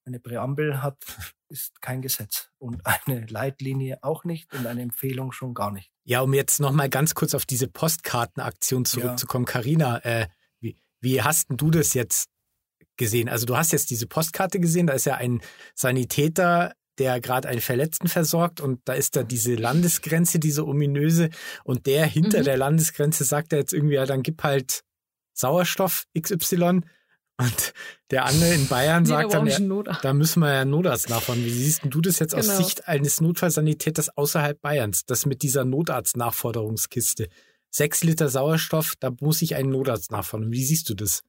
Eine 0.06 0.20
Präambel 0.20 0.82
hat, 0.82 0.98
ist 1.50 1.82
kein 1.82 2.02
Gesetz. 2.02 2.50
Und 2.58 2.86
eine 2.86 3.26
Leitlinie 3.26 4.04
auch 4.04 4.26
nicht 4.26 4.54
und 4.54 4.68
eine 4.68 4.82
Empfehlung 4.82 5.32
schon 5.32 5.54
gar 5.54 5.72
nicht. 5.72 5.92
Ja, 6.04 6.22
um 6.22 6.34
jetzt 6.34 6.60
noch 6.60 6.72
mal 6.72 6.90
ganz 6.90 7.16
kurz 7.16 7.34
auf 7.34 7.46
diese 7.46 7.68
Postkartenaktion 7.68 8.84
zurückzukommen, 8.84 9.46
Karina, 9.46 10.00
äh, 10.04 10.28
wie, 10.60 10.76
wie 11.00 11.22
hast 11.22 11.50
denn 11.50 11.58
du 11.58 11.72
das 11.72 11.94
jetzt 11.94 12.30
gesehen? 12.98 13.30
Also 13.30 13.46
du 13.46 13.56
hast 13.58 13.72
jetzt 13.72 13.90
diese 13.90 14.08
Postkarte 14.08 14.60
gesehen, 14.60 14.88
da 14.88 14.94
ist 14.94 15.06
ja 15.06 15.16
ein 15.16 15.42
Sanitäter, 15.76 16.74
der 16.98 17.22
gerade 17.22 17.48
einen 17.48 17.62
Verletzten 17.62 18.08
versorgt 18.08 18.60
und 18.60 18.82
da 18.86 18.94
ist 18.94 19.16
da 19.16 19.24
diese 19.24 19.54
Landesgrenze, 19.56 20.40
diese 20.40 20.66
ominöse 20.66 21.30
und 21.64 21.86
der 21.86 22.06
hinter 22.08 22.40
Mhm. 22.40 22.44
der 22.46 22.58
Landesgrenze 22.58 23.24
sagt 23.24 23.54
er 23.54 23.60
jetzt 23.60 23.74
irgendwie, 23.74 23.96
ja, 23.96 24.06
dann 24.06 24.24
gib 24.24 24.44
halt 24.44 24.82
Sauerstoff 25.34 26.06
XY 26.20 26.82
und 27.40 27.74
der 28.10 28.26
andere 28.26 28.52
in 28.56 28.68
Bayern 28.68 29.04
Nee, 29.04 29.10
sagt 29.10 29.32
dann, 29.32 29.46
ja, 29.46 29.84
da 30.02 30.14
müssen 30.14 30.40
wir 30.40 30.52
ja 30.54 30.62
einen 30.62 30.72
Notarzt 30.72 31.08
nachfahren. 31.10 31.46
Wie 31.46 31.52
siehst 31.52 31.82
du 31.84 32.02
das 32.02 32.18
jetzt 32.18 32.34
aus 32.34 32.48
Genau. 32.48 32.58
Sicht 32.58 32.88
eines 32.88 33.22
Notfallsanitäters 33.22 34.18
außerhalb 34.18 34.60
Bayerns? 34.60 35.06
Das 35.06 35.28
mit 35.28 35.44
dieser 35.44 35.64
Notarzt-Nachforderungskiste. 35.64 37.30
Sechs 37.70 38.04
Liter 38.04 38.30
Sauerstoff, 38.30 38.96
da 39.00 39.12
muss 39.22 39.42
ich 39.44 39.56
einen 39.56 39.70
Notarzt 39.70 40.12
nachfordern. 40.12 40.52
Wie 40.52 40.64
siehst 40.64 40.90
du 40.90 40.96
das? 40.96 41.22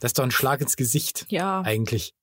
Das 0.00 0.10
ist 0.10 0.18
doch 0.18 0.24
ein 0.24 0.30
Schlag 0.30 0.60
ins 0.60 0.76
Gesicht, 0.76 1.26
Ja. 1.28 1.62
eigentlich. 1.62 2.14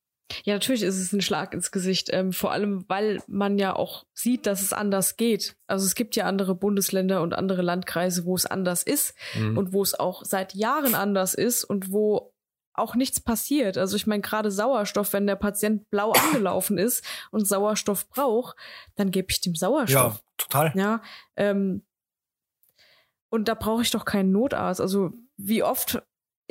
Ja, 0.46 0.54
natürlich 0.54 0.84
ist 0.84 0.98
es 1.00 1.12
ein 1.14 1.22
Schlag 1.22 1.54
ins 1.54 1.72
Gesicht. 1.72 2.10
Ähm, 2.12 2.32
vor 2.34 2.52
allem, 2.52 2.86
weil 2.88 3.22
man 3.28 3.60
ja 3.60 3.76
auch 3.76 4.06
sieht, 4.14 4.46
dass 4.46 4.62
es 4.62 4.74
anders 4.74 5.18
geht. 5.18 5.56
Also 5.68 5.86
es 5.86 5.96
gibt 5.96 6.16
ja 6.16 6.26
andere 6.26 6.56
Bundesländer 6.56 7.22
und 7.22 7.34
andere 7.34 7.62
Landkreise, 7.62 8.26
wo 8.26 8.34
es 8.36 8.46
anders 8.46 8.84
ist 8.84 9.14
Mhm. 9.36 9.58
und 9.58 9.74
wo 9.74 9.84
es 9.84 9.94
auch 10.00 10.24
seit 10.26 10.54
Jahren 10.56 10.96
anders 10.96 11.34
ist 11.34 11.64
und 11.66 11.92
wo 11.92 12.34
auch 12.74 12.96
nichts 12.96 13.20
passiert. 13.20 13.78
Also 13.78 13.96
ich 13.96 14.08
meine, 14.08 14.22
gerade 14.22 14.50
Sauerstoff, 14.50 15.14
wenn 15.14 15.28
der 15.28 15.36
Patient 15.36 15.88
blau 15.92 16.12
angelaufen 16.48 16.78
ist 16.80 17.04
und 17.30 17.46
Sauerstoff 17.48 18.08
braucht, 18.10 18.56
dann 18.96 19.12
gebe 19.12 19.28
ich 19.30 19.42
dem 19.42 19.56
Sauerstoff. 19.56 20.14
Ja, 20.16 20.20
total. 20.38 20.72
Ja, 20.76 21.02
ähm, 21.36 21.84
und 23.30 23.48
da 23.48 23.54
brauche 23.56 23.82
ich 23.82 23.92
doch 23.92 24.06
keinen 24.06 24.32
Notarzt. 24.32 24.82
Also 24.82 25.12
wie 25.38 25.64
oft 25.64 26.02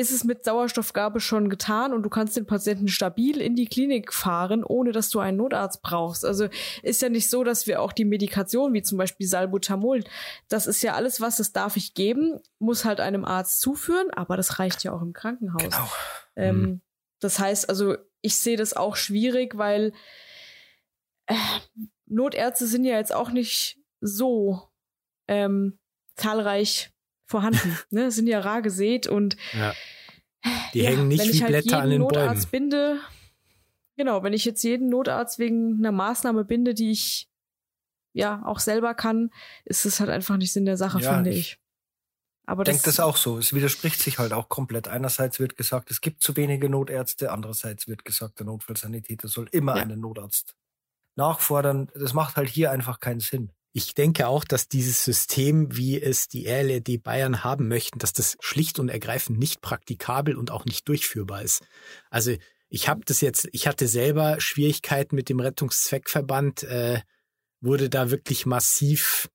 ist 0.02 0.12
es 0.12 0.24
mit 0.24 0.44
Sauerstoffgabe 0.44 1.20
schon 1.20 1.48
getan 1.48 1.92
und 1.94 2.02
du 2.02 2.10
kannst 2.10 2.36
den 2.36 2.46
Patienten 2.46 2.88
stabil 2.88 3.40
in 3.40 3.56
die 3.56 3.66
Klinik 3.66 4.12
fahren, 4.12 4.64
ohne 4.64 4.92
dass 4.92 5.08
du 5.08 5.20
einen 5.20 5.38
Notarzt 5.38 5.82
brauchst. 5.82 6.24
Also 6.24 6.48
ist 6.82 7.00
ja 7.00 7.08
nicht 7.08 7.30
so, 7.30 7.44
dass 7.44 7.66
wir 7.66 7.80
auch 7.80 7.92
die 7.92 8.04
Medikation, 8.04 8.74
wie 8.74 8.82
zum 8.82 8.98
Beispiel 8.98 9.26
Salbutamol, 9.26 10.04
das 10.48 10.66
ist 10.66 10.82
ja 10.82 10.94
alles, 10.94 11.20
was 11.20 11.36
das 11.36 11.52
darf 11.52 11.76
ich 11.76 11.94
geben, 11.94 12.40
muss 12.58 12.84
halt 12.84 13.00
einem 13.00 13.24
Arzt 13.24 13.60
zuführen, 13.60 14.10
aber 14.10 14.36
das 14.36 14.58
reicht 14.58 14.84
ja 14.84 14.92
auch 14.92 15.02
im 15.02 15.12
Krankenhaus. 15.12 15.62
Genau. 15.62 15.88
Ähm, 16.36 16.62
Mhm. 16.62 16.80
Das 17.20 17.38
heißt, 17.38 17.68
also 17.68 17.96
ich 18.20 18.36
sehe 18.36 18.56
das 18.56 18.74
auch 18.74 18.96
schwierig, 18.96 19.56
weil 19.56 19.92
äh, 21.26 21.34
Notärzte 22.06 22.66
sind 22.66 22.84
ja 22.84 22.96
jetzt 22.96 23.14
auch 23.14 23.30
nicht 23.30 23.78
so 24.00 24.70
ähm, 25.28 25.78
zahlreich 26.16 26.92
vorhanden. 27.32 27.76
ne? 27.90 28.10
Sind 28.12 28.28
ja 28.28 28.38
rar 28.40 28.62
gesät 28.62 29.06
und 29.08 29.36
Ja. 29.52 29.74
Die 30.74 30.80
ja, 30.82 30.90
hängen 30.90 31.08
nicht 31.08 31.32
wie 31.32 31.40
halt 31.40 31.48
Blätter 31.50 31.82
an 31.82 31.90
den 31.90 32.00
Notarzt 32.00 32.50
Bäumen. 32.50 32.70
binde, 32.70 33.00
genau, 33.96 34.22
wenn 34.22 34.32
ich 34.32 34.44
jetzt 34.44 34.62
jeden 34.64 34.88
Notarzt 34.88 35.38
wegen 35.38 35.76
einer 35.78 35.92
Maßnahme 35.92 36.44
binde, 36.44 36.74
die 36.74 36.90
ich 36.90 37.28
ja 38.12 38.42
auch 38.44 38.58
selber 38.58 38.94
kann, 38.94 39.30
ist 39.64 39.86
es 39.86 40.00
halt 40.00 40.10
einfach 40.10 40.36
nicht 40.36 40.52
Sinn 40.52 40.64
der 40.64 40.76
Sache, 40.76 41.00
Ja, 41.00 41.14
finde 41.14 41.30
ich 41.30 41.38
ich. 41.38 41.58
Aber 42.44 42.62
Ich 42.62 42.70
denke 42.70 42.82
das 42.84 42.98
auch 42.98 43.16
so. 43.16 43.38
Es 43.38 43.52
widerspricht 43.52 44.00
sich 44.00 44.18
halt 44.18 44.32
auch 44.32 44.48
komplett. 44.48 44.88
Einerseits 44.88 45.38
wird 45.38 45.56
gesagt, 45.56 45.92
es 45.92 46.00
gibt 46.00 46.22
zu 46.24 46.36
wenige 46.36 46.68
Notärzte, 46.68 47.30
andererseits 47.30 47.86
wird 47.86 48.04
gesagt, 48.04 48.40
der 48.40 48.46
Notfallsanitäter 48.46 49.28
soll 49.28 49.48
immer 49.52 49.76
Ja. 49.76 49.82
einen 49.82 50.00
Notarzt 50.00 50.56
nachfordern. 51.14 51.88
Das 51.94 52.14
macht 52.14 52.34
halt 52.36 52.48
hier 52.48 52.72
einfach 52.72 52.98
keinen 52.98 53.20
Sinn. 53.20 53.52
Ich 53.72 53.94
denke 53.94 54.28
auch, 54.28 54.44
dass 54.44 54.68
dieses 54.68 55.02
System, 55.02 55.74
wie 55.76 56.00
es 56.00 56.28
die 56.28 56.46
RLRD 56.46 57.02
Bayern 57.02 57.42
haben 57.42 57.68
möchten, 57.68 57.98
dass 57.98 58.12
das 58.12 58.36
schlicht 58.40 58.78
und 58.78 58.88
ergreifend 58.88 59.38
nicht 59.38 59.62
praktikabel 59.62 60.36
und 60.36 60.50
auch 60.50 60.64
nicht 60.64 60.86
durchführbar 60.88 61.42
ist. 61.42 61.62
Also 62.10 62.36
ich 62.68 62.88
habe 62.88 63.00
das 63.04 63.20
jetzt, 63.20 63.48
ich 63.52 63.66
hatte 63.66 63.88
selber 63.88 64.40
Schwierigkeiten 64.40 65.16
mit 65.16 65.28
dem 65.28 65.40
Rettungszweckverband, 65.40 66.64
äh, 66.64 67.00
wurde 67.60 67.88
da 67.88 68.10
wirklich 68.10 68.44
massiv 68.44 69.28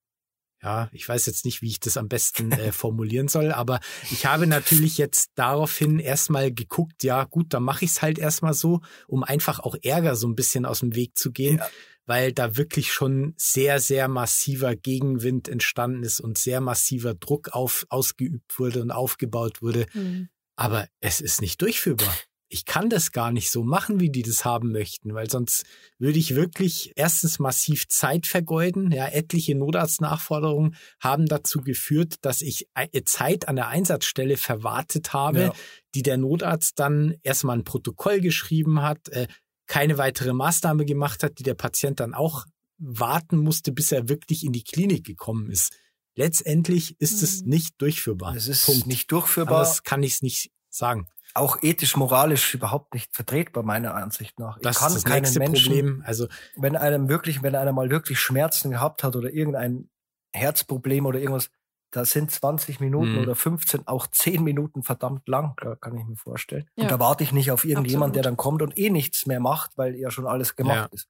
ja, 0.63 0.89
ich 0.91 1.07
weiß 1.07 1.27
jetzt 1.27 1.45
nicht, 1.45 1.61
wie 1.61 1.69
ich 1.69 1.79
das 1.79 1.97
am 1.97 2.07
besten 2.07 2.51
äh, 2.51 2.71
formulieren 2.73 3.27
soll, 3.27 3.51
aber 3.51 3.79
ich 4.11 4.25
habe 4.25 4.47
natürlich 4.47 4.97
jetzt 4.97 5.29
daraufhin 5.35 5.99
erstmal 5.99 6.51
geguckt, 6.51 7.03
ja 7.03 7.23
gut, 7.25 7.53
dann 7.53 7.63
mache 7.63 7.85
ich 7.85 7.91
es 7.91 8.01
halt 8.01 8.17
erstmal 8.17 8.53
so, 8.53 8.81
um 9.07 9.23
einfach 9.23 9.59
auch 9.59 9.75
Ärger 9.83 10.15
so 10.15 10.27
ein 10.27 10.35
bisschen 10.35 10.65
aus 10.65 10.79
dem 10.79 10.95
Weg 10.95 11.17
zu 11.17 11.31
gehen, 11.31 11.57
ja. 11.57 11.69
Weil 12.07 12.33
da 12.33 12.57
wirklich 12.57 12.91
schon 12.91 13.35
sehr, 13.37 13.79
sehr 13.79 14.07
massiver 14.07 14.75
Gegenwind 14.75 15.47
entstanden 15.47 16.01
ist 16.01 16.19
und 16.19 16.39
sehr 16.39 16.61
massiver 16.61 17.13
Druck 17.13 17.49
auf, 17.49 17.85
ausgeübt 17.89 18.57
wurde 18.57 18.81
und 18.81 18.89
aufgebaut 18.89 19.61
wurde. 19.61 19.85
Mhm. 19.93 20.29
Aber 20.55 20.87
es 21.01 21.21
ist 21.21 21.41
nicht 21.41 21.61
durchführbar 21.61 22.11
ich 22.49 22.65
kann 22.65 22.89
das 22.89 23.11
gar 23.11 23.31
nicht 23.31 23.51
so 23.51 23.63
machen, 23.63 23.99
wie 23.99 24.09
die 24.09 24.21
das 24.21 24.45
haben 24.45 24.71
möchten, 24.71 25.13
weil 25.13 25.29
sonst 25.29 25.65
würde 25.99 26.17
ich 26.17 26.35
wirklich 26.35 26.93
erstens 26.95 27.39
massiv 27.39 27.87
Zeit 27.89 28.25
vergeuden. 28.25 28.91
Ja, 28.91 29.07
etliche 29.07 29.55
Notarztnachforderungen 29.55 30.75
haben 30.99 31.25
dazu 31.25 31.61
geführt, 31.61 32.15
dass 32.21 32.41
ich 32.41 32.67
Zeit 33.05 33.47
an 33.47 33.57
der 33.57 33.67
Einsatzstelle 33.67 34.37
verwartet 34.37 35.13
habe, 35.13 35.39
ja. 35.39 35.53
die 35.93 36.03
der 36.03 36.17
Notarzt 36.17 36.79
dann 36.79 37.15
erstmal 37.23 37.57
ein 37.57 37.65
Protokoll 37.65 38.21
geschrieben 38.21 38.81
hat, 38.81 39.09
äh, 39.09 39.27
keine 39.67 39.97
weitere 39.97 40.33
Maßnahme 40.33 40.85
gemacht 40.85 41.23
hat, 41.23 41.39
die 41.39 41.43
der 41.43 41.53
Patient 41.53 41.99
dann 41.99 42.13
auch 42.13 42.45
warten 42.77 43.37
musste, 43.37 43.71
bis 43.71 43.91
er 43.91 44.09
wirklich 44.09 44.43
in 44.43 44.53
die 44.53 44.63
Klinik 44.63 45.05
gekommen 45.05 45.49
ist. 45.49 45.73
Letztendlich 46.15 46.99
ist 46.99 47.21
es 47.21 47.43
mhm. 47.43 47.49
nicht 47.49 47.81
durchführbar. 47.81 48.35
Es 48.35 48.47
ist 48.47 48.65
Punkt. 48.65 48.87
nicht 48.87 49.11
durchführbar. 49.11 49.59
Das 49.59 49.83
kann 49.83 50.03
ich 50.03 50.21
nicht 50.21 50.51
sagen 50.69 51.07
auch 51.37 51.61
ethisch, 51.61 51.95
moralisch 51.95 52.53
überhaupt 52.53 52.93
nicht 52.93 53.15
vertretbar, 53.15 53.63
meiner 53.63 53.95
Ansicht 53.95 54.39
nach. 54.39 54.59
Das 54.59 54.77
ich 54.77 54.79
kann 54.79 54.87
ist 54.89 54.95
das 54.95 55.03
keinen 55.03 55.33
Menschen, 55.33 55.65
Problem. 55.65 56.03
Also, 56.05 56.27
wenn 56.55 56.75
einem 56.75 57.09
wirklich, 57.09 57.43
wenn 57.43 57.55
einer 57.55 57.73
mal 57.73 57.89
wirklich 57.89 58.19
Schmerzen 58.19 58.71
gehabt 58.71 59.03
hat 59.03 59.15
oder 59.15 59.31
irgendein 59.31 59.89
Herzproblem 60.33 61.05
oder 61.05 61.19
irgendwas, 61.19 61.49
da 61.97 62.05
sind 62.05 62.29
20 62.29 62.79
Minuten 62.79 63.13
mhm. 63.13 63.17
oder 63.23 63.35
15, 63.35 63.87
auch 63.87 64.05
10 64.05 64.43
Minuten 64.43 64.83
verdammt 64.83 65.27
lang, 65.27 65.55
kann 65.81 65.97
ich 65.97 66.05
mir 66.05 66.15
vorstellen. 66.15 66.69
Ja. 66.75 66.83
Und 66.83 66.91
da 66.91 66.99
warte 66.99 67.23
ich 67.23 67.31
nicht 67.31 67.49
auf 67.49 67.65
irgendjemand, 67.65 68.15
der 68.15 68.21
dann 68.21 68.37
kommt 68.37 68.61
und 68.61 68.77
eh 68.77 68.91
nichts 68.91 69.25
mehr 69.25 69.39
macht, 69.39 69.77
weil 69.77 69.95
ja 69.95 70.11
schon 70.11 70.27
alles 70.27 70.55
gemacht 70.55 70.89
ja. 70.91 70.95
ist. 70.95 71.09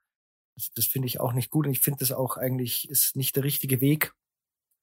Das, 0.55 0.71
das 0.73 0.85
finde 0.85 1.07
ich 1.07 1.19
auch 1.19 1.33
nicht 1.33 1.51
gut 1.51 1.65
und 1.65 1.73
ich 1.73 1.81
finde 1.81 1.99
das 1.99 2.13
auch 2.13 2.37
eigentlich 2.37 2.89
ist 2.89 3.17
nicht 3.17 3.35
der 3.35 3.43
richtige 3.43 3.81
Weg. 3.81 4.13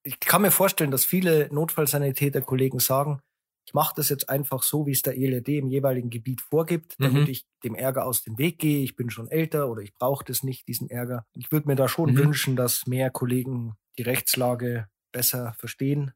Ich 0.02 0.20
kann 0.20 0.42
mir 0.42 0.50
vorstellen, 0.50 0.90
dass 0.90 1.06
viele 1.06 1.48
Notfallsanitäter-Kollegen 1.50 2.80
sagen, 2.80 3.20
ich 3.66 3.72
mache 3.72 3.94
das 3.96 4.10
jetzt 4.10 4.28
einfach 4.28 4.62
so, 4.62 4.86
wie 4.86 4.92
es 4.92 5.00
der 5.00 5.16
ELD 5.16 5.48
im 5.48 5.68
jeweiligen 5.68 6.10
Gebiet 6.10 6.42
vorgibt, 6.42 6.96
damit 6.98 7.22
mhm. 7.22 7.30
ich 7.30 7.46
dem 7.64 7.74
Ärger 7.74 8.04
aus 8.04 8.22
dem 8.22 8.36
Weg 8.36 8.58
gehe. 8.58 8.84
Ich 8.84 8.94
bin 8.94 9.08
schon 9.08 9.28
älter 9.28 9.70
oder 9.70 9.80
ich 9.80 9.94
brauche 9.94 10.22
das 10.22 10.42
nicht, 10.42 10.68
diesen 10.68 10.90
Ärger. 10.90 11.24
Ich 11.32 11.50
würde 11.50 11.66
mir 11.66 11.76
da 11.76 11.88
schon 11.88 12.12
mhm. 12.12 12.18
wünschen, 12.18 12.56
dass 12.56 12.86
mehr 12.86 13.08
Kollegen 13.08 13.74
die 13.96 14.02
Rechtslage 14.02 14.88
besser 15.14 15.54
verstehen. 15.54 16.12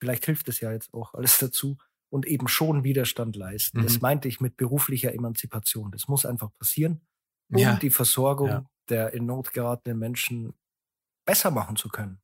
Vielleicht 0.00 0.26
hilft 0.26 0.48
es 0.48 0.58
ja 0.58 0.72
jetzt 0.72 0.92
auch 0.92 1.14
alles 1.14 1.38
dazu 1.38 1.76
und 2.10 2.26
eben 2.26 2.48
schon 2.48 2.82
Widerstand 2.82 3.36
leisten. 3.36 3.78
Mhm. 3.78 3.82
Das 3.84 4.00
meinte 4.00 4.26
ich 4.26 4.40
mit 4.40 4.56
beruflicher 4.56 5.14
Emanzipation. 5.14 5.92
Das 5.92 6.08
muss 6.08 6.26
einfach 6.26 6.50
passieren, 6.58 7.06
um 7.48 7.58
ja. 7.58 7.76
die 7.76 7.90
Versorgung 7.90 8.48
ja. 8.48 8.64
der 8.88 9.12
in 9.12 9.26
Not 9.26 9.52
geratenen 9.52 9.98
Menschen 9.98 10.54
besser 11.24 11.52
machen 11.52 11.76
zu 11.76 11.88
können. 11.88 12.20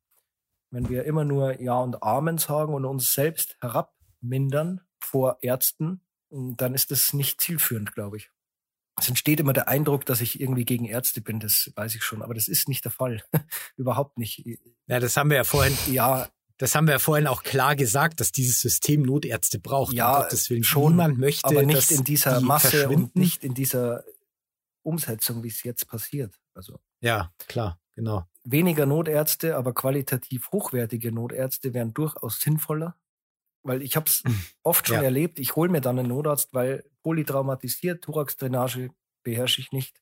Wenn 0.71 0.89
wir 0.89 1.05
immer 1.05 1.23
nur 1.23 1.61
Ja 1.61 1.79
und 1.79 2.03
Amen 2.03 2.37
sagen 2.37 2.73
und 2.73 2.83
uns 2.83 3.13
selbst 3.13 3.57
herab 3.61 3.95
mindern 4.19 4.81
vor 4.99 5.37
Ärzten, 5.41 6.01
dann 6.29 6.75
ist 6.75 6.91
das 6.91 7.13
nicht 7.13 7.39
zielführend, 7.39 7.93
glaube 7.93 8.17
ich. 8.17 8.29
Es 8.99 9.07
entsteht 9.07 9.39
immer 9.39 9.53
der 9.53 9.67
Eindruck, 9.67 10.05
dass 10.05 10.21
ich 10.21 10.39
irgendwie 10.39 10.65
gegen 10.65 10.85
Ärzte 10.85 11.21
bin, 11.21 11.39
das 11.39 11.71
weiß 11.75 11.95
ich 11.95 12.03
schon, 12.03 12.21
aber 12.21 12.33
das 12.33 12.47
ist 12.47 12.67
nicht 12.67 12.83
der 12.85 12.91
Fall. 12.91 13.23
Überhaupt 13.77 14.17
nicht. 14.17 14.45
Ja, 14.87 14.99
das 14.99 15.17
haben 15.17 15.29
wir 15.29 15.37
ja 15.37 15.43
vorhin. 15.43 15.77
Ja. 15.91 16.27
Das 16.57 16.75
haben 16.75 16.87
wir 16.87 16.93
ja 16.93 16.99
vorhin 16.99 17.25
auch 17.25 17.43
klar 17.43 17.77
gesagt, 17.77 18.19
dass 18.19 18.33
dieses 18.33 18.59
System 18.59 19.03
Notärzte 19.03 19.59
braucht. 19.59 19.93
Ja, 19.93 20.27
Willen, 20.29 20.65
schon. 20.65 20.93
Niemand 20.93 21.17
möchte, 21.17 21.47
aber 21.47 21.63
nicht 21.63 21.89
in 21.89 22.03
dieser 22.03 22.41
Masse 22.41 22.89
und 22.89 23.15
nicht 23.15 23.45
in 23.45 23.53
dieser 23.53 24.03
Umsetzung, 24.83 25.41
wie 25.43 25.47
es 25.47 25.63
jetzt 25.63 25.87
passiert. 25.87 26.37
Also. 26.53 26.79
Ja, 26.99 27.31
klar, 27.47 27.79
genau. 27.93 28.25
Weniger 28.43 28.85
Notärzte, 28.85 29.55
aber 29.55 29.73
qualitativ 29.73 30.51
hochwertige 30.51 31.13
Notärzte 31.13 31.73
wären 31.73 31.93
durchaus 31.93 32.41
sinnvoller. 32.41 32.95
Weil 33.63 33.81
ich 33.81 33.95
habe 33.95 34.07
es 34.07 34.23
hm. 34.25 34.41
oft 34.63 34.87
schon 34.87 34.97
ja. 34.97 35.03
erlebt, 35.03 35.39
ich 35.39 35.55
hole 35.55 35.69
mir 35.69 35.81
dann 35.81 35.99
einen 35.99 36.09
Notarzt, 36.09 36.53
weil 36.53 36.83
polytraumatisiert, 37.03 38.03
Thorax-Drainage 38.03 38.89
beherrsche 39.23 39.61
ich 39.61 39.71
nicht. 39.71 40.01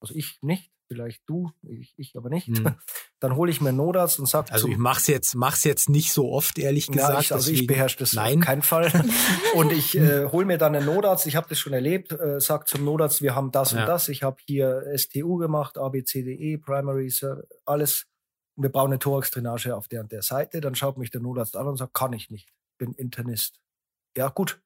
Also 0.00 0.14
ich 0.14 0.38
nicht, 0.42 0.70
vielleicht 0.86 1.22
du, 1.26 1.50
ich, 1.62 1.94
ich 1.96 2.16
aber 2.16 2.30
nicht. 2.30 2.48
Mhm. 2.48 2.76
Dann 3.20 3.34
hole 3.34 3.50
ich 3.50 3.60
mir 3.60 3.70
einen 3.70 3.78
Notarzt 3.78 4.20
und 4.20 4.26
sage 4.26 4.52
Also 4.52 4.68
ich 4.68 4.76
mach's 4.76 5.08
jetzt, 5.08 5.34
mach's 5.34 5.64
jetzt 5.64 5.88
nicht 5.88 6.12
so 6.12 6.30
oft, 6.30 6.58
ehrlich 6.58 6.86
gesagt. 6.86 7.14
Ja, 7.14 7.20
ich, 7.20 7.32
also 7.32 7.50
ich 7.50 7.66
beherrsche 7.66 7.98
das 7.98 8.12
Nein. 8.12 8.38
auf 8.38 8.44
keinen 8.44 8.62
Fall. 8.62 8.92
und 9.54 9.72
ich 9.72 9.96
äh, 9.96 10.26
hole 10.26 10.46
mir 10.46 10.58
dann 10.58 10.76
einen 10.76 10.86
Notarzt, 10.86 11.26
ich 11.26 11.36
habe 11.36 11.48
das 11.48 11.58
schon 11.58 11.72
erlebt, 11.72 12.12
äh, 12.12 12.40
sag 12.40 12.68
zum 12.68 12.84
Notarzt, 12.84 13.22
wir 13.22 13.34
haben 13.34 13.50
das 13.50 13.72
ja. 13.72 13.80
und 13.80 13.86
das, 13.86 14.08
ich 14.08 14.22
habe 14.22 14.36
hier 14.46 14.84
STU 14.96 15.36
gemacht, 15.36 15.78
ABCDE, 15.78 16.58
Primary, 16.58 17.12
alles. 17.64 18.06
Und 18.56 18.64
wir 18.64 18.70
brauchen 18.70 18.92
eine 18.92 18.98
Thorax-Drainage 18.98 19.76
auf 19.76 19.88
der 19.88 20.00
und 20.00 20.12
der 20.12 20.22
Seite. 20.22 20.60
Dann 20.60 20.74
schaut 20.74 20.98
mich 20.98 21.10
der 21.10 21.20
Notarzt 21.20 21.56
an 21.56 21.66
und 21.68 21.76
sagt, 21.76 21.94
kann 21.94 22.12
ich 22.12 22.30
nicht 22.30 22.48
bin 22.78 22.94
Internist. 22.94 23.60
Ja, 24.16 24.28
gut. 24.28 24.62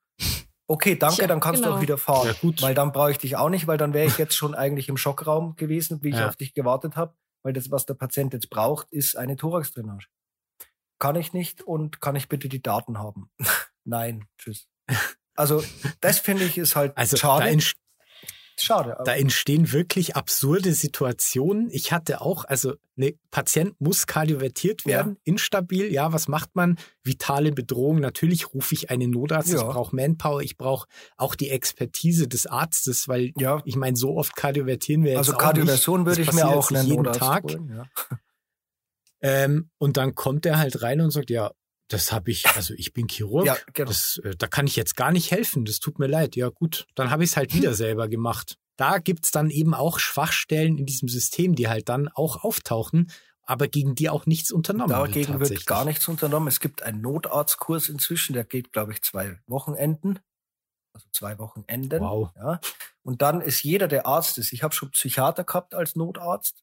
Okay, 0.73 0.97
danke, 0.97 1.21
ja, 1.21 1.29
dann 1.29 1.39
kannst 1.39 1.61
genau. 1.61 1.75
du 1.75 1.79
auch 1.79 1.83
wieder 1.83 1.99
fahren. 1.99 2.29
Ja, 2.29 2.33
gut. 2.33 2.63
Weil 2.63 2.75
dann 2.75 2.93
brauche 2.93 3.11
ich 3.11 3.19
dich 3.19 3.37
auch 3.37 3.51
nicht, 3.51 3.67
weil 3.67 3.77
dann 3.77 3.93
wäre 3.93 4.07
ich 4.07 4.17
jetzt 4.17 4.35
schon 4.35 4.55
eigentlich 4.55 4.89
im 4.89 4.97
Schockraum 4.97 5.55
gewesen, 5.57 6.03
wie 6.03 6.09
ich 6.09 6.17
ja. 6.17 6.29
auf 6.29 6.37
dich 6.37 6.55
gewartet 6.55 6.97
habe. 6.97 7.15
Weil 7.43 7.53
das, 7.53 7.71
was 7.71 7.85
der 7.85 7.93
Patient 7.93 8.33
jetzt 8.33 8.49
braucht, 8.49 8.91
ist 8.91 9.19
eine 9.19 9.37
Thorax-Drainage. 9.37 10.07
Kann 10.99 11.17
ich 11.17 11.35
nicht 11.35 11.61
und 11.61 12.01
kann 12.01 12.17
ich 12.17 12.27
bitte 12.31 12.49
die 12.49 12.63
Daten 12.63 12.99
haben? 12.99 13.31
Nein, 13.85 14.25
tschüss. 14.39 14.67
Also, 15.35 15.63
das 16.01 16.21
finde 16.21 16.45
ich 16.45 16.57
ist 16.57 16.75
halt 16.75 16.97
also, 16.97 17.19
schade. 17.19 17.45
Da, 17.45 17.51
Schade. 18.57 18.97
Da 19.05 19.15
entstehen 19.15 19.73
wirklich 19.73 20.17
absurde 20.17 20.73
Situationen. 20.73 21.69
Ich 21.71 21.93
hatte 21.93 22.21
auch, 22.21 22.45
also 22.45 22.75
ne 22.97 23.19
Patient 23.31 23.75
muss 23.81 24.07
kardiovertiert 24.07 24.87
werden, 24.87 25.15
ja. 25.15 25.21
instabil. 25.25 25.93
Ja, 25.93 26.13
was 26.13 26.29
macht 26.29 26.55
man? 26.55 26.79
Vitale 27.03 27.53
Bedrohung. 27.53 28.01
Natürlich 28.01 28.55
rufe 28.55 28.75
ich 28.75 28.91
einen 28.91 29.11
Notarzt. 29.11 29.51
Ja. 29.53 29.57
Ich 29.57 29.63
brauche 29.63 29.95
Manpower. 29.97 30.43
Ich 30.43 30.57
brauche 30.57 30.87
auch 31.17 31.35
die 31.35 31.51
Expertise 31.51 32.29
des 32.29 32.47
Arztes, 32.47 33.09
weil 33.09 33.33
ja. 33.39 33.63
ich 33.65 33.77
meine, 33.77 33.97
so 33.97 34.17
oft 34.17 34.37
kardiovertieren 34.37 35.05
wir 35.05 35.13
jetzt 35.13 35.19
Also 35.19 35.33
Kardioversion 35.33 36.07
würde 36.07 36.23
ich 36.23 36.33
mir 36.33 36.49
auch 36.49 36.71
einen 36.71 36.87
jeden 36.87 37.03
Notarzt 37.03 37.21
Tag. 37.21 37.45
Holen, 37.45 37.69
ja. 37.69 37.87
ähm, 39.21 39.71
und 39.79 39.97
dann 39.97 40.15
kommt 40.15 40.47
er 40.47 40.59
halt 40.59 40.83
rein 40.83 41.01
und 41.01 41.11
sagt, 41.11 41.31
ja, 41.31 41.53
das 41.93 42.13
habe 42.13 42.31
ich, 42.31 42.47
also 42.57 42.75
ich 42.75 42.93
bin 42.93 43.09
Chirurg, 43.09 43.47
ja, 43.47 43.57
genau. 43.75 43.89
das, 43.89 44.21
äh, 44.25 44.35
da 44.37 44.47
kann 44.47 44.67
ich 44.67 44.77
jetzt 44.77 44.97
gar 44.97 45.13
nicht 45.13 45.31
helfen, 45.31 45.65
das 45.65 45.81
tut 45.81 45.99
mir 45.99 46.07
leid. 46.07 46.37
Ja 46.37 46.49
gut, 46.49 46.87
dann 46.95 47.11
habe 47.11 47.25
ich 47.25 47.31
es 47.31 47.37
halt 47.37 47.55
wieder 47.55 47.75
selber 47.75 48.09
gemacht. 48.09 48.59
Da 48.77 48.99
gibt's 48.99 49.31
dann 49.31 49.51
eben 49.51 49.75
auch 49.75 49.99
Schwachstellen 49.99 50.79
in 50.79 50.87
diesem 50.87 51.09
System, 51.09 51.55
die 51.55 51.69
halt 51.69 51.89
dann 51.89 52.09
auch 52.09 52.43
auftauchen, 52.43 53.11
aber 53.45 53.69
gegen 53.69 53.95
die 53.95 54.09
auch 54.09 54.27
nichts 54.27 54.51
unternommen 54.51 54.91
Dagegen 54.91 55.15
wird. 55.15 55.29
Dagegen 55.29 55.41
wird 55.41 55.67
gar 55.67 55.85
nichts 55.85 56.09
unternommen. 56.09 56.49
Es 56.49 56.61
gibt 56.61 56.83
einen 56.83 57.01
Notarztkurs 57.01 57.89
inzwischen, 57.89 58.33
der 58.33 58.45
geht, 58.45 58.73
glaube 58.73 58.93
ich, 58.93 59.03
zwei 59.03 59.39
Wochenenden. 59.47 60.19
Also 60.95 61.07
zwei 61.13 61.39
Wochenenden. 61.39 62.01
Wow. 62.01 62.31
Ja. 62.37 62.61
Und 63.03 63.23
dann 63.23 63.41
ist 63.41 63.63
jeder, 63.63 63.89
der 63.89 64.07
Arzt 64.07 64.39
ist. 64.39 64.53
Ich 64.53 64.63
habe 64.63 64.75
schon 64.75 64.91
Psychiater 64.91 65.45
gehabt 65.45 65.75
als 65.75 65.97
Notarzt. 65.97 66.63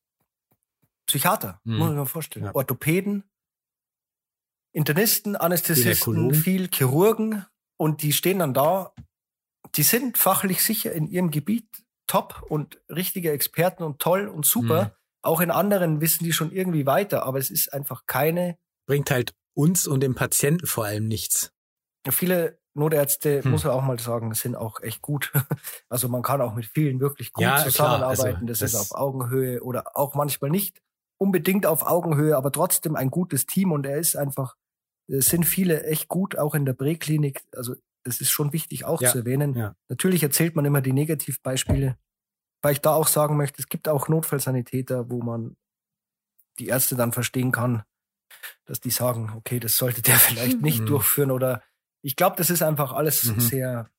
Psychiater, 1.05 1.59
hm. 1.65 1.77
muss 1.77 1.89
ich 1.89 1.95
mir 1.95 2.05
vorstellen. 2.05 2.45
Ja. 2.45 2.55
Orthopäden, 2.55 3.23
Internisten, 4.71 5.35
Anästhesisten, 5.35 6.33
viel 6.33 6.69
Chirurgen 6.71 7.45
und 7.77 8.01
die 8.01 8.13
stehen 8.13 8.39
dann 8.39 8.53
da. 8.53 8.93
Die 9.75 9.83
sind 9.83 10.17
fachlich 10.17 10.63
sicher 10.63 10.91
in 10.91 11.07
ihrem 11.07 11.31
Gebiet 11.31 11.67
top 12.07 12.43
und 12.49 12.79
richtige 12.89 13.31
Experten 13.31 13.83
und 13.83 13.99
toll 13.99 14.27
und 14.27 14.45
super. 14.45 14.85
Mhm. 14.85 14.91
Auch 15.21 15.41
in 15.41 15.51
anderen 15.51 16.01
wissen 16.01 16.23
die 16.23 16.33
schon 16.33 16.51
irgendwie 16.51 16.85
weiter, 16.85 17.23
aber 17.23 17.39
es 17.39 17.51
ist 17.51 17.73
einfach 17.73 18.05
keine. 18.05 18.57
Bringt 18.87 19.11
halt 19.11 19.35
uns 19.53 19.85
und 19.85 20.01
dem 20.01 20.15
Patienten 20.15 20.65
vor 20.65 20.85
allem 20.85 21.07
nichts. 21.07 21.51
Viele 22.09 22.59
Notärzte, 22.73 23.43
hm. 23.43 23.51
muss 23.51 23.63
man 23.63 23.73
auch 23.73 23.83
mal 23.83 23.99
sagen, 23.99 24.33
sind 24.33 24.55
auch 24.55 24.81
echt 24.81 25.01
gut. 25.01 25.31
Also 25.89 26.07
man 26.07 26.21
kann 26.21 26.39
auch 26.39 26.53
mit 26.53 26.65
vielen 26.65 26.99
wirklich 26.99 27.33
gut 27.33 27.43
ja, 27.43 27.57
zusammenarbeiten. 27.57 28.35
Also, 28.35 28.45
das, 28.45 28.59
das, 28.59 28.73
ist 28.73 28.79
auf 28.79 28.95
Augenhöhe 28.97 29.61
oder 29.63 29.97
auch 29.97 30.13
manchmal 30.13 30.51
nicht 30.51 30.81
unbedingt 31.19 31.65
auf 31.65 31.85
Augenhöhe, 31.85 32.35
aber 32.35 32.51
trotzdem 32.51 32.95
ein 32.95 33.11
gutes 33.11 33.45
Team 33.45 33.71
und 33.71 33.85
er 33.85 33.97
ist 33.97 34.15
einfach, 34.15 34.55
es 35.07 35.27
sind 35.27 35.43
viele 35.43 35.83
echt 35.83 36.07
gut, 36.07 36.37
auch 36.37 36.55
in 36.55 36.65
der 36.65 36.73
Präklinik. 36.73 37.43
Also 37.55 37.75
das 38.03 38.21
ist 38.21 38.31
schon 38.31 38.53
wichtig 38.53 38.85
auch 38.85 39.01
ja, 39.01 39.11
zu 39.11 39.19
erwähnen. 39.19 39.53
Ja. 39.53 39.75
Natürlich 39.89 40.23
erzählt 40.23 40.55
man 40.55 40.65
immer 40.65 40.81
die 40.81 40.93
Negativbeispiele, 40.93 41.97
weil 42.61 42.71
ich 42.71 42.81
da 42.81 42.93
auch 42.93 43.07
sagen 43.07 43.37
möchte, 43.37 43.61
es 43.61 43.67
gibt 43.67 43.89
auch 43.89 44.07
Notfallsanitäter, 44.07 45.09
wo 45.09 45.21
man 45.21 45.57
die 46.57 46.67
Ärzte 46.67 46.95
dann 46.95 47.11
verstehen 47.11 47.51
kann, 47.51 47.83
dass 48.65 48.79
die 48.79 48.89
sagen, 48.89 49.31
okay, 49.35 49.59
das 49.59 49.75
sollte 49.75 50.01
der 50.01 50.15
vielleicht 50.17 50.61
nicht 50.61 50.81
mhm. 50.81 50.85
durchführen 50.85 51.31
oder 51.31 51.61
ich 52.01 52.15
glaube, 52.15 52.37
das 52.37 52.49
ist 52.49 52.61
einfach 52.61 52.93
alles 52.93 53.25
mhm. 53.25 53.39
sehr 53.41 53.89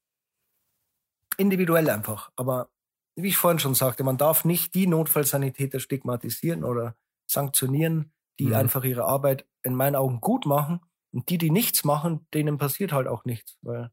individuell 1.36 1.90
einfach. 1.90 2.32
Aber 2.36 2.70
wie 3.14 3.28
ich 3.28 3.36
vorhin 3.36 3.59
schon 3.59 3.74
sagte, 3.74 4.05
man 4.05 4.16
darf 4.16 4.47
nicht 4.47 4.74
die 4.74 4.86
Notfallsanitäter 4.86 5.80
stigmatisieren 5.80 6.64
oder 6.64 6.97
sanktionieren, 7.31 8.12
die 8.39 8.47
mhm. 8.47 8.55
einfach 8.55 8.85
ihre 8.85 9.05
Arbeit 9.05 9.47
in 9.62 9.74
meinen 9.74 9.97
Augen 9.97 10.20
gut 10.20 10.47
machen. 10.47 10.81
Und 11.12 11.28
die, 11.28 11.39
die 11.39 11.51
nichts 11.51 11.85
machen, 11.85 12.27
denen 12.32 12.57
passiert 12.57 12.93
halt 12.93 13.09
auch 13.09 13.24
nichts, 13.24 13.59
weil 13.62 13.90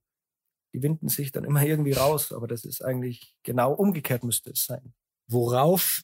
die 0.74 0.84
winden 0.84 1.10
sich 1.10 1.32
dann 1.32 1.44
immer 1.44 1.64
irgendwie 1.64 1.94
raus. 1.94 2.32
Aber 2.32 2.48
das 2.48 2.64
ist 2.64 2.84
eigentlich 2.84 3.36
genau 3.44 3.74
umgekehrt 3.74 4.24
müsste 4.24 4.52
es 4.52 4.66
sein. 4.66 4.94
Worauf 5.28 6.02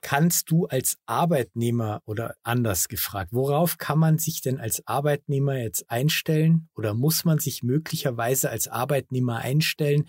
kannst 0.00 0.50
du 0.50 0.66
als 0.66 0.98
Arbeitnehmer 1.06 2.00
oder 2.04 2.36
anders 2.42 2.88
gefragt, 2.88 3.32
worauf 3.32 3.76
kann 3.76 3.98
man 3.98 4.18
sich 4.18 4.40
denn 4.40 4.60
als 4.60 4.86
Arbeitnehmer 4.86 5.56
jetzt 5.58 5.90
einstellen 5.90 6.68
oder 6.74 6.94
muss 6.94 7.24
man 7.24 7.38
sich 7.38 7.62
möglicherweise 7.62 8.50
als 8.50 8.68
Arbeitnehmer 8.68 9.38
einstellen, 9.38 10.08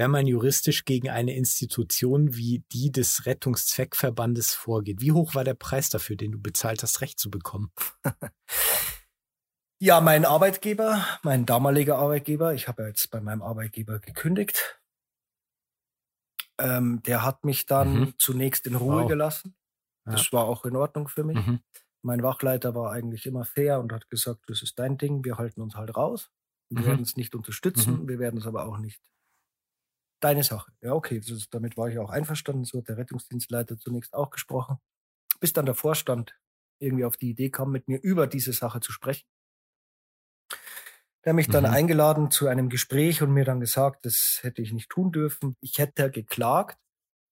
wenn 0.00 0.10
man 0.10 0.26
juristisch 0.26 0.86
gegen 0.86 1.10
eine 1.10 1.36
Institution 1.36 2.34
wie 2.34 2.64
die 2.72 2.90
des 2.90 3.26
Rettungszweckverbandes 3.26 4.54
vorgeht? 4.54 5.02
Wie 5.02 5.12
hoch 5.12 5.34
war 5.34 5.44
der 5.44 5.52
Preis 5.52 5.90
dafür, 5.90 6.16
den 6.16 6.32
du 6.32 6.40
bezahlt 6.40 6.82
hast, 6.82 7.02
Recht 7.02 7.20
zu 7.20 7.30
bekommen? 7.30 7.70
Ja, 9.82 10.02
mein 10.02 10.26
Arbeitgeber, 10.26 11.02
mein 11.22 11.46
damaliger 11.46 11.96
Arbeitgeber, 11.96 12.52
ich 12.52 12.68
habe 12.68 12.82
ja 12.82 12.88
jetzt 12.88 13.10
bei 13.10 13.22
meinem 13.22 13.40
Arbeitgeber 13.40 13.98
gekündigt, 13.98 14.78
ähm, 16.58 17.02
der 17.04 17.24
hat 17.24 17.44
mich 17.44 17.64
dann 17.64 17.98
mhm. 17.98 18.14
zunächst 18.18 18.66
in 18.66 18.74
Ruhe 18.74 19.04
wow. 19.04 19.08
gelassen. 19.08 19.56
Das 20.04 20.26
ja. 20.26 20.32
war 20.32 20.44
auch 20.44 20.66
in 20.66 20.76
Ordnung 20.76 21.08
für 21.08 21.24
mich. 21.24 21.38
Mhm. 21.38 21.60
Mein 22.02 22.22
Wachleiter 22.22 22.74
war 22.74 22.92
eigentlich 22.92 23.24
immer 23.24 23.46
fair 23.46 23.80
und 23.80 23.90
hat 23.90 24.10
gesagt, 24.10 24.42
das 24.48 24.60
ist 24.60 24.78
dein 24.78 24.98
Ding, 24.98 25.24
wir 25.24 25.38
halten 25.38 25.62
uns 25.62 25.76
halt 25.76 25.96
raus. 25.96 26.30
Wir 26.68 26.82
mhm. 26.82 26.86
werden 26.86 27.02
es 27.02 27.16
nicht 27.16 27.34
unterstützen, 27.34 28.02
mhm. 28.02 28.08
wir 28.08 28.18
werden 28.18 28.38
es 28.38 28.46
aber 28.46 28.66
auch 28.66 28.76
nicht. 28.76 29.00
Deine 30.20 30.44
Sache. 30.44 30.72
Ja, 30.82 30.92
okay, 30.92 31.16
ist, 31.16 31.48
damit 31.54 31.76
war 31.76 31.88
ich 31.88 31.98
auch 31.98 32.10
einverstanden. 32.10 32.64
So 32.64 32.78
hat 32.78 32.88
der 32.88 32.98
Rettungsdienstleiter 32.98 33.78
zunächst 33.78 34.14
auch 34.14 34.30
gesprochen. 34.30 34.78
Bis 35.40 35.52
dann 35.52 35.66
der 35.66 35.74
Vorstand 35.74 36.38
irgendwie 36.78 37.04
auf 37.04 37.16
die 37.16 37.30
Idee 37.30 37.50
kam, 37.50 37.70
mit 37.70 37.88
mir 37.88 38.00
über 38.02 38.26
diese 38.26 38.52
Sache 38.52 38.80
zu 38.80 38.92
sprechen. 38.92 39.26
Der 41.24 41.32
hat 41.32 41.36
mich 41.36 41.48
dann 41.48 41.64
mhm. 41.64 41.70
eingeladen 41.70 42.30
zu 42.30 42.48
einem 42.48 42.68
Gespräch 42.68 43.22
und 43.22 43.32
mir 43.32 43.44
dann 43.44 43.60
gesagt, 43.60 44.06
das 44.06 44.38
hätte 44.42 44.62
ich 44.62 44.72
nicht 44.72 44.88
tun 44.88 45.12
dürfen. 45.12 45.56
Ich 45.60 45.78
hätte 45.78 46.10
geklagt 46.10 46.78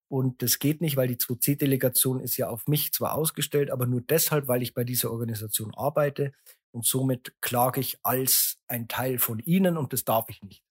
und 0.08 0.42
das 0.42 0.58
geht 0.58 0.80
nicht, 0.80 0.96
weil 0.96 1.08
die 1.08 1.16
2C-Delegation 1.16 2.20
ist 2.20 2.36
ja 2.36 2.48
auf 2.48 2.66
mich 2.66 2.92
zwar 2.92 3.14
ausgestellt, 3.14 3.70
aber 3.70 3.86
nur 3.86 4.02
deshalb, 4.02 4.48
weil 4.48 4.62
ich 4.62 4.74
bei 4.74 4.84
dieser 4.84 5.10
Organisation 5.10 5.74
arbeite 5.74 6.32
und 6.70 6.84
somit 6.84 7.34
klage 7.40 7.80
ich 7.80 7.98
als 8.02 8.58
ein 8.68 8.88
Teil 8.88 9.18
von 9.18 9.38
ihnen 9.38 9.78
und 9.78 9.92
das 9.94 10.04
darf 10.04 10.28
ich 10.28 10.42
nicht. 10.42 10.62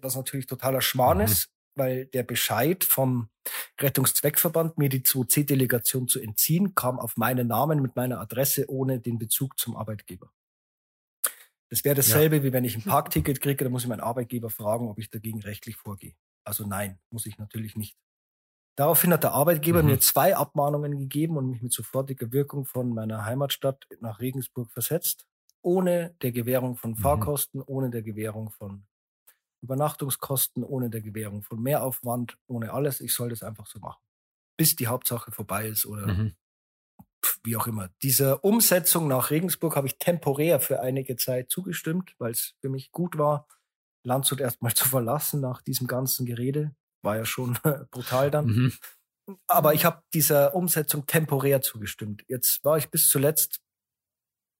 Was 0.00 0.16
natürlich 0.16 0.46
totaler 0.46 0.80
Schmarrn 0.80 1.18
mhm. 1.18 1.24
ist, 1.24 1.50
weil 1.76 2.06
der 2.06 2.22
Bescheid 2.22 2.84
vom 2.84 3.28
Rettungszweckverband, 3.80 4.78
mir 4.78 4.88
die 4.88 5.02
2C-Delegation 5.02 6.08
zu 6.08 6.20
entziehen, 6.20 6.74
kam 6.74 6.98
auf 6.98 7.16
meinen 7.16 7.48
Namen 7.48 7.82
mit 7.82 7.96
meiner 7.96 8.20
Adresse 8.20 8.66
ohne 8.68 9.00
den 9.00 9.18
Bezug 9.18 9.58
zum 9.58 9.76
Arbeitgeber. 9.76 10.30
Das 11.70 11.84
wäre 11.84 11.96
dasselbe, 11.96 12.36
ja. 12.36 12.42
wie 12.44 12.52
wenn 12.52 12.64
ich 12.64 12.76
ein 12.76 12.84
Parkticket 12.84 13.40
kriege, 13.40 13.64
dann 13.64 13.72
muss 13.72 13.82
ich 13.82 13.88
meinen 13.88 14.00
Arbeitgeber 14.00 14.50
fragen, 14.50 14.88
ob 14.88 14.98
ich 14.98 15.10
dagegen 15.10 15.40
rechtlich 15.42 15.76
vorgehe. 15.76 16.14
Also 16.44 16.66
nein, 16.66 16.98
muss 17.10 17.26
ich 17.26 17.38
natürlich 17.38 17.74
nicht. 17.74 17.96
Daraufhin 18.76 19.12
hat 19.12 19.22
der 19.22 19.32
Arbeitgeber 19.32 19.82
mhm. 19.82 19.90
mir 19.90 20.00
zwei 20.00 20.36
Abmahnungen 20.36 20.98
gegeben 20.98 21.36
und 21.36 21.50
mich 21.50 21.62
mit 21.62 21.72
sofortiger 21.72 22.32
Wirkung 22.32 22.64
von 22.64 22.90
meiner 22.90 23.24
Heimatstadt 23.24 23.86
nach 24.00 24.20
Regensburg 24.20 24.70
versetzt, 24.70 25.26
ohne 25.62 26.14
der 26.22 26.32
Gewährung 26.32 26.76
von 26.76 26.92
mhm. 26.92 26.96
Fahrkosten, 26.96 27.60
mhm. 27.60 27.64
ohne 27.66 27.90
der 27.90 28.02
Gewährung 28.02 28.50
von 28.50 28.86
Übernachtungskosten, 29.64 30.62
ohne 30.62 30.90
der 30.90 31.00
Gewährung 31.00 31.42
von 31.42 31.62
Mehraufwand, 31.62 32.36
ohne 32.46 32.72
alles. 32.72 33.00
Ich 33.00 33.14
soll 33.14 33.30
das 33.30 33.42
einfach 33.42 33.66
so 33.66 33.78
machen, 33.80 34.02
bis 34.56 34.76
die 34.76 34.86
Hauptsache 34.86 35.32
vorbei 35.32 35.66
ist 35.66 35.86
oder 35.86 36.06
mhm 36.06 36.36
wie 37.42 37.56
auch 37.56 37.66
immer. 37.66 37.90
Dieser 38.02 38.44
Umsetzung 38.44 39.08
nach 39.08 39.30
Regensburg 39.30 39.76
habe 39.76 39.86
ich 39.86 39.98
temporär 39.98 40.60
für 40.60 40.80
einige 40.80 41.16
Zeit 41.16 41.50
zugestimmt, 41.50 42.14
weil 42.18 42.32
es 42.32 42.54
für 42.60 42.68
mich 42.68 42.92
gut 42.92 43.18
war, 43.18 43.46
Landshut 44.04 44.40
erstmal 44.40 44.74
zu 44.74 44.88
verlassen 44.88 45.40
nach 45.40 45.62
diesem 45.62 45.86
ganzen 45.86 46.26
Gerede. 46.26 46.74
War 47.02 47.16
ja 47.16 47.24
schon 47.24 47.58
brutal 47.90 48.30
dann. 48.30 48.46
Mhm. 48.46 48.72
Aber 49.46 49.72
ich 49.72 49.84
habe 49.86 50.02
dieser 50.12 50.54
Umsetzung 50.54 51.06
temporär 51.06 51.62
zugestimmt. 51.62 52.24
Jetzt 52.28 52.62
war 52.62 52.76
ich 52.76 52.90
bis 52.90 53.08
zuletzt 53.08 53.60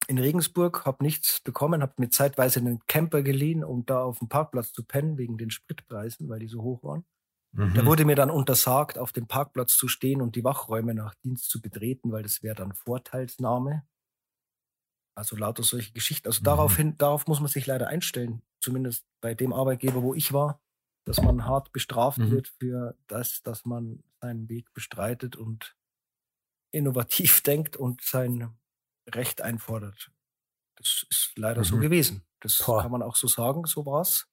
in 0.08 0.18
Regensburg, 0.18 0.84
habe 0.84 1.02
nichts 1.02 1.40
bekommen, 1.40 1.82
habe 1.82 1.94
mir 1.98 2.10
zeitweise 2.10 2.60
einen 2.60 2.80
Camper 2.86 3.22
geliehen, 3.22 3.64
um 3.64 3.84
da 3.86 4.02
auf 4.02 4.18
dem 4.18 4.28
Parkplatz 4.28 4.72
zu 4.72 4.84
pennen, 4.84 5.18
wegen 5.18 5.38
den 5.38 5.50
Spritpreisen, 5.50 6.28
weil 6.28 6.40
die 6.40 6.48
so 6.48 6.62
hoch 6.62 6.82
waren. 6.82 7.04
Mhm. 7.52 7.74
Da 7.74 7.86
wurde 7.86 8.04
mir 8.04 8.16
dann 8.16 8.30
untersagt, 8.30 8.98
auf 8.98 9.12
dem 9.12 9.26
Parkplatz 9.26 9.76
zu 9.76 9.88
stehen 9.88 10.20
und 10.20 10.36
die 10.36 10.44
Wachräume 10.44 10.94
nach 10.94 11.14
Dienst 11.14 11.48
zu 11.48 11.60
betreten, 11.60 12.10
weil 12.10 12.22
das 12.22 12.42
wäre 12.42 12.56
dann 12.56 12.74
Vorteilsnahme. 12.74 13.86
Also 15.16 15.36
lauter 15.36 15.62
solche 15.62 15.92
Geschichten. 15.92 16.26
Also 16.26 16.40
mhm. 16.40 16.44
daraufhin, 16.44 16.98
darauf 16.98 17.26
muss 17.26 17.40
man 17.40 17.48
sich 17.48 17.66
leider 17.66 17.86
einstellen. 17.86 18.42
Zumindest 18.60 19.06
bei 19.20 19.34
dem 19.34 19.52
Arbeitgeber, 19.52 20.02
wo 20.02 20.14
ich 20.14 20.32
war, 20.32 20.60
dass 21.06 21.22
man 21.22 21.44
hart 21.44 21.72
bestraft 21.72 22.18
mhm. 22.18 22.30
wird 22.30 22.48
für 22.58 22.96
das, 23.06 23.42
dass 23.42 23.64
man 23.64 24.02
seinen 24.20 24.48
Weg 24.48 24.72
bestreitet 24.72 25.36
und 25.36 25.76
innovativ 26.72 27.40
denkt 27.42 27.76
und 27.76 28.02
sein 28.02 28.56
Recht 29.12 29.40
einfordert. 29.40 30.10
Das 30.76 31.06
ist 31.10 31.32
leider 31.36 31.64
so 31.64 31.76
mhm. 31.76 31.80
gewesen. 31.82 32.22
Das 32.40 32.58
Boah. 32.58 32.82
kann 32.82 32.90
man 32.90 33.02
auch 33.02 33.16
so 33.16 33.26
sagen, 33.26 33.64
so 33.64 33.86
war's. 33.86 34.26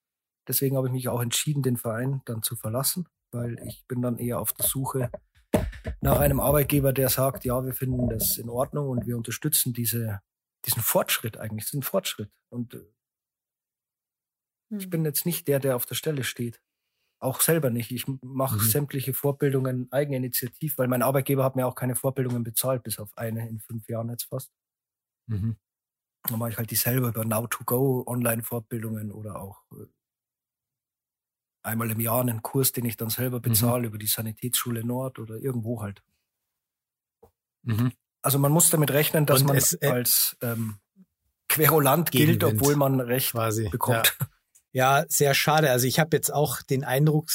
Deswegen 0.47 0.75
habe 0.75 0.87
ich 0.87 0.93
mich 0.93 1.07
auch 1.07 1.21
entschieden, 1.21 1.61
den 1.61 1.77
Verein 1.77 2.21
dann 2.25 2.41
zu 2.41 2.55
verlassen, 2.55 3.07
weil 3.31 3.59
ich 3.67 3.85
bin 3.87 4.01
dann 4.01 4.17
eher 4.17 4.39
auf 4.39 4.53
der 4.53 4.65
Suche 4.65 5.11
nach 6.01 6.19
einem 6.19 6.39
Arbeitgeber, 6.39 6.93
der 6.93 7.09
sagt, 7.09 7.45
ja, 7.45 7.63
wir 7.63 7.73
finden 7.73 8.09
das 8.09 8.37
in 8.37 8.49
Ordnung 8.49 8.89
und 8.89 9.05
wir 9.05 9.17
unterstützen 9.17 9.73
diese, 9.73 10.21
diesen 10.65 10.81
Fortschritt 10.81 11.37
eigentlich, 11.37 11.65
diesen 11.65 11.83
Fortschritt. 11.83 12.31
Und 12.49 12.73
äh, 12.73 12.85
ich 14.69 14.85
hm. 14.85 14.89
bin 14.89 15.05
jetzt 15.05 15.25
nicht 15.25 15.47
der, 15.47 15.59
der 15.59 15.75
auf 15.75 15.85
der 15.85 15.95
Stelle 15.95 16.23
steht. 16.23 16.61
Auch 17.19 17.41
selber 17.41 17.69
nicht. 17.69 17.91
Ich 17.91 18.07
mache 18.23 18.55
mhm. 18.55 18.61
sämtliche 18.61 19.13
Vorbildungen 19.13 19.91
eigeninitiativ, 19.91 20.79
weil 20.79 20.87
mein 20.87 21.03
Arbeitgeber 21.03 21.43
hat 21.43 21.55
mir 21.55 21.67
auch 21.67 21.75
keine 21.75 21.95
Vorbildungen 21.95 22.41
bezahlt, 22.41 22.81
bis 22.81 22.97
auf 22.97 23.15
eine 23.15 23.47
in 23.47 23.59
fünf 23.59 23.87
Jahren 23.87 24.09
jetzt 24.09 24.23
fast. 24.23 24.51
Mhm. 25.31 25.55
Dann 26.23 26.39
mache 26.39 26.51
ich 26.51 26.57
halt 26.57 26.69
die 26.69 26.75
selber 26.75 27.07
über 27.07 27.21
Now2Go, 27.21 28.05
Online-Fortbildungen 28.05 29.11
oder 29.11 29.41
auch 29.41 29.63
äh, 29.71 29.85
einmal 31.63 31.89
im 31.89 31.99
Jahr 31.99 32.21
einen 32.21 32.41
Kurs, 32.41 32.71
den 32.71 32.85
ich 32.85 32.97
dann 32.97 33.09
selber 33.09 33.37
mhm. 33.37 33.43
bezahle 33.43 33.81
mhm. 33.81 33.87
über 33.87 33.97
die 33.97 34.07
Sanitätsschule 34.07 34.83
Nord 34.83 35.19
oder 35.19 35.37
irgendwo 35.37 35.81
halt. 35.81 36.03
Mhm. 37.63 37.91
Also 38.21 38.37
man 38.37 38.51
muss 38.51 38.69
damit 38.69 38.91
rechnen, 38.91 39.25
dass 39.25 39.41
Und 39.41 39.47
man 39.47 39.57
es, 39.57 39.73
äh, 39.81 39.87
als 39.87 40.37
ähm, 40.41 40.77
Querulant 41.47 42.11
gilt, 42.11 42.43
obwohl 42.43 42.75
man 42.75 42.99
Recht 42.99 43.31
quasi. 43.31 43.69
bekommt. 43.69 44.15
Ja. 44.19 44.27
ja. 45.01 45.05
sehr 45.07 45.33
schade. 45.33 45.71
Also 45.71 45.87
ich 45.87 45.99
habe 45.99 46.15
jetzt 46.15 46.31
auch 46.31 46.61
den 46.61 46.83
Eindruck 46.83 47.29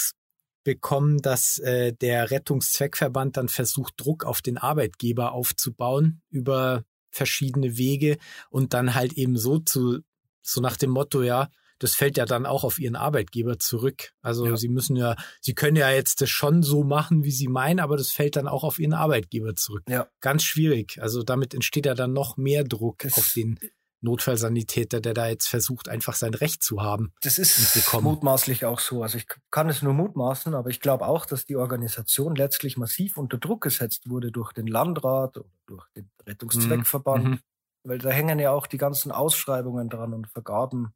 bekommen, 0.65 1.23
dass 1.23 1.59
äh, 1.59 1.93
der 1.93 2.31
Rettungszweckverband 2.31 3.37
dann 3.37 3.49
versucht, 3.49 3.95
Druck 3.97 4.25
auf 4.25 4.43
den 4.43 4.59
Arbeitgeber 4.59 5.33
aufzubauen 5.33 6.23
über 6.31 6.85
verschiedene 7.17 7.77
Wege 7.77 8.19
und 8.51 8.75
dann 8.75 8.95
halt 8.95 9.15
eben 9.15 9.37
so 9.37 9.59
zu, 9.59 10.01
so 10.43 10.61
nach 10.61 10.77
dem 10.77 10.91
Motto, 10.91 11.23
ja, 11.23 11.49
das 11.79 11.95
fällt 11.95 12.17
ja 12.17 12.25
dann 12.25 12.47
auch 12.47 12.65
auf 12.65 12.79
ihren 12.79 12.97
Arbeitgeber 12.97 13.59
zurück. 13.59 14.13
Also 14.23 14.47
ja. 14.47 14.57
sie 14.57 14.69
müssen 14.69 14.97
ja, 14.97 15.17
sie 15.41 15.55
können 15.55 15.77
ja 15.77 15.91
jetzt 15.91 16.21
das 16.21 16.31
schon 16.31 16.63
so 16.63 16.85
machen, 16.85 17.25
wie 17.25 17.31
sie 17.31 17.49
meinen, 17.49 17.81
aber 17.81 17.97
das 17.97 18.11
fällt 18.11 18.37
dann 18.37 18.49
auch 18.49 18.65
auf 18.65 18.79
ihren 18.79 18.95
Arbeitgeber 18.95 19.57
zurück. 19.57 19.83
Ja. 19.89 20.09
Ganz 20.21 20.43
schwierig. 20.43 20.99
Also 21.03 21.23
damit 21.23 21.53
entsteht 21.53 21.87
ja 21.87 21.95
dann 21.95 22.13
noch 22.13 22.37
mehr 22.37 22.65
Druck 22.65 23.01
das 23.01 23.19
auf 23.19 23.33
den 23.35 23.59
Notfallsanitäter, 24.07 25.01
der 25.01 25.13
da 25.13 25.27
jetzt 25.27 25.49
versucht, 25.49 25.89
einfach 25.89 26.15
sein 26.15 26.33
Recht 26.35 26.63
zu 26.63 26.83
haben. 26.83 27.13
Das 27.21 27.39
ist 27.39 27.93
mutmaßlich 28.01 28.65
auch 28.65 28.81
so. 28.81 29.03
Also 29.03 29.19
ich 29.19 29.27
kann 29.51 29.69
es 29.69 29.83
nur 29.83 29.93
mutmaßen, 29.93 30.55
aber 30.55 30.71
ich 30.71 30.81
glaube 30.81 31.07
auch, 31.07 31.27
dass 31.27 31.45
die 31.45 31.57
Organisation 31.57 32.35
letztlich 32.35 32.77
massiv 32.77 33.19
unter 33.19 33.39
Druck 33.39 33.63
gesetzt 33.63 34.09
wurde 34.09 34.33
durch 34.33 34.53
den 34.53 34.67
Landrat 34.67 35.37
oder 35.37 35.49
durch 35.67 35.87
den 35.95 36.11
Rettungszweckverband. 36.27 37.25
Mhm. 37.25 37.39
Weil 37.85 37.99
da 37.99 38.11
hängen 38.11 38.39
ja 38.39 38.51
auch 38.51 38.67
die 38.67 38.79
ganzen 38.79 39.13
Ausschreibungen 39.13 39.89
dran 39.89 40.15
und 40.15 40.29
Vergaben 40.29 40.95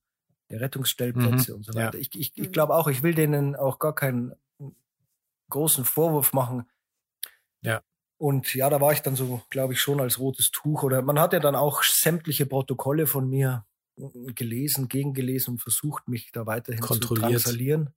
der 0.51 0.61
Rettungsstellplätze 0.61 1.53
mhm. 1.53 1.57
und 1.59 1.65
so 1.65 1.75
weiter. 1.75 1.99
Ja. 1.99 2.01
Ich, 2.01 2.15
ich, 2.15 2.33
ich 2.37 2.53
glaube 2.53 2.75
auch, 2.75 2.89
ich 2.89 3.03
will 3.03 3.15
denen 3.15 3.57
auch 3.57 3.79
gar 3.79 3.95
keinen 3.95 4.33
großen 5.49 5.85
Vorwurf 5.85 6.33
machen. 6.33 6.69
Ja. 7.61 7.83
Und 8.21 8.55
ja, 8.55 8.69
da 8.69 8.83
war 8.83 8.93
ich 8.93 9.01
dann 9.01 9.17
so, 9.17 9.41
glaube 9.49 9.73
ich, 9.73 9.81
schon 9.81 9.99
als 9.99 10.19
rotes 10.19 10.51
Tuch. 10.51 10.83
Oder 10.83 11.01
man 11.01 11.19
hat 11.19 11.33
ja 11.33 11.41
dann 11.41 11.57
auch 11.57 11.83
sämtliche 11.83 12.45
Protokolle 12.45 13.07
von 13.07 13.31
mir 13.31 13.65
gelesen, 14.35 14.89
gegengelesen 14.89 15.55
und 15.55 15.59
versucht, 15.59 16.07
mich 16.07 16.31
da 16.31 16.45
weiterhin 16.45 16.83
zu 16.83 16.99
transalieren. 16.99 17.95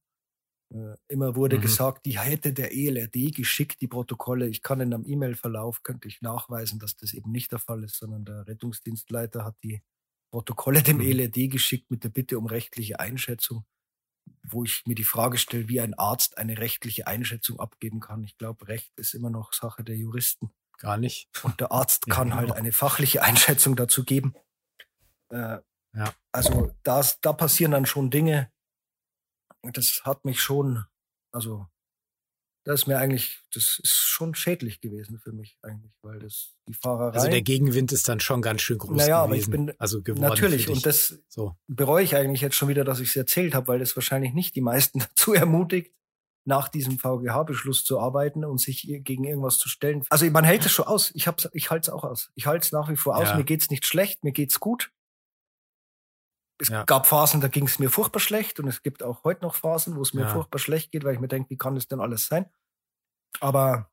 Äh, 0.74 0.96
immer 1.10 1.36
wurde 1.36 1.58
mhm. 1.58 1.62
gesagt, 1.62 2.06
die 2.06 2.20
hätte 2.20 2.54
der 2.54 2.74
ELRD 2.74 3.36
geschickt, 3.36 3.82
die 3.82 3.90
Protokolle. 3.90 4.48
Ich 4.48 4.62
kann 4.62 4.80
in 4.80 4.94
einem 4.94 5.06
E-Mail-Verlauf, 5.06 5.84
könnte 5.84 6.08
ich 6.08 6.22
nachweisen, 6.22 6.80
dass 6.80 6.96
das 6.96 7.14
eben 7.14 7.32
nicht 7.32 7.52
der 7.52 7.60
Fall 7.60 7.84
ist, 7.84 7.98
sondern 7.98 8.24
der 8.24 8.48
Rettungsdienstleiter 8.48 9.44
hat 9.44 9.58
die 9.62 9.84
Protokolle 10.32 10.84
dem 10.84 10.98
mhm. 10.98 11.04
ELRD 11.04 11.52
geschickt 11.52 11.92
mit 11.92 12.06
der 12.06 12.10
Bitte 12.10 12.40
um 12.40 12.46
rechtliche 12.46 13.02
Einschätzung, 13.02 13.66
wo 14.44 14.64
ich 14.64 14.84
mir 14.86 14.96
die 14.96 15.04
Frage 15.04 15.38
stelle, 15.38 15.68
wie 15.70 15.82
ein 15.82 15.94
Arzt 15.94 16.38
eine 16.38 16.58
rechtliche 16.58 17.08
Einschätzung 17.08 17.60
abgeben 17.60 18.00
kann. 18.00 18.24
Ich 18.24 18.38
glaube, 18.38 18.68
Recht 18.68 18.92
ist 18.98 19.14
immer 19.14 19.30
noch 19.30 19.54
Sache 19.54 19.84
der 19.84 19.96
Juristen. 19.96 20.54
gar 20.78 20.98
nicht. 20.98 21.30
Und 21.44 21.60
der 21.60 21.72
Arzt 21.72 22.06
kann 22.10 22.30
ja, 22.30 22.36
halt 22.36 22.46
genau. 22.46 22.56
halt 22.56 22.60
eine 22.60 22.72
fachliche 22.72 23.24
Einschätzung 23.24 23.76
dazu 23.76 24.04
geben. 24.04 24.36
Äh, 25.30 25.60
ja. 25.96 26.14
Also 26.32 26.72
das, 26.84 27.20
da 27.22 27.34
passieren 27.34 27.72
dann 27.72 27.86
schon 27.86 28.10
Dinge. 28.10 28.52
Das 29.62 30.02
hat 30.04 30.26
mich 30.26 30.42
schon, 30.42 30.86
also 31.32 31.68
das 32.64 32.82
ist 32.82 32.88
mir 32.88 32.98
eigentlich, 32.98 33.42
das 33.54 33.80
ist 33.84 33.94
schon 33.94 34.36
schädlich 34.36 34.80
gewesen 34.80 35.20
für 35.20 35.34
mich 35.34 35.58
eigentlich, 35.62 35.92
weil 36.02 36.20
das 36.20 36.54
die 36.68 36.74
Fahrerei. 36.74 37.16
Also 37.16 37.30
der 37.30 37.42
Gegenwind 37.42 37.92
ist 37.92 38.08
dann 38.08 38.22
schon 38.22 38.42
ganz 38.42 38.62
schön 38.62 38.78
groß 38.78 38.98
naja, 38.98 39.26
gewesen. 39.26 39.32
aber 39.32 39.36
ich 39.36 39.50
bin 39.50 39.80
also 39.80 40.02
geworden 40.02 40.22
natürlich 40.22 40.70
und 40.70 40.86
das 40.86 41.20
so. 41.28 41.56
bereue 41.68 42.04
ich 42.04 42.16
eigentlich 42.16 42.42
jetzt 42.42 42.56
schon 42.56 42.70
wieder, 42.70 42.86
dass 42.86 43.02
ich 43.02 43.10
es 43.10 43.16
erzählt 43.16 43.54
habe, 43.54 43.68
weil 43.68 43.80
das 43.80 43.96
wahrscheinlich 43.96 44.34
nicht 44.34 44.56
die 44.56 44.62
meisten 44.62 45.00
dazu 45.10 45.34
ermutigt, 45.34 45.92
nach 46.46 46.68
diesem 46.68 47.00
VGH-Beschluss 47.00 47.86
zu 47.86 48.00
arbeiten 48.00 48.44
und 48.44 48.60
sich 48.60 48.82
gegen 48.82 49.24
irgendwas 49.24 49.60
zu 49.60 49.70
stellen. 49.70 50.04
Also 50.10 50.30
man 50.30 50.44
hält 50.44 50.66
es 50.66 50.72
schon 50.72 50.86
aus. 50.86 51.12
Ich 51.14 51.28
hab's, 51.28 51.50
ich 51.54 51.70
halte 51.70 51.90
es 51.90 51.94
auch 51.94 52.04
aus. 52.04 52.32
Ich 52.36 52.48
halte 52.48 52.66
es 52.66 52.72
nach 52.72 52.90
wie 52.90 52.98
vor 52.98 53.16
aus. 53.18 53.30
Ja. 53.30 53.38
Mir 53.38 53.46
geht's 53.46 53.70
nicht 53.70 53.86
schlecht, 53.86 54.24
mir 54.24 54.34
geht's 54.34 54.60
gut. 54.60 54.92
Es 56.60 56.70
ja. 56.70 56.84
gab 56.84 57.08
Phasen, 57.08 57.42
da 57.42 57.48
ging 57.48 57.66
es 57.66 57.80
mir 57.80 57.90
furchtbar 57.90 58.20
schlecht 58.20 58.60
und 58.60 58.68
es 58.68 58.84
gibt 58.84 59.04
auch 59.04 59.24
heute 59.24 59.42
noch 59.42 59.56
Phasen, 59.56 59.96
wo 59.96 60.02
es 60.02 60.14
mir 60.14 60.22
ja. 60.22 60.28
furchtbar 60.30 60.60
schlecht 60.60 60.92
geht, 60.92 61.04
weil 61.04 61.14
ich 61.14 61.20
mir 61.20 61.28
denke, 61.28 61.50
wie 61.50 61.58
kann 61.58 61.76
das 61.76 61.88
denn 61.88 62.00
alles 62.00 62.28
sein? 62.28 62.46
Aber 63.40 63.90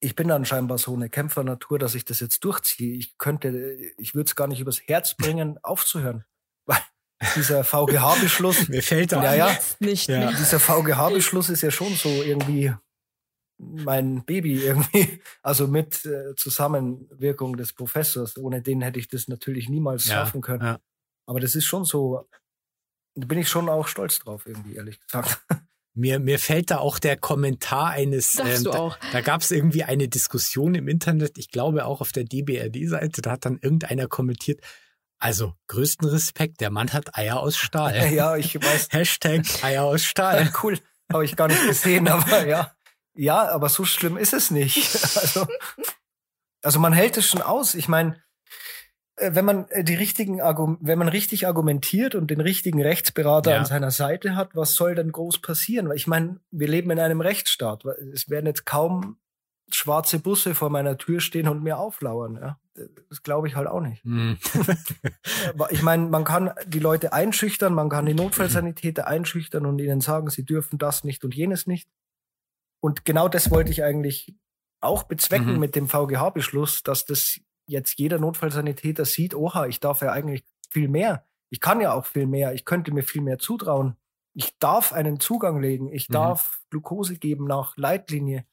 ich 0.00 0.14
bin 0.14 0.28
dann 0.28 0.44
scheinbar 0.44 0.78
so 0.78 0.94
eine 0.94 1.10
Kämpfernatur, 1.10 1.78
dass 1.78 1.94
ich 1.94 2.04
das 2.04 2.20
jetzt 2.20 2.44
durchziehe. 2.44 2.96
Ich 2.96 3.18
könnte, 3.18 3.48
ich 3.96 4.14
würde 4.14 4.28
es 4.28 4.36
gar 4.36 4.46
nicht 4.46 4.60
übers 4.60 4.80
Herz 4.86 5.14
bringen, 5.14 5.58
aufzuhören. 5.62 6.24
Weil 6.66 6.78
dieser 7.34 7.64
VGH-Beschluss. 7.64 8.68
Mir 8.68 8.82
fällt 8.82 9.12
da 9.12 9.22
ja, 9.24 9.48
ja, 9.48 9.58
nicht. 9.80 10.08
Ja. 10.08 10.30
Dieser 10.30 10.60
VGH-Beschluss 10.60 11.48
ist 11.48 11.62
ja 11.62 11.70
schon 11.70 11.94
so 11.94 12.08
irgendwie 12.08 12.72
mein 13.58 14.24
Baby 14.24 14.62
irgendwie. 14.62 15.20
Also 15.42 15.66
mit 15.66 16.04
äh, 16.06 16.36
Zusammenwirkung 16.36 17.56
des 17.56 17.72
Professors. 17.72 18.38
Ohne 18.38 18.62
den 18.62 18.82
hätte 18.82 19.00
ich 19.00 19.08
das 19.08 19.26
natürlich 19.26 19.68
niemals 19.68 20.06
ja, 20.06 20.14
schaffen 20.14 20.42
können. 20.42 20.64
Ja. 20.64 20.78
Aber 21.28 21.40
das 21.40 21.54
ist 21.54 21.66
schon 21.66 21.84
so, 21.84 22.26
da 23.14 23.26
bin 23.26 23.38
ich 23.38 23.50
schon 23.50 23.68
auch 23.68 23.86
stolz 23.86 24.18
drauf, 24.20 24.46
irgendwie, 24.46 24.76
ehrlich 24.76 24.98
gesagt. 24.98 25.44
Mir, 25.92 26.20
mir 26.20 26.38
fällt 26.38 26.70
da 26.70 26.78
auch 26.78 26.98
der 26.98 27.18
Kommentar 27.18 27.90
eines, 27.90 28.38
ähm, 28.38 28.64
da, 28.64 28.96
da 29.12 29.20
gab 29.20 29.42
es 29.42 29.50
irgendwie 29.50 29.84
eine 29.84 30.08
Diskussion 30.08 30.74
im 30.74 30.88
Internet, 30.88 31.36
ich 31.36 31.50
glaube 31.50 31.84
auch 31.84 32.00
auf 32.00 32.12
der 32.12 32.24
DBRD-Seite, 32.24 33.20
da 33.20 33.32
hat 33.32 33.44
dann 33.44 33.58
irgendeiner 33.60 34.06
kommentiert, 34.06 34.60
also 35.18 35.52
größten 35.66 36.08
Respekt, 36.08 36.62
der 36.62 36.70
Mann 36.70 36.94
hat 36.94 37.14
Eier 37.14 37.40
aus 37.40 37.58
Stahl. 37.58 37.94
ja, 38.14 38.36
ich 38.36 38.54
weiß. 38.54 38.88
Hashtag 38.92 39.44
Eier 39.62 39.84
aus 39.84 40.04
Stahl. 40.04 40.50
cool, 40.62 40.78
habe 41.12 41.26
ich 41.26 41.36
gar 41.36 41.48
nicht 41.48 41.66
gesehen, 41.66 42.08
aber 42.08 42.46
ja. 42.46 42.72
Ja, 43.14 43.50
aber 43.50 43.68
so 43.68 43.84
schlimm 43.84 44.16
ist 44.16 44.32
es 44.32 44.50
nicht. 44.50 44.78
Also, 45.16 45.46
also 46.62 46.78
man 46.78 46.94
hält 46.94 47.18
es 47.18 47.26
schon 47.26 47.42
aus. 47.42 47.74
Ich 47.74 47.88
meine, 47.88 48.22
wenn 49.20 49.44
man 49.44 49.68
äh, 49.70 49.84
die 49.84 49.94
richtigen 49.94 50.38
wenn 50.38 50.98
man 50.98 51.08
richtig 51.08 51.46
argumentiert 51.46 52.14
und 52.14 52.30
den 52.30 52.40
richtigen 52.40 52.82
Rechtsberater 52.82 53.52
ja. 53.52 53.58
an 53.58 53.66
seiner 53.66 53.90
Seite 53.90 54.36
hat, 54.36 54.54
was 54.54 54.74
soll 54.74 54.94
denn 54.94 55.12
groß 55.12 55.40
passieren? 55.40 55.88
Weil 55.88 55.96
ich 55.96 56.06
meine, 56.06 56.40
wir 56.50 56.68
leben 56.68 56.90
in 56.90 57.00
einem 57.00 57.20
Rechtsstaat. 57.20 57.84
Es 57.84 58.28
werden 58.28 58.46
jetzt 58.46 58.66
kaum 58.66 59.16
schwarze 59.70 60.18
Busse 60.18 60.54
vor 60.54 60.70
meiner 60.70 60.96
Tür 60.96 61.20
stehen 61.20 61.48
und 61.48 61.62
mir 61.62 61.78
auflauern. 61.78 62.36
Ja? 62.36 62.58
Das 63.08 63.22
glaube 63.22 63.48
ich 63.48 63.56
halt 63.56 63.68
auch 63.68 63.80
nicht. 63.80 64.02
Mm. 65.54 65.62
ich 65.70 65.82
meine, 65.82 66.06
man 66.06 66.24
kann 66.24 66.50
die 66.66 66.78
Leute 66.78 67.12
einschüchtern, 67.12 67.74
man 67.74 67.88
kann 67.88 68.06
die 68.06 68.14
Notfallsanitäter 68.14 69.06
einschüchtern 69.06 69.66
und 69.66 69.78
ihnen 69.78 70.00
sagen, 70.00 70.30
sie 70.30 70.44
dürfen 70.44 70.78
das 70.78 71.04
nicht 71.04 71.24
und 71.24 71.34
jenes 71.34 71.66
nicht. 71.66 71.88
Und 72.80 73.04
genau 73.04 73.28
das 73.28 73.50
wollte 73.50 73.70
ich 73.70 73.82
eigentlich 73.82 74.34
auch 74.80 75.04
bezwecken 75.04 75.54
mhm. 75.54 75.60
mit 75.60 75.74
dem 75.74 75.88
VGH-Beschluss, 75.88 76.82
dass 76.82 77.04
das 77.04 77.40
jetzt 77.68 77.98
jeder 77.98 78.18
Notfallsanitäter 78.18 79.04
sieht, 79.04 79.34
oha, 79.34 79.66
ich 79.66 79.80
darf 79.80 80.00
ja 80.00 80.12
eigentlich 80.12 80.44
viel 80.70 80.88
mehr. 80.88 81.24
Ich 81.50 81.60
kann 81.60 81.80
ja 81.80 81.92
auch 81.92 82.06
viel 82.06 82.26
mehr. 82.26 82.54
Ich 82.54 82.64
könnte 82.64 82.92
mir 82.92 83.02
viel 83.02 83.22
mehr 83.22 83.38
zutrauen. 83.38 83.96
Ich 84.34 84.58
darf 84.58 84.92
einen 84.92 85.20
Zugang 85.20 85.60
legen. 85.60 85.92
Ich 85.92 86.08
mhm. 86.08 86.14
darf 86.14 86.62
Glucose 86.70 87.16
geben 87.16 87.46
nach 87.46 87.76
Leitlinie. 87.76 88.46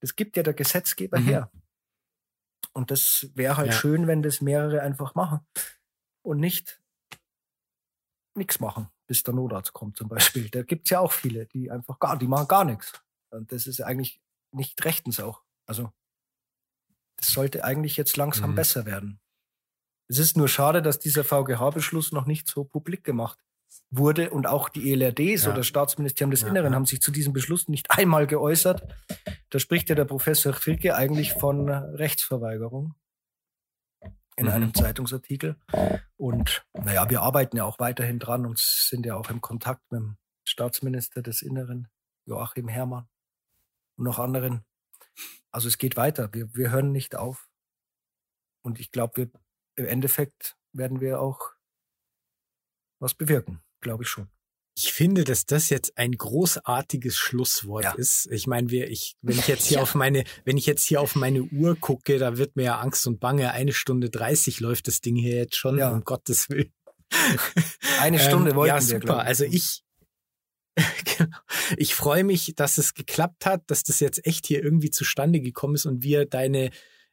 Das 0.00 0.16
gibt 0.16 0.36
ja 0.36 0.42
der 0.42 0.54
Gesetzgeber 0.54 1.18
mhm. 1.18 1.24
her. 1.24 1.50
Und 2.72 2.90
das 2.90 3.30
wäre 3.34 3.56
halt 3.56 3.68
ja. 3.68 3.72
schön, 3.72 4.06
wenn 4.06 4.22
das 4.22 4.40
mehrere 4.40 4.82
einfach 4.82 5.14
machen 5.14 5.40
und 6.22 6.38
nicht 6.38 6.80
nichts 8.36 8.60
machen, 8.60 8.88
bis 9.06 9.24
der 9.24 9.34
Notarzt 9.34 9.72
kommt 9.72 9.96
zum 9.96 10.08
Beispiel. 10.08 10.48
Da 10.50 10.62
gibt's 10.62 10.90
ja 10.90 11.00
auch 11.00 11.12
viele, 11.12 11.46
die 11.46 11.70
einfach 11.70 11.98
gar, 11.98 12.16
die 12.16 12.28
machen 12.28 12.48
gar 12.48 12.64
nichts. 12.64 13.02
Und 13.30 13.50
das 13.52 13.66
ist 13.66 13.80
eigentlich 13.80 14.20
nicht 14.52 14.84
rechtens 14.84 15.20
auch. 15.20 15.42
Also 15.66 15.92
das 17.18 17.28
sollte 17.28 17.64
eigentlich 17.64 17.96
jetzt 17.96 18.16
langsam 18.16 18.52
mhm. 18.52 18.54
besser 18.54 18.86
werden. 18.86 19.20
Es 20.08 20.18
ist 20.18 20.36
nur 20.36 20.48
schade, 20.48 20.80
dass 20.80 20.98
dieser 20.98 21.22
VGH-Beschluss 21.22 22.12
noch 22.12 22.24
nicht 22.24 22.48
so 22.48 22.64
publik 22.64 23.04
gemacht 23.04 23.38
wurde 23.90 24.30
und 24.30 24.46
auch 24.46 24.70
die 24.70 24.90
ELRDs 24.92 25.44
ja. 25.44 25.52
oder 25.52 25.62
Staatsministerium 25.62 26.30
des 26.30 26.42
ja, 26.42 26.48
Inneren 26.48 26.72
ja. 26.72 26.76
haben 26.76 26.86
sich 26.86 27.02
zu 27.02 27.10
diesem 27.10 27.34
Beschluss 27.34 27.68
nicht 27.68 27.90
einmal 27.98 28.26
geäußert. 28.26 28.82
Da 29.50 29.58
spricht 29.58 29.90
ja 29.90 29.94
der 29.94 30.06
Professor 30.06 30.54
Fricke 30.54 30.96
eigentlich 30.96 31.34
von 31.34 31.68
Rechtsverweigerung 31.68 32.94
in 34.36 34.46
mhm. 34.46 34.52
einem 34.52 34.74
Zeitungsartikel. 34.74 35.56
Und 36.16 36.64
naja, 36.72 37.10
wir 37.10 37.22
arbeiten 37.22 37.56
ja 37.56 37.64
auch 37.64 37.78
weiterhin 37.78 38.18
dran 38.18 38.46
und 38.46 38.58
sind 38.58 39.04
ja 39.04 39.16
auch 39.16 39.30
im 39.30 39.40
Kontakt 39.40 39.90
mit 39.90 40.00
dem 40.00 40.16
Staatsminister 40.44 41.22
des 41.22 41.42
Inneren, 41.42 41.88
Joachim 42.24 42.68
Herrmann 42.68 43.08
und 43.96 44.04
noch 44.04 44.18
anderen. 44.18 44.64
Also 45.50 45.68
es 45.68 45.78
geht 45.78 45.96
weiter. 45.96 46.32
Wir, 46.32 46.54
wir 46.54 46.70
hören 46.70 46.92
nicht 46.92 47.16
auf. 47.16 47.48
Und 48.62 48.80
ich 48.80 48.90
glaube, 48.90 49.16
wir 49.16 49.30
im 49.76 49.86
Endeffekt 49.86 50.56
werden 50.72 51.00
wir 51.00 51.20
auch 51.20 51.52
was 53.00 53.14
bewirken, 53.14 53.62
glaube 53.80 54.02
ich 54.02 54.08
schon. 54.08 54.28
Ich 54.76 54.92
finde, 54.92 55.24
dass 55.24 55.44
das 55.44 55.70
jetzt 55.70 55.98
ein 55.98 56.12
großartiges 56.12 57.16
Schlusswort 57.16 57.84
ja. 57.84 57.92
ist. 57.94 58.28
Ich 58.30 58.46
meine, 58.46 58.70
wir, 58.70 58.88
ich, 58.88 59.16
wenn 59.22 59.38
ich 59.38 59.48
jetzt 59.48 59.66
hier 59.66 59.78
ja. 59.78 59.82
auf 59.82 59.94
meine, 59.94 60.24
wenn 60.44 60.56
ich 60.56 60.66
jetzt 60.66 60.84
hier 60.84 61.00
auf 61.00 61.16
meine 61.16 61.42
Uhr 61.42 61.74
gucke, 61.74 62.18
da 62.18 62.36
wird 62.38 62.54
mir 62.54 62.64
ja 62.64 62.78
Angst 62.78 63.06
und 63.06 63.18
Bange. 63.18 63.50
Eine 63.52 63.72
Stunde 63.72 64.10
dreißig 64.10 64.60
läuft 64.60 64.86
das 64.86 65.00
Ding 65.00 65.16
hier 65.16 65.34
jetzt 65.34 65.56
schon, 65.56 65.78
ja. 65.78 65.90
um 65.90 66.04
Gottes 66.04 66.48
Willen. 66.48 66.72
Eine 68.00 68.18
Stunde 68.20 68.50
ähm, 68.50 68.56
wollten 68.56 68.74
ja, 68.74 68.80
super. 68.80 69.16
wir. 69.16 69.20
Also 69.20 69.44
ich. 69.44 69.82
ich 71.76 71.94
freue 71.94 72.24
mich, 72.24 72.54
dass 72.56 72.78
es 72.78 72.94
geklappt 72.94 73.46
hat, 73.46 73.62
dass 73.66 73.82
das 73.82 74.00
jetzt 74.00 74.24
echt 74.26 74.46
hier 74.46 74.62
irgendwie 74.62 74.90
zustande 74.90 75.40
gekommen 75.40 75.74
ist 75.74 75.86
und 75.86 76.02
wir 76.02 76.26
deine 76.26 76.70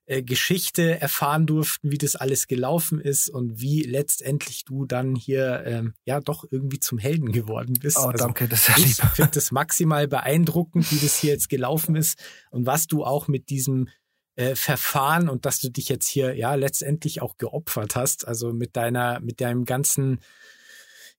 äh, 0.07 0.21
Geschichte 0.21 1.01
erfahren 1.01 1.47
durften, 1.47 1.91
wie 1.91 1.97
das 1.97 2.15
alles 2.15 2.45
gelaufen 2.45 2.99
ist 2.99 3.27
und 3.27 3.59
wie 3.59 3.81
letztendlich 3.81 4.63
du 4.63 4.85
dann 4.85 5.15
hier 5.15 5.63
ähm, 5.65 5.93
ja 6.05 6.19
doch 6.19 6.45
irgendwie 6.51 6.79
zum 6.79 6.99
Helden 6.99 7.31
geworden 7.31 7.73
bist. 7.79 7.97
Oh, 7.97 8.09
also, 8.09 8.25
danke, 8.25 8.47
das 8.47 8.69
ist 8.69 8.77
Ich 8.77 8.95
finde 8.97 9.31
das 9.31 9.51
maximal 9.51 10.07
beeindruckend, 10.07 10.91
wie 10.91 10.99
das 10.99 11.15
hier 11.17 11.31
jetzt 11.31 11.49
gelaufen 11.49 11.95
ist 11.95 12.19
und 12.51 12.67
was 12.67 12.85
du 12.85 13.03
auch 13.03 13.27
mit 13.27 13.49
diesem 13.49 13.89
äh, 14.35 14.53
Verfahren 14.55 15.27
und 15.27 15.45
dass 15.45 15.59
du 15.59 15.69
dich 15.69 15.89
jetzt 15.89 16.07
hier 16.07 16.35
ja 16.35 16.53
letztendlich 16.53 17.23
auch 17.23 17.37
geopfert 17.37 17.95
hast, 17.95 18.27
also 18.27 18.53
mit 18.53 18.75
deiner 18.75 19.19
mit 19.21 19.41
deinem 19.41 19.65
ganzen 19.65 20.19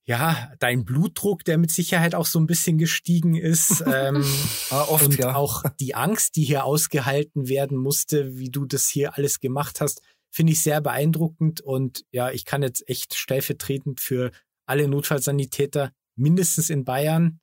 ja, 0.08 0.52
dein 0.60 0.84
Blutdruck, 0.84 1.44
der 1.44 1.58
mit 1.58 1.72
Sicherheit 1.72 2.14
auch 2.14 2.26
so 2.26 2.38
ein 2.38 2.46
bisschen 2.46 2.78
gestiegen 2.78 3.34
ist. 3.34 3.84
Ähm, 3.96 4.24
ah, 4.70 4.82
oft, 4.82 5.06
und 5.06 5.18
ja. 5.18 5.34
auch 5.34 5.62
die 5.80 5.94
Angst, 5.94 6.36
die 6.36 6.44
hier 6.44 6.64
ausgehalten 6.64 7.48
werden 7.48 7.78
musste, 7.78 8.36
wie 8.36 8.50
du 8.50 8.66
das 8.66 8.88
hier 8.88 9.16
alles 9.16 9.40
gemacht 9.40 9.80
hast, 9.80 10.02
finde 10.30 10.52
ich 10.52 10.60
sehr 10.60 10.80
beeindruckend. 10.80 11.60
Und 11.60 12.04
ja, 12.10 12.30
ich 12.30 12.44
kann 12.44 12.62
jetzt 12.62 12.86
echt 12.88 13.14
stellvertretend 13.14 14.00
für 14.00 14.32
alle 14.66 14.88
Notfallsanitäter 14.88 15.92
mindestens 16.16 16.68
in 16.68 16.84
Bayern 16.84 17.40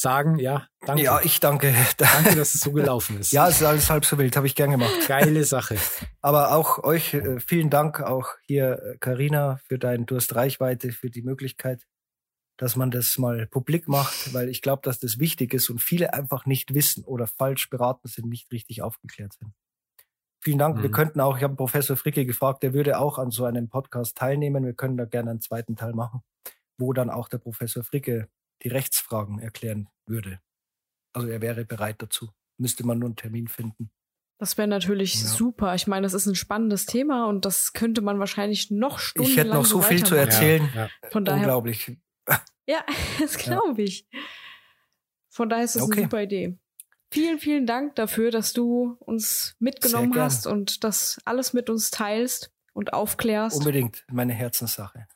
sagen, 0.00 0.38
ja, 0.38 0.66
danke. 0.80 1.02
Ja, 1.02 1.20
ich 1.22 1.40
danke. 1.40 1.74
Danke, 1.96 2.34
dass 2.34 2.54
es 2.54 2.60
so 2.60 2.72
gelaufen 2.72 3.18
ist. 3.18 3.32
ja, 3.32 3.48
es 3.48 3.60
ist 3.60 3.66
alles 3.66 3.90
halb 3.90 4.04
so 4.04 4.18
wild, 4.18 4.36
habe 4.36 4.46
ich 4.46 4.54
gern 4.54 4.70
gemacht. 4.70 4.92
Geile 5.06 5.44
Sache. 5.44 5.76
Aber 6.20 6.52
auch 6.52 6.82
euch 6.82 7.14
äh, 7.14 7.38
vielen 7.40 7.70
Dank, 7.70 8.00
auch 8.00 8.34
hier 8.46 8.96
Karina 9.00 9.54
äh, 9.54 9.56
für 9.68 9.78
deinen 9.78 10.06
Durst 10.06 10.34
Reichweite, 10.34 10.92
für 10.92 11.10
die 11.10 11.22
Möglichkeit, 11.22 11.86
dass 12.56 12.76
man 12.76 12.90
das 12.90 13.16
mal 13.18 13.46
publik 13.46 13.88
macht, 13.88 14.34
weil 14.34 14.48
ich 14.48 14.62
glaube, 14.62 14.82
dass 14.82 14.98
das 14.98 15.18
wichtig 15.18 15.54
ist 15.54 15.70
und 15.70 15.80
viele 15.80 16.12
einfach 16.14 16.46
nicht 16.46 16.74
wissen 16.74 17.04
oder 17.04 17.26
falsch 17.26 17.70
beraten 17.70 18.08
sind, 18.08 18.28
nicht 18.28 18.50
richtig 18.52 18.82
aufgeklärt 18.82 19.34
sind. 19.34 19.52
Vielen 20.42 20.58
Dank. 20.58 20.78
Mhm. 20.78 20.82
Wir 20.82 20.90
könnten 20.90 21.20
auch, 21.20 21.36
ich 21.36 21.42
habe 21.42 21.54
Professor 21.54 21.96
Fricke 21.96 22.24
gefragt, 22.24 22.62
der 22.62 22.72
würde 22.72 22.98
auch 22.98 23.18
an 23.18 23.30
so 23.30 23.44
einem 23.44 23.68
Podcast 23.68 24.16
teilnehmen. 24.16 24.64
Wir 24.64 24.72
können 24.74 24.96
da 24.96 25.04
gerne 25.04 25.30
einen 25.30 25.40
zweiten 25.40 25.76
Teil 25.76 25.92
machen, 25.92 26.22
wo 26.78 26.94
dann 26.94 27.10
auch 27.10 27.28
der 27.28 27.38
Professor 27.38 27.84
Fricke 27.84 28.28
die 28.62 28.68
Rechtsfragen 28.68 29.38
erklären 29.38 29.88
würde. 30.06 30.40
Also 31.12 31.28
er 31.28 31.40
wäre 31.40 31.64
bereit 31.64 32.02
dazu. 32.02 32.30
Müsste 32.58 32.86
man 32.86 32.98
nur 32.98 33.08
einen 33.08 33.16
Termin 33.16 33.48
finden. 33.48 33.90
Das 34.38 34.56
wäre 34.56 34.68
natürlich 34.68 35.20
ja. 35.20 35.28
super. 35.28 35.74
Ich 35.74 35.86
meine, 35.86 36.04
das 36.04 36.14
ist 36.14 36.26
ein 36.26 36.34
spannendes 36.34 36.86
Thema 36.86 37.26
und 37.26 37.44
das 37.44 37.74
könnte 37.74 38.00
man 38.00 38.18
wahrscheinlich 38.18 38.70
noch 38.70 38.98
stundenlang 38.98 39.32
Ich 39.32 39.38
hätte 39.38 39.54
noch 39.54 39.66
so 39.66 39.82
viel 39.82 40.04
zu 40.04 40.14
erzählen. 40.14 40.68
Ja, 40.74 40.84
ja. 40.84 41.10
Von 41.10 41.24
daher, 41.24 41.40
Unglaublich. 41.40 41.98
Ja, 42.66 42.84
das 43.20 43.36
glaube 43.36 43.82
ich. 43.82 44.08
Von 45.28 45.48
daher 45.48 45.64
ist 45.64 45.76
das 45.76 45.82
okay. 45.82 45.98
eine 45.98 46.02
super 46.04 46.22
Idee. 46.22 46.58
Vielen, 47.12 47.38
vielen 47.38 47.66
Dank 47.66 47.96
dafür, 47.96 48.30
dass 48.30 48.52
du 48.52 48.96
uns 49.00 49.56
mitgenommen 49.58 50.14
hast 50.16 50.46
und 50.46 50.84
das 50.84 51.20
alles 51.24 51.52
mit 51.52 51.68
uns 51.68 51.90
teilst 51.90 52.52
und 52.72 52.92
aufklärst. 52.92 53.58
Unbedingt, 53.58 54.04
meine 54.10 54.32
Herzenssache. 54.32 55.06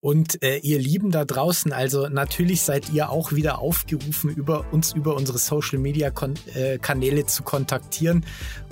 Und 0.00 0.42
äh, 0.44 0.58
ihr 0.58 0.78
Lieben 0.78 1.10
da 1.10 1.24
draußen, 1.24 1.72
also 1.72 2.08
natürlich 2.08 2.62
seid 2.62 2.92
ihr 2.92 3.10
auch 3.10 3.32
wieder 3.32 3.58
aufgerufen, 3.58 4.30
über 4.30 4.72
uns 4.72 4.92
über 4.92 5.16
unsere 5.16 5.38
Social 5.38 5.78
Media 5.78 6.10
Kon 6.10 6.34
äh, 6.54 6.78
Kanäle 6.78 7.26
zu 7.26 7.42
kontaktieren 7.42 8.24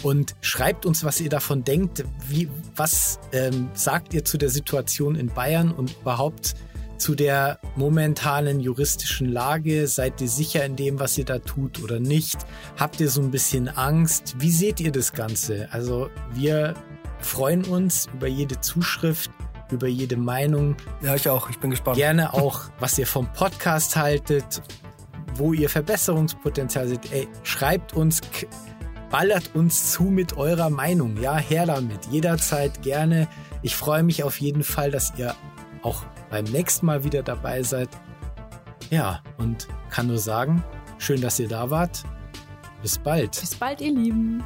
und 0.04 0.36
schreibt 0.40 0.86
uns, 0.86 1.02
was 1.02 1.20
ihr 1.20 1.28
davon 1.28 1.64
denkt. 1.64 2.04
Wie, 2.28 2.48
was 2.76 3.18
ähm, 3.32 3.70
sagt 3.74 4.14
ihr 4.14 4.24
zu 4.24 4.38
der 4.38 4.50
Situation 4.50 5.16
in 5.16 5.26
Bayern 5.26 5.72
und 5.72 5.96
überhaupt 6.00 6.54
zu 6.96 7.16
der 7.16 7.58
momentanen 7.74 8.60
juristischen 8.60 9.28
Lage? 9.28 9.88
Seid 9.88 10.20
ihr 10.20 10.28
sicher 10.28 10.64
in 10.64 10.76
dem, 10.76 11.00
was 11.00 11.18
ihr 11.18 11.24
da 11.24 11.40
tut 11.40 11.82
oder 11.82 11.98
nicht? 11.98 12.36
Habt 12.76 13.00
ihr 13.00 13.10
so 13.10 13.20
ein 13.20 13.32
bisschen 13.32 13.68
Angst? 13.68 14.36
Wie 14.38 14.52
seht 14.52 14.78
ihr 14.78 14.92
das 14.92 15.12
Ganze? 15.12 15.68
Also 15.72 16.08
wir 16.34 16.74
freuen 17.18 17.64
uns 17.64 18.08
über 18.14 18.28
jede 18.28 18.60
Zuschrift 18.60 19.30
über 19.70 19.86
jede 19.86 20.16
Meinung. 20.16 20.76
Ja, 21.02 21.14
ich 21.14 21.28
auch. 21.28 21.50
Ich 21.50 21.58
bin 21.58 21.70
gespannt. 21.70 21.96
Gerne 21.96 22.34
auch, 22.34 22.62
was 22.78 22.98
ihr 22.98 23.06
vom 23.06 23.26
Podcast 23.32 23.96
haltet, 23.96 24.62
wo 25.34 25.52
ihr 25.52 25.68
Verbesserungspotenzial 25.68 26.88
seht. 26.88 27.12
Ey, 27.12 27.28
schreibt 27.42 27.94
uns, 27.94 28.20
ballert 29.10 29.54
uns 29.54 29.92
zu 29.92 30.04
mit 30.04 30.36
eurer 30.36 30.70
Meinung. 30.70 31.16
Ja, 31.20 31.36
her 31.36 31.66
damit. 31.66 32.06
Jederzeit 32.10 32.82
gerne. 32.82 33.28
Ich 33.62 33.76
freue 33.76 34.02
mich 34.02 34.22
auf 34.22 34.40
jeden 34.40 34.62
Fall, 34.62 34.90
dass 34.90 35.12
ihr 35.16 35.34
auch 35.82 36.04
beim 36.30 36.44
nächsten 36.44 36.86
Mal 36.86 37.04
wieder 37.04 37.22
dabei 37.22 37.62
seid. 37.62 37.88
Ja, 38.90 39.22
und 39.38 39.68
kann 39.90 40.06
nur 40.06 40.18
sagen, 40.18 40.62
schön, 40.98 41.20
dass 41.20 41.38
ihr 41.40 41.48
da 41.48 41.70
wart. 41.70 42.04
Bis 42.82 42.98
bald. 42.98 43.40
Bis 43.40 43.54
bald, 43.54 43.80
ihr 43.80 43.92
Lieben. 43.92 44.44